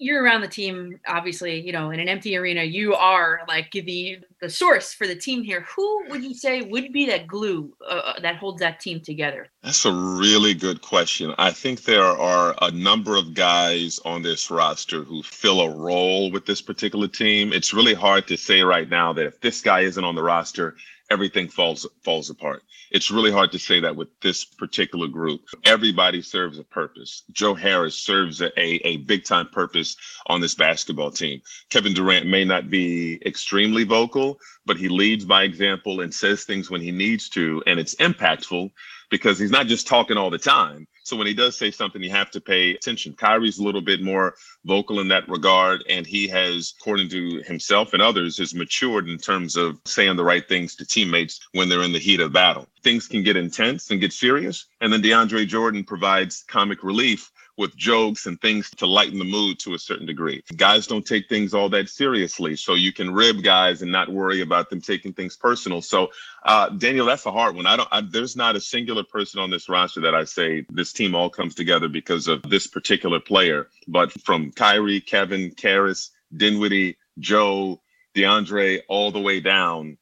[0.00, 4.18] you're around the team obviously you know in an empty arena you are like the
[4.40, 5.66] the source for the team here.
[5.76, 9.48] Who would you say would be that glue uh, that holds that team together?
[9.62, 11.34] That's a really good question.
[11.38, 16.30] I think there are a number of guys on this roster who fill a role
[16.30, 17.52] with this particular team.
[17.52, 20.76] It's really hard to say right now that if this guy isn't on the roster
[21.10, 22.62] everything falls falls apart.
[22.90, 25.42] It's really hard to say that with this particular group.
[25.64, 27.22] Everybody serves a purpose.
[27.32, 29.96] Joe Harris serves a, a big time purpose
[30.26, 31.40] on this basketball team.
[31.70, 36.70] Kevin Durant may not be extremely vocal, but he leads by example and says things
[36.70, 38.70] when he needs to, and it's impactful
[39.10, 40.86] because he's not just talking all the time.
[41.02, 43.14] So when he does say something, you have to pay attention.
[43.14, 47.94] Kyrie's a little bit more vocal in that regard, and he has, according to himself
[47.94, 51.82] and others, has matured in terms of saying the right things to teammates when they're
[51.82, 52.68] in the heat of battle.
[52.82, 57.30] Things can get intense and get serious, and then DeAndre Jordan provides comic relief
[57.60, 60.42] with jokes and things to lighten the mood to a certain degree.
[60.56, 64.40] Guys don't take things all that seriously, so you can rib guys and not worry
[64.40, 65.82] about them taking things personal.
[65.82, 66.08] So,
[66.44, 67.66] uh, Daniel, that's a hard one.
[67.66, 67.88] I don't.
[67.92, 71.28] I, there's not a singular person on this roster that I say this team all
[71.28, 73.68] comes together because of this particular player.
[73.86, 77.82] But from Kyrie, Kevin, Caris, Dinwiddie, Joe,
[78.14, 79.98] DeAndre, all the way down,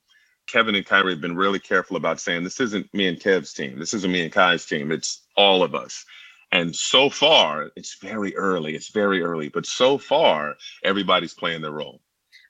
[0.46, 3.78] Kevin and Kyrie have been really careful about saying this isn't me and Kev's team.
[3.78, 4.92] This isn't me and Kai's team.
[4.92, 6.04] It's all of us.
[6.52, 8.74] And so far, it's very early.
[8.74, 12.00] It's very early, but so far, everybody's playing their role.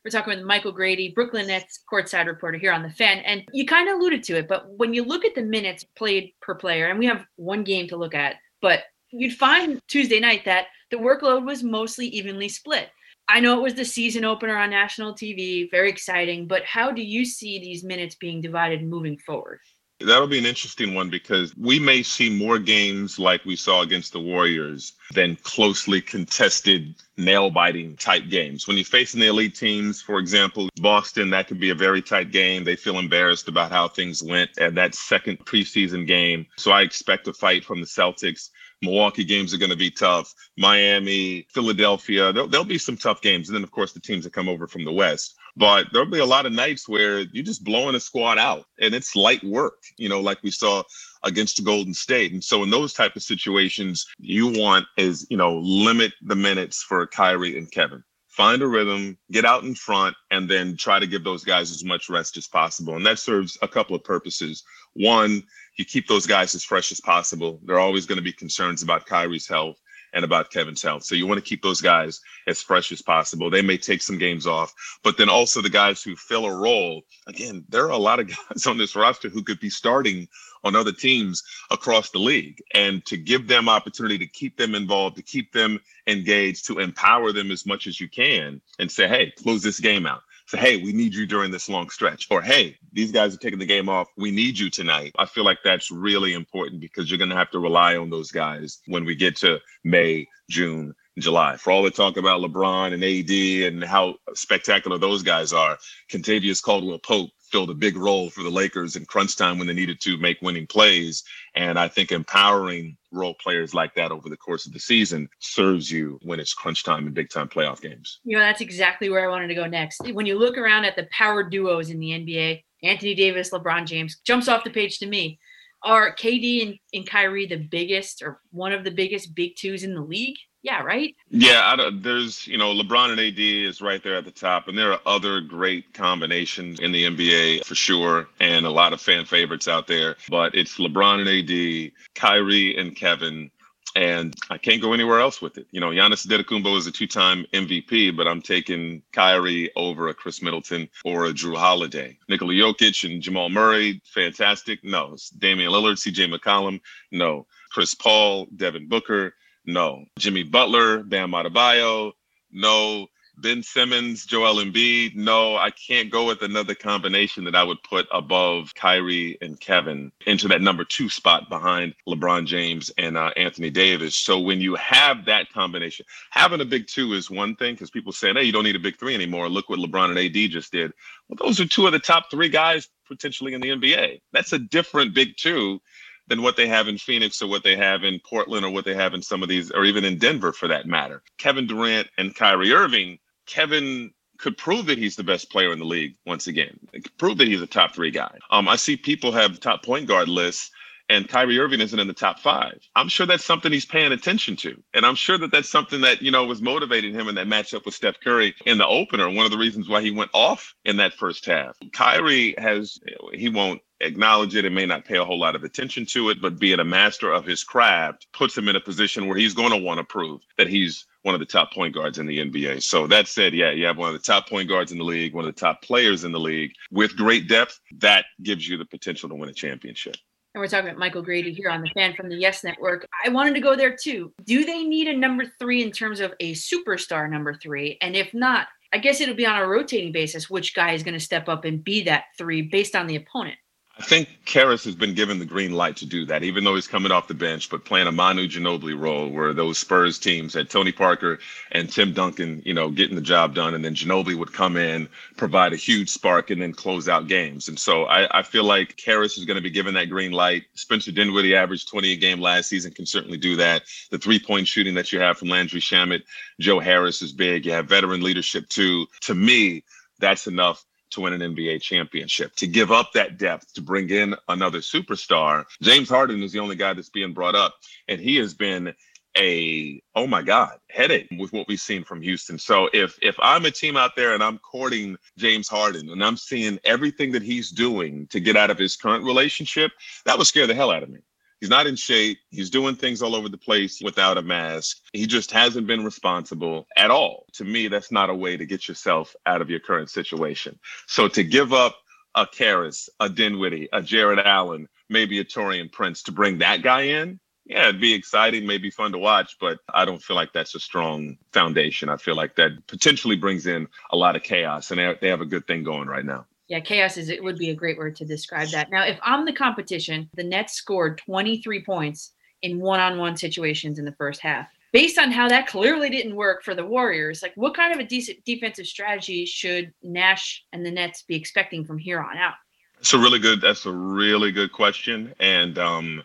[0.05, 3.19] We're talking with Michael Grady, Brooklyn Nets courtside reporter here on the fan.
[3.19, 6.33] And you kind of alluded to it, but when you look at the minutes played
[6.41, 10.45] per player, and we have one game to look at, but you'd find Tuesday night
[10.45, 12.89] that the workload was mostly evenly split.
[13.29, 17.03] I know it was the season opener on national TV, very exciting, but how do
[17.03, 19.59] you see these minutes being divided moving forward?
[20.01, 24.13] That'll be an interesting one because we may see more games like we saw against
[24.13, 28.69] the Warriors than closely contested, nail biting type games.
[28.69, 32.31] When you're facing the elite teams, for example, Boston, that could be a very tight
[32.31, 32.63] game.
[32.63, 36.47] They feel embarrassed about how things went at that second preseason game.
[36.57, 38.51] So I expect a fight from the Celtics.
[38.83, 40.33] Milwaukee games are going to be tough.
[40.57, 43.49] Miami, Philadelphia, there'll, there'll, be some tough games.
[43.49, 45.35] And then, of course, the teams that come over from the West.
[45.59, 48.95] But there'll be a lot of nights where you're just blowing a squad out and
[48.95, 50.85] it's light work, you know, like we saw
[51.25, 52.33] against Golden State.
[52.33, 56.85] And so in those type of situations, you want is, you know, limit the minutes
[56.85, 58.05] for Kyrie and Kevin.
[58.29, 61.85] Find a rhythm, get out in front, and then try to give those guys as
[61.85, 62.95] much rest as possible.
[62.95, 64.63] And that serves a couple of purposes.
[64.95, 65.43] One,
[65.77, 67.59] you keep those guys as fresh as possible.
[67.65, 69.77] There are always going to be concerns about Kyrie's health
[70.13, 71.05] and about Kevin's health.
[71.05, 73.51] So you want to keep those guys as fresh as possible.
[73.51, 77.03] They may take some games off, but then also the guys who fill a role.
[77.27, 80.29] Again, there are a lot of guys on this roster who could be starting
[80.65, 82.61] on other teams across the league.
[82.75, 87.33] And to give them opportunity to keep them involved, to keep them engaged, to empower
[87.33, 90.83] them as much as you can and say, hey, close this game out say, hey,
[90.83, 92.27] we need you during this long stretch.
[92.31, 94.09] Or, hey, these guys are taking the game off.
[94.17, 95.13] We need you tonight.
[95.19, 98.31] I feel like that's really important because you're going to have to rely on those
[98.31, 101.57] guys when we get to May, June, July.
[101.57, 105.77] For all the talk about LeBron and AD and how spectacular those guys are,
[106.11, 109.75] Kentavious Caldwell Pope filled a big role for the Lakers in crunch time when they
[109.75, 111.25] needed to make winning plays.
[111.55, 115.91] And I think empowering role players like that over the course of the season serves
[115.91, 118.21] you when it's crunch time and big time playoff games.
[118.25, 120.01] You know, that's exactly where I wanted to go next.
[120.13, 124.19] When you look around at the power duos in the NBA, Anthony Davis, LeBron James,
[124.25, 125.39] jumps off the page to me.
[125.83, 129.95] Are KD and, and Kyrie the biggest or one of the biggest big twos in
[129.95, 130.37] the league?
[130.63, 131.15] Yeah, right.
[131.31, 134.93] Yeah, there's you know LeBron and AD is right there at the top, and there
[134.93, 139.69] are other great combinations in the NBA for sure, and a lot of fan favorites
[139.69, 140.17] out there.
[140.29, 143.51] But it's LeBron and AD, Kyrie and Kevin,
[143.97, 145.67] and I can't go anywhere else with it.
[145.71, 150.43] You know, Giannis Antetokounmpo is a two-time MVP, but I'm taking Kyrie over a Khris
[150.43, 152.19] Middleton or a Jrue Holiday.
[152.29, 154.85] Nikola Jokic and Jamal Murray, fantastic.
[154.85, 156.29] No, Damian Lillard, C.J.
[156.29, 156.81] McCollum.
[157.13, 159.35] No, Chris Paul, Devin Booker.
[159.69, 160.07] No.
[160.19, 162.13] Jimmy Butler, Bam Adebayo.
[162.51, 163.09] No.
[163.41, 165.15] Ben Simmons, Joel Embiid.
[165.15, 170.11] No, I can't go with another combination that I would put above Kyrie and Kevin
[170.27, 174.17] into that number two spot behind LeBron James and uh, Anthony Davis.
[174.17, 178.13] So when you have that combination, having a big two is one thing because people
[178.13, 179.49] say, hey, you don't need a big three anymore.
[179.49, 180.93] Look what LeBron and AD just did.
[181.29, 184.21] Well, those are two of the top three guys potentially in the NBA.
[184.33, 185.81] That's a different big two
[186.29, 188.95] than what they have in Phoenix or what they have in Portland or what they
[188.95, 191.23] have in some of these, or even in Denver for that matter.
[191.39, 193.19] Kevin Durant and Kyrie Irving,
[193.49, 196.79] Kevin could prove that he's the best player in the league once again.
[197.19, 198.39] Prove that he's a top three guy.
[198.51, 200.71] Um, I see people have top point guard lists
[201.11, 202.79] and Kyrie Irving isn't in the top five.
[202.95, 204.83] I'm sure that's something he's paying attention to.
[204.93, 207.85] And I'm sure that that's something that, you know, was motivating him in that matchup
[207.85, 209.29] with Steph Curry in the opener.
[209.31, 211.77] One of the reasons why he went off in that first half.
[211.93, 212.99] Kyrie has,
[213.33, 216.43] he won't acknowledge it and may not pay a whole lot of attention to it,
[216.43, 219.71] but being a master of his craft puts him in a position where he's going
[219.73, 222.83] to want to prove that he's one of the top point guards in the NBA.
[222.83, 225.35] So that said, yeah, you have one of the top point guards in the league,
[225.35, 227.81] one of the top players in the league with great depth.
[227.99, 230.17] That gives you the potential to win a championship.
[230.55, 233.07] And we're talking about Michael Grady here on the fan from the Yes Network.
[233.25, 234.33] I wanted to go there too.
[234.45, 237.99] Do they need a number three in terms of a superstar number three?
[238.01, 241.15] And if not, I guess it'll be on a rotating basis which guy is going
[241.15, 243.59] to step up and be that three based on the opponent.
[243.99, 246.87] I think Caris has been given the green light to do that, even though he's
[246.87, 250.71] coming off the bench, but playing a Manu Ginobili role where those Spurs teams had
[250.71, 251.41] Tony Parker
[251.73, 253.75] and Tim Duncan, you know, getting the job done.
[253.75, 257.69] And then Ginobili would come in, provide a huge spark, and then close out games.
[257.69, 260.65] And so I, I feel like Caris is going to be given that green light.
[260.75, 263.83] Spencer Dinwiddie averaged 20 a game last season, can certainly do that.
[264.11, 266.23] The three point shooting that you have from Landry Shamet,
[266.61, 267.67] Joe Harris is big.
[267.67, 269.07] You have veteran leadership too.
[269.23, 269.83] To me,
[270.21, 272.55] that's enough to win an NBA championship.
[272.57, 276.77] To give up that depth to bring in another superstar, James Harden is the only
[276.77, 277.75] guy that's being brought up,
[278.09, 278.95] and he has been
[279.37, 282.59] a oh my god headache with what we've seen from Houston.
[282.59, 286.37] So if if I'm a team out there and I'm courting James Harden and I'm
[286.37, 289.93] seeing everything that he's doing to get out of his current relationship,
[290.25, 291.21] that would scare the hell out of me.
[291.61, 292.39] He's not in shape.
[292.51, 294.99] He's doing things all over the place without a mask.
[295.13, 297.47] He just hasn't been responsible at all.
[297.55, 300.79] To me, that's not a way to get yourself out of your current situation.
[301.07, 301.97] So to give up
[302.35, 307.03] a Caris, a Dinwiddie, a Jarrett Allen, maybe a Taurean Prince to bring that guy
[307.03, 310.75] in, yeah, it'd be exciting, maybe fun to watch, but I don't feel like that's
[310.75, 312.09] a strong foundation.
[312.09, 315.43] I feel like that potentially brings in a lot of chaos, and they, they have
[315.43, 316.47] a good thing going right now.
[316.69, 318.91] Yeah, chaos is it would be a great word to describe that.
[318.91, 322.33] Now, if I'm the competition, the Nets scored 23 points
[322.63, 324.69] in one-on-one situations in the first half.
[324.93, 328.05] Based on how that clearly didn't work for the Warriors, like what kind of a
[328.05, 332.55] decent defensive strategy should Nash and the Nets be expecting from here on out?
[332.97, 333.61] That's a really good.
[333.61, 336.23] That's a really good question, and um,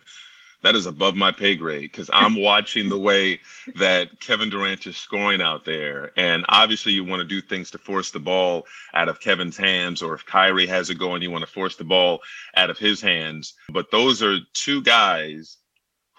[0.64, 3.40] that is above my pay grade because I'm watching the way
[3.76, 6.12] that Kevin Durant is scoring out there.
[6.18, 10.02] And obviously, you want to do things to force the ball out of Kevin's hands,
[10.02, 12.22] or if Kyrie has it going, you want to force the ball
[12.56, 13.54] out of his hands.
[13.70, 15.58] But those are two guys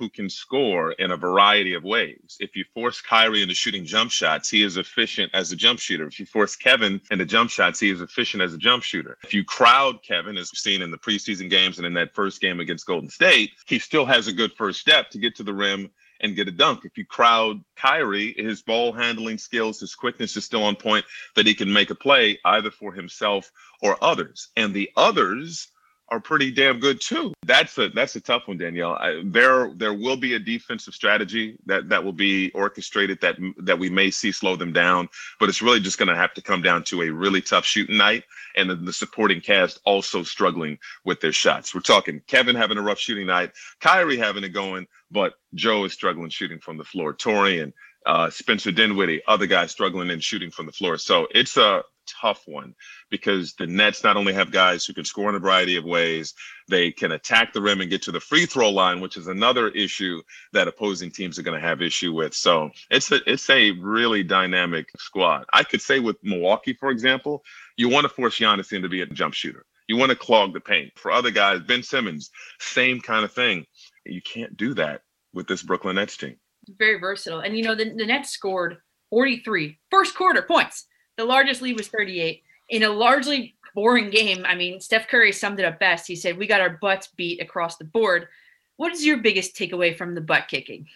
[0.05, 2.37] who can score in a variety of ways.
[2.39, 6.07] If you force Kyrie into shooting jump shots, he is efficient as a jump shooter.
[6.07, 9.17] If you force Kevin into jump shots, he is efficient as a jump shooter.
[9.25, 12.43] If you crowd Kevin, as we've seen in the preseason games and in that first
[12.43, 15.55] game against Golden State, he still has a good first step to get to the
[15.55, 16.85] rim and get a dunk.
[16.85, 21.47] If you crowd Kyrie, his ball handling skills, his quickness is still on point that
[21.47, 23.51] he can make a play either for himself
[23.81, 24.51] or others.
[24.55, 25.69] And the others
[26.09, 27.33] are pretty damn good too.
[27.45, 28.93] That's a that's a tough one, Danielle.
[28.95, 33.79] I, there there will be a defensive strategy that that will be orchestrated that that
[33.79, 35.09] we may see slow them down,
[35.41, 37.97] but it's really just going to have to come down to a really tough shooting
[37.97, 38.25] night
[38.57, 41.75] and the, the supporting cast also struggling with their shots.
[41.75, 45.93] We're talking Kevin having a rough shooting night, Kyrie having it going, but Joe is
[45.93, 47.15] struggling shooting from the floor.
[47.15, 47.73] Taurean
[48.07, 50.99] uh, Spencer Dinwiddie, other guys struggling and shooting from the floor.
[50.99, 52.75] So it's a tough one
[53.11, 56.35] because the Nets not only have guys who can score in a variety of ways,
[56.69, 59.69] they can attack the rim and get to the free throw line, which is another
[59.69, 62.35] issue that opposing teams are going to have issue with.
[62.35, 65.45] So it's a it's a really dynamic squad.
[65.53, 67.43] I could say with Milwaukee, for example,
[67.77, 69.65] you want to force Giannis in to be a jump shooter.
[69.89, 70.93] You want to clog the paint.
[70.97, 73.67] For other guys, Ben Simmons, same kind of thing.
[74.07, 75.03] You can't do that
[75.35, 76.37] with this Brooklyn Nets team.
[76.79, 77.41] Very versatile.
[77.41, 78.79] And you know, the, the Nets scored
[79.11, 80.87] 43 first quarter points.
[81.17, 84.45] The largest lead was 38 in a largely boring game.
[84.47, 86.07] I mean, Steph Curry summed it up best.
[86.07, 88.29] He said, We got our butts beat across the board.
[88.77, 90.89] What is your biggest takeaway from the butt kicking?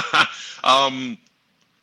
[0.64, 1.16] um,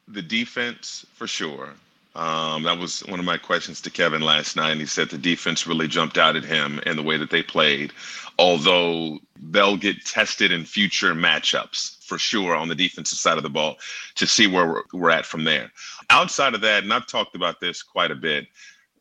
[0.08, 1.70] the defense, for sure.
[2.16, 4.72] Um, that was one of my questions to Kevin last night.
[4.72, 7.42] And he said the defense really jumped out at him and the way that they
[7.42, 7.92] played,
[8.38, 9.20] although
[9.50, 13.76] they'll get tested in future matchups for sure on the defensive side of the ball
[14.14, 15.72] to see where we're, we're at from there.
[16.12, 18.46] Outside of that, and I've talked about this quite a bit,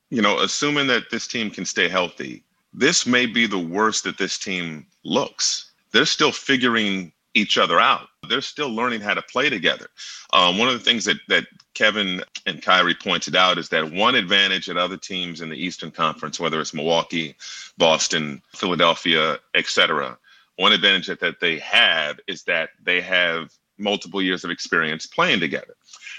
[0.08, 2.42] you know, assuming that this team can stay healthy,
[2.72, 5.72] this may be the worst that this team looks.
[5.90, 8.08] They're still figuring each other out.
[8.30, 9.88] They're still learning how to play together.
[10.32, 14.14] Um, one of the things that that Kevin and Kyrie pointed out is that one
[14.14, 17.36] advantage that other teams in the Eastern Conference, whether it's Milwaukee,
[17.76, 20.16] Boston, Philadelphia, etc.,
[20.56, 25.40] one advantage that, that they have is that they have multiple years of experience playing
[25.40, 25.74] together.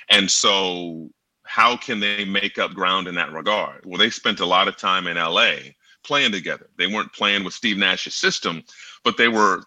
[0.10, 1.10] And so
[1.46, 3.86] how can they make up ground in that regard?
[3.86, 5.56] Well, they spent a lot of time in LA
[6.04, 6.70] playing together.
[6.78, 8.64] They weren't playing with Steve Nash's system,
[9.04, 9.64] but they were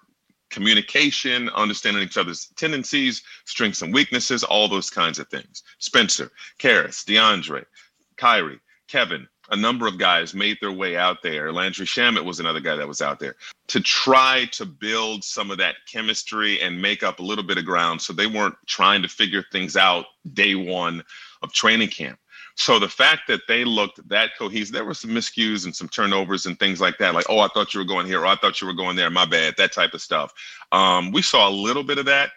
[0.50, 5.62] communication, understanding each other's tendencies, strengths and weaknesses, all those kinds of things.
[5.78, 7.64] Spencer, Caris, DeAndre,
[8.16, 11.52] Kyrie, Kevin, a number of guys made their way out there.
[11.52, 13.36] Landry Shamet was another guy that was out there
[13.68, 17.64] to try to build some of that chemistry and make up a little bit of
[17.64, 21.02] ground so they weren't trying to figure things out day one
[21.42, 22.18] of training camp.
[22.58, 26.46] So the fact that they looked that cohesive, there were some miscues and some turnovers
[26.46, 27.12] and things like that.
[27.12, 29.10] Like, oh, I thought you were going here, or I thought you were going there.
[29.10, 29.54] My bad.
[29.58, 30.32] That type of stuff.
[30.72, 32.30] Um, we saw a little bit of that,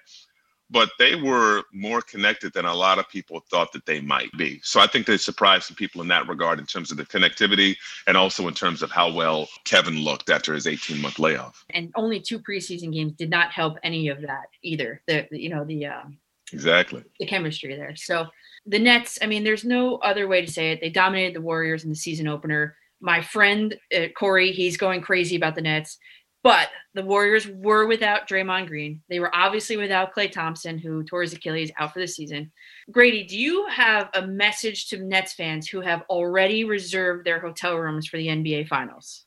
[0.70, 4.60] but they were more connected than a lot of people thought that they might be.
[4.64, 7.76] So I think they surprised some people in that regard in terms of the connectivity
[8.08, 11.66] and also in terms of how well Kevin looked after his 18 month layoff.
[11.72, 15.02] And only two preseason games did not help any of that either.
[15.08, 16.18] The you know the um,
[16.54, 17.04] Exactly.
[17.20, 17.96] the chemistry there.
[17.96, 18.28] So
[18.66, 20.82] the Nets, I mean, there's no other way to say it.
[20.82, 22.76] They dominated the Warriors in the season opener.
[23.02, 25.98] My friend uh, Corey, he's going crazy about the Nets,
[26.44, 29.02] but the Warriors were without Draymond Green.
[29.10, 32.52] They were obviously without Klay Thompson, who tore his Achilles out for the season.
[32.92, 37.76] Grady, do you have a message to Nets fans who have already reserved their hotel
[37.76, 39.26] rooms for the NBA Finals?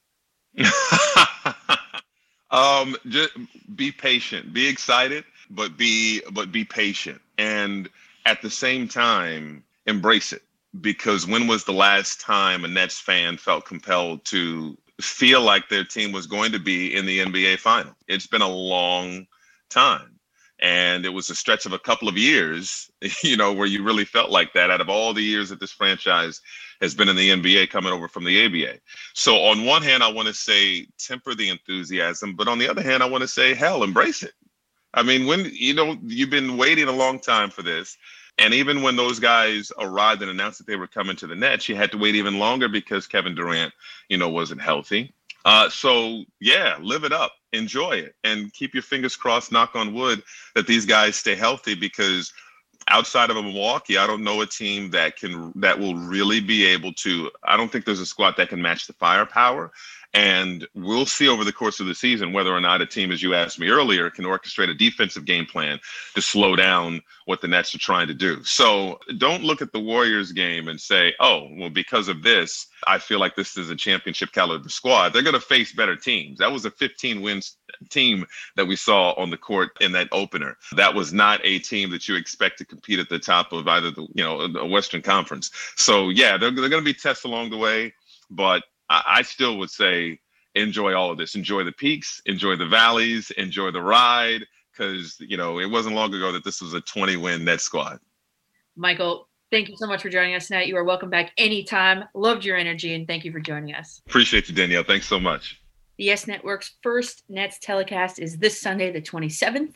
[2.50, 3.32] um just
[3.74, 7.89] be patient be excited but be but be patient and
[8.26, 10.42] at the same time embrace it
[10.81, 15.84] because when was the last time a nets fan felt compelled to feel like their
[15.84, 19.26] team was going to be in the nba final it's been a long
[19.70, 20.18] time
[20.60, 22.90] and it was a stretch of a couple of years
[23.22, 25.72] you know where you really felt like that out of all the years that this
[25.72, 26.40] franchise
[26.82, 28.81] has been in the NBA coming over from the ABA.
[29.14, 32.82] So on one hand, I want to say temper the enthusiasm, but on the other
[32.82, 34.32] hand, I want to say hell, embrace it.
[34.92, 37.97] I mean, when you know you've been waiting a long time for this,
[38.42, 41.68] and even when those guys arrived and announced that they were coming to the Nets,
[41.68, 43.72] you had to wait even longer because Kevin Durant,
[44.08, 45.14] you know, wasn't healthy.
[45.44, 49.52] Uh, so yeah, live it up, enjoy it, and keep your fingers crossed.
[49.52, 50.22] Knock on wood
[50.54, 52.32] that these guys stay healthy because
[52.88, 56.92] outside of Milwaukee, I don't know a team that can that will really be able
[56.94, 57.30] to.
[57.44, 59.72] I don't think there's a squad that can match the firepower.
[60.15, 63.23] And we'll see over the course of the season whether or not a team, as
[63.23, 65.81] you asked me earlier, can orchestrate a defensive game plan
[66.15, 68.42] to slow down what the Nets are trying to do.
[68.44, 72.99] So don't look at the Warriors game and say, oh, well, because of this, I
[72.99, 75.12] feel like this is a championship caliber squad.
[75.12, 76.39] They're going to face better teams.
[76.41, 77.57] That was a 15 wins
[77.89, 78.26] team
[78.57, 80.58] that we saw on the court in that opener.
[80.76, 83.91] That was not a team that you expect to compete at the top of either
[83.91, 85.50] the, you know, the Western Conference.
[85.76, 87.94] So yeah, they're, they're going to be tests along the way,
[88.31, 90.20] but I, I still would say
[90.55, 91.35] enjoy all of this.
[91.35, 96.15] Enjoy the peaks, enjoy the valleys, enjoy the ride, because you know it wasn't long
[96.15, 97.99] ago that this was a 20 win net squad.
[98.77, 100.67] Michael, thank you so much for joining us tonight.
[100.67, 102.05] You are welcome back anytime.
[102.15, 104.01] Loved your energy and thank you for joining us.
[104.07, 104.85] Appreciate you, Danielle.
[104.85, 105.61] Thanks so much.
[105.99, 109.75] The Yes Network's first Nets telecast is this Sunday, the 27th.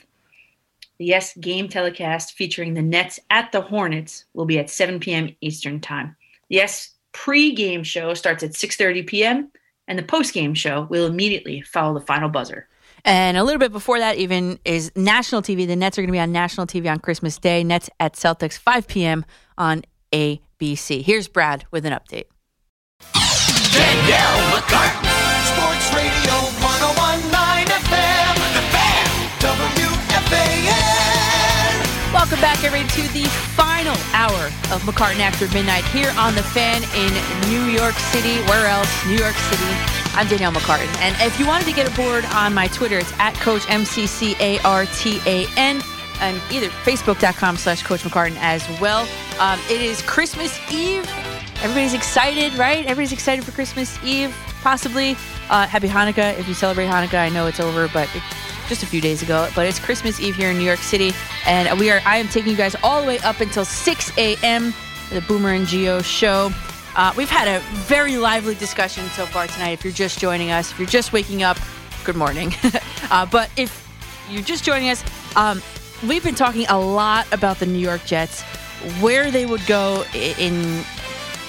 [0.98, 5.36] The Yes game telecast featuring the Nets at the Hornets will be at 7 p.m.
[5.42, 6.16] Eastern Time.
[6.48, 9.50] The Yes pre-game show starts at 6:30 p.m.
[9.88, 12.68] and the post-game show will immediately follow the final buzzer.
[13.06, 15.66] And a little bit before that, even is national TV.
[15.66, 17.64] The Nets are going to be on national TV on Christmas Day.
[17.64, 19.24] Nets at Celtics, 5 p.m.
[19.56, 21.02] on ABC.
[21.02, 22.26] Here's Brad with an update.
[23.72, 25.06] Danielle McCartan,
[25.54, 29.06] Sports Radio 1019 FM, The Fan,
[29.40, 30.52] WFAN.
[32.12, 33.45] Welcome back, everybody, to the final
[34.12, 37.12] hour of McCartan After Midnight here on The Fan in
[37.50, 38.40] New York City.
[38.48, 38.88] Where else?
[39.06, 39.72] New York City.
[40.14, 40.88] I'm Danielle McCartan.
[41.00, 44.62] And if you wanted to get aboard on my Twitter, it's at Coach M-C-C-A-R-T-A-N
[46.20, 49.06] and either facebook.com slash Coach McCartan as well.
[49.38, 51.04] Um, it is Christmas Eve.
[51.62, 52.84] Everybody's excited, right?
[52.86, 55.16] Everybody's excited for Christmas Eve, possibly.
[55.48, 57.18] Uh, happy Hanukkah if you celebrate Hanukkah.
[57.18, 58.08] I know it's over, but
[58.68, 59.48] just a few days ago.
[59.54, 61.12] But it's Christmas Eve here in New York City,
[61.46, 62.00] and we are.
[62.04, 64.74] I am taking you guys all the way up until 6 a.m.
[65.10, 66.50] the Boomer and Gio show.
[66.96, 69.70] Uh, we've had a very lively discussion so far tonight.
[69.70, 71.58] If you're just joining us, if you're just waking up,
[72.04, 72.52] good morning.
[73.10, 73.86] uh, but if
[74.30, 75.04] you're just joining us,
[75.36, 75.60] Um,
[76.08, 78.42] we've been talking a lot about the New York Jets,
[79.00, 80.82] where they would go in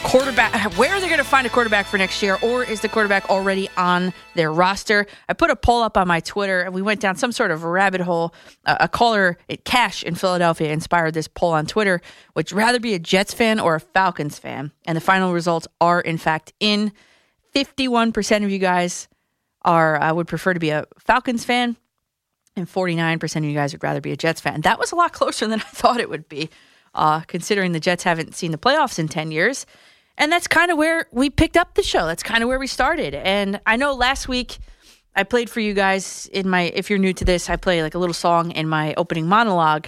[0.03, 2.89] quarterback, where are they going to find a quarterback for next year, or is the
[2.89, 5.05] quarterback already on their roster?
[5.27, 7.63] I put a poll up on my Twitter, and we went down some sort of
[7.63, 8.33] rabbit hole.
[8.65, 12.01] Uh, a caller, at Cash in Philadelphia, inspired this poll on Twitter.
[12.35, 14.71] Would rather be a Jets fan or a Falcons fan?
[14.85, 16.91] And the final results are, in fact, in.
[17.55, 19.07] 51% of you guys
[19.63, 21.75] are uh, would prefer to be a Falcons fan,
[22.55, 24.61] and 49% of you guys would rather be a Jets fan.
[24.61, 26.49] That was a lot closer than I thought it would be,
[26.93, 29.65] uh, considering the Jets haven't seen the playoffs in 10 years.
[30.17, 32.07] And that's kind of where we picked up the show.
[32.07, 33.13] That's kind of where we started.
[33.13, 34.57] And I know last week
[35.15, 37.95] I played for you guys in my, if you're new to this, I play like
[37.95, 39.87] a little song in my opening monologue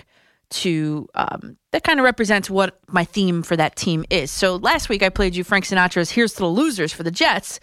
[0.52, 4.32] to, um, that kind of represents what my theme for that team is.
[4.32, 7.60] So last week I played you Frank Sinatra's Here's to the Losers for the Jets.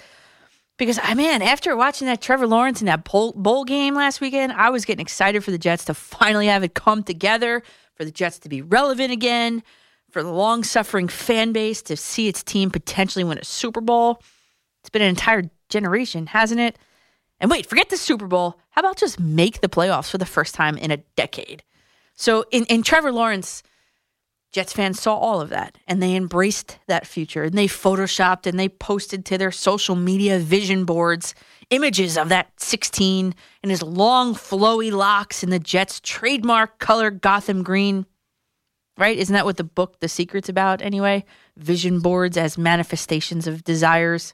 [0.78, 4.68] Because, I man, after watching that Trevor Lawrence in that bowl game last weekend, I
[4.68, 7.62] was getting excited for the Jets to finally have it come together,
[7.94, 9.62] for the Jets to be relevant again,
[10.10, 14.22] for the long suffering fan base to see its team potentially win a Super Bowl.
[14.80, 16.78] It's been an entire generation, hasn't it?
[17.40, 18.58] And wait, forget the Super Bowl.
[18.70, 21.62] How about just make the playoffs for the first time in a decade?
[22.14, 23.62] So, in, in Trevor Lawrence,
[24.52, 28.58] Jets fans saw all of that and they embraced that future and they photoshopped and
[28.58, 31.34] they posted to their social media vision boards
[31.70, 37.62] images of that 16 and his long flowy locks in the Jets trademark color Gotham
[37.62, 38.06] green.
[38.98, 39.18] Right?
[39.18, 41.24] Isn't that what the book The Secret's about anyway?
[41.56, 44.32] Vision boards as manifestations of desires.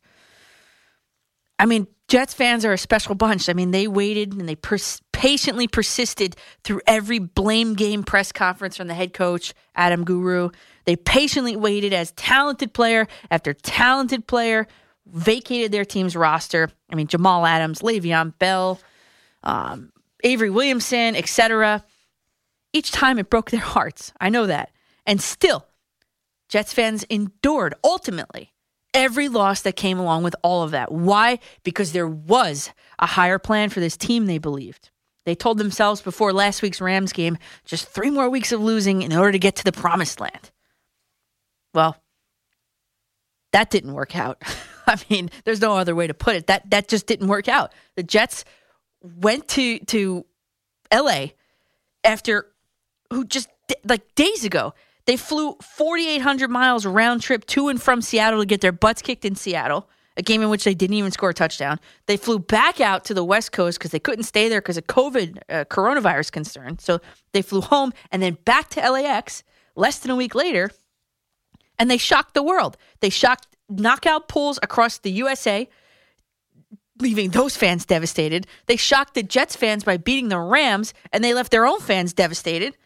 [1.58, 3.48] I mean, Jets fans are a special bunch.
[3.48, 8.76] I mean, they waited and they pers- patiently persisted through every blame game press conference
[8.76, 10.50] from the head coach, Adam Guru.
[10.84, 14.66] They patiently waited as talented player after talented player
[15.06, 16.68] vacated their team's roster.
[16.90, 18.80] I mean, Jamal Adams, Le'Veon Bell,
[19.42, 19.92] um,
[20.24, 21.84] Avery Williamson, etc.
[22.72, 24.12] Each time it broke their hearts.
[24.20, 24.70] I know that.
[25.06, 25.66] And still,
[26.48, 28.52] Jets fans endured ultimately
[28.94, 30.92] every loss that came along with all of that.
[30.92, 31.38] Why?
[31.64, 34.90] Because there was a higher plan for this team, they believed.
[35.24, 39.12] They told themselves before last week's Rams game just three more weeks of losing in
[39.12, 40.50] order to get to the promised land.
[41.74, 41.96] Well,
[43.52, 44.42] that didn't work out.
[44.86, 46.48] I mean, there's no other way to put it.
[46.48, 47.72] That that just didn't work out.
[47.96, 48.44] The Jets
[49.00, 50.26] went to to
[50.92, 51.26] LA
[52.02, 52.51] after
[53.12, 53.48] who just
[53.84, 54.74] like days ago
[55.06, 59.24] they flew 4,800 miles round trip to and from Seattle to get their butts kicked
[59.24, 61.80] in Seattle, a game in which they didn't even score a touchdown.
[62.06, 64.86] They flew back out to the West Coast because they couldn't stay there because of
[64.86, 66.78] COVID, uh, coronavirus concern.
[66.78, 67.00] So
[67.32, 69.42] they flew home and then back to LAX
[69.74, 70.70] less than a week later,
[71.78, 72.76] and they shocked the world.
[73.00, 75.68] They shocked knockout pools across the USA,
[77.00, 78.46] leaving those fans devastated.
[78.66, 82.12] They shocked the Jets fans by beating the Rams, and they left their own fans
[82.12, 82.76] devastated.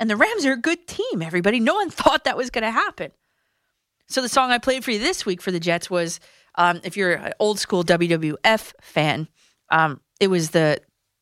[0.00, 1.60] And the Rams are a good team, everybody.
[1.60, 3.12] No one thought that was going to happen.
[4.08, 6.18] So the song I played for you this week for the Jets was,
[6.54, 9.28] um, if you're an old school WWF fan,
[9.70, 10.80] um, it was the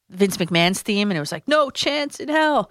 [0.09, 2.71] Vince McMahon's theme, and it was like "No Chance in Hell."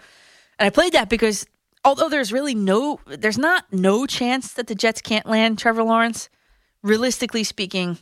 [0.58, 1.45] And I played that because
[1.84, 6.30] although there's really no, there's not no chance that the Jets can't land Trevor Lawrence.
[6.82, 7.98] Realistically speaking,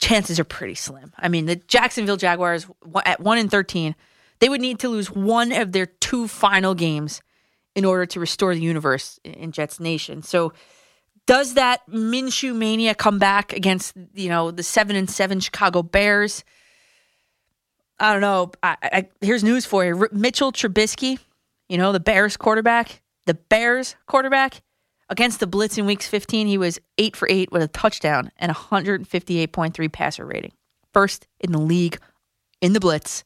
[0.00, 1.12] chances are pretty slim.
[1.16, 2.66] I mean, the Jacksonville Jaguars
[3.06, 3.94] at one in thirteen,
[4.40, 7.22] they would need to lose one of their two final games
[7.74, 10.22] in order to restore the universe in Jets Nation.
[10.22, 10.52] So
[11.26, 16.44] does that Minshew mania come back against you know the seven and seven Chicago Bears?
[17.98, 18.50] I don't know.
[18.62, 21.18] I, I, here's news for you: Mitchell Trubisky,
[21.68, 24.62] you know the Bears quarterback, the Bears quarterback
[25.08, 28.52] against the Blitz in Weeks 15, he was eight for eight with a touchdown and
[28.52, 30.52] 158.3 passer rating.
[30.92, 31.98] First in the league
[32.60, 33.24] in the Blitz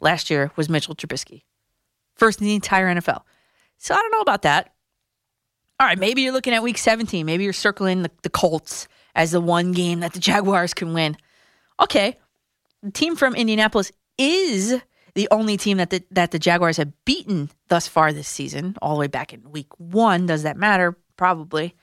[0.00, 1.42] last year was Mitchell Trubisky.
[2.16, 3.22] First in the entire NFL.
[3.80, 4.74] So I don't know about that.
[5.80, 7.24] All right, maybe you're looking at week 17.
[7.24, 11.16] Maybe you're circling the, the Colts as the one game that the Jaguars can win.
[11.80, 12.18] Okay.
[12.82, 14.80] The team from Indianapolis is
[15.14, 18.94] the only team that the, that the Jaguars have beaten thus far this season, all
[18.94, 20.26] the way back in week one.
[20.26, 20.96] Does that matter?
[21.16, 21.74] Probably.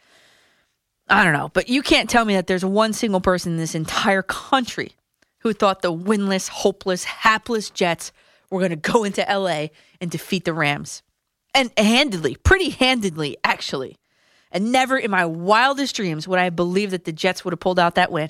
[1.09, 1.49] I don't know.
[1.51, 4.91] But you can't tell me that there's one single person in this entire country
[5.39, 8.11] who thought the winless, hopeless, hapless Jets
[8.51, 9.69] were going to go into LA
[9.99, 11.01] and defeat the Rams
[11.57, 13.97] and handedly, pretty handedly, actually.
[14.51, 17.79] And never in my wildest dreams would I believe that the Jets would have pulled
[17.79, 18.29] out that win,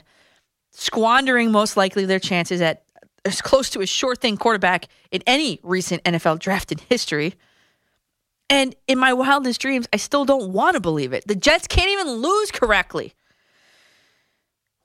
[0.72, 2.84] squandering most likely their chances at
[3.26, 7.36] as close to a sure thing quarterback in any recent NFL draft in history.
[8.50, 11.28] And in my wildest dreams, I still don't want to believe it.
[11.28, 13.14] The Jets can't even lose correctly.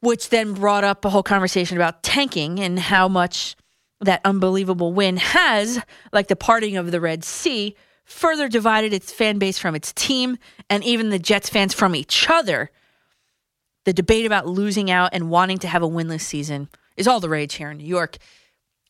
[0.00, 3.54] Which then brought up a whole conversation about tanking and how much
[4.00, 5.80] that unbelievable win has,
[6.12, 10.38] like the parting of the Red Sea, further divided its fan base from its team
[10.68, 12.70] and even the Jets fans from each other.
[13.84, 17.28] The debate about losing out and wanting to have a winless season is all the
[17.28, 18.18] rage here in New York.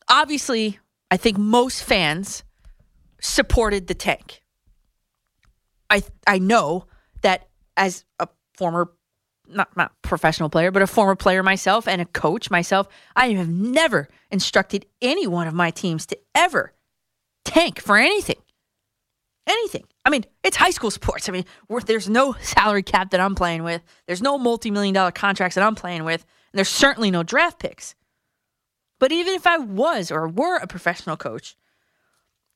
[0.07, 2.43] Obviously, I think most fans
[3.21, 4.41] supported the tank.
[5.89, 6.85] I I know
[7.21, 8.91] that as a former
[9.47, 13.49] not not professional player, but a former player myself and a coach myself, I have
[13.49, 16.73] never instructed any one of my teams to ever
[17.45, 18.42] tank for anything.
[19.45, 19.83] Anything.
[20.05, 21.27] I mean, it's high school sports.
[21.27, 21.45] I mean,
[21.85, 23.81] there's no salary cap that I'm playing with.
[24.07, 27.95] There's no multi-million dollar contracts that I'm playing with, and there's certainly no draft picks.
[28.99, 31.57] But even if I was or were a professional coach,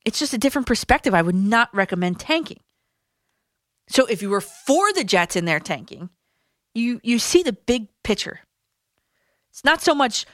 [0.04, 1.12] it's just a different perspective.
[1.12, 2.60] I would not recommend tanking.
[3.88, 6.10] So if you were for the Jets in their tanking,
[6.74, 8.40] you you see the big picture.
[9.50, 10.24] It's not so much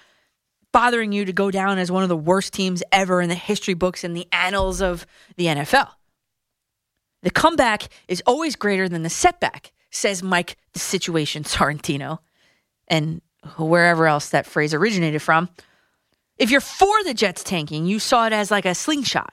[0.73, 3.75] bothering you to go down as one of the worst teams ever in the history
[3.75, 5.89] books and the annals of the NFL.
[7.25, 12.19] The comeback is always greater than the setback, says Mike the Situation Sorrentino,
[12.87, 13.23] and
[13.57, 15.49] wherever else that phrase originated from.
[16.37, 19.33] If you're for the Jets tanking, you saw it as like a slingshot.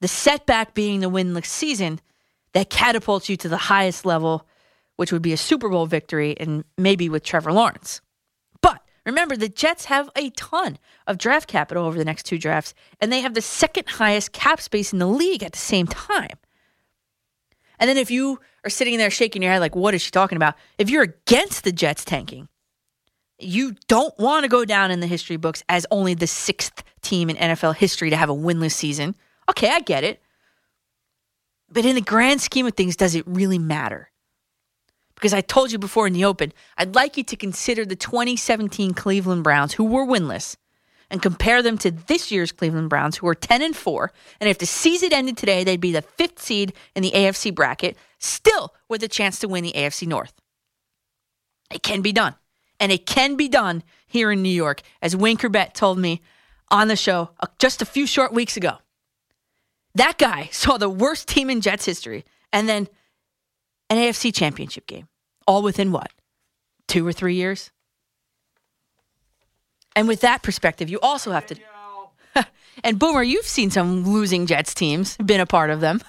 [0.00, 2.00] The setback being the winless season
[2.52, 4.46] that catapults you to the highest level,
[4.94, 8.00] which would be a Super Bowl victory and maybe with Trevor Lawrence.
[8.60, 12.72] But remember, the Jets have a ton of draft capital over the next two drafts,
[13.00, 16.38] and they have the second highest cap space in the league at the same time.
[17.80, 20.36] And then if you are sitting there shaking your head like, what is she talking
[20.36, 20.54] about?
[20.78, 22.48] If you're against the Jets tanking,
[23.38, 27.30] you don't want to go down in the history books as only the sixth team
[27.30, 29.16] in NFL history to have a winless season.
[29.48, 30.22] Okay, I get it.
[31.72, 34.10] But in the grand scheme of things, does it really matter?
[35.14, 38.94] Because I told you before in the open, I'd like you to consider the 2017
[38.94, 40.56] Cleveland Browns, who were winless,
[41.10, 44.12] and compare them to this year's Cleveland Browns, who are 10 and 4.
[44.40, 47.96] And if the season ended today, they'd be the fifth seed in the AFC bracket,
[48.18, 50.32] still with a chance to win the AFC North.
[51.72, 52.34] It can be done.
[52.78, 56.22] And it can be done here in New York, as Wayne Chrebet told me
[56.70, 58.78] on the show uh, just a few short weeks ago.
[59.94, 62.88] That guy saw the worst team in Jets history and then
[63.90, 65.08] an AFC championship game,
[65.46, 66.12] all within what,
[66.88, 67.70] two or three years?
[69.96, 71.56] And with that perspective, you also have to.
[72.84, 76.00] and Boomer, you've seen some losing Jets teams, been a part of them.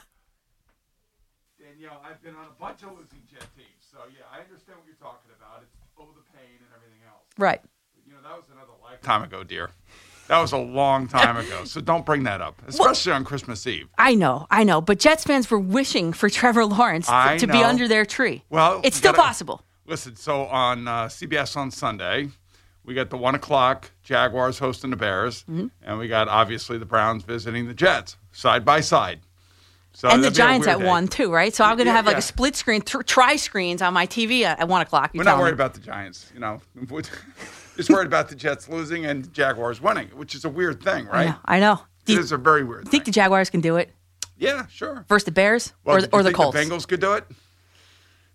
[1.59, 4.85] Danielle, I've been on a bunch of losing Jet teams, so yeah, I understand what
[4.87, 5.63] you're talking about.
[5.63, 7.23] It's oh the pain and everything else.
[7.37, 7.61] Right.
[8.05, 9.71] You know, that was another lifetime ago, dear.
[10.27, 13.89] That was a long time ago, so don't bring that up, especially on Christmas Eve.
[13.97, 17.61] I know, I know, but Jets fans were wishing for Trevor Lawrence to, to be
[17.61, 18.43] under their tree.
[18.49, 19.63] Well, it's still gotta- possible.
[19.87, 22.29] Listen, so on uh, CBS on Sunday,
[22.83, 25.67] we got the one o'clock Jaguars hosting the Bears, Mm-hmm.
[25.83, 29.19] and we got obviously the Browns visiting the Jets side by side.
[29.93, 30.85] So and the that'd be a Giants at day.
[30.87, 31.53] one too, right?
[31.53, 32.19] So I'm going to Yeah, have like yeah.
[32.19, 35.11] a split screen, th- tri screens on my TV at, at one o'clock.
[35.13, 35.43] We're not me.
[35.43, 36.61] worried about the Giants, you know.
[37.77, 41.07] Just worried about the Jets losing and the Jaguars winning, which is a weird thing,
[41.09, 41.27] I right?
[41.27, 41.35] know.
[41.45, 41.79] I know.
[42.07, 42.87] It is a very weird.
[42.87, 43.91] Think the Jaguars can do it
[44.37, 45.05] Yeah, sure.
[45.09, 46.57] versus the Bears Well, or, did or the think Colts?
[46.57, 47.25] The Bengals could do it.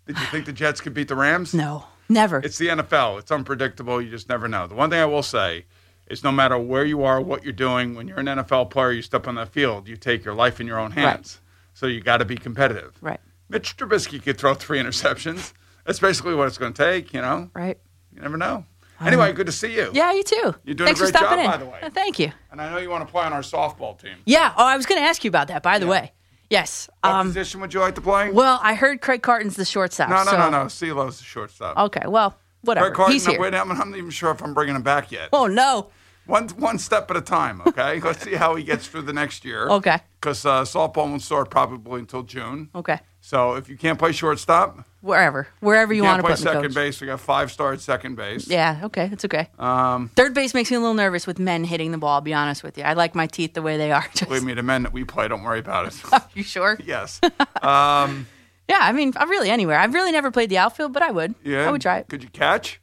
[0.07, 1.53] Did you think the Jets could beat the Rams?
[1.55, 2.39] No, never.
[2.39, 3.19] It's the NFL.
[3.21, 4.01] It's unpredictable.
[4.01, 4.67] You just never know.
[4.67, 5.65] The one thing I will say
[6.09, 9.03] is no matter where you are, what you're doing, when you're an NFL player, you
[9.03, 11.41] step on that field, you take your life in your own hands.
[11.75, 12.97] So you got to be competitive.
[13.01, 13.21] Right.
[13.49, 15.53] Mitch Trubisky could throw three interceptions.
[15.85, 17.51] That's basically what it's going to take, you know?
[17.55, 17.79] Right.
[18.15, 18.65] You never know.
[19.01, 19.91] Anyway, good to see you.
[19.93, 20.55] Yeah, you too.
[20.65, 21.51] You're doing Thanks a great for stopping job, in.
[21.51, 21.91] by the way.
[21.93, 22.33] Thank you.
[22.51, 24.17] And I know you want to play on our softball team.
[24.25, 24.55] Yeah.
[24.57, 25.63] Oh, I was going to ask you about that.
[25.63, 26.13] By the way,
[26.51, 26.89] yes.
[27.03, 28.31] What Um, position would you like to play?
[28.31, 30.09] well, I heard Craig Carton's the shortstop.
[30.09, 30.59] no, no, so- no, no.
[30.67, 31.77] CeeLo's the shortstop.
[31.77, 32.03] Okay.
[32.07, 32.87] Well, whatever.
[32.89, 33.41] Greg Carton, He's here.
[33.41, 35.29] Wait, I'm, I'm not even sure if I'm bringing him back yet.
[35.33, 35.91] Oh no.
[36.27, 38.01] One one step at a time, okay?
[38.05, 39.69] Let's see how he gets through the next year.
[39.69, 39.99] Okay.
[40.21, 42.69] Because uh, softball won't start probably until June.
[42.75, 42.99] Okay.
[43.21, 46.63] So if you can't play shortstop, Wherever, wherever you, want to play put me, second
[46.63, 46.75] coach.
[46.75, 47.01] base.
[47.01, 48.49] We got five star at second base.
[48.49, 48.81] Yeah.
[48.85, 49.09] Okay.
[49.13, 49.49] It's okay.
[49.59, 52.15] Um, Third base makes me a little nervous with men hitting the ball.
[52.15, 52.85] I'll be honest with you.
[52.85, 54.05] I like my teeth the way they are.
[54.15, 56.13] Just, believe me, the men that we play, don't worry about it.
[56.13, 56.77] are you sure?
[56.85, 57.21] yes.
[57.63, 58.27] Um,
[58.69, 58.79] Yeah.
[58.81, 59.79] I mean, I'm really anywhere.
[59.79, 61.35] I've really never played the outfield, but I would.
[61.45, 61.69] yeah.
[61.69, 62.09] I would try it.
[62.09, 62.81] Could you catch?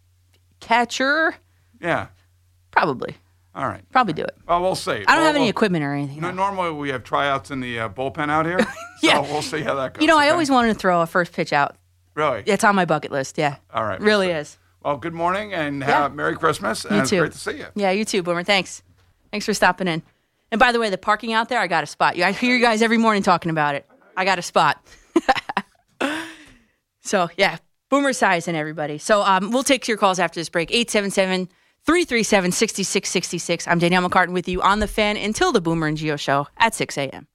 [0.61, 1.35] Catcher,
[1.81, 2.07] Yeah.
[2.71, 3.17] probably.
[3.55, 3.83] All right.
[3.91, 4.35] Probably do it.
[4.47, 4.91] Well, we'll see.
[4.91, 6.21] I don't Well, have any well, equipment or anything.
[6.21, 8.59] Know, normally we have tryouts in the uh, bullpen out here.
[9.01, 10.01] So we'll see how that goes.
[10.01, 10.31] You know, I okay?
[10.31, 11.75] always wanted to throw a first pitch out.
[12.15, 12.43] Really?
[12.45, 13.37] Yeah, it's on my bucket list.
[13.37, 13.55] Yeah.
[13.73, 13.99] All right.
[13.99, 14.57] Really is.
[14.83, 16.09] Well, good morning and Yeah.
[16.09, 16.85] Merry Christmas.
[16.85, 17.19] And You too.
[17.19, 17.67] great to see you.
[17.75, 18.43] Yeah, you too, Boomer.
[18.43, 18.83] Thanks.
[19.31, 20.03] Thanks for stopping in.
[20.51, 22.19] And by the way, the parking out there, I got a spot.
[22.19, 23.87] I hear you guys every morning talking about it.
[24.15, 24.85] I got a spot.
[27.01, 27.57] so, yeah,
[27.89, 28.97] Boomer Esiason everybody.
[28.99, 30.69] So, um, we'll take your calls after this break.
[30.71, 31.47] 877
[31.85, 33.67] 337 6666.
[33.67, 36.75] I'm Danielle McCartan with you on the fan until the Boomer and Gio show at
[36.75, 37.27] 6 a.m.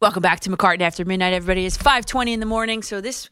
[0.00, 1.66] Welcome back to McCartan After Midnight, everybody.
[1.66, 3.28] It's 520 in the morning, so this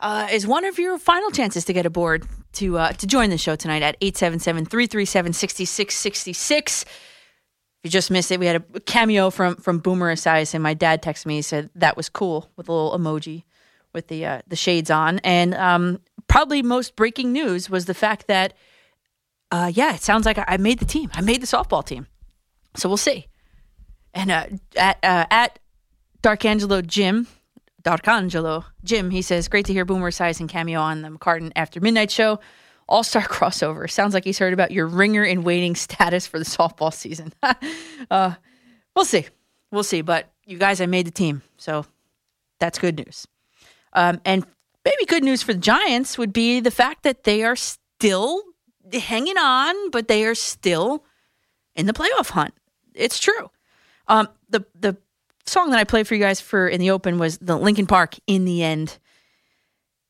[0.00, 3.38] uh, is one of your final chances to get aboard to uh, to join the
[3.38, 6.82] show tonight at 877-337-6666.
[6.82, 6.88] If
[7.84, 11.02] you just missed it, we had a cameo from from Boomer Esiason, and my dad
[11.02, 11.36] texted me.
[11.36, 13.44] He said that was cool with a little emoji
[13.92, 15.18] with the uh, the shades on.
[15.20, 18.54] And um, probably most breaking news was the fact that,
[19.50, 21.10] uh, yeah, it sounds like I, made the team.
[21.14, 22.06] I made the softball team.
[22.76, 23.26] So we'll see.
[24.14, 24.46] And uh,
[24.76, 25.58] at uh, at
[26.22, 27.26] Darkangelo Jim,
[27.82, 32.10] Darkangelo Jim, he says, great to hear Boomer Esiason cameo on the McCartan After Midnight
[32.10, 32.40] show.
[32.88, 33.88] All star crossover.
[33.90, 37.32] Sounds like he's heard about your ringer in waiting status for the softball season.
[38.10, 38.34] uh,
[38.96, 39.26] we'll see.
[39.70, 40.00] We'll see.
[40.00, 41.42] But you guys, I made the team.
[41.56, 41.84] So
[42.58, 43.26] that's good news.
[43.92, 44.44] Um, and
[44.84, 48.42] maybe good news for the Giants would be the fact that they are still
[48.92, 51.04] hanging on, but they are still
[51.74, 52.54] in the playoff hunt.
[52.94, 53.50] It's true.
[54.08, 54.96] Um, the the
[55.48, 58.16] song that I played for you guys for in the open was the Linkin Park.
[58.26, 58.98] In the end,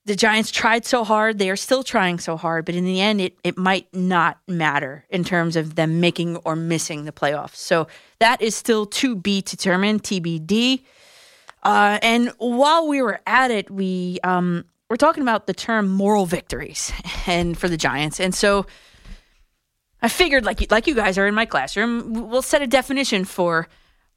[0.05, 3.21] the Giants tried so hard; they are still trying so hard, but in the end,
[3.21, 7.57] it it might not matter in terms of them making or missing the playoffs.
[7.57, 10.83] So that is still to be determined, TBD.
[11.63, 16.27] Uh, and while we were at it, we um, we're talking about the term moral
[16.27, 16.93] victories
[17.27, 18.67] and for the Giants, and so
[20.01, 23.69] I figured, like like you guys are in my classroom, we'll set a definition for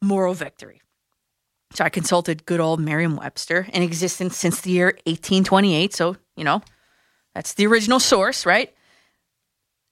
[0.02, 0.81] moral victory.
[1.74, 5.94] So I consulted good old Merriam-Webster, in existence since the year 1828.
[5.94, 6.62] So you know,
[7.34, 8.74] that's the original source, right?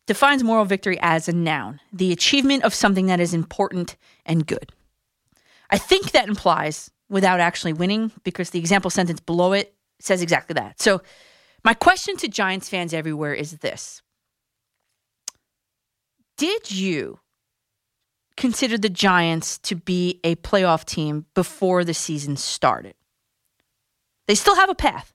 [0.08, 4.72] Defines moral victory as a noun, the achievement of something that is important and good.
[5.69, 10.56] I think that implies without actually winning because the example sentence below it says exactly
[10.56, 10.82] that.
[10.82, 11.01] So,
[11.64, 14.01] my question to Giants fans everywhere is this
[16.38, 17.19] Did you
[18.39, 22.95] consider the Giants to be a playoff team before the season started?
[24.27, 25.13] They still have a path.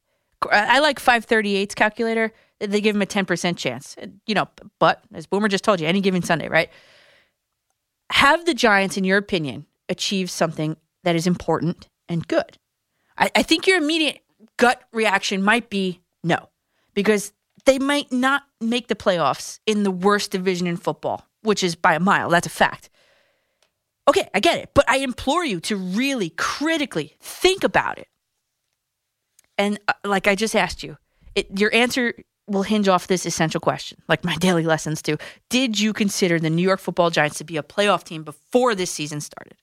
[0.52, 2.32] I like 538's calculator.
[2.60, 3.96] They give them a 10% chance.
[4.26, 6.68] You know, but as Boomer just told you, any given Sunday, right?
[8.10, 12.58] Have the Giants, in your opinion, achieved something that is important and good?
[13.16, 14.20] I, I think your immediate
[14.58, 16.50] gut reaction might be no,
[16.92, 17.32] because
[17.64, 21.94] they might not make the playoffs in the worst division in football, which is by
[21.94, 22.28] a mile.
[22.28, 22.90] That's a fact.
[24.06, 28.08] Okay, I get it, but I implore you to really critically think about it.
[29.56, 30.98] And uh, like I just asked you,
[31.34, 32.14] it, your answer
[32.46, 35.16] will hinge off this essential question, like my daily lessons do.
[35.48, 38.90] Did you consider the New York football Giants to be a playoff team before this
[38.90, 39.56] season started?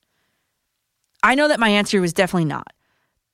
[1.24, 2.74] I know that my answer was definitely not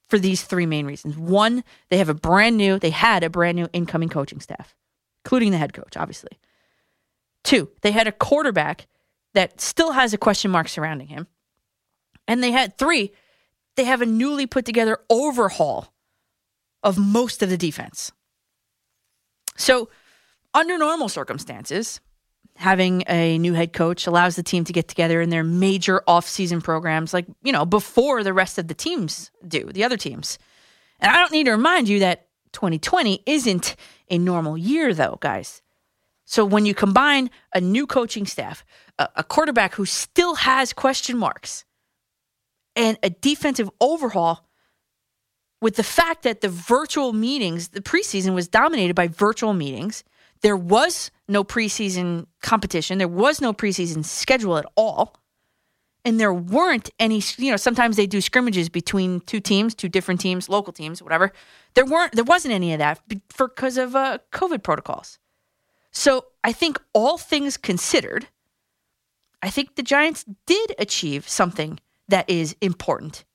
[0.09, 1.17] for these three main reasons.
[1.17, 4.75] One, they have a brand new, they had a brand new incoming coaching staff,
[5.23, 6.37] including the head coach, obviously.
[7.43, 8.87] Two, they had a quarterback
[9.33, 11.27] that still has a question mark surrounding him.
[12.27, 13.11] And they had three,
[13.75, 15.93] they have a newly put together overhaul
[16.83, 18.11] of most of the defense.
[19.55, 19.89] So,
[20.53, 21.99] under normal circumstances,
[22.55, 26.61] having a new head coach allows the team to get together in their major off-season
[26.61, 30.39] programs like, you know, before the rest of the teams do, the other teams.
[30.99, 33.75] And I don't need to remind you that 2020 isn't
[34.09, 35.61] a normal year though, guys.
[36.29, 38.65] So when you combine a new coaching staff,
[38.99, 41.63] a, a quarterback who still has question marks,
[42.75, 44.45] and a defensive overhaul
[45.61, 50.03] with the fact that the virtual meetings, the preseason was dominated by virtual meetings.
[50.41, 52.97] There was no preseason competition.
[52.97, 55.15] There was no preseason schedule at all.
[56.03, 60.19] And there weren't any, you know, sometimes they do scrimmages between two teams, two different
[60.19, 61.31] teams, local teams, whatever.
[61.73, 65.19] There weren't, there wasn't any of that because of uh, COVID protocols.
[65.97, 68.27] So I think all things considered,
[69.41, 73.25] I think the Giants did achieve something that is important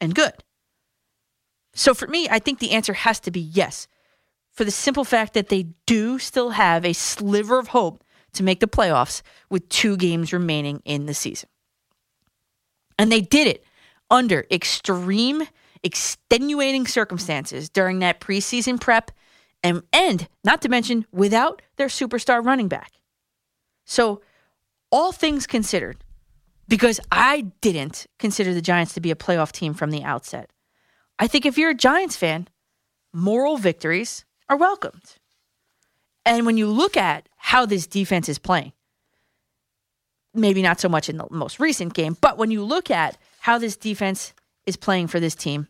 [0.00, 0.32] and good.
[1.74, 3.86] So for me, I think the answer has to be yes,
[4.50, 8.58] for the simple fact that they do still have a sliver of hope to make
[8.58, 11.48] the playoffs with two games remaining in the season.
[12.98, 13.64] And they did it
[14.10, 15.44] under extreme,
[15.84, 19.12] extenuating circumstances during that preseason prep,
[19.62, 22.92] and, and not to mention without their superstar running back.
[23.84, 24.22] So,
[24.90, 26.02] all things considered,
[26.66, 30.50] because I didn't consider the Giants to be a playoff team from the outset,
[31.18, 32.48] I think if you're a Giants fan,
[33.12, 35.16] moral victories are welcomed.
[36.24, 38.72] And when you look at how this defense is playing,
[40.34, 43.58] maybe not so much in the most recent game, but when you look at how
[43.58, 44.32] this defense
[44.66, 45.68] is playing for this team,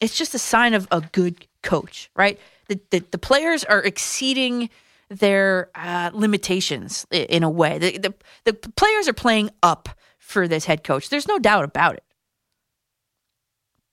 [0.00, 2.38] it's just a sign of a good coach, right?
[2.68, 4.70] The, the, the players are exceeding
[5.08, 7.78] their uh, limitations in a way.
[7.78, 11.08] The, the the players are playing up for this head coach.
[11.08, 12.04] There's no doubt about it.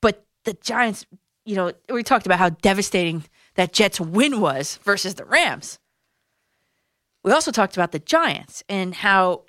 [0.02, 1.06] But the Giants,
[1.46, 3.26] you know, we talked about how devastating
[3.56, 5.80] that Jets win was versus the Rams.
[7.24, 9.44] We also talked about the Giants and how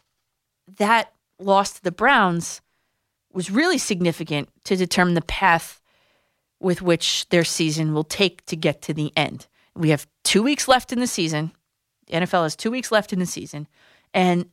[0.78, 2.60] that loss to the Browns
[3.32, 5.80] was really significant to determine the path
[6.62, 9.46] with which their season will take to get to the end.
[9.74, 11.52] We have two weeks left in the season.
[12.06, 13.66] The NFL has two weeks left in the season.
[14.14, 14.46] And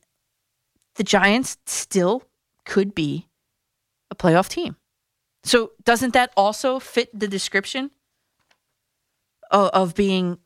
[0.95, 2.23] the Giants still
[2.65, 3.27] could be
[4.11, 4.75] a playoff team.
[5.43, 7.91] So, doesn't that also fit the description
[9.51, 10.37] of, of being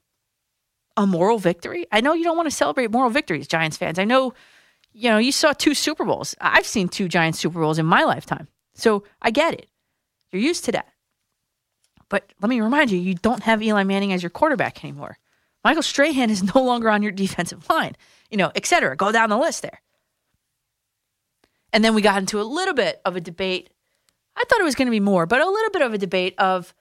[0.96, 1.88] a moral victory?
[1.92, 3.98] I know you don't want to celebrate moral victories, Giants fans.
[3.98, 4.34] I know,
[4.92, 6.36] you know, you saw two Super Bowls.
[6.40, 8.48] I've seen two Giants Super Bowls in my lifetime.
[8.76, 9.68] So, I get it.
[10.32, 10.93] You're used to that.
[12.14, 15.18] But let me remind you, you don't have Eli Manning as your quarterback anymore.
[15.64, 17.96] Michael Strahan is no longer on your defensive line,
[18.30, 18.96] you know, et cetera.
[18.96, 19.82] Go down the list there.
[21.72, 23.72] And then we got into a little bit of a debate.
[24.36, 26.36] I thought it was going to be more, but a little bit of a debate
[26.38, 26.76] of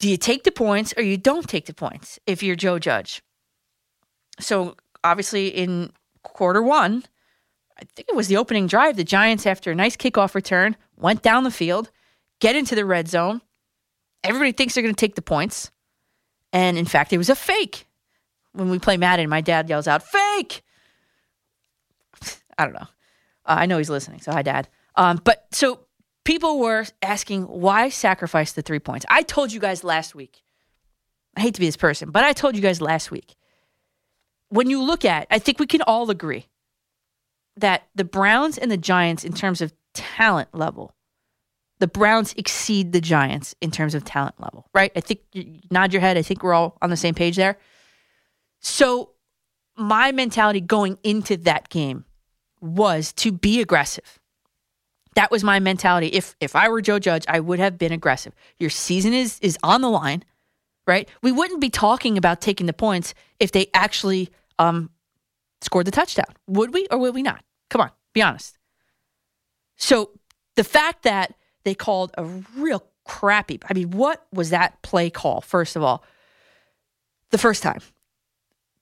[0.00, 3.20] do you take the points or you don't take the points if you're Joe Judge?
[4.40, 7.04] So obviously in quarter one,
[7.78, 11.20] I think it was the opening drive, the Giants, after a nice kickoff return, went
[11.20, 11.90] down the field,
[12.40, 13.42] get into the red zone.
[14.24, 15.70] Everybody thinks they're going to take the points.
[16.52, 17.86] And in fact, it was a fake.
[18.52, 20.62] When we play Madden, my dad yells out, fake!
[22.58, 22.88] I don't know.
[23.44, 24.68] Uh, I know he's listening, so hi, Dad.
[24.96, 25.80] Um, but so
[26.24, 29.06] people were asking why sacrifice the three points.
[29.08, 30.42] I told you guys last week.
[31.36, 33.36] I hate to be this person, but I told you guys last week.
[34.48, 36.46] When you look at, I think we can all agree
[37.56, 40.94] that the Browns and the Giants, in terms of talent level,
[41.78, 44.90] the Browns exceed the Giants in terms of talent level, right?
[44.96, 46.16] I think you nod your head.
[46.16, 47.58] I think we're all on the same page there.
[48.60, 49.10] So,
[49.76, 52.04] my mentality going into that game
[52.60, 54.18] was to be aggressive.
[55.14, 56.08] That was my mentality.
[56.08, 58.34] If if I were Joe Judge, I would have been aggressive.
[58.58, 60.24] Your season is is on the line,
[60.86, 61.08] right?
[61.22, 64.90] We wouldn't be talking about taking the points if they actually um
[65.60, 66.32] scored the touchdown.
[66.48, 67.44] Would we or would we not?
[67.70, 68.58] Come on, be honest.
[69.76, 70.10] So
[70.56, 71.34] the fact that
[71.68, 72.24] they called a
[72.56, 76.02] real crappy, I mean, what was that play call, first of all?
[77.30, 77.80] The first time.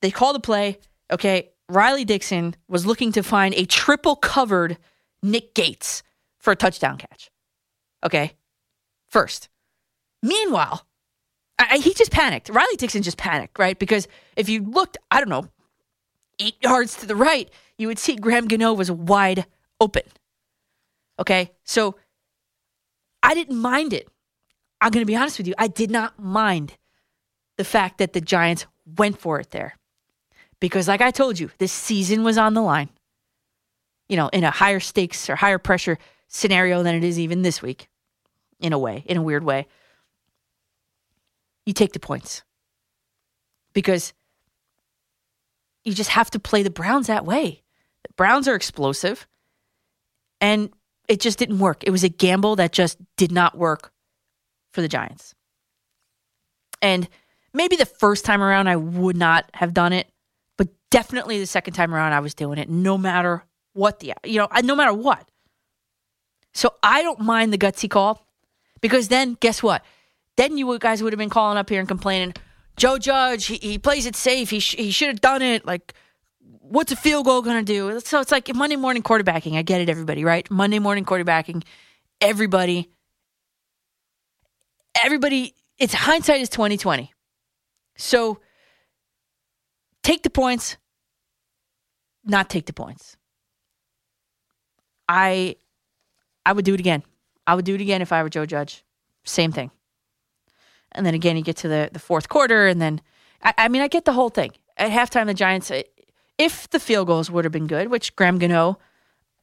[0.01, 0.79] They called a play,
[1.11, 4.77] okay, Riley Dixon was looking to find a triple covered
[5.21, 6.01] Nick Gates
[6.39, 7.29] for a touchdown catch.
[8.05, 8.37] Okay,
[9.09, 9.49] first.
[10.23, 10.87] Meanwhile,
[11.59, 12.47] I, he just panicked.
[12.47, 13.77] Riley Dixon just panicked, right?
[13.77, 14.07] Because
[14.37, 15.49] if you looked, I don't know,
[16.39, 19.45] eight yards to the right, you would see Graham Gano was wide
[19.81, 20.03] open.
[21.19, 21.97] Okay, so
[23.27, 24.07] I didn't mind it.
[24.79, 25.53] I'm going to be honest with you.
[25.57, 26.77] I did not mind
[27.57, 28.65] the fact that the Giants
[28.97, 29.77] went for it there.
[30.61, 32.87] Because, like I told you, this season was on the line,
[34.07, 35.97] you know, in a higher stakes or higher pressure
[36.29, 37.89] scenario than it is even this week,
[38.61, 39.67] in a way, in a weird way.
[41.65, 42.43] You take the points
[43.73, 44.13] because
[45.83, 47.61] you just have to play the Browns that way.
[48.07, 49.27] The Browns are explosive,
[50.39, 50.69] and
[51.07, 51.83] it just didn't work.
[51.83, 53.91] It was a gamble that just did not work
[54.73, 55.33] for the Giants.
[56.81, 57.07] And
[57.53, 60.07] maybe the first time around, I would not have done it,
[60.57, 64.39] but definitely the second time around, I was doing it no matter what the, you
[64.39, 65.27] know, no matter what.
[66.53, 68.25] So I don't mind the gutsy call
[68.81, 69.83] because then guess what?
[70.35, 72.33] Then you guys would have been calling up here and complaining,
[72.75, 74.49] Joe Judge, he, he plays it safe.
[74.51, 75.65] He, sh- he should have done it.
[75.65, 75.93] Like,
[76.69, 77.99] what's a field goal going to do?
[77.99, 79.57] So it's like Monday morning quarterbacking.
[79.57, 80.49] I get it, everybody, right?
[80.49, 81.63] Monday morning quarterbacking.
[82.21, 82.89] Everybody,
[85.03, 87.11] everybody, it's hindsight is 2020.
[87.97, 88.39] So
[90.03, 90.77] take the points,
[92.23, 93.17] not take the points.
[95.07, 95.55] I
[96.45, 97.03] I would do it again.
[97.45, 98.83] I would do it again if I were Joe Judge.
[99.25, 99.71] Same thing.
[100.93, 103.01] And then again, you get to the, the fourth quarter, and then
[103.43, 104.51] I, I mean, I get the whole thing.
[104.77, 105.71] At halftime, the Giants,
[106.37, 108.77] if the field goals would have been good, which Graham Gano,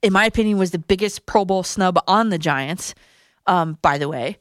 [0.02, 2.94] in my opinion, was the biggest Pro Bowl snub on the Giants,
[3.46, 4.38] um, by the way,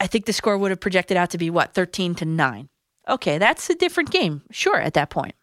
[0.00, 2.68] I think the score would have projected out to be what, 13 to 9.
[3.08, 5.34] Okay, that's a different game, sure, at that point.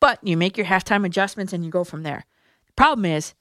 [0.00, 2.24] But you make your halftime adjustments and you go from there.
[2.66, 3.34] The problem is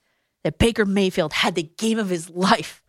[0.44, 2.82] that Baker Mayfield had the game of his life.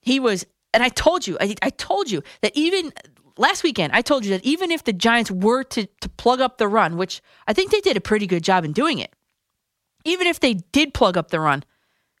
[0.00, 2.92] He was, and I told you, I, I told you that even
[3.38, 6.58] last weekend, I told you that even if the Giants were to, to plug up
[6.58, 9.14] the run, which I think they did a pretty good job in doing it,
[10.04, 11.64] even if they did plug up the run,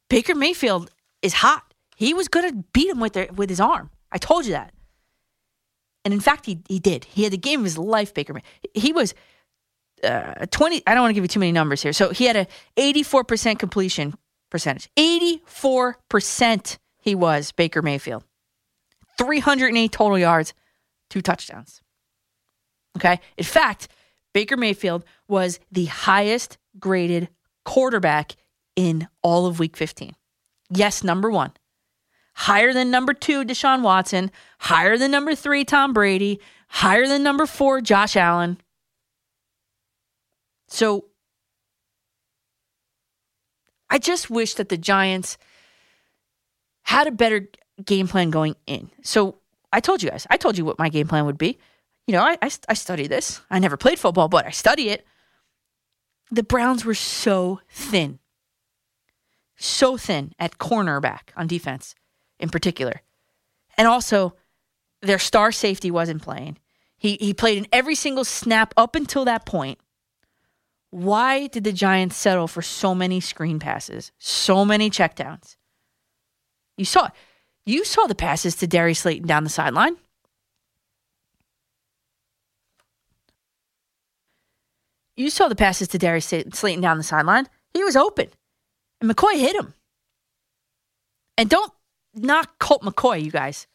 [0.08, 0.90] Baker Mayfield
[1.22, 1.62] is hot.
[1.96, 3.90] He was going to beat him with, their, with his arm.
[4.12, 4.72] I told you that.
[6.04, 7.04] And in fact, he, he did.
[7.04, 8.32] He had the game of his life, Baker.
[8.34, 9.14] May- He was
[10.04, 10.82] uh, 20.
[10.86, 11.92] I don't want to give you too many numbers here.
[11.92, 14.14] So he had a 84% completion
[14.48, 14.88] percentage.
[14.96, 18.24] 84% he was, Baker Mayfield.
[19.18, 20.54] 308 total yards,
[21.10, 21.80] two touchdowns.
[22.96, 23.20] Okay.
[23.36, 23.88] In fact,
[24.34, 27.28] Baker Mayfield was the highest graded
[27.64, 28.36] quarterback
[28.76, 30.14] in all of week 15.
[30.70, 31.52] Yes, number one.
[32.34, 34.30] Higher than number two, Deshaun Watson.
[34.60, 36.40] Higher than number three, Tom Brady.
[36.68, 38.60] Higher than number four, Josh Allen.
[40.68, 41.06] So
[43.90, 45.38] I just wish that the Giants
[46.82, 47.48] had a better
[47.84, 48.90] game plan going in.
[49.02, 49.38] So
[49.72, 51.58] I told you guys, I told you what my game plan would be.
[52.06, 53.40] You know, I, I, I study this.
[53.50, 55.06] I never played football, but I study it.
[56.30, 58.18] The Browns were so thin,
[59.56, 61.94] so thin at cornerback on defense
[62.38, 63.02] in particular.
[63.76, 64.34] And also,
[65.02, 66.58] their star safety wasn't playing.
[66.96, 69.78] He, he played in every single snap up until that point.
[70.90, 75.56] Why did the Giants settle for so many screen passes, so many checkdowns?
[76.76, 77.10] You saw
[77.68, 79.96] you saw the passes to Darius Slayton down the sideline.
[85.16, 87.46] You saw the passes to Darius Slayton down the sideline.
[87.74, 88.28] He was open.
[89.00, 89.74] And McCoy hit him.
[91.36, 91.72] And don't
[92.14, 93.66] knock Colt McCoy, you guys.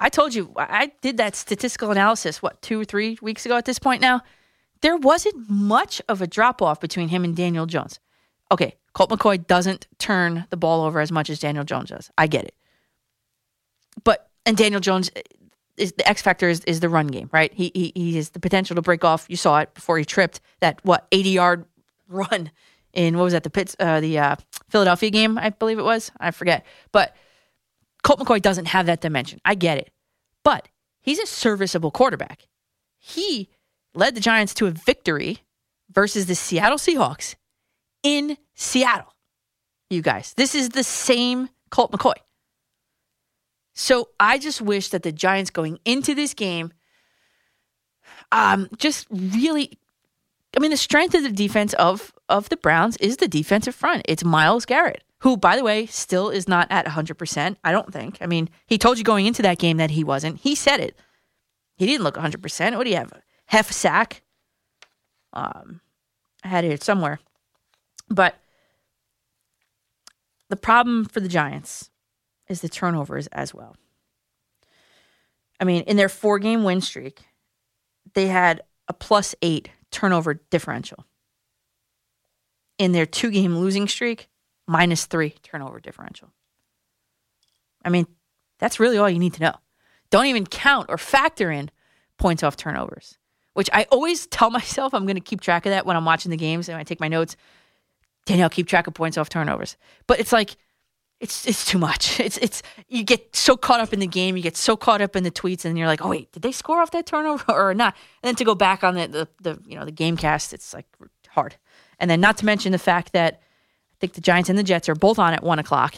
[0.00, 3.66] I told you, I did that statistical analysis, what, two or three weeks ago at
[3.66, 4.22] this point now?
[4.80, 8.00] There wasn't much of a drop off between him and Daniel Jones.
[8.50, 12.10] Okay, Colt McCoy doesn't turn the ball over as much as Daniel Jones does.
[12.16, 12.54] I get it.
[14.44, 15.10] And Daniel Jones,
[15.76, 17.52] is the X factor is, is the run game, right?
[17.52, 19.26] He, he he has the potential to break off.
[19.28, 21.64] You saw it before he tripped that what eighty yard
[22.08, 22.50] run
[22.92, 24.36] in what was that the Pitts uh, the uh,
[24.68, 26.64] Philadelphia game I believe it was I forget.
[26.92, 27.16] But
[28.02, 29.40] Colt McCoy doesn't have that dimension.
[29.44, 29.90] I get it,
[30.44, 30.68] but
[31.00, 32.46] he's a serviceable quarterback.
[32.98, 33.48] He
[33.94, 35.38] led the Giants to a victory
[35.90, 37.34] versus the Seattle Seahawks
[38.02, 39.14] in Seattle.
[39.90, 42.14] You guys, this is the same Colt McCoy.
[43.74, 46.72] So I just wish that the Giants going into this game,
[48.30, 49.78] um, just really,
[50.56, 54.02] I mean, the strength of the defense of of the Browns is the defensive front.
[54.06, 57.56] It's Myles Garrett, who, by the way, still is not at 100%.
[57.62, 58.18] I don't think.
[58.20, 60.40] I mean, he told you going into that game that he wasn't.
[60.40, 60.96] He said it.
[61.76, 62.76] He didn't look 100%.
[62.76, 63.12] What do you have?
[63.46, 64.22] Half a sack?
[65.32, 65.80] Um,
[66.42, 67.20] I had it somewhere.
[68.08, 68.36] But
[70.48, 71.90] the problem for the Giants
[72.52, 73.74] is the turnovers as well.
[75.58, 77.24] I mean, in their four game win streak,
[78.14, 81.04] they had a plus eight turnover differential.
[82.78, 84.28] In their two game losing streak,
[84.66, 86.32] minus three turnover differential.
[87.84, 88.06] I mean,
[88.58, 89.54] that's really all you need to know.
[90.10, 91.70] Don't even count or factor in
[92.18, 93.18] points off turnovers,
[93.54, 96.30] which I always tell myself I'm going to keep track of that when I'm watching
[96.30, 97.36] the games and I take my notes.
[98.26, 99.76] Danielle, keep track of points off turnovers.
[100.06, 100.56] But it's like,
[101.22, 102.20] it's it's too much.
[102.20, 105.16] It's it's you get so caught up in the game, you get so caught up
[105.16, 107.72] in the tweets, and you're like, oh wait, did they score off that turnover or
[107.72, 107.94] not?
[108.22, 110.74] And then to go back on the the, the you know the game cast, it's
[110.74, 110.86] like
[111.28, 111.56] hard.
[111.98, 114.88] And then not to mention the fact that I think the Giants and the Jets
[114.88, 115.94] are both on at one o'clock.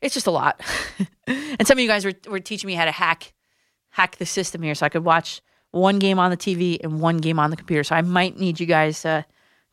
[0.00, 0.60] It's just a lot.
[1.26, 3.34] and some of you guys were were teaching me how to hack
[3.90, 5.42] hack the system here, so I could watch
[5.72, 7.82] one game on the TV and one game on the computer.
[7.82, 9.22] So I might need you guys uh,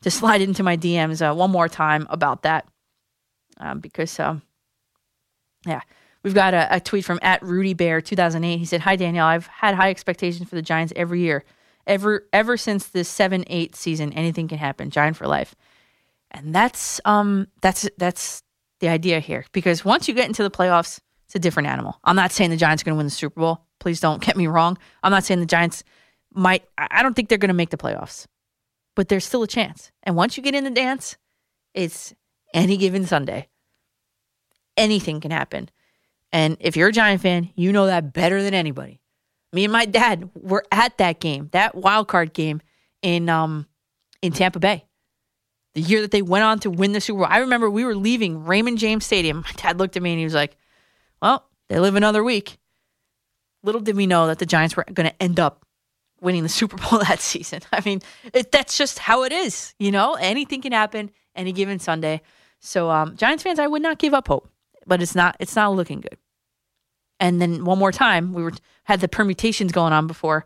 [0.02, 2.66] to slide into my DMs uh, one more time about that
[3.58, 4.18] um, because.
[4.18, 4.42] Um,
[5.66, 5.80] yeah.
[6.22, 8.56] We've got a, a, tweet from at Rudy Bear 2008.
[8.56, 9.26] He said, Hi, Danielle.
[9.26, 11.44] I've had high expectations for the Giants every year.
[11.86, 14.88] Ever ever since the 7 8 season, anything can happen.
[14.88, 15.54] Giant for life.
[16.30, 18.42] And that's um that's that's
[18.80, 19.44] the idea here.
[19.52, 21.98] Because once you get into the playoffs, it's a different animal.
[22.04, 23.66] I'm not saying the Giants are going to win the Super Bowl.
[23.78, 24.78] Please don't get me wrong.
[25.02, 25.84] I'm not saying the Giants
[26.32, 28.26] might, I don't think they're going to make the playoffs,
[28.96, 29.90] but there's still a chance.
[30.02, 31.16] And once you get in the dance,
[31.74, 32.14] it's
[32.52, 33.48] any given Sunday
[34.76, 35.68] anything can happen.
[36.32, 39.00] And if you're a Giant fan, you know that better than anybody.
[39.52, 42.60] Me and my dad were at that game, that wild card game
[43.02, 43.66] in um
[44.20, 44.84] in Tampa Bay.
[45.74, 47.28] The year that they went on to win the Super Bowl.
[47.30, 49.38] I remember we were leaving Raymond James Stadium.
[49.44, 50.56] My dad looked at me and he was like,
[51.22, 52.58] Well, they live another week.
[53.62, 55.64] Little did we know that the Giants were going to end up
[56.20, 57.60] winning the Super Bowl that season.
[57.72, 58.00] I mean,
[58.32, 59.74] it, that's just how it is.
[59.78, 62.22] You know, anything can happen any given Sunday.
[62.60, 64.50] So, um, Giants fans, I would not give up hope
[64.86, 66.18] but it's not it's not looking good.
[67.20, 68.52] And then one more time, we were
[68.84, 70.44] had the permutations going on before,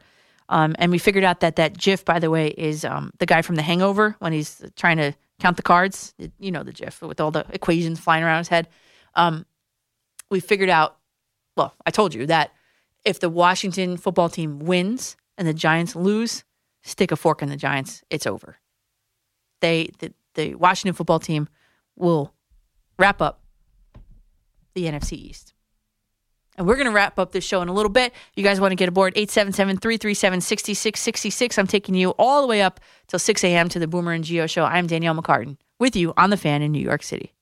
[0.48, 3.42] um, and we figured out that that GIF, by the way, is um, the guy
[3.42, 6.14] from The Hangover when he's trying to count the cards.
[6.38, 8.68] You know the GIF with all the equations flying around his head.
[9.14, 9.46] Um,
[10.30, 10.96] we figured out.
[11.56, 12.52] Well, I told you that
[13.04, 16.44] if the Washington football team wins and the Giants lose,
[16.82, 18.02] stick a fork in the Giants.
[18.10, 18.58] It's over.
[19.60, 21.48] They the, the Washington football team
[21.96, 22.32] will
[22.98, 23.37] wrap up
[24.78, 25.52] the NFC East.
[26.56, 28.12] And we're going to wrap up this show in a little bit.
[28.34, 31.58] You guys want to get aboard 877-337-6666.
[31.58, 33.68] I'm taking you all the way up till 6 a.m.
[33.68, 34.64] to the Boomer and Gio show.
[34.64, 37.32] I'm Danielle McCartan with you on the fan in New York City.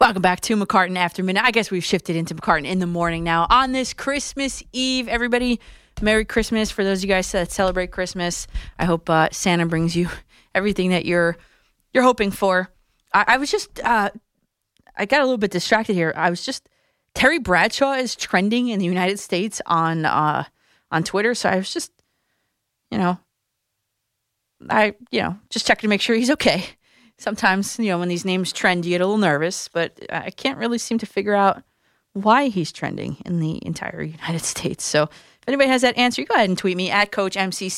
[0.00, 1.44] Welcome back to McCartan After Midnight.
[1.44, 3.46] I guess we've shifted into McCartan in the morning now.
[3.48, 5.60] On this Christmas Eve, everybody,
[6.02, 6.72] Merry Christmas.
[6.72, 10.08] For those of you guys that celebrate Christmas, I hope uh, Santa brings you
[10.54, 11.36] everything that you're
[11.92, 12.68] you're hoping for.
[13.12, 14.10] I, I was just uh,
[14.96, 16.12] I got a little bit distracted here.
[16.16, 16.68] I was just
[17.14, 20.44] Terry Bradshaw is trending in the United States on uh,
[20.90, 21.92] on Twitter, so I was just
[22.90, 23.18] you know
[24.68, 26.64] I you know just checking to make sure he's okay.
[27.18, 30.58] Sometimes you know when these names trend you get a little nervous but i can't
[30.58, 31.62] really seem to figure out
[32.12, 34.84] why he's trending in the entire united states.
[34.84, 37.76] So if anybody has that answer you go ahead and tweet me at coach m-c-c-a-r-t-a-n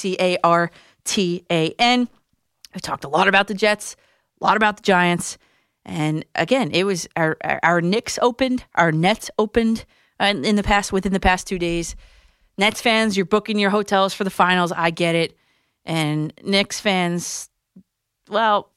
[2.75, 3.97] we talked a lot about the jets
[4.41, 5.36] a lot about the giants
[5.86, 9.86] and again it was our our, our Knicks opened our nets opened
[10.20, 11.97] uh, in the past within the past two days
[12.58, 15.34] nets fans you're booking your hotels for the finals i get it
[15.84, 17.48] and Knicks fans
[18.28, 18.70] well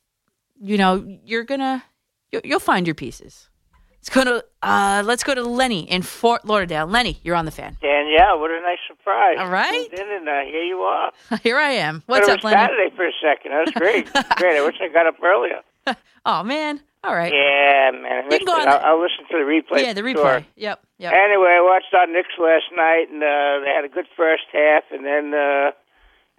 [0.59, 1.83] you know, you're gonna
[2.31, 3.49] you, you'll find your pieces.
[3.95, 6.87] Let's go to uh, let's go to Lenny in Fort Lauderdale.
[6.87, 7.77] Lenny, you're on the fan.
[7.81, 9.37] Danielle, what a nice surprise!
[9.39, 9.91] All right.
[9.91, 11.11] In and uh, here you are.
[11.43, 12.03] Here I am.
[12.05, 12.55] What's up, was Lenny?
[12.55, 13.51] Saturday for a second.
[13.51, 14.11] That was great.
[14.37, 14.57] great.
[14.57, 15.61] I wish I got up earlier.
[16.25, 16.81] Oh man.
[17.03, 17.31] All right.
[17.33, 18.25] Yeah, man.
[18.29, 19.83] You can go on I'll, I'll listen to the replay.
[19.83, 20.15] Yeah, the replay.
[20.15, 20.45] sure.
[20.57, 20.83] Yep.
[20.97, 21.13] Yep.
[21.13, 24.83] Anyway, I watched our Knicks last night, and uh, they had a good first half,
[24.91, 25.71] and then uh,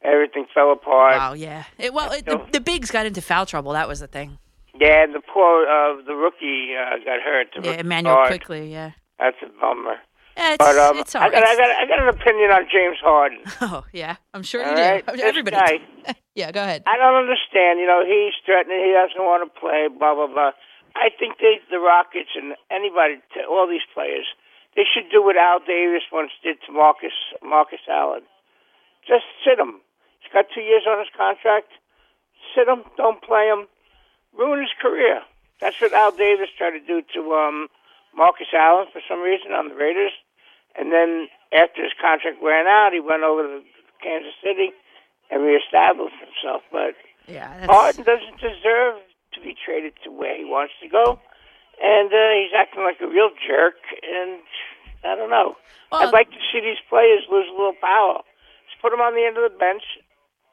[0.03, 1.17] everything fell apart.
[1.17, 1.33] Wow.
[1.33, 1.65] Yeah.
[1.79, 3.73] It, well, it, the, the bigs got into foul trouble.
[3.73, 4.39] That was the thing.
[4.79, 7.49] Yeah, and the poor uh, the rookie uh, got hurt.
[7.57, 8.29] The Yeah, Immanuel guard.
[8.29, 8.71] Quickley.
[8.71, 8.93] Yeah.
[9.19, 9.97] That's a bummer.
[10.37, 11.43] Yeah, it's, but um, it's all I, got.
[11.45, 13.41] I got I got an opinion on James Harden.
[13.61, 15.07] Oh yeah, I'm sure All you right?
[15.07, 15.21] do.
[15.21, 15.57] Everybody.
[15.57, 16.51] guy, yeah.
[16.53, 16.83] Go ahead.
[16.87, 17.79] I don't understand.
[17.81, 18.81] You know, he's threatening.
[18.81, 19.89] He doesn't want to play.
[19.89, 20.53] Blah blah blah.
[20.97, 24.27] I think they, the Rockets and anybody, all these players,
[24.75, 28.23] they should do what Al Davis once did to Marcus Marcus Allen.
[29.07, 29.81] Just sit him.
[30.21, 31.71] He's got two years on his contract.
[32.55, 32.83] Sit him.
[32.97, 33.67] Don't play him.
[34.37, 35.23] Ruin his career.
[35.61, 37.69] That's what Al Davis tried to do to um,
[38.15, 40.13] Marcus Allen for some reason on the Raiders.
[40.79, 43.63] And then after his contract ran out, he went over to
[44.03, 44.71] Kansas City
[45.31, 46.63] and reestablished himself.
[46.71, 46.95] But
[47.27, 49.03] yeah, Harden doesn't deserve
[49.35, 51.19] to be traded to where he wants to go,
[51.83, 53.79] and uh, he's acting like a real jerk.
[54.03, 54.43] And
[55.05, 55.57] I don't know.
[55.93, 58.23] I'd like to see these players lose a little power.
[58.71, 59.83] Just put them on the end of the bench.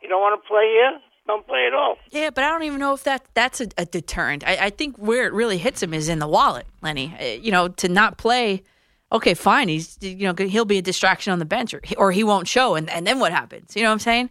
[0.02, 0.98] You don't want to play here?
[1.28, 1.98] Don't play at all.
[2.10, 4.48] Yeah, but I don't even know if that that's a, a deterrent.
[4.48, 7.14] I, I think where it really hits him is in the wallet, Lenny.
[7.20, 8.64] Uh, You know, to not play.
[9.12, 9.68] Okay, fine.
[9.68, 12.48] He's you know he'll be a distraction on the bench, or he, or he won't
[12.48, 13.76] show, and and then what happens?
[13.76, 14.30] You know what I'm saying?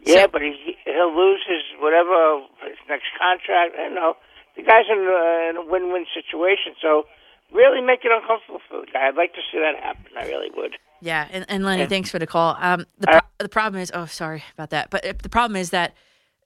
[0.00, 3.74] Yeah, but he he'll lose his whatever his next contract.
[3.78, 4.14] I know
[4.56, 7.04] the guy's in a, in a win-win situation, so
[7.52, 9.08] really make it uncomfortable for the guy.
[9.08, 10.06] I'd like to see that happen.
[10.18, 10.76] I really would.
[11.00, 11.88] Yeah, and, and Lenny, Yeah.
[11.88, 12.56] thanks for the call.
[12.58, 15.70] Um, the pro- the problem is, oh, sorry about that, but uh, the problem is
[15.70, 15.94] that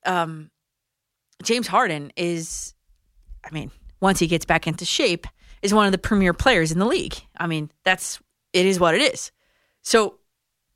[0.06, 0.50] um,
[1.42, 2.74] James Harden is,
[3.44, 3.70] I mean,
[4.00, 5.26] once he gets back into shape,
[5.62, 7.14] is one of the premier players in the league.
[7.36, 8.18] I mean, that's
[8.52, 9.30] it is what it is.
[9.82, 10.18] So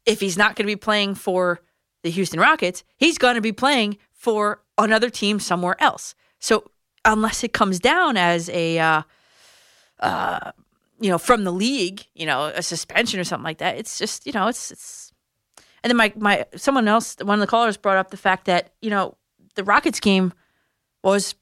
[0.06, 1.60] if he's not going to be playing for
[2.02, 6.14] the Houston Rockets, he's going to be playing for another team somewhere else.
[6.38, 6.70] So
[7.04, 9.02] unless it comes down as a uh,
[10.00, 10.52] uh,
[11.00, 13.76] you know, from the league, you know, a suspension or something like that.
[13.76, 15.12] It's just, you know, it's it's.
[15.84, 18.72] And then my my someone else, one of the callers brought up the fact that
[18.80, 19.16] you know
[19.54, 20.32] the Rockets game
[21.04, 21.34] was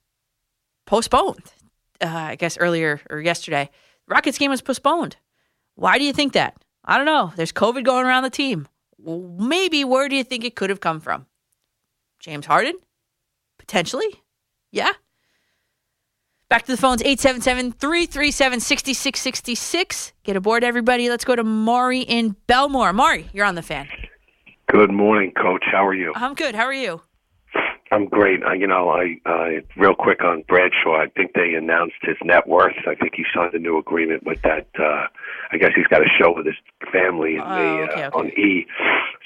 [0.85, 1.53] postponed.
[2.03, 3.71] Uh, I guess earlier or yesterday,
[4.09, 5.17] Rockets game was postponed.
[5.77, 6.63] Why do you think that?
[6.85, 7.33] I don't know.
[7.37, 8.67] There's COVID going around the team.
[8.99, 11.27] Maybe where do you think it could have come from?
[12.19, 12.75] James Harden,
[13.59, 14.23] potentially.
[14.73, 14.93] Yeah.
[16.49, 20.13] Back to the phones 877 337 6666.
[20.25, 21.09] Get aboard, everybody.
[21.09, 22.93] Let's go to Maury in Bellmore.
[22.93, 23.89] Maury, you're on the fan.
[24.73, 25.65] Good morning, Coach.
[25.71, 26.15] How are you?
[26.17, 26.55] I'm good.
[26.55, 27.03] How are you?
[27.91, 28.43] I'm great.
[28.43, 30.97] Uh, you know, I uh, real quick on Bradshaw.
[30.97, 32.73] I think they announced his net worth.
[32.87, 34.69] I think he signed a new agreement with that.
[34.79, 35.09] Uh,
[35.53, 36.55] I guess he's got a show with his
[36.91, 38.65] family in the, Oh, okay, uh, on E.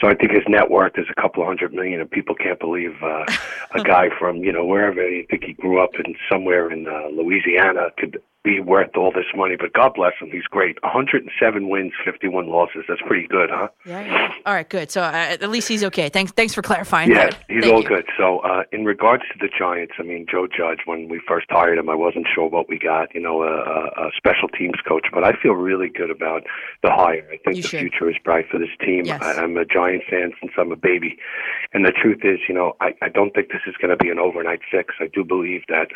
[0.00, 2.58] So I think his net worth is a couple of hundred million, and people can't
[2.58, 3.24] believe uh,
[3.72, 7.06] a guy from you know wherever you think he grew up in somewhere in uh,
[7.12, 9.56] Louisiana could be worth all this money.
[9.58, 10.80] But God bless him, he's great.
[10.82, 12.84] 107 wins, 51 losses.
[12.88, 13.68] That's pretty good, huh?
[13.84, 14.32] Yeah, yeah.
[14.46, 14.90] All right, good.
[14.92, 16.08] So uh, at least he's okay.
[16.08, 17.38] Thanks, thanks for clarifying Yeah, that.
[17.48, 17.88] he's Thank all you.
[17.88, 18.06] good.
[18.16, 21.76] So, uh, in regards to the Giants, I mean, Joe Judge, when we first hired
[21.78, 25.06] him, I wasn't sure what we got, you know, a, a, a special teams coach,
[25.12, 26.44] but I feel really good about
[26.84, 27.26] the hire.
[27.32, 27.80] I think You the should.
[27.80, 29.04] future is bright for this team.
[29.06, 29.20] Yes.
[29.22, 31.18] I, I'm a Giant fan since I'm a baby.
[31.74, 34.08] And the truth is, you know, I, I don't think this is going to be
[34.10, 34.94] an overnight fix.
[35.00, 35.88] I do believe that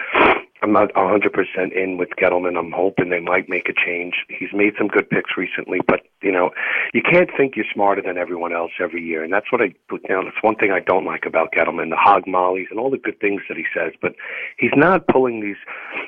[0.63, 2.59] I'm not 100% in with Gettleman.
[2.59, 4.27] I'm hoping they might make a change.
[4.29, 6.51] He's made some good picks recently, but, you know,
[6.93, 9.25] you can't think you're smarter than everyone else every year.
[9.25, 11.97] And that's what I, you know, that's one thing I don't like about Gettleman, the
[11.97, 13.93] hog mollies and all the good things that he says.
[14.03, 14.15] But
[14.59, 15.57] he's not pulling these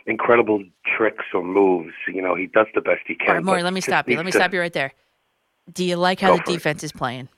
[0.07, 1.95] incredible tricks or moves.
[2.07, 3.29] You know, he does the best he can.
[3.29, 4.17] All right, Maury, let me stop you.
[4.17, 4.93] Let me to- stop you right there.
[5.73, 7.29] Do you like how the defense is playing?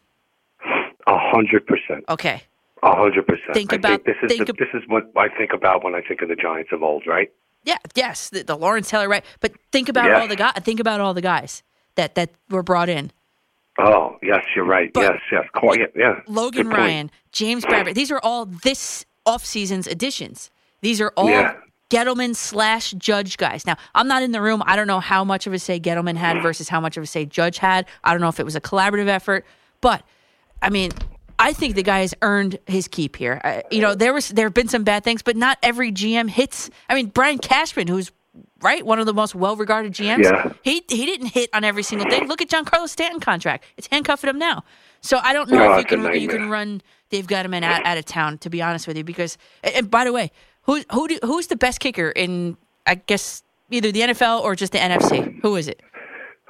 [1.07, 2.05] A hundred percent.
[2.09, 2.43] Okay.
[2.85, 3.55] A hundred percent.
[3.55, 5.83] Think I about- think this is think the, ab- this is what I think about
[5.83, 7.31] when I think of the Giants of old, right?
[7.65, 9.25] Yeah, yes, the, the Lawrence Taylor, right?
[9.41, 10.21] But think about Yeah.
[10.21, 10.53] all the guys.
[10.63, 11.63] Think about all the guys
[11.95, 13.11] that that were brought in.
[13.79, 14.91] Oh, yes, you're right.
[14.95, 15.45] yes, yes.
[15.55, 16.21] Quite, yeah, yeah.
[16.29, 16.79] Logan Good point.
[16.79, 17.95] Ryan, James Bradberry.
[17.95, 20.51] These are all this offseason's additions.
[20.81, 21.55] These are all Yeah.
[21.91, 23.67] Gettleman slash Judge guys.
[23.67, 24.63] Now, I'm not in the room.
[24.67, 27.07] I don't know how much of a say Gettleman had versus how much of a
[27.07, 27.87] say Judge had.
[28.05, 29.45] I don't know if it was a collaborative effort,
[29.81, 30.03] but
[30.63, 30.93] I mean,
[31.39, 33.41] I think the guy has earned his keep here.
[33.45, 36.29] I, you know, there was there have been some bad things, but not every GM
[36.29, 36.71] hits.
[36.89, 38.13] I mean, Brian Cashman, who's
[38.63, 40.53] right one of the most well-regarded GMs, Yeah.
[40.63, 42.29] he he didn't hit on every single thing.
[42.29, 44.65] Look at Giancarlo Stanton contract; it's handcuffing him now.
[45.01, 47.63] So I don't know Oh, if you it's a can you can run Dave Gettleman
[47.63, 48.39] out, out of town.
[48.39, 50.31] To be honest with you, because and, and by the way,
[50.63, 52.57] who who do, who's the best kicker in
[52.87, 55.41] I guess either the NFL or just the NFC?
[55.43, 55.81] Who is it?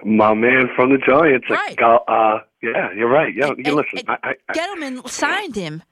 [0.05, 1.47] My man from the Giants.
[1.49, 1.79] Right.
[1.81, 3.33] Uh, yeah, you're right.
[3.35, 4.01] Yeah, you listen.
[4.09, 5.83] I, I, I- Gettleman signed him.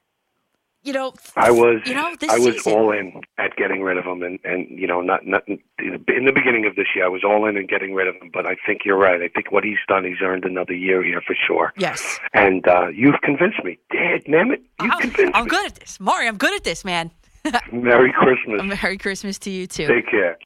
[0.84, 2.72] You know, I was, you know this I was season.
[2.72, 6.32] all in at getting rid of him, and and you know, not not in the
[6.34, 8.30] beginning of this year, I was all in and getting rid of him.
[8.34, 9.22] But I think you're right.
[9.22, 11.72] I think what he's done, he's earned another year here for sure.
[11.76, 12.18] Yes.
[12.34, 13.78] And uh, you've convinced me.
[13.92, 15.50] Dad, damn it, you convinced I'm me.
[15.50, 16.26] good at this, Maury.
[16.26, 17.12] I'm good at this, man.
[17.72, 18.62] Merry Christmas.
[18.82, 19.86] Merry Christmas to you too.
[19.86, 20.36] Take care.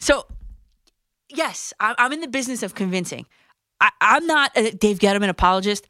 [0.00, 0.26] So,
[1.28, 3.26] yes, I'm in the business of convincing.
[3.80, 5.88] I- I'm not a Dave Gettleman apologist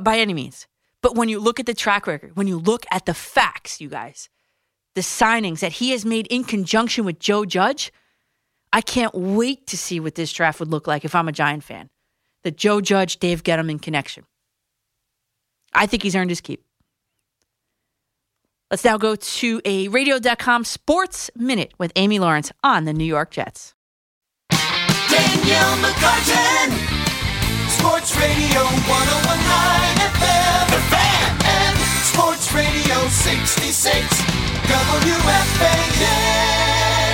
[0.00, 0.66] by any means.
[1.02, 3.88] But when you look at the track record, when you look at the facts, you
[3.88, 4.28] guys,
[4.94, 7.92] the signings that he has made in conjunction with Joe Judge,
[8.72, 11.64] I can't wait to see what this draft would look like if I'm a Giant
[11.64, 11.90] fan.
[12.44, 14.24] The Joe Judge, Dave Gettleman connection.
[15.74, 16.64] I think he's earned his keep.
[18.70, 23.30] Let's now go to a radio.com sports minute with Amy Lawrence on the New York
[23.30, 23.74] Jets.
[25.12, 26.72] Danielle McCartan,
[27.68, 31.76] Sports Radio 1019 FM, Fan, and
[32.08, 34.08] Sports Radio 66,
[34.72, 36.00] WFAN.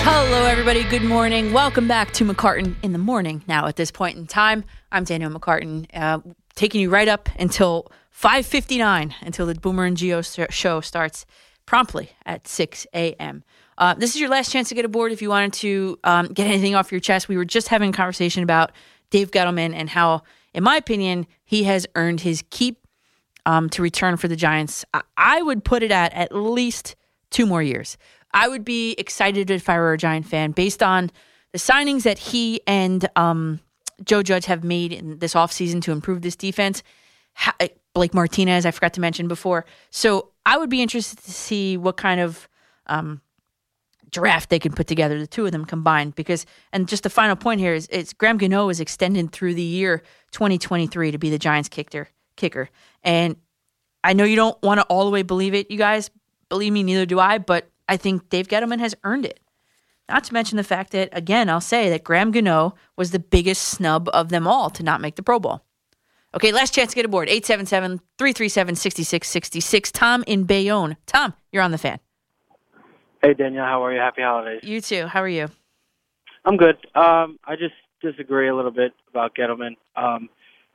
[0.05, 0.85] Hello, everybody.
[0.85, 1.53] Good morning.
[1.53, 3.43] Welcome back to McCartan in the morning.
[3.49, 4.63] Now, at this point in time,
[4.93, 6.21] I'm Danielle McCartan, uh,
[6.55, 11.27] taking you right up until 5:59, until the Boomer and Gio show starts
[11.67, 13.43] promptly at 6 a.m.
[13.79, 16.47] Uh, this is your last chance to get aboard if you wanted to um, get
[16.49, 17.29] anything off your chest.
[17.29, 18.73] We were just having a conversation about
[19.11, 22.87] Dave Gettleman and how, in my opinion, he has earned his keep
[23.47, 24.85] um, to return for the Giants.
[24.93, 26.97] I, I would put it at at least
[27.31, 27.97] two more years.
[28.35, 31.11] I would be excited if I were a Giant fan based on
[31.53, 33.61] the signings that he and um,
[34.05, 36.83] Joe Judge have made in this offseason to improve this defense.
[37.35, 37.57] Ha-
[37.95, 39.65] Blake Martinez, I forgot to mention before.
[39.91, 42.49] So I would be interested to see what kind of
[42.87, 43.23] um,
[44.11, 46.15] draft they can put together, the two of them combined.
[46.15, 49.63] Because, and just the final point here is, it's Graham Gano is extended through the
[49.63, 52.09] year 2023 to be the Giants kicker.
[52.37, 52.71] Kicker,
[53.03, 53.37] and
[54.05, 56.11] I know you don't want to all the way believe it, you guys.
[56.49, 57.39] Believe me, neither do I.
[57.39, 59.41] But I think Dave Gettleman has earned it.
[60.09, 63.63] Not to mention the fact that, again, I'll say that Graham Gano was the biggest
[63.65, 65.63] snub of them all to not make the Pro Bowl.
[66.35, 67.29] Okay, last chance to get aboard.
[67.29, 69.93] 877 337 6666.
[69.93, 70.97] Tom in Bayonne.
[71.07, 71.99] Tom, you're on the fan.
[73.23, 73.99] Hey Danielle, how are you?
[73.99, 74.61] Happy holidays.
[74.63, 75.07] You too.
[75.09, 75.49] How are you?
[76.45, 76.77] I'm good.
[76.95, 79.77] Um, I just disagree a little bit about Gettleman.
[79.97, 80.29] Um,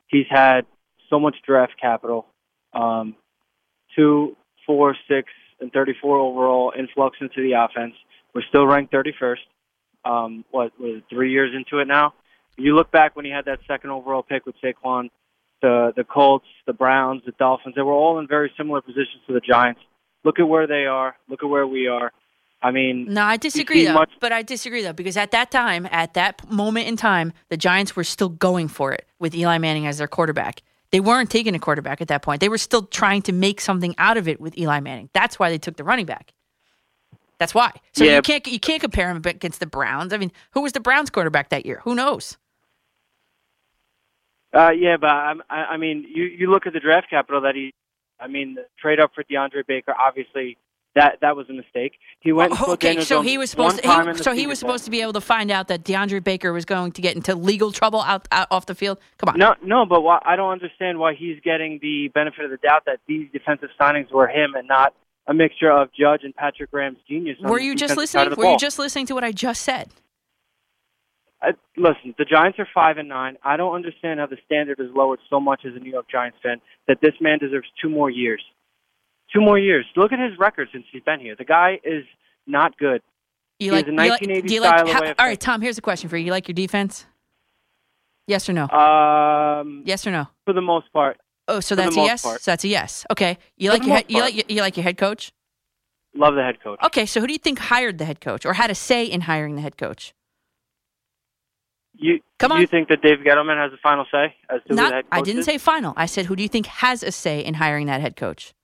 [0.08, 0.66] he's had
[1.08, 2.26] so much draft capital,
[2.74, 3.16] um,
[3.96, 7.94] two, four, six, and 34 overall influx into the offense.
[8.34, 9.36] We're still ranked 31st.
[10.04, 12.12] Um, what was it, three years into it now?
[12.58, 15.08] You look back when he had that second overall pick with Saquon,
[15.62, 17.74] the the Colts, the Browns, the Dolphins.
[17.74, 19.80] They were all in very similar positions to the Giants.
[20.24, 21.16] Look at where they are.
[21.28, 22.12] Look at where we are.
[22.64, 23.92] I mean, No, I disagree though.
[23.92, 27.58] much- But I disagree though because at that time, at that moment in time, the
[27.58, 30.62] Giants were still going for it with Eli Manning as their quarterback.
[30.90, 32.40] They weren't taking a quarterback at that point.
[32.40, 35.10] They were still trying to make something out of it with Eli Manning.
[35.12, 36.32] That's why they took the running back.
[37.38, 37.72] That's why.
[37.92, 38.16] So Yeah.
[38.16, 40.12] you can't you can't compare him against the Browns.
[40.14, 41.80] I mean, who was the Browns quarterback that year?
[41.84, 42.38] Who knows?
[44.54, 47.54] Uh, yeah, but I, I I mean, you you look at the draft capital that
[47.56, 47.74] he.
[48.20, 49.92] I mean, the trade up for DeAndre Baker.
[49.98, 50.56] Obviously,
[50.94, 51.98] that that was a mistake.
[52.20, 52.52] He went.
[52.52, 55.00] Oh, and Okay, so he was supposed to, he, so he was supposed to be
[55.00, 58.28] able to find out that DeAndre Baker was going to get into legal trouble out,
[58.32, 58.98] out off the field.
[59.18, 59.38] Come on.
[59.38, 62.84] No, no, but why, I don't understand why he's getting the benefit of the doubt
[62.86, 64.94] that these defensive signings were him and not
[65.26, 67.38] a mixture of Judge and Patrick Graham's genius.
[67.40, 68.34] Were you just listening?
[68.36, 69.90] Were you just listening to what I just said?
[71.42, 73.36] I, listen, the Giants are five and nine.
[73.44, 76.38] I don't understand how the standard is lowered so much as a New York Giants
[76.42, 78.42] fan that this man deserves two more years.
[79.34, 79.84] Two more years.
[79.96, 81.34] Look at his record since he's been here.
[81.36, 82.04] The guy is
[82.46, 83.02] not good.
[83.58, 85.78] You like, a you like, 1980 do you style like how- all right, Tom, here's
[85.78, 86.26] a question for you.
[86.26, 87.06] You like your defense?
[88.26, 88.68] Yes or no?
[88.68, 90.28] Um, yes or no?
[90.46, 91.18] For the most part.
[91.48, 92.22] Oh, so that's a yes.
[92.22, 92.40] part.
[92.42, 93.04] So that's a yes.
[93.10, 93.38] Okay.
[93.56, 95.32] You For like your head, you like your- you like your head coach?
[96.14, 96.78] Love the head coach.
[96.84, 99.22] Okay, so who do you think hired the head coach or had a say in
[99.22, 100.14] hiring the head coach?
[101.96, 102.58] You Come on.
[102.58, 104.92] Do You think that Dave Gettleman has the final say as to who the Not,
[104.92, 105.44] head coach I didn't is?
[105.46, 105.92] say final.
[105.96, 108.54] I said who do you think has a say in hiring that head coach?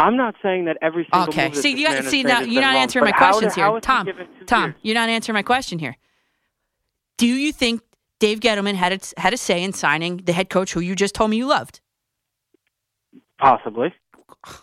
[0.00, 1.52] I'm not saying that every single Okay.
[1.52, 2.82] See, you got, see now you're not wrong.
[2.82, 4.08] answering my how questions how here, he Tom.
[4.46, 4.74] Tom, years?
[4.82, 5.96] you're not answering my question here.
[7.18, 7.82] Do you think
[8.18, 11.14] Dave Gettleman had a, had a say in signing the head coach who you just
[11.14, 11.80] told me you loved?
[13.38, 13.92] Possibly.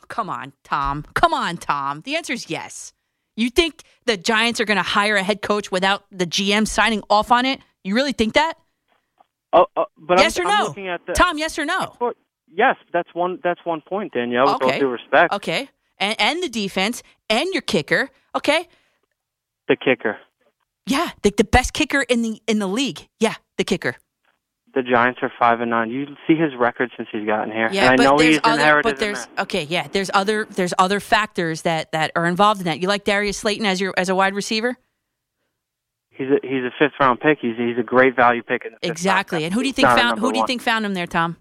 [0.08, 1.06] Come on, Tom.
[1.14, 2.02] Come on, Tom.
[2.02, 2.94] The answer is yes.
[3.36, 7.04] You think the Giants are going to hire a head coach without the GM signing
[7.12, 7.60] off on it?
[7.84, 8.56] You really think that?
[9.54, 10.64] Oh, oh but yes I'm, or no?
[10.64, 11.96] looking at the, Tom, yes or no?
[12.54, 13.40] Yes, that's one.
[13.44, 14.46] That's one point, Danielle.
[14.46, 14.80] With all Okay.
[14.80, 15.70] due respect, Okay.
[16.00, 18.10] And, and the defense and your kicker.
[18.36, 18.68] Okay.
[19.68, 20.18] the kicker.
[20.86, 23.08] Yeah, the, the best kicker in the in the league.
[23.20, 23.96] Yeah, the kicker.
[24.74, 25.90] The Giants are five and nine.
[25.90, 27.68] You see his record since he's gotten here.
[27.72, 30.74] Yeah, and I but know there's he's other, but there's okay, yeah, there's other there's
[30.78, 32.80] other factors that that are involved in that.
[32.80, 34.78] You like Darius Slayton as your as a wide receiver?
[36.12, 37.40] He's a he's a fifth round pick.
[37.42, 38.66] He's he's a great value pick.
[38.66, 39.38] In the fifth Exactly.
[39.38, 39.46] round.
[39.46, 40.48] And who do you think not found who do you one.
[40.48, 41.38] think found him there, Tom?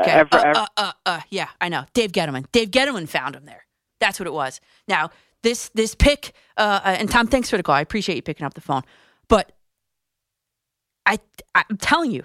[0.00, 0.12] Okay.
[0.12, 1.84] uh, ever- uh, ever- uh, uh, uh, yeah, I know.
[1.94, 2.46] Dave Gettleman.
[2.52, 3.64] Dave Gettleman found him there.
[4.00, 4.60] That's what it was.
[4.88, 5.10] Now,
[5.42, 7.74] this this pick, uh, uh, and Tom, thanks for the call.
[7.74, 8.82] I appreciate you picking up the phone.
[9.28, 9.52] But
[11.06, 11.18] I,
[11.54, 12.24] I'm telling you,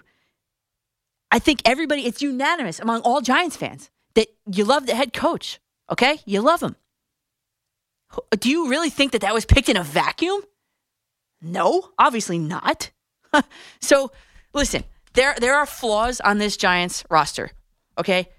[1.31, 5.59] I think everybody, it's unanimous among all Giants fans that you love the head coach.
[5.91, 6.75] Okay, you love him.
[8.39, 10.41] Do you really think that that was picked in a vacuum?
[11.41, 12.89] No, obviously not.
[13.81, 14.11] so,
[14.53, 14.83] listen,
[15.13, 17.51] there there are flaws on this Giants roster.
[17.99, 18.29] Okay,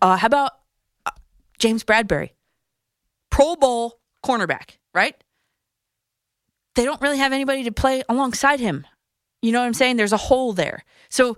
[0.00, 0.52] uh, how about
[1.04, 1.10] uh,
[1.58, 2.30] James Bradberry,
[3.30, 5.16] Pro Bowl cornerback, right?
[6.74, 8.86] They don't really have anybody to play alongside him.
[9.42, 9.96] You know what I'm saying?
[9.96, 10.84] There's a hole there.
[11.10, 11.36] So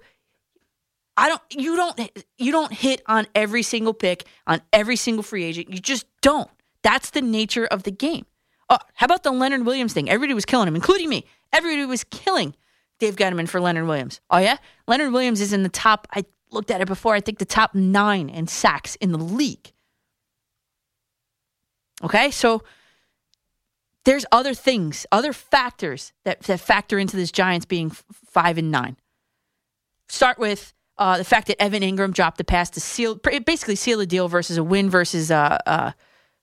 [1.17, 5.45] I don't you don't you don't hit on every single pick on every single free
[5.45, 5.71] agent.
[5.71, 6.51] You just don't.
[6.83, 8.27] That's the nature of the game.
[8.69, 10.09] Oh, how about the Leonard Williams thing?
[10.09, 11.25] Everybody was killing him, including me.
[11.53, 12.55] Everybody was killing
[12.99, 14.21] Dave Gettleman for Leonard Williams.
[14.31, 16.07] Oh yeah, Leonard Williams is in the top.
[16.13, 16.25] I
[16.55, 17.15] looked at it before.
[17.15, 19.73] I think the top nine in sacks in the league.
[22.03, 22.63] Okay, so
[24.05, 28.71] there's other things, other factors that, that factor into this Giants being f- five and
[28.71, 28.97] nine.
[30.09, 33.99] Start with uh, the fact that Evan Engram dropped the pass to seal, basically seal
[33.99, 35.93] the deal versus a win versus uh, uh,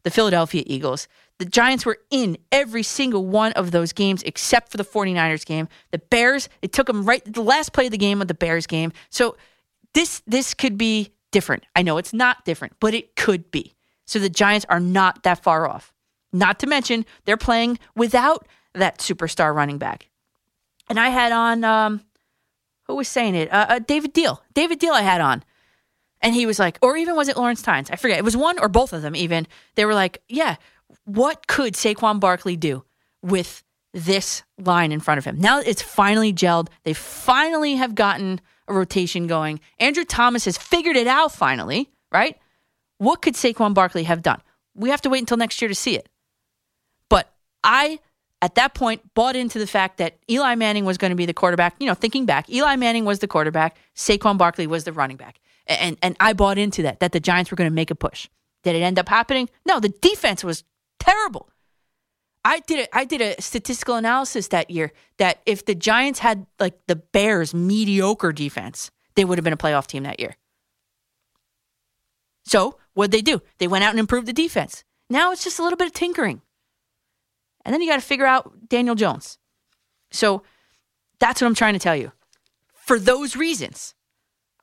[0.04, 1.08] the Philadelphia Eagles.
[1.38, 5.68] The Giants were in every single one of those games except for the 49ers game.
[5.92, 8.68] The Bears, it took them right the last play of the game of the Bears
[8.68, 8.92] game.
[9.10, 9.38] So
[9.94, 11.66] this this could be different.
[11.76, 13.74] I know it's not different, but it could be.
[14.06, 15.94] So the Giants are not that far off.
[16.34, 20.10] Not to mention they're playing without that superstar running back.
[20.90, 22.02] And I had on um,
[22.84, 23.52] who was saying it?
[23.52, 24.40] Uh, uh, David Diehl.
[24.54, 24.92] David Diehl.
[24.92, 25.44] I had on,
[26.22, 27.90] and he was like, or even was it Lawrence Tynes?
[27.90, 28.18] I forget.
[28.18, 29.16] It was one or both of them.
[29.16, 30.58] Even they were like, yeah,
[31.06, 32.84] what could Saquon Barkley do
[33.22, 33.64] with
[33.94, 35.40] this line in front of him?
[35.40, 36.68] Now it's finally gelled.
[36.84, 38.42] They finally have gotten
[38.74, 39.60] rotation going.
[39.80, 42.38] Andrew Thomas has figured it out finally, right?
[42.98, 44.42] What could Saquon Barkley have done?
[44.76, 46.08] We have to wait until next year to see it.
[47.10, 47.32] But
[47.64, 48.00] I,
[48.42, 51.34] at that point, bought into the fact that Eli Manning was going to be the
[51.34, 51.76] quarterback.
[51.80, 55.40] You know, thinking back, Eli Manning was the quarterback, Saquon Barkley was the running back.
[55.68, 58.28] And, and I bought into that, that the Giants were going to make a push.
[58.64, 59.50] Did it end up happening?
[59.66, 60.64] No, the defense was
[61.00, 61.50] terrible.
[62.44, 66.48] I did a, I did a statistical analysis that year that if the Giants had
[66.60, 70.36] like the Bears mediocre defense, they would have been a playoff team that year.
[72.46, 73.42] So what'd they do?
[73.60, 74.84] They went out and improved the defense.
[75.10, 76.42] Now it's just a little bit of tinkering.
[77.64, 79.38] And then you got to figure out Daniel Jones.
[80.12, 80.42] So
[81.20, 82.12] that's what I'm trying to tell you.
[82.74, 83.94] For those reasons,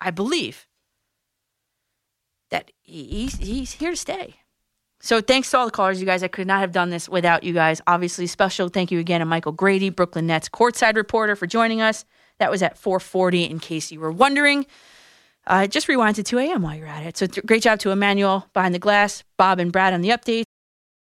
[0.00, 0.66] I believe
[2.50, 4.36] that he- he's, he's here to stay.
[5.00, 6.22] So thanks to all the callers, you guys.
[6.22, 7.80] I could not have done this without you guys.
[7.86, 12.04] Obviously, special thank you again to Michael Grady, Brooklyn Nets courtside reporter, for joining us.
[12.38, 13.48] That was at 4:40.
[13.48, 14.66] In case you were wondering,
[15.46, 16.62] uh, just rewind to 2 a.m.
[16.62, 17.16] while you're at it.
[17.16, 20.44] So th- great job to Emmanuel behind the glass, Bob and Brad on the updates.